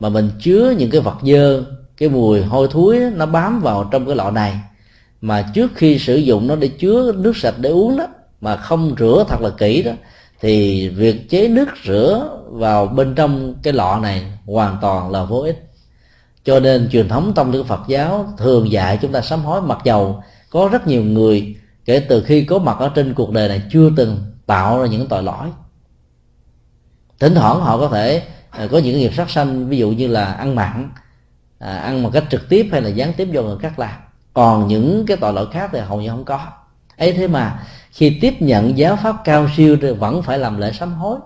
mà 0.00 0.08
mình 0.08 0.30
chứa 0.40 0.74
những 0.78 0.90
cái 0.90 1.00
vật 1.00 1.16
dơ, 1.22 1.64
cái 1.96 2.08
mùi 2.08 2.42
hôi 2.42 2.68
thối, 2.70 3.00
nó 3.14 3.26
bám 3.26 3.60
vào 3.60 3.88
trong 3.90 4.06
cái 4.06 4.16
lọ 4.16 4.30
này. 4.30 4.60
Mà 5.20 5.50
trước 5.54 5.70
khi 5.74 5.98
sử 5.98 6.16
dụng 6.16 6.46
nó 6.46 6.56
để 6.56 6.68
chứa 6.68 7.12
nước 7.16 7.36
sạch 7.36 7.54
để 7.58 7.70
uống 7.70 7.96
đó, 7.96 8.06
mà 8.40 8.56
không 8.56 8.94
rửa 8.98 9.24
thật 9.28 9.40
là 9.40 9.50
kỹ 9.50 9.82
đó, 9.82 9.92
thì 10.40 10.88
việc 10.88 11.30
chế 11.30 11.48
nước 11.48 11.68
rửa 11.84 12.38
vào 12.50 12.86
bên 12.86 13.14
trong 13.14 13.54
cái 13.62 13.72
lọ 13.72 13.98
này 14.02 14.24
hoàn 14.46 14.78
toàn 14.80 15.10
là 15.10 15.24
vô 15.24 15.40
ích. 15.40 15.68
Cho 16.44 16.60
nên 16.60 16.88
truyền 16.92 17.08
thống 17.08 17.32
tâm 17.34 17.52
lý 17.52 17.62
Phật 17.68 17.80
giáo 17.88 18.32
thường 18.38 18.72
dạy 18.72 18.98
chúng 19.02 19.12
ta 19.12 19.20
sám 19.20 19.44
hối 19.44 19.62
mặc 19.62 19.78
dầu 19.84 20.22
có 20.50 20.68
rất 20.72 20.86
nhiều 20.86 21.02
người, 21.02 21.56
kể 21.84 22.00
từ 22.00 22.22
khi 22.22 22.44
có 22.44 22.58
mặt 22.58 22.76
ở 22.78 22.88
trên 22.88 23.14
cuộc 23.14 23.30
đời 23.30 23.48
này, 23.48 23.62
chưa 23.72 23.90
từng 23.96 24.18
tạo 24.46 24.80
ra 24.80 24.86
những 24.86 25.08
tội 25.08 25.22
lỗi 25.22 25.48
thỉnh 27.22 27.34
thoảng 27.34 27.60
họ 27.60 27.78
có 27.78 27.88
thể 27.88 28.22
ờ, 28.50 28.68
có 28.68 28.78
những 28.78 28.98
nghiệp 28.98 29.14
sát 29.16 29.30
sanh 29.30 29.68
ví 29.68 29.78
dụ 29.78 29.90
như 29.90 30.06
là 30.06 30.24
ăn 30.24 30.54
mặn 30.54 30.90
à, 31.58 31.78
ăn 31.78 32.02
một 32.02 32.10
cách 32.12 32.24
trực 32.30 32.48
tiếp 32.48 32.68
hay 32.72 32.82
là 32.82 32.88
gián 32.88 33.12
tiếp 33.12 33.28
do 33.32 33.42
người 33.42 33.58
khác 33.58 33.78
làm 33.78 33.94
còn 34.34 34.68
những 34.68 35.04
cái 35.06 35.16
tội 35.16 35.32
lỗi 35.32 35.46
khác 35.52 35.70
thì 35.72 35.78
hầu 35.78 36.00
như 36.00 36.08
không 36.08 36.24
có. 36.24 36.40
Ấy 36.96 37.12
thế 37.12 37.26
mà 37.28 37.62
khi 37.90 38.18
tiếp 38.20 38.42
nhận 38.42 38.78
giáo 38.78 38.96
pháp 38.96 39.16
cao 39.24 39.48
siêu 39.56 39.76
thì 39.82 39.92
vẫn 39.92 40.22
phải 40.22 40.38
làm 40.38 40.58
lễ 40.58 40.72
sám 40.72 40.94
hối 40.94 41.18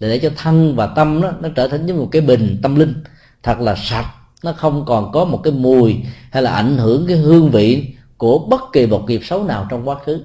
để 0.00 0.08
để 0.08 0.18
cho 0.18 0.30
thân 0.36 0.76
và 0.76 0.86
tâm 0.86 1.22
đó, 1.22 1.32
nó 1.40 1.48
trở 1.56 1.68
thành 1.68 1.86
như 1.86 1.94
một 1.94 2.08
cái 2.12 2.22
bình 2.22 2.58
tâm 2.62 2.74
linh. 2.74 2.94
Thật 3.42 3.60
là 3.60 3.74
sạch 3.74 4.06
nó 4.42 4.52
không 4.52 4.84
còn 4.86 5.12
có 5.12 5.24
một 5.24 5.40
cái 5.44 5.52
mùi 5.52 5.96
hay 6.30 6.42
là 6.42 6.50
ảnh 6.50 6.76
hưởng 6.76 7.06
cái 7.06 7.16
hương 7.16 7.50
vị 7.50 7.94
của 8.16 8.38
bất 8.38 8.60
kỳ 8.72 8.86
một 8.86 9.04
nghiệp 9.08 9.20
xấu 9.24 9.44
nào 9.44 9.66
trong 9.70 9.88
quá 9.88 9.96
khứ. 10.04 10.24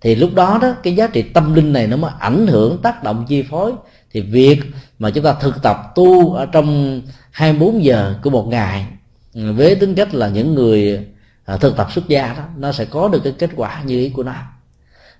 Thì 0.00 0.14
lúc 0.14 0.34
đó 0.34 0.58
đó 0.62 0.72
cái 0.82 0.96
giá 0.96 1.06
trị 1.06 1.22
tâm 1.22 1.54
linh 1.54 1.72
này 1.72 1.86
nó 1.86 1.96
mới 1.96 2.10
ảnh 2.18 2.46
hưởng 2.46 2.78
tác 2.82 3.02
động 3.02 3.24
chi 3.28 3.42
phối 3.42 3.72
thì 4.10 4.20
việc 4.20 4.60
mà 4.98 5.10
chúng 5.10 5.24
ta 5.24 5.34
thực 5.40 5.62
tập 5.62 5.92
tu 5.94 6.34
ở 6.34 6.46
trong 6.46 7.00
24 7.30 7.84
giờ 7.84 8.14
của 8.22 8.30
một 8.30 8.46
ngày, 8.48 8.86
với 9.34 9.74
tính 9.74 9.94
cách 9.94 10.14
là 10.14 10.28
những 10.28 10.54
người 10.54 11.06
à, 11.44 11.56
thực 11.56 11.76
tập 11.76 11.88
xuất 11.92 12.08
gia 12.08 12.34
đó, 12.34 12.44
nó 12.56 12.72
sẽ 12.72 12.84
có 12.84 13.08
được 13.08 13.20
cái 13.24 13.34
kết 13.38 13.50
quả 13.56 13.82
như 13.82 13.98
ý 13.98 14.08
của 14.08 14.22
nó. 14.22 14.34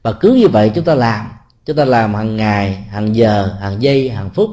Và 0.02 0.12
cứ 0.12 0.34
như 0.34 0.48
vậy 0.48 0.70
chúng 0.74 0.84
ta 0.84 0.94
làm, 0.94 1.26
chúng 1.66 1.76
ta 1.76 1.84
làm 1.84 2.14
hàng 2.14 2.36
ngày, 2.36 2.74
hàng 2.74 3.16
giờ, 3.16 3.56
hàng 3.60 3.82
giây, 3.82 4.10
hàng 4.10 4.30
phút, 4.30 4.50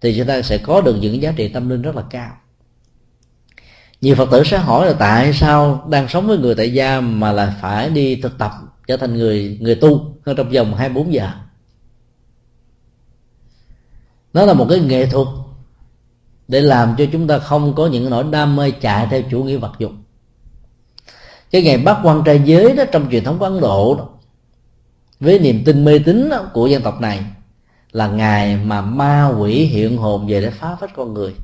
thì 0.00 0.16
chúng 0.16 0.26
ta 0.26 0.42
sẽ 0.42 0.58
có 0.58 0.80
được 0.80 0.96
những 1.00 1.22
giá 1.22 1.32
trị 1.36 1.48
tâm 1.48 1.68
linh 1.68 1.82
rất 1.82 1.96
là 1.96 2.02
cao. 2.10 2.30
Nhiều 4.00 4.14
phật 4.14 4.28
tử 4.30 4.44
sẽ 4.44 4.58
hỏi 4.58 4.86
là 4.86 4.92
tại 4.98 5.32
sao 5.32 5.86
đang 5.90 6.08
sống 6.08 6.26
với 6.26 6.38
người 6.38 6.54
tại 6.54 6.72
gia 6.72 7.00
mà 7.00 7.32
là 7.32 7.54
phải 7.60 7.90
đi 7.90 8.16
thực 8.16 8.38
tập 8.38 8.52
trở 8.86 8.96
thành 8.96 9.14
người 9.14 9.58
người 9.60 9.74
tu 9.74 10.16
trong 10.36 10.50
vòng 10.50 10.74
24 10.74 11.14
giờ? 11.14 11.30
Nó 14.34 14.44
là 14.44 14.52
một 14.52 14.66
cái 14.70 14.80
nghệ 14.80 15.06
thuật 15.06 15.28
để 16.48 16.60
làm 16.60 16.94
cho 16.98 17.04
chúng 17.12 17.26
ta 17.26 17.38
không 17.38 17.74
có 17.74 17.86
những 17.86 18.10
nỗi 18.10 18.24
đam 18.30 18.56
mê 18.56 18.70
chạy 18.70 19.06
theo 19.10 19.22
chủ 19.30 19.42
nghĩa 19.44 19.56
vật 19.56 19.72
dục 19.78 19.92
cái 21.54 21.62
ngày 21.62 21.78
bắt 21.78 21.98
quan 22.02 22.22
trai 22.24 22.40
giới 22.44 22.72
đó 22.72 22.84
trong 22.92 23.10
truyền 23.10 23.24
thống 23.24 23.38
của 23.38 23.44
ấn 23.44 23.60
độ 23.60 23.94
đó, 23.98 24.08
với 25.20 25.38
niềm 25.38 25.62
tin 25.64 25.84
mê 25.84 25.98
tín 25.98 26.30
của 26.52 26.66
dân 26.66 26.82
tộc 26.82 27.00
này 27.00 27.24
là 27.92 28.08
ngày 28.08 28.56
mà 28.56 28.80
ma 28.80 29.28
quỷ 29.38 29.64
hiện 29.64 29.96
hồn 29.96 30.26
về 30.26 30.40
để 30.40 30.50
phá 30.50 30.76
phách 30.80 30.90
con 30.96 31.14
người. 31.14 31.34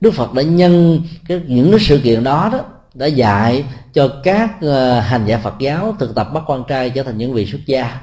Đức 0.00 0.10
phật 0.14 0.32
đã 0.32 0.42
nhân 0.42 1.02
cái, 1.28 1.40
những 1.46 1.70
cái 1.70 1.80
sự 1.80 2.00
kiện 2.04 2.24
đó 2.24 2.50
đó 2.52 2.60
đã 2.94 3.06
dạy 3.06 3.64
cho 3.92 4.08
các 4.24 4.60
ờ, 4.60 5.00
hành 5.00 5.26
giả 5.26 5.38
phật 5.38 5.54
giáo 5.58 5.96
thực 5.98 6.14
tập 6.14 6.28
bắt 6.34 6.42
quan 6.46 6.64
trai 6.68 6.90
trở 6.90 7.02
thành 7.02 7.18
những 7.18 7.32
vị 7.32 7.46
xuất 7.46 7.66
gia 7.66 8.00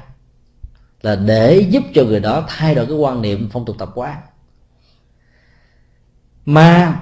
là 1.04 1.16
để 1.16 1.66
giúp 1.70 1.82
cho 1.94 2.04
người 2.04 2.20
đó 2.20 2.44
thay 2.48 2.74
đổi 2.74 2.86
cái 2.86 2.96
quan 2.96 3.22
niệm 3.22 3.48
phong 3.52 3.64
tục 3.64 3.76
tập 3.78 3.90
quán. 3.94 4.20
Ma 6.46 7.00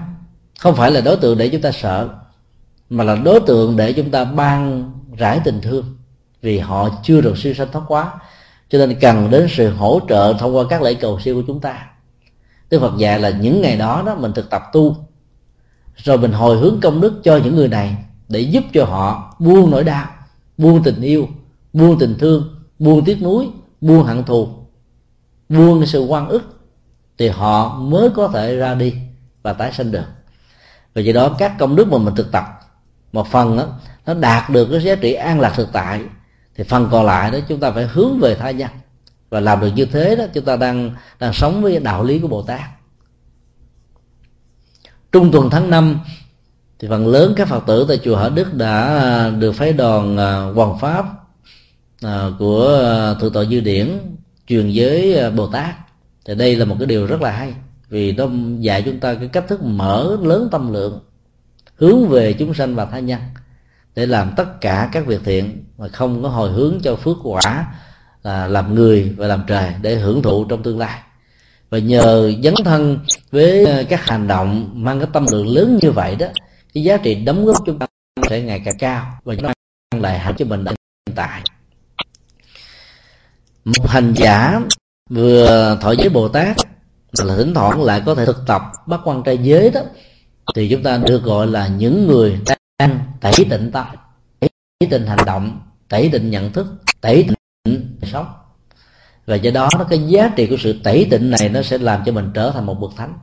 không 0.59 0.77
phải 0.77 0.91
là 0.91 1.01
đối 1.01 1.17
tượng 1.17 1.39
để 1.39 1.49
chúng 1.49 1.61
ta 1.61 1.73
sợ, 1.73 2.09
mà 2.91 3.05
là 3.05 3.17
đối 3.17 3.41
tượng 3.41 3.77
để 3.77 3.93
chúng 3.93 4.11
ta 4.11 4.25
ban 4.25 4.93
rải 5.17 5.41
tình 5.45 5.61
thương 5.61 5.97
vì 6.43 6.59
họ 6.59 6.89
chưa 7.03 7.21
được 7.21 7.39
siêu 7.39 7.55
sanh 7.55 7.69
thoát 7.73 7.83
quá. 7.89 8.13
Cho 8.69 8.79
nên 8.79 8.99
cần 9.01 9.31
đến 9.31 9.47
sự 9.51 9.71
hỗ 9.71 10.01
trợ 10.09 10.35
thông 10.39 10.57
qua 10.57 10.65
các 10.71 10.83
lễ 10.83 10.95
cầu 10.95 11.21
siêu 11.21 11.35
của 11.35 11.43
chúng 11.47 11.61
ta. 11.61 11.87
Đức 12.71 12.81
Phật 12.81 12.99
dạy 12.99 13.21
là 13.21 13.31
những 13.31 13.63
ngày 13.63 13.77
đó 13.77 14.03
đó 14.07 14.15
mình 14.15 14.33
thực 14.33 14.51
tập 14.51 14.63
tu, 14.73 14.97
rồi 15.97 16.19
mình 16.19 16.33
hồi 16.33 16.59
hướng 16.59 16.81
công 16.81 17.01
đức 17.01 17.21
cho 17.25 17.41
những 17.45 17.57
người 17.57 17.69
này 17.69 17.97
để 18.29 18.41
giúp 18.41 18.65
cho 18.73 18.85
họ 18.85 19.37
buông 19.39 19.71
nỗi 19.71 19.85
đau, 19.85 20.07
buông 20.59 20.83
tình 20.83 21.01
yêu, 21.01 21.29
buông 21.73 21.99
tình 21.99 22.17
thương, 22.19 22.65
buông 22.79 23.05
tiếc 23.05 23.23
nuối 23.23 23.49
buông 23.83 24.05
hận 24.05 24.25
thù. 24.25 24.49
Buông 25.49 25.81
cái 25.81 25.87
sự 25.87 26.05
quan 26.05 26.29
ức. 26.29 26.43
Thì 27.19 27.29
họ 27.29 27.79
mới 27.79 28.11
có 28.11 28.29
thể 28.29 28.57
ra 28.57 28.75
đi 28.75 28.95
và 29.43 29.53
tái 29.53 29.73
sinh 29.73 29.91
được. 29.91 30.05
Và 30.95 31.03
vậy 31.05 31.13
đó 31.13 31.37
các 31.39 31.55
công 31.59 31.77
đức 31.77 31.89
mà 31.89 31.99
mình 31.99 32.15
thực 32.15 32.33
tập 32.33 32.45
một 33.13 33.27
phần 33.27 33.57
đó, 33.57 33.67
nó 34.07 34.15
đạt 34.15 34.51
được 34.51 34.69
cái 34.71 34.81
giá 34.83 34.95
trị 34.95 35.13
an 35.13 35.41
lạc 35.41 35.53
thực 35.57 35.69
tại 35.73 36.01
thì 36.55 36.65
phần 36.65 36.89
còn 36.91 37.07
lại 37.07 37.31
đó 37.31 37.39
chúng 37.49 37.61
ta 37.61 37.71
phải 37.71 37.87
hướng 37.87 38.19
về 38.21 38.35
tha 38.35 38.51
nhân. 38.51 38.71
Và 39.31 39.41
làm 39.41 39.61
được 39.61 39.71
như 39.75 39.85
thế 39.85 40.17
đó 40.17 40.25
chúng 40.35 40.45
ta 40.45 40.57
đang 40.57 40.91
đang 41.19 41.33
sống 41.33 41.63
với 41.63 41.81
đạo 41.81 42.05
lý 42.05 42.19
của 42.19 42.29
bồ 42.29 42.43
tát. 42.43 42.61
Trung 45.13 45.33
tuần 45.33 45.51
tháng 45.51 45.71
5 45.71 46.01
thì 46.79 46.89
phần 46.89 47.07
lớn 47.07 47.35
các 47.37 47.49
phật 47.49 47.67
tử 47.67 47.85
tại 47.89 48.01
chùa 48.05 48.17
Hở 48.17 48.31
Đức 48.35 48.55
đã 48.55 48.99
à, 49.01 49.31
được 49.31 49.53
phái 49.53 49.73
đoàn 49.73 50.17
à, 50.17 50.41
hoàng 50.55 50.79
pháp 50.79 51.22
Ờ, 52.03 52.35
của 52.39 52.65
ờ, 52.65 53.17
thượng 53.21 53.33
tọa 53.33 53.45
dư 53.45 53.61
điển 53.61 53.99
truyền 54.47 54.71
giới 54.71 55.15
ờ, 55.15 55.31
bồ 55.31 55.47
tát. 55.47 55.75
Thì 56.25 56.35
đây 56.35 56.57
là 56.57 56.65
một 56.65 56.77
cái 56.79 56.87
điều 56.87 57.07
rất 57.07 57.23
là 57.23 57.31
hay, 57.31 57.55
vì 57.89 58.13
nó 58.13 58.29
dạy 58.59 58.83
chúng 58.83 59.01
ta 59.01 59.15
cái 59.15 59.29
cách 59.29 59.45
thức 59.49 59.63
mở 59.63 60.17
lớn 60.23 60.49
tâm 60.51 60.73
lượng, 60.73 61.01
hướng 61.77 62.09
về 62.09 62.33
chúng 62.33 62.55
sanh 62.55 62.75
và 62.75 62.85
tha 62.85 62.99
nhân, 62.99 63.21
để 63.95 64.07
làm 64.07 64.33
tất 64.37 64.61
cả 64.61 64.89
các 64.93 65.07
việc 65.07 65.21
thiện 65.25 65.65
mà 65.79 65.89
không 65.89 66.23
có 66.23 66.29
hồi 66.29 66.51
hướng 66.51 66.81
cho 66.83 66.97
phước 66.97 67.17
quả 67.23 67.75
là 68.23 68.47
làm 68.47 68.75
người 68.75 69.15
và 69.17 69.27
làm 69.27 69.43
trời 69.47 69.75
để 69.83 69.95
hưởng 69.95 70.23
thụ 70.23 70.45
trong 70.45 70.63
tương 70.63 70.79
lai. 70.79 71.01
Và 71.71 71.79
nhờ 71.79 72.33
dấn 72.45 72.55
thân 72.65 72.99
với 73.31 73.67
các 73.89 74.07
hành 74.07 74.29
động 74.29 74.71
mang 74.75 75.01
cái 75.01 75.09
tâm 75.13 75.27
lượng 75.33 75.49
lớn 75.49 75.79
như 75.83 75.91
vậy 75.93 76.17
đó, 76.17 76.27
cái 76.75 76.85
giá 76.85 76.97
trị 76.97 77.15
đóng 77.15 77.47
góp 77.47 77.57
chúng 77.67 77.79
ta 77.79 77.87
sẽ 78.29 78.43
ngày 78.43 78.63
càng 78.65 78.79
cao 78.79 79.19
và 79.25 79.35
nó 79.43 79.53
mang 79.93 80.03
lại 80.03 80.19
hạnh 80.19 80.35
cho 80.39 80.45
mình 80.45 80.65
hiện 80.65 81.17
tại 81.17 81.43
một 83.65 83.89
hành 83.89 84.15
giả 84.17 84.61
vừa 85.11 85.79
thọ 85.81 85.93
giới 85.93 86.09
bồ 86.09 86.29
tát 86.29 86.57
là 87.19 87.37
thỉnh 87.37 87.55
thoảng 87.55 87.83
lại 87.83 88.03
có 88.07 88.15
thể 88.15 88.27
thực 88.27 88.43
tập 88.47 88.63
bắt 88.87 89.01
quan 89.05 89.23
trai 89.23 89.39
giới 89.39 89.71
đó, 89.71 89.81
thì 90.55 90.69
chúng 90.69 90.83
ta 90.83 90.97
được 90.97 91.23
gọi 91.23 91.47
là 91.47 91.69
những 91.69 92.07
người 92.07 92.39
đang 92.79 93.01
tẩy 93.21 93.33
tịnh 93.51 93.71
tâm, 93.73 93.87
tẩy 94.41 94.51
tịnh 94.91 95.07
hành 95.07 95.25
động, 95.27 95.61
tẩy 95.89 96.09
tịnh 96.13 96.31
nhận 96.31 96.53
thức, 96.53 96.67
tẩy 97.01 97.29
tịnh 97.65 97.87
sống. 98.03 98.27
Và 99.27 99.37
do 99.37 99.51
đó 99.51 99.69
nó 99.79 99.85
cái 99.85 99.99
giá 100.09 100.31
trị 100.37 100.47
của 100.47 100.57
sự 100.59 100.81
tẩy 100.85 101.07
tịnh 101.11 101.31
này 101.31 101.49
nó 101.49 101.63
sẽ 101.63 101.79
làm 101.79 102.03
cho 102.07 102.13
mình 102.13 102.31
trở 102.35 102.51
thành 102.51 102.67
một 102.67 102.81
bậc 102.81 102.91
thánh. 102.97 103.15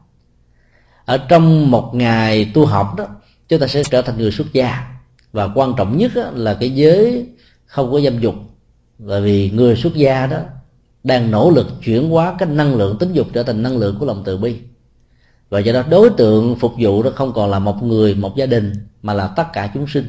Ở 1.05 1.17
trong 1.17 1.71
một 1.71 1.91
ngày 1.93 2.51
tu 2.53 2.65
học 2.65 2.95
đó, 2.97 3.05
chúng 3.47 3.59
ta 3.59 3.67
sẽ 3.67 3.83
trở 3.83 4.01
thành 4.01 4.17
người 4.17 4.31
xuất 4.31 4.53
gia. 4.53 4.87
Và 5.31 5.49
quan 5.55 5.73
trọng 5.77 5.97
nhất 5.97 6.11
là 6.33 6.53
cái 6.59 6.69
giới 6.69 7.25
không 7.65 7.91
có 7.91 8.01
dâm 8.01 8.19
dục 8.19 8.35
bởi 8.99 9.21
vì 9.21 9.51
người 9.51 9.75
xuất 9.75 9.95
gia 9.95 10.27
đó 10.27 10.37
đang 11.03 11.31
nỗ 11.31 11.49
lực 11.49 11.67
chuyển 11.83 12.09
hóa 12.09 12.35
cái 12.39 12.49
năng 12.49 12.75
lượng 12.75 12.97
tính 12.97 13.13
dục 13.13 13.27
trở 13.33 13.43
thành 13.43 13.63
năng 13.63 13.77
lượng 13.77 13.95
của 13.99 14.05
lòng 14.05 14.23
từ 14.25 14.37
bi. 14.37 14.59
Và 15.49 15.59
do 15.59 15.73
đó 15.73 15.83
đối 15.89 16.09
tượng 16.09 16.55
phục 16.55 16.73
vụ 16.79 17.03
đó 17.03 17.11
không 17.15 17.33
còn 17.33 17.49
là 17.49 17.59
một 17.59 17.83
người, 17.83 18.15
một 18.15 18.35
gia 18.35 18.45
đình, 18.45 18.73
mà 19.01 19.13
là 19.13 19.27
tất 19.27 19.43
cả 19.53 19.69
chúng 19.73 19.87
sinh. 19.87 20.05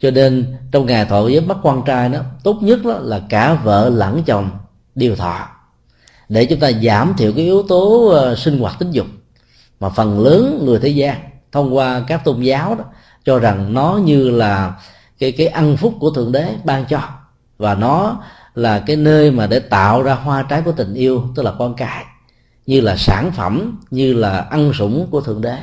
Cho 0.00 0.10
nên 0.10 0.56
trong 0.72 0.86
ngày 0.86 1.04
thọ 1.04 1.28
giới 1.28 1.40
bắt 1.40 1.56
quan 1.62 1.82
trai 1.86 2.08
đó, 2.08 2.20
tốt 2.44 2.58
nhất 2.62 2.84
đó 2.84 2.98
là 3.02 3.20
cả 3.28 3.54
vợ 3.64 3.88
lẫn 3.88 4.22
chồng 4.26 4.50
đều 4.94 5.16
thọ. 5.16 5.48
Để 6.28 6.44
chúng 6.44 6.60
ta 6.60 6.70
giảm 6.82 7.14
thiểu 7.18 7.32
cái 7.32 7.44
yếu 7.44 7.62
tố 7.62 8.08
ờ, 8.08 8.34
sinh 8.36 8.58
hoạt 8.58 8.78
tính 8.78 8.90
dục. 8.90 9.06
Mà 9.80 9.88
phần 9.88 10.20
lớn 10.20 10.62
người 10.64 10.78
thế 10.78 10.88
gian 10.88 11.20
thông 11.52 11.76
qua 11.76 12.04
các 12.06 12.24
tôn 12.24 12.40
giáo 12.40 12.74
đó 12.74 12.84
cho 13.24 13.38
rằng 13.38 13.74
nó 13.74 14.00
như 14.04 14.30
là 14.30 14.80
cái 15.18 15.32
cái 15.32 15.46
ăn 15.46 15.76
phúc 15.76 15.94
của 16.00 16.10
thượng 16.10 16.32
đế 16.32 16.54
ban 16.64 16.84
cho 16.84 17.00
và 17.58 17.74
nó 17.74 18.22
là 18.54 18.78
cái 18.78 18.96
nơi 18.96 19.30
mà 19.30 19.46
để 19.46 19.58
tạo 19.58 20.02
ra 20.02 20.14
hoa 20.14 20.42
trái 20.42 20.62
của 20.62 20.72
tình 20.72 20.94
yêu, 20.94 21.22
tức 21.34 21.42
là 21.42 21.52
con 21.58 21.74
cái 21.74 22.04
như 22.66 22.80
là 22.80 22.96
sản 22.96 23.32
phẩm, 23.32 23.78
như 23.90 24.12
là 24.12 24.38
ăn 24.38 24.72
sủng 24.74 25.08
của 25.10 25.20
thượng 25.20 25.40
đế. 25.40 25.56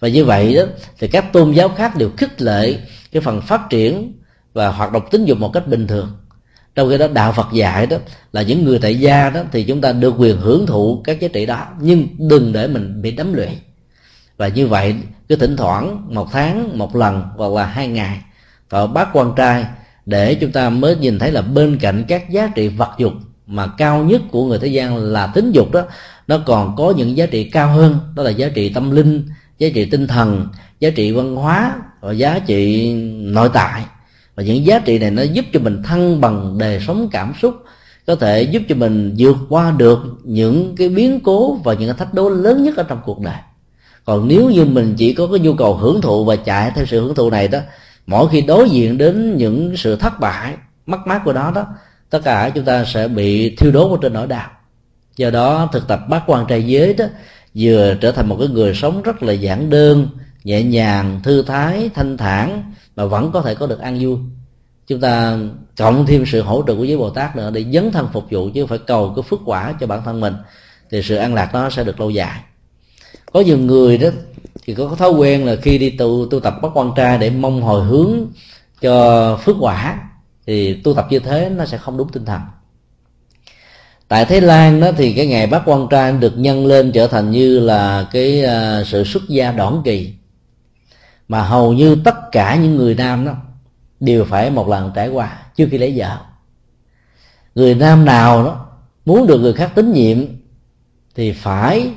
Và 0.00 0.08
như 0.08 0.24
vậy 0.24 0.54
đó, 0.54 0.62
thì 0.98 1.08
các 1.08 1.32
tôn 1.32 1.52
giáo 1.52 1.68
khác 1.68 1.96
đều 1.96 2.10
khích 2.16 2.42
lệ 2.42 2.78
cái 3.12 3.22
phần 3.22 3.40
phát 3.40 3.70
triển 3.70 4.12
và 4.54 4.68
hoạt 4.68 4.92
động 4.92 5.02
tính 5.10 5.24
dục 5.24 5.38
một 5.38 5.52
cách 5.52 5.66
bình 5.66 5.86
thường. 5.86 6.16
Trong 6.74 6.90
khi 6.90 6.98
đó, 6.98 7.06
đạo 7.08 7.32
Phật 7.32 7.46
dạy 7.52 7.86
đó, 7.86 7.96
là 8.32 8.42
những 8.42 8.64
người 8.64 8.78
tại 8.78 9.00
gia 9.00 9.30
đó, 9.30 9.40
thì 9.52 9.64
chúng 9.64 9.80
ta 9.80 9.92
được 9.92 10.14
quyền 10.18 10.40
hưởng 10.40 10.66
thụ 10.66 11.02
các 11.04 11.20
giá 11.20 11.28
trị 11.28 11.46
đó, 11.46 11.66
nhưng 11.80 12.08
đừng 12.18 12.52
để 12.52 12.68
mình 12.68 13.02
bị 13.02 13.10
đấm 13.10 13.34
luyện 13.34 13.52
và 14.36 14.48
như 14.48 14.66
vậy, 14.66 14.96
cứ 15.28 15.36
thỉnh 15.36 15.56
thoảng, 15.56 16.14
một 16.14 16.28
tháng, 16.32 16.78
một 16.78 16.96
lần 16.96 17.22
hoặc 17.36 17.52
là 17.52 17.66
hai 17.66 17.88
ngày 17.88 18.20
thọ 18.70 18.86
bát 18.86 19.08
quan 19.12 19.32
trai 19.36 19.64
để 20.06 20.34
chúng 20.34 20.52
ta 20.52 20.70
mới 20.70 20.96
nhìn 20.96 21.18
thấy 21.18 21.32
là 21.32 21.42
bên 21.42 21.78
cạnh 21.78 22.04
các 22.08 22.30
giá 22.30 22.52
trị 22.54 22.68
vật 22.68 22.90
dục 22.98 23.12
mà 23.46 23.66
cao 23.66 24.04
nhất 24.04 24.22
của 24.30 24.44
người 24.44 24.58
thế 24.58 24.68
gian 24.68 24.96
là 24.96 25.26
tính 25.26 25.52
dục 25.52 25.72
đó, 25.72 25.82
nó 26.26 26.38
còn 26.46 26.76
có 26.76 26.94
những 26.96 27.16
giá 27.16 27.26
trị 27.26 27.44
cao 27.44 27.68
hơn, 27.68 27.98
đó 28.14 28.22
là 28.22 28.30
giá 28.30 28.48
trị 28.48 28.68
tâm 28.68 28.90
linh, 28.90 29.28
giá 29.58 29.68
trị 29.74 29.84
tinh 29.84 30.06
thần, 30.06 30.48
giá 30.80 30.90
trị 30.90 31.12
văn 31.12 31.36
hóa 31.36 31.76
và 32.00 32.12
giá 32.12 32.38
trị 32.46 32.92
nội 33.16 33.50
tại. 33.52 33.84
Và 34.34 34.42
những 34.42 34.66
giá 34.66 34.78
trị 34.78 34.98
này 34.98 35.10
nó 35.10 35.22
giúp 35.22 35.44
cho 35.52 35.60
mình 35.60 35.82
thăng 35.82 36.20
bằng 36.20 36.58
đề 36.58 36.80
sống 36.86 37.08
cảm 37.12 37.32
xúc, 37.42 37.54
có 38.06 38.14
thể 38.14 38.42
giúp 38.42 38.62
cho 38.68 38.74
mình 38.74 39.14
vượt 39.18 39.36
qua 39.48 39.70
được 39.70 39.98
những 40.24 40.76
cái 40.76 40.88
biến 40.88 41.20
cố 41.20 41.54
và 41.54 41.74
những 41.74 41.88
cái 41.88 41.98
thách 41.98 42.14
đố 42.14 42.28
lớn 42.28 42.64
nhất 42.64 42.76
ở 42.76 42.82
trong 42.82 43.00
cuộc 43.04 43.20
đời. 43.20 43.36
Còn 44.04 44.28
nếu 44.28 44.50
như 44.50 44.64
mình 44.64 44.94
chỉ 44.98 45.14
có 45.14 45.26
cái 45.26 45.38
nhu 45.40 45.54
cầu 45.54 45.76
hưởng 45.76 46.00
thụ 46.00 46.24
và 46.24 46.36
chạy 46.36 46.72
theo 46.74 46.86
sự 46.86 47.00
hưởng 47.00 47.14
thụ 47.14 47.30
này 47.30 47.48
đó 47.48 47.58
mỗi 48.06 48.28
khi 48.28 48.40
đối 48.40 48.70
diện 48.70 48.98
đến 48.98 49.36
những 49.36 49.76
sự 49.76 49.96
thất 49.96 50.20
bại, 50.20 50.54
mất 50.86 51.06
mát 51.06 51.22
của 51.24 51.32
đó 51.32 51.52
đó, 51.54 51.66
tất 52.10 52.20
cả 52.24 52.50
chúng 52.54 52.64
ta 52.64 52.84
sẽ 52.84 53.08
bị 53.08 53.56
thiêu 53.56 53.72
đốt 53.72 53.90
ở 53.90 53.98
trên 54.02 54.12
nỗi 54.12 54.26
đau. 54.26 54.50
Do 55.16 55.30
đó, 55.30 55.68
thực 55.72 55.88
tập 55.88 56.00
bát 56.08 56.22
quan 56.26 56.46
trai 56.48 56.62
giới 56.62 56.94
đó 56.94 57.04
vừa 57.54 57.94
trở 58.00 58.12
thành 58.12 58.28
một 58.28 58.36
cái 58.38 58.48
người 58.48 58.74
sống 58.74 59.02
rất 59.02 59.22
là 59.22 59.32
giản 59.32 59.70
đơn, 59.70 60.08
nhẹ 60.44 60.62
nhàng, 60.62 61.20
thư 61.24 61.42
thái, 61.42 61.90
thanh 61.94 62.16
thản 62.16 62.72
mà 62.96 63.06
vẫn 63.06 63.30
có 63.32 63.42
thể 63.42 63.54
có 63.54 63.66
được 63.66 63.80
an 63.80 63.98
vui. 64.00 64.16
Chúng 64.86 65.00
ta 65.00 65.38
cộng 65.76 66.06
thêm 66.06 66.24
sự 66.26 66.42
hỗ 66.42 66.64
trợ 66.66 66.74
của 66.74 66.84
giới 66.84 66.98
bồ 66.98 67.10
tát 67.10 67.36
nữa 67.36 67.50
để 67.50 67.64
dấn 67.72 67.90
thân 67.92 68.08
phục 68.12 68.24
vụ 68.30 68.50
chứ 68.54 68.62
không 68.62 68.68
phải 68.68 68.78
cầu 68.78 69.12
cái 69.16 69.22
phước 69.22 69.40
quả 69.44 69.74
cho 69.80 69.86
bản 69.86 70.02
thân 70.04 70.20
mình, 70.20 70.34
thì 70.90 71.02
sự 71.02 71.16
an 71.16 71.34
lạc 71.34 71.52
đó 71.52 71.70
sẽ 71.70 71.84
được 71.84 72.00
lâu 72.00 72.10
dài. 72.10 72.40
Có 73.32 73.40
nhiều 73.40 73.58
người 73.58 73.98
đó 73.98 74.08
thì 74.64 74.74
có 74.74 74.94
thói 74.98 75.10
quen 75.10 75.46
là 75.46 75.56
khi 75.62 75.78
đi 75.78 75.90
tu 75.90 76.26
tu 76.30 76.40
tập 76.40 76.54
bắt 76.62 76.72
quan 76.74 76.90
trai 76.96 77.18
để 77.18 77.30
mong 77.30 77.62
hồi 77.62 77.84
hướng 77.84 78.26
cho 78.80 79.36
phước 79.44 79.56
quả 79.60 80.10
thì 80.46 80.74
tu 80.74 80.94
tập 80.94 81.06
như 81.10 81.18
thế 81.18 81.48
nó 81.48 81.64
sẽ 81.64 81.78
không 81.78 81.96
đúng 81.96 82.08
tinh 82.12 82.24
thần. 82.24 82.40
Tại 84.08 84.24
thái 84.24 84.40
lan 84.40 84.80
đó 84.80 84.92
thì 84.96 85.12
cái 85.12 85.26
ngày 85.26 85.46
bát 85.46 85.62
quan 85.66 85.86
trai 85.90 86.12
được 86.12 86.38
nhân 86.38 86.66
lên 86.66 86.92
trở 86.92 87.06
thành 87.06 87.30
như 87.30 87.58
là 87.60 88.06
cái 88.12 88.44
uh, 88.44 88.86
sự 88.86 89.04
xuất 89.04 89.22
gia 89.28 89.52
đoạn 89.52 89.82
kỳ. 89.84 90.14
Mà 91.28 91.42
hầu 91.42 91.72
như 91.72 91.96
tất 92.04 92.32
cả 92.32 92.56
những 92.56 92.76
người 92.76 92.94
nam 92.94 93.24
đó 93.24 93.32
đều 94.00 94.24
phải 94.24 94.50
một 94.50 94.68
lần 94.68 94.92
trải 94.94 95.08
qua 95.08 95.38
trước 95.56 95.68
khi 95.70 95.78
lấy 95.78 95.92
vợ. 95.96 96.18
Người 97.54 97.74
nam 97.74 98.04
nào 98.04 98.44
đó 98.44 98.66
muốn 99.04 99.26
được 99.26 99.40
người 99.40 99.52
khác 99.52 99.72
tín 99.74 99.92
nhiệm 99.92 100.18
thì 101.14 101.32
phải 101.32 101.90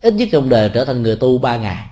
ít 0.00 0.14
nhất 0.14 0.28
trong 0.32 0.48
đời 0.48 0.70
trở 0.74 0.84
thành 0.84 1.02
người 1.02 1.16
tu 1.16 1.38
ba 1.38 1.56
ngày 1.56 1.86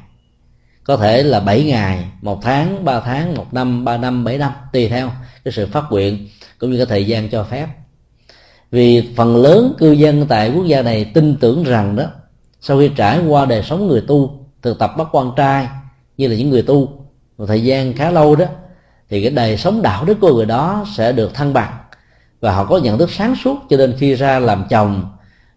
có 0.84 0.96
thể 0.96 1.22
là 1.22 1.40
7 1.40 1.64
ngày, 1.64 2.04
một 2.22 2.42
tháng, 2.42 2.84
ba 2.84 3.00
tháng, 3.00 3.34
một 3.34 3.54
năm, 3.54 3.84
ba 3.84 3.96
năm, 3.96 4.24
bảy 4.24 4.38
năm, 4.38 4.52
tùy 4.72 4.88
theo 4.88 5.10
cái 5.44 5.52
sự 5.52 5.66
phát 5.66 5.84
nguyện 5.90 6.28
cũng 6.58 6.70
như 6.70 6.76
cái 6.76 6.86
thời 6.86 7.06
gian 7.06 7.28
cho 7.28 7.44
phép. 7.44 7.68
Vì 8.70 9.14
phần 9.16 9.36
lớn 9.36 9.74
cư 9.78 9.92
dân 9.92 10.26
tại 10.28 10.52
quốc 10.54 10.66
gia 10.66 10.82
này 10.82 11.04
tin 11.04 11.36
tưởng 11.36 11.64
rằng 11.64 11.96
đó, 11.96 12.04
sau 12.60 12.78
khi 12.78 12.90
trải 12.96 13.20
qua 13.28 13.44
đời 13.44 13.62
sống 13.62 13.88
người 13.88 14.00
tu, 14.00 14.46
thực 14.62 14.78
tập 14.78 14.94
bắt 14.96 15.08
quan 15.12 15.30
trai 15.36 15.68
như 16.16 16.28
là 16.28 16.34
những 16.36 16.50
người 16.50 16.62
tu, 16.62 16.88
một 17.38 17.46
thời 17.46 17.62
gian 17.62 17.92
khá 17.92 18.10
lâu 18.10 18.36
đó, 18.36 18.46
thì 19.10 19.22
cái 19.22 19.30
đời 19.30 19.56
sống 19.56 19.82
đạo 19.82 20.04
đức 20.04 20.20
của 20.20 20.34
người 20.34 20.46
đó 20.46 20.84
sẽ 20.96 21.12
được 21.12 21.34
thăng 21.34 21.52
bằng 21.52 21.72
và 22.40 22.52
họ 22.52 22.64
có 22.64 22.78
nhận 22.78 22.98
thức 22.98 23.10
sáng 23.10 23.36
suốt 23.44 23.58
cho 23.70 23.76
nên 23.76 23.94
khi 23.98 24.14
ra 24.14 24.38
làm 24.38 24.64
chồng, 24.70 25.10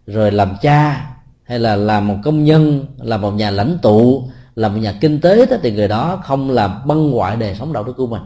rồi 0.06 0.32
làm 0.32 0.56
cha, 0.62 1.10
hay 1.44 1.58
là 1.58 1.76
làm 1.76 2.08
một 2.08 2.16
công 2.24 2.44
nhân, 2.44 2.86
làm 2.98 3.20
một 3.20 3.30
nhà 3.30 3.50
lãnh 3.50 3.78
tụ 3.82 4.28
là 4.58 4.68
một 4.68 4.78
nhà 4.80 4.94
kinh 5.00 5.20
tế 5.20 5.46
đó, 5.46 5.56
thì 5.62 5.72
người 5.72 5.88
đó 5.88 6.20
không 6.24 6.50
làm 6.50 6.86
băng 6.86 7.12
hoại 7.12 7.36
đời 7.36 7.54
sống 7.58 7.72
đạo 7.72 7.84
đức 7.84 7.92
của 7.96 8.06
mình. 8.06 8.22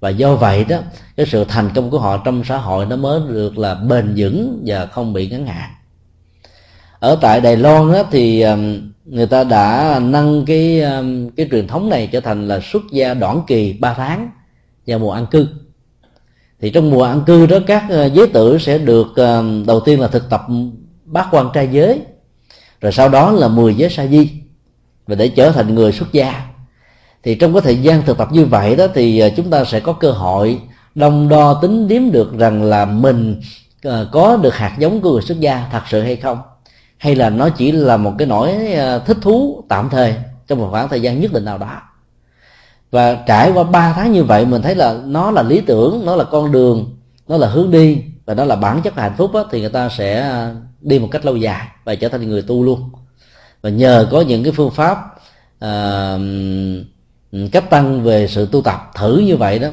Và 0.00 0.08
do 0.08 0.34
vậy 0.34 0.64
đó, 0.64 0.78
cái 1.16 1.26
sự 1.26 1.44
thành 1.44 1.70
công 1.74 1.90
của 1.90 1.98
họ 1.98 2.22
trong 2.24 2.44
xã 2.44 2.56
hội 2.56 2.86
nó 2.86 2.96
mới 2.96 3.20
được 3.28 3.58
là 3.58 3.74
bền 3.74 4.14
vững 4.16 4.62
và 4.66 4.86
không 4.86 5.12
bị 5.12 5.28
ngắn 5.28 5.46
hạn. 5.46 5.70
Ở 6.98 7.18
tại 7.20 7.40
Đài 7.40 7.56
Loan 7.56 7.92
đó 7.92 8.02
thì 8.10 8.42
um, 8.42 8.90
người 9.04 9.26
ta 9.26 9.44
đã 9.44 9.98
nâng 10.02 10.44
cái 10.44 10.80
um, 10.80 11.30
cái 11.30 11.48
truyền 11.50 11.66
thống 11.66 11.90
này 11.90 12.08
trở 12.12 12.20
thành 12.20 12.48
là 12.48 12.60
xuất 12.72 12.82
gia 12.92 13.14
đoạn 13.14 13.42
kỳ 13.46 13.72
3 13.72 13.94
tháng 13.94 14.30
vào 14.86 14.98
mùa 14.98 15.12
ăn 15.12 15.26
cư. 15.26 15.46
Thì 16.60 16.70
trong 16.70 16.90
mùa 16.90 17.02
ăn 17.02 17.22
cư 17.26 17.46
đó, 17.46 17.58
các 17.66 17.84
uh, 17.84 18.12
giới 18.12 18.26
tử 18.26 18.58
sẽ 18.58 18.78
được 18.78 19.16
um, 19.16 19.66
đầu 19.66 19.80
tiên 19.80 20.00
là 20.00 20.08
thực 20.08 20.30
tập 20.30 20.42
bát 21.04 21.26
quan 21.30 21.48
trai 21.54 21.68
giới, 21.72 22.00
rồi 22.80 22.92
sau 22.92 23.08
đó 23.08 23.30
là 23.30 23.48
10 23.48 23.74
giới 23.74 23.90
sa 23.90 24.06
di 24.06 24.41
và 25.12 25.16
để 25.16 25.28
trở 25.28 25.50
thành 25.50 25.74
người 25.74 25.92
xuất 25.92 26.12
gia. 26.12 26.42
Thì 27.22 27.34
trong 27.34 27.52
cái 27.52 27.62
thời 27.62 27.76
gian 27.76 28.02
thực 28.02 28.18
tập 28.18 28.28
như 28.32 28.44
vậy 28.44 28.76
đó 28.76 28.86
thì 28.94 29.18
à, 29.18 29.28
chúng 29.36 29.50
ta 29.50 29.64
sẽ 29.64 29.80
có 29.80 29.92
cơ 29.92 30.10
hội 30.10 30.60
đông 30.94 31.28
đo 31.28 31.54
tính 31.54 31.88
điếm 31.88 32.10
được 32.10 32.38
rằng 32.38 32.62
là 32.62 32.84
mình 32.84 33.40
à, 33.82 34.04
có 34.12 34.36
được 34.36 34.54
hạt 34.54 34.76
giống 34.78 35.00
của 35.00 35.12
người 35.12 35.22
xuất 35.22 35.40
gia 35.40 35.68
thật 35.72 35.82
sự 35.88 36.02
hay 36.02 36.16
không 36.16 36.38
hay 36.98 37.14
là 37.14 37.30
nó 37.30 37.48
chỉ 37.48 37.72
là 37.72 37.96
một 37.96 38.12
cái 38.18 38.28
nỗi 38.28 38.72
à, 38.72 38.98
thích 38.98 39.16
thú 39.20 39.64
tạm 39.68 39.88
thời 39.90 40.14
trong 40.46 40.58
một 40.58 40.68
khoảng 40.70 40.88
thời 40.88 41.00
gian 41.00 41.20
nhất 41.20 41.32
định 41.32 41.44
nào 41.44 41.58
đó. 41.58 41.80
Và 42.90 43.14
trải 43.14 43.52
qua 43.54 43.64
3 43.64 43.92
tháng 43.92 44.12
như 44.12 44.24
vậy 44.24 44.46
mình 44.46 44.62
thấy 44.62 44.74
là 44.74 45.00
nó 45.04 45.30
là 45.30 45.42
lý 45.42 45.60
tưởng 45.60 46.02
nó 46.06 46.16
là 46.16 46.24
con 46.24 46.52
đường 46.52 46.96
nó 47.28 47.36
là 47.36 47.48
hướng 47.48 47.70
đi 47.70 48.02
và 48.26 48.34
nó 48.34 48.44
là 48.44 48.56
bản 48.56 48.82
chất 48.82 48.94
hạnh 48.94 49.14
phúc 49.16 49.30
đó, 49.34 49.44
thì 49.50 49.60
người 49.60 49.70
ta 49.70 49.88
sẽ 49.88 50.32
đi 50.80 50.98
một 50.98 51.08
cách 51.10 51.24
lâu 51.24 51.36
dài 51.36 51.66
và 51.84 51.94
trở 51.94 52.08
thành 52.08 52.28
người 52.28 52.42
tu 52.42 52.62
luôn 52.64 52.90
và 53.62 53.70
nhờ 53.70 54.08
có 54.10 54.20
những 54.20 54.42
cái 54.44 54.52
phương 54.52 54.70
pháp 54.70 55.14
à, 55.58 56.18
cấp 57.52 57.64
tăng 57.70 58.02
về 58.02 58.28
sự 58.28 58.48
tu 58.52 58.62
tập 58.62 58.90
thử 58.94 59.18
như 59.18 59.36
vậy 59.36 59.58
đó 59.58 59.68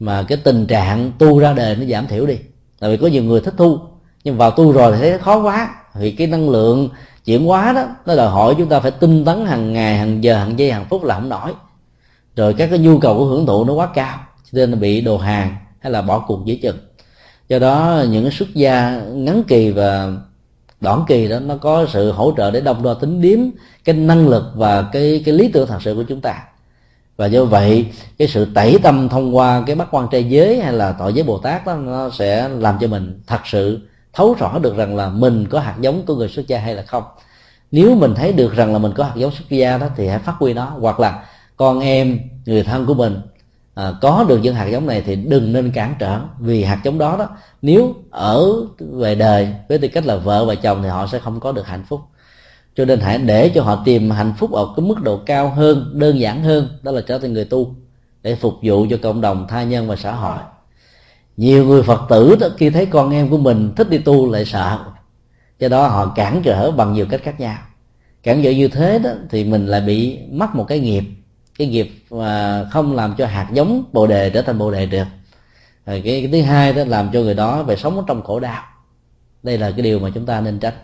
mà 0.00 0.22
cái 0.22 0.38
tình 0.44 0.66
trạng 0.66 1.12
tu 1.18 1.38
ra 1.38 1.52
đời 1.52 1.76
nó 1.76 1.84
giảm 1.84 2.06
thiểu 2.06 2.26
đi. 2.26 2.38
Tại 2.80 2.90
vì 2.90 2.96
có 2.96 3.06
nhiều 3.06 3.22
người 3.22 3.40
thích 3.40 3.54
tu 3.56 3.90
nhưng 4.24 4.36
vào 4.36 4.50
tu 4.50 4.72
rồi 4.72 4.92
thì 4.92 4.98
thấy 4.98 5.18
khó 5.18 5.42
quá. 5.42 5.74
Vì 5.94 6.10
cái 6.10 6.26
năng 6.26 6.50
lượng 6.50 6.88
chuyển 7.24 7.46
hóa 7.46 7.72
đó 7.72 7.88
nó 8.06 8.16
đòi 8.16 8.28
hỏi 8.28 8.54
chúng 8.58 8.68
ta 8.68 8.80
phải 8.80 8.90
tinh 8.90 9.24
tấn 9.24 9.46
hàng 9.46 9.72
ngày 9.72 9.98
hàng 9.98 10.24
giờ 10.24 10.38
hàng 10.38 10.58
giây 10.58 10.72
hàng 10.72 10.84
phút 10.90 11.04
là 11.04 11.14
không 11.14 11.28
nổi. 11.28 11.52
Rồi 12.36 12.54
các 12.54 12.66
cái 12.70 12.78
nhu 12.78 12.98
cầu 12.98 13.18
của 13.18 13.24
hưởng 13.24 13.46
thụ 13.46 13.64
nó 13.64 13.72
quá 13.72 13.88
cao 13.94 14.18
cho 14.52 14.66
nên 14.66 14.80
bị 14.80 15.00
đồ 15.00 15.18
hàng 15.18 15.56
hay 15.80 15.92
là 15.92 16.02
bỏ 16.02 16.18
cuộc 16.18 16.44
dễ 16.44 16.58
chừng. 16.62 16.78
Do 17.48 17.58
đó 17.58 18.04
những 18.10 18.24
cái 18.24 18.32
xuất 18.32 18.54
gia 18.54 19.00
ngắn 19.12 19.42
kỳ 19.48 19.70
và 19.70 20.12
đoạn 20.80 21.04
kỳ 21.08 21.28
đó 21.28 21.38
nó 21.40 21.56
có 21.56 21.86
sự 21.92 22.12
hỗ 22.12 22.32
trợ 22.36 22.50
để 22.50 22.60
đông 22.60 22.82
đo 22.82 22.94
tính 22.94 23.20
điếm 23.20 23.38
cái 23.84 23.94
năng 23.94 24.28
lực 24.28 24.44
và 24.54 24.82
cái 24.92 25.22
cái 25.24 25.34
lý 25.34 25.48
tưởng 25.48 25.68
thật 25.68 25.78
sự 25.82 25.94
của 25.94 26.02
chúng 26.02 26.20
ta. 26.20 26.42
Và 27.16 27.26
do 27.26 27.44
vậy, 27.44 27.86
cái 28.18 28.28
sự 28.28 28.46
tẩy 28.54 28.78
tâm 28.82 29.08
thông 29.08 29.36
qua 29.36 29.62
cái 29.66 29.76
bắt 29.76 29.88
quan 29.90 30.08
trai 30.10 30.24
giới 30.24 30.60
hay 30.60 30.72
là 30.72 30.92
tội 30.98 31.12
giới 31.12 31.24
bồ 31.24 31.38
tát 31.38 31.66
đó, 31.66 31.74
nó 31.74 32.10
sẽ 32.10 32.48
làm 32.48 32.76
cho 32.80 32.86
mình 32.86 33.20
thật 33.26 33.40
sự 33.44 33.80
thấu 34.12 34.34
rõ 34.38 34.58
được 34.58 34.76
rằng 34.76 34.96
là 34.96 35.08
mình 35.08 35.46
có 35.50 35.60
hạt 35.60 35.74
giống 35.80 36.06
của 36.06 36.16
người 36.16 36.28
xuất 36.28 36.46
gia 36.48 36.58
hay 36.58 36.74
là 36.74 36.82
không. 36.82 37.04
Nếu 37.72 37.94
mình 37.94 38.14
thấy 38.14 38.32
được 38.32 38.54
rằng 38.54 38.72
là 38.72 38.78
mình 38.78 38.92
có 38.96 39.04
hạt 39.04 39.12
giống 39.16 39.30
xuất 39.30 39.48
gia 39.48 39.78
đó 39.78 39.86
thì 39.96 40.06
hãy 40.06 40.18
phát 40.18 40.34
huy 40.38 40.54
nó, 40.54 40.64
hoặc 40.64 41.00
là 41.00 41.24
con 41.56 41.80
em, 41.80 42.18
người 42.46 42.62
thân 42.62 42.86
của 42.86 42.94
mình 42.94 43.20
à, 43.80 43.92
có 44.00 44.24
được 44.28 44.38
những 44.42 44.54
hạt 44.54 44.66
giống 44.66 44.86
này 44.86 45.02
thì 45.06 45.16
đừng 45.16 45.52
nên 45.52 45.70
cản 45.70 45.94
trở 45.98 46.20
vì 46.38 46.64
hạt 46.64 46.80
giống 46.84 46.98
đó 46.98 47.16
đó 47.16 47.28
nếu 47.62 47.94
ở 48.10 48.52
về 48.78 49.14
đời 49.14 49.54
với 49.68 49.78
tư 49.78 49.88
cách 49.88 50.06
là 50.06 50.16
vợ 50.16 50.44
và 50.44 50.54
chồng 50.54 50.82
thì 50.82 50.88
họ 50.88 51.06
sẽ 51.06 51.18
không 51.18 51.40
có 51.40 51.52
được 51.52 51.66
hạnh 51.66 51.84
phúc. 51.88 52.00
Cho 52.74 52.84
nên 52.84 53.00
hãy 53.00 53.18
để 53.18 53.48
cho 53.54 53.62
họ 53.62 53.82
tìm 53.84 54.10
hạnh 54.10 54.32
phúc 54.38 54.52
ở 54.52 54.66
cái 54.76 54.86
mức 54.86 55.02
độ 55.02 55.20
cao 55.26 55.48
hơn 55.48 55.90
đơn 55.94 56.20
giản 56.20 56.42
hơn 56.42 56.68
đó 56.82 56.92
là 56.92 57.00
trở 57.00 57.18
thành 57.18 57.32
người 57.32 57.44
tu 57.44 57.74
để 58.22 58.34
phục 58.34 58.54
vụ 58.62 58.86
cho 58.90 58.96
cộng 59.02 59.20
đồng 59.20 59.46
tha 59.48 59.62
nhân 59.62 59.88
và 59.88 59.96
xã 59.96 60.12
hội. 60.12 60.38
Nhiều 61.36 61.66
người 61.66 61.82
phật 61.82 62.00
tử 62.08 62.36
đó 62.40 62.48
khi 62.56 62.70
thấy 62.70 62.86
con 62.86 63.10
em 63.10 63.28
của 63.28 63.38
mình 63.38 63.72
thích 63.76 63.90
đi 63.90 63.98
tu 63.98 64.32
lại 64.32 64.44
sợ. 64.44 64.78
Do 65.58 65.68
đó 65.68 65.86
họ 65.86 66.12
cản 66.16 66.40
trở 66.44 66.70
bằng 66.70 66.92
nhiều 66.92 67.06
cách 67.10 67.20
khác 67.24 67.40
nhau. 67.40 67.58
Cản 68.22 68.42
trở 68.42 68.50
như 68.50 68.68
thế 68.68 68.98
đó 68.98 69.10
thì 69.30 69.44
mình 69.44 69.66
lại 69.66 69.80
bị 69.80 70.18
mắc 70.30 70.54
một 70.54 70.64
cái 70.68 70.80
nghiệp 70.80 71.04
cái 71.60 71.68
nghiệp 71.68 71.90
mà 72.10 72.64
không 72.70 72.94
làm 72.96 73.14
cho 73.18 73.26
hạt 73.26 73.48
giống 73.52 73.84
bồ 73.92 74.06
đề 74.06 74.30
trở 74.30 74.42
thành 74.42 74.58
bồ 74.58 74.70
đề 74.70 74.86
được. 74.86 75.04
Rồi 75.86 76.02
cái, 76.04 76.20
cái 76.20 76.28
thứ 76.32 76.42
hai 76.42 76.72
đó 76.72 76.84
làm 76.84 77.10
cho 77.12 77.20
người 77.20 77.34
đó 77.34 77.64
phải 77.66 77.76
sống 77.76 78.04
trong 78.06 78.22
khổ 78.22 78.40
đau. 78.40 78.62
Đây 79.42 79.58
là 79.58 79.70
cái 79.70 79.82
điều 79.82 79.98
mà 79.98 80.10
chúng 80.14 80.26
ta 80.26 80.40
nên 80.40 80.58
tránh. 80.58 80.74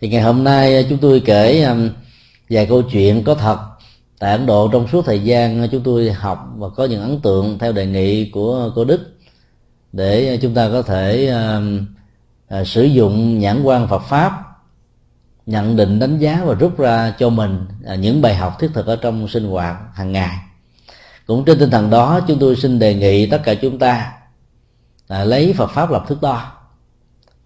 Thì 0.00 0.08
ngày 0.08 0.22
hôm 0.22 0.44
nay 0.44 0.76
à, 0.76 0.82
chúng 0.88 0.98
tôi 0.98 1.22
kể 1.24 1.68
vài 2.50 2.66
câu 2.66 2.82
chuyện 2.82 3.24
có 3.24 3.34
thật. 3.34 3.58
Tại 4.18 4.32
ấn 4.32 4.46
độ 4.46 4.68
trong 4.72 4.88
suốt 4.88 5.04
thời 5.06 5.20
gian 5.20 5.62
à, 5.62 5.66
chúng 5.72 5.82
tôi 5.82 6.12
học 6.12 6.48
và 6.56 6.68
có 6.68 6.84
những 6.84 7.02
ấn 7.02 7.20
tượng 7.20 7.58
theo 7.58 7.72
đề 7.72 7.86
nghị 7.86 8.30
của 8.30 8.72
cô 8.74 8.84
đức 8.84 9.00
để 9.92 10.34
à, 10.34 10.36
chúng 10.42 10.54
ta 10.54 10.68
có 10.72 10.82
thể 10.82 11.34
uh, 12.60 12.66
sử 12.66 12.82
dụng 12.82 13.38
nhãn 13.38 13.62
quan 13.62 13.88
phật 13.88 14.02
pháp 14.08 14.43
nhận 15.46 15.76
định 15.76 15.98
đánh 15.98 16.18
giá 16.18 16.42
và 16.44 16.54
rút 16.54 16.78
ra 16.78 17.14
cho 17.18 17.30
mình 17.30 17.66
à, 17.84 17.94
những 17.94 18.22
bài 18.22 18.34
học 18.34 18.56
thiết 18.60 18.70
thực 18.74 18.86
ở 18.86 18.96
trong 18.96 19.28
sinh 19.28 19.48
hoạt 19.48 19.76
hàng 19.94 20.12
ngày. 20.12 20.38
Cũng 21.26 21.44
trên 21.44 21.58
tinh 21.58 21.70
thần 21.70 21.90
đó 21.90 22.20
chúng 22.28 22.38
tôi 22.38 22.56
xin 22.56 22.78
đề 22.78 22.94
nghị 22.94 23.26
tất 23.26 23.40
cả 23.44 23.54
chúng 23.54 23.78
ta 23.78 24.12
à, 25.08 25.24
lấy 25.24 25.52
Phật 25.52 25.70
pháp 25.70 25.90
làm 25.90 26.06
thước 26.06 26.22
đo 26.22 26.52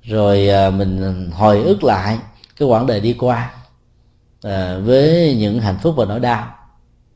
rồi 0.02 0.48
à, 0.48 0.70
mình 0.70 1.30
hồi 1.30 1.62
ức 1.62 1.84
lại 1.84 2.18
cái 2.56 2.68
quãng 2.68 2.86
đời 2.86 3.00
đi 3.00 3.12
qua 3.12 3.50
à, 4.42 4.78
với 4.84 5.36
những 5.38 5.60
hạnh 5.60 5.78
phúc 5.82 5.94
và 5.96 6.04
nỗi 6.04 6.20
đau 6.20 6.54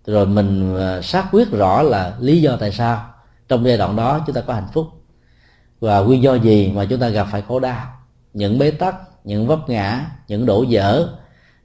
rồi 0.06 0.26
mình 0.26 0.76
à, 0.78 1.02
xác 1.02 1.26
quyết 1.32 1.50
rõ 1.50 1.82
là 1.82 2.16
lý 2.20 2.42
do 2.42 2.56
tại 2.56 2.72
sao 2.72 3.06
trong 3.48 3.64
giai 3.64 3.76
đoạn 3.76 3.96
đó 3.96 4.20
chúng 4.26 4.34
ta 4.34 4.40
có 4.40 4.54
hạnh 4.54 4.68
phúc 4.72 4.86
và 5.80 5.98
nguyên 5.98 6.22
do 6.22 6.34
gì 6.34 6.72
mà 6.74 6.84
chúng 6.90 7.00
ta 7.00 7.08
gặp 7.08 7.26
phải 7.30 7.42
khổ 7.48 7.60
đau 7.60 7.86
những 8.32 8.58
bế 8.58 8.70
tắc 8.70 8.94
những 9.24 9.46
vấp 9.46 9.68
ngã, 9.68 10.10
những 10.28 10.46
đổ 10.46 10.64
vỡ 10.70 11.08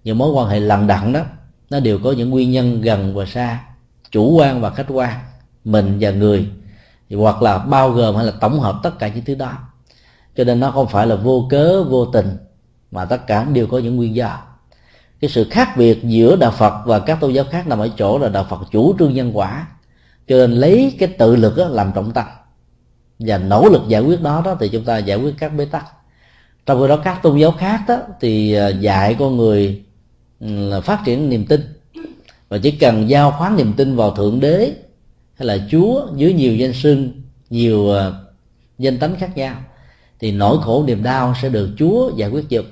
những 0.08 0.18
mối 0.18 0.32
quan 0.32 0.50
hệ 0.50 0.60
lằng 0.60 0.88
đặng 0.88 1.14
đó, 1.14 1.22
nó 1.70 1.80
đều 1.80 2.00
có 2.04 2.12
những 2.12 2.30
nguyên 2.30 2.52
nhân 2.52 2.82
gần 2.82 3.16
và 3.16 3.26
xa, 3.26 3.64
chủ 4.12 4.32
quan 4.38 4.62
và 4.62 4.70
khách 4.70 4.86
quan, 4.90 5.20
mình 5.64 5.98
và 6.00 6.12
người, 6.12 6.50
hoặc 7.12 7.42
là 7.42 7.58
bao 7.58 7.92
gồm 7.92 8.16
hay 8.16 8.26
là 8.26 8.32
tổng 8.42 8.60
hợp 8.60 8.80
tất 8.84 9.00
cả 9.00 9.08
những 9.08 9.26
thứ 9.26 9.36
đó. 9.36 9.52
Cho 10.36 10.44
nên 10.44 10.60
nó 10.60 10.72
không 10.72 10.88
phải 10.88 11.08
là 11.08 11.16
vô 11.16 11.48
cớ, 11.50 11.84
vô 11.84 12.06
tình, 12.06 12.38
mà 12.92 13.06
tất 13.06 13.28
cả 13.28 13.44
đều 13.44 13.68
có 13.68 13.78
những 13.78 13.96
nguyên 13.96 14.16
do. 14.16 14.40
Cái 15.20 15.30
sự 15.30 15.48
khác 15.52 15.78
biệt 15.78 16.04
giữa 16.04 16.36
đạo 16.36 16.52
phật 16.52 16.74
và 16.86 17.00
các 17.00 17.20
tôn 17.20 17.34
giáo 17.34 17.46
khác 17.52 17.68
nằm 17.68 17.80
ở 17.80 17.90
chỗ 17.98 18.20
là 18.20 18.30
đạo 18.30 18.46
phật 18.50 18.60
chủ 18.72 18.96
trương 19.00 19.14
nhân 19.14 19.38
quả, 19.38 19.68
cho 20.28 20.36
nên 20.36 20.52
lấy 20.52 20.96
cái 21.00 21.10
tự 21.10 21.36
lực 21.36 21.58
làm 21.58 21.92
trọng 21.96 22.12
tâm. 22.12 22.26
Và 23.20 23.38
nỗ 23.38 23.70
lực 23.70 23.82
giải 23.88 24.02
quyết 24.02 24.22
đó 24.22 24.42
đó 24.46 24.56
thì 24.60 24.70
chúng 24.70 24.84
ta 24.84 24.98
giải 24.98 25.18
quyết 25.18 25.36
các 25.40 25.50
bế 25.50 25.66
tắc 25.66 25.86
trong 26.68 26.82
khi 26.82 26.88
đó, 26.88 26.98
các 26.98 27.24
tôn 27.24 27.38
giáo 27.38 27.52
khác 27.52 27.82
đó 27.88 27.98
thì 28.22 28.54
à, 28.54 28.68
dạy 28.68 29.16
con 29.20 29.38
người 29.38 29.84
ừ, 30.40 30.70
là 30.70 30.82
phát 30.82 31.02
triển 31.06 31.30
niềm 31.30 31.46
tin. 31.46 31.62
Và 32.50 32.58
chỉ 32.58 32.72
cần 32.72 33.10
giao 33.10 33.32
khoán 33.32 33.56
niềm 33.56 33.74
tin 33.74 33.96
vào 33.96 34.16
thượng 34.16 34.40
đế 34.40 34.74
hay 35.34 35.48
là 35.48 35.58
chúa 35.72 36.08
dưới 36.16 36.34
nhiều 36.34 36.56
danh 36.56 36.74
xưng, 36.74 37.12
nhiều 37.50 37.94
à, 37.94 38.12
danh 38.78 38.98
tánh 38.98 39.16
khác 39.20 39.38
nhau, 39.38 39.56
thì 40.20 40.32
nỗi 40.32 40.58
khổ 40.62 40.84
niềm 40.88 41.04
đau 41.04 41.34
sẽ 41.42 41.50
được 41.50 41.70
chúa 41.78 42.12
giải 42.16 42.30
quyết 42.30 42.50
giúp 42.50 42.66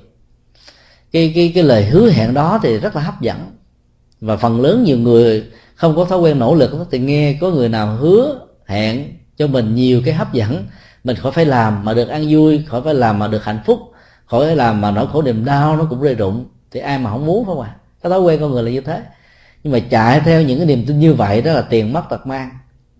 cái 1.12 1.32
cái 1.34 1.52
cái 1.54 1.64
lời 1.64 1.84
hứa 1.84 2.10
hẹn 2.10 2.34
đó 2.34 2.60
thì 2.62 2.78
rất 2.78 2.96
là 2.96 3.02
hấp 3.02 3.20
dẫn. 3.20 3.38
Và 4.20 4.36
phần 4.36 4.60
lớn 4.60 4.84
nhiều 4.84 4.98
người 4.98 5.44
không 5.74 5.96
có 5.96 6.04
thói 6.04 6.18
quen 6.18 6.38
nỗ 6.38 6.54
lực 6.54 6.70
thì 6.90 6.98
nghe 6.98 7.38
có 7.40 7.50
người 7.50 7.68
nào 7.68 7.96
hứa 7.96 8.40
hẹn 8.66 9.04
cho 9.36 9.46
mình 9.46 9.74
nhiều 9.74 10.02
cái 10.04 10.14
hấp 10.14 10.32
dẫn 10.32 10.64
mình 11.06 11.16
khỏi 11.16 11.32
phải 11.32 11.46
làm 11.46 11.84
mà 11.84 11.94
được 11.94 12.08
ăn 12.08 12.26
vui 12.28 12.64
khỏi 12.66 12.82
phải 12.82 12.94
làm 12.94 13.18
mà 13.18 13.28
được 13.28 13.44
hạnh 13.44 13.60
phúc 13.66 13.80
khỏi 14.26 14.46
phải 14.46 14.56
làm 14.56 14.80
mà 14.80 14.90
nỗi 14.90 15.06
khổ 15.12 15.22
niềm 15.22 15.44
đau 15.44 15.76
nó 15.76 15.86
cũng 15.90 16.00
rơi 16.00 16.14
rụng. 16.14 16.46
Thì 16.70 16.80
ai 16.80 16.98
mà 16.98 17.10
không 17.10 17.26
muốn 17.26 17.44
phải 17.44 17.54
không 17.54 17.60
à 17.60 17.76
cái 18.02 18.10
thói 18.10 18.20
quen 18.20 18.40
con 18.40 18.52
người 18.52 18.62
là 18.62 18.70
như 18.70 18.80
thế. 18.80 19.02
Nhưng 19.64 19.72
mà 19.72 19.78
chạy 19.90 20.20
theo 20.20 20.42
những 20.42 20.58
cái 20.58 20.66
niềm 20.66 20.84
tin 20.86 20.98
như 20.98 21.14
vậy 21.14 21.42
đó 21.42 21.52
là 21.52 21.60
tiền 21.60 21.92
mất 21.92 22.02
tật 22.10 22.26
mang. 22.26 22.50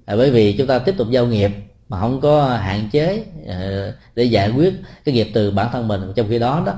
Là 0.06 0.16
bởi 0.16 0.30
vì 0.30 0.52
chúng 0.52 0.66
ta 0.66 0.78
tiếp 0.78 0.94
tục 0.98 1.10
giao 1.10 1.26
nghiệp 1.26 1.50
mà 1.88 2.00
không 2.00 2.20
có 2.20 2.48
hạn 2.48 2.88
chế 2.92 3.24
ờ, 3.46 3.92
để 4.14 4.24
giải 4.24 4.50
quyết 4.50 4.74
cái 5.04 5.14
nghiệp 5.14 5.30
từ 5.34 5.50
bản 5.50 5.68
thân 5.72 5.88
mình. 5.88 6.12
Trong 6.16 6.26
khi 6.28 6.38
đó 6.38 6.62
đó 6.66 6.74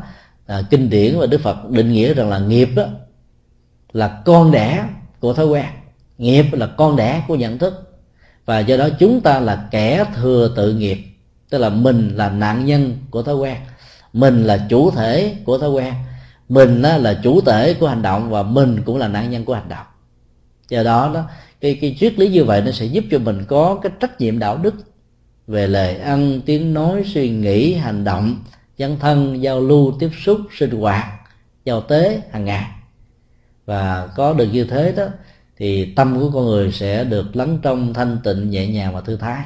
à, 0.46 0.62
kinh 0.70 0.90
điển 0.90 1.18
và 1.18 1.26
đức 1.26 1.40
phật 1.40 1.70
định 1.70 1.92
nghĩa 1.92 2.14
rằng 2.14 2.28
là 2.28 2.38
nghiệp 2.38 2.68
đó 2.76 2.84
là 3.92 4.22
con 4.24 4.50
đẻ 4.50 4.84
của 5.20 5.32
thói 5.32 5.46
quen. 5.46 5.66
Nghiệp 6.18 6.46
là 6.52 6.66
con 6.66 6.96
đẻ 6.96 7.22
của 7.28 7.34
nhận 7.34 7.58
thức. 7.58 8.00
Và 8.44 8.58
do 8.58 8.76
đó 8.76 8.88
chúng 8.98 9.20
ta 9.20 9.40
là 9.40 9.68
kẻ 9.70 10.04
thừa 10.16 10.52
tự 10.56 10.74
nghiệp 10.74 11.07
tức 11.50 11.58
là 11.58 11.68
mình 11.68 12.16
là 12.16 12.30
nạn 12.30 12.64
nhân 12.64 12.96
của 13.10 13.22
thói 13.22 13.34
quen, 13.34 13.56
mình 14.12 14.44
là 14.44 14.66
chủ 14.70 14.90
thể 14.90 15.36
của 15.44 15.58
thói 15.58 15.70
quen, 15.70 15.94
mình 16.48 16.82
là 16.82 17.20
chủ 17.22 17.40
thể 17.40 17.74
của 17.74 17.88
hành 17.88 18.02
động 18.02 18.30
và 18.30 18.42
mình 18.42 18.82
cũng 18.84 18.98
là 18.98 19.08
nạn 19.08 19.30
nhân 19.30 19.44
của 19.44 19.54
hành 19.54 19.68
động. 19.68 19.86
Do 20.68 20.82
đó 20.82 21.10
đó, 21.14 21.24
cái 21.60 21.78
cái 21.80 21.96
triết 22.00 22.18
lý 22.18 22.28
như 22.28 22.44
vậy 22.44 22.62
nó 22.66 22.72
sẽ 22.72 22.86
giúp 22.86 23.04
cho 23.10 23.18
mình 23.18 23.44
có 23.48 23.78
cái 23.82 23.92
trách 24.00 24.20
nhiệm 24.20 24.38
đạo 24.38 24.56
đức 24.56 24.74
về 25.46 25.66
lời 25.66 25.96
ăn, 25.96 26.40
tiếng 26.46 26.74
nói, 26.74 27.04
suy 27.14 27.30
nghĩ, 27.30 27.74
hành 27.74 28.04
động 28.04 28.36
dân 28.76 28.96
thân, 29.00 29.42
giao 29.42 29.60
lưu, 29.60 29.96
tiếp 30.00 30.10
xúc, 30.24 30.40
sinh 30.58 30.70
hoạt, 30.70 31.04
giao 31.64 31.80
tế 31.80 32.20
hàng 32.30 32.44
ngày. 32.44 32.64
Và 33.66 34.08
có 34.16 34.32
được 34.32 34.48
như 34.52 34.64
thế 34.64 34.92
đó, 34.96 35.04
thì 35.56 35.94
tâm 35.94 36.20
của 36.20 36.30
con 36.34 36.44
người 36.44 36.72
sẽ 36.72 37.04
được 37.04 37.36
lắng 37.36 37.58
trong 37.62 37.94
thanh 37.94 38.18
tịnh 38.24 38.50
nhẹ 38.50 38.66
nhàng 38.66 38.94
và 38.94 39.00
thư 39.00 39.16
thái. 39.16 39.44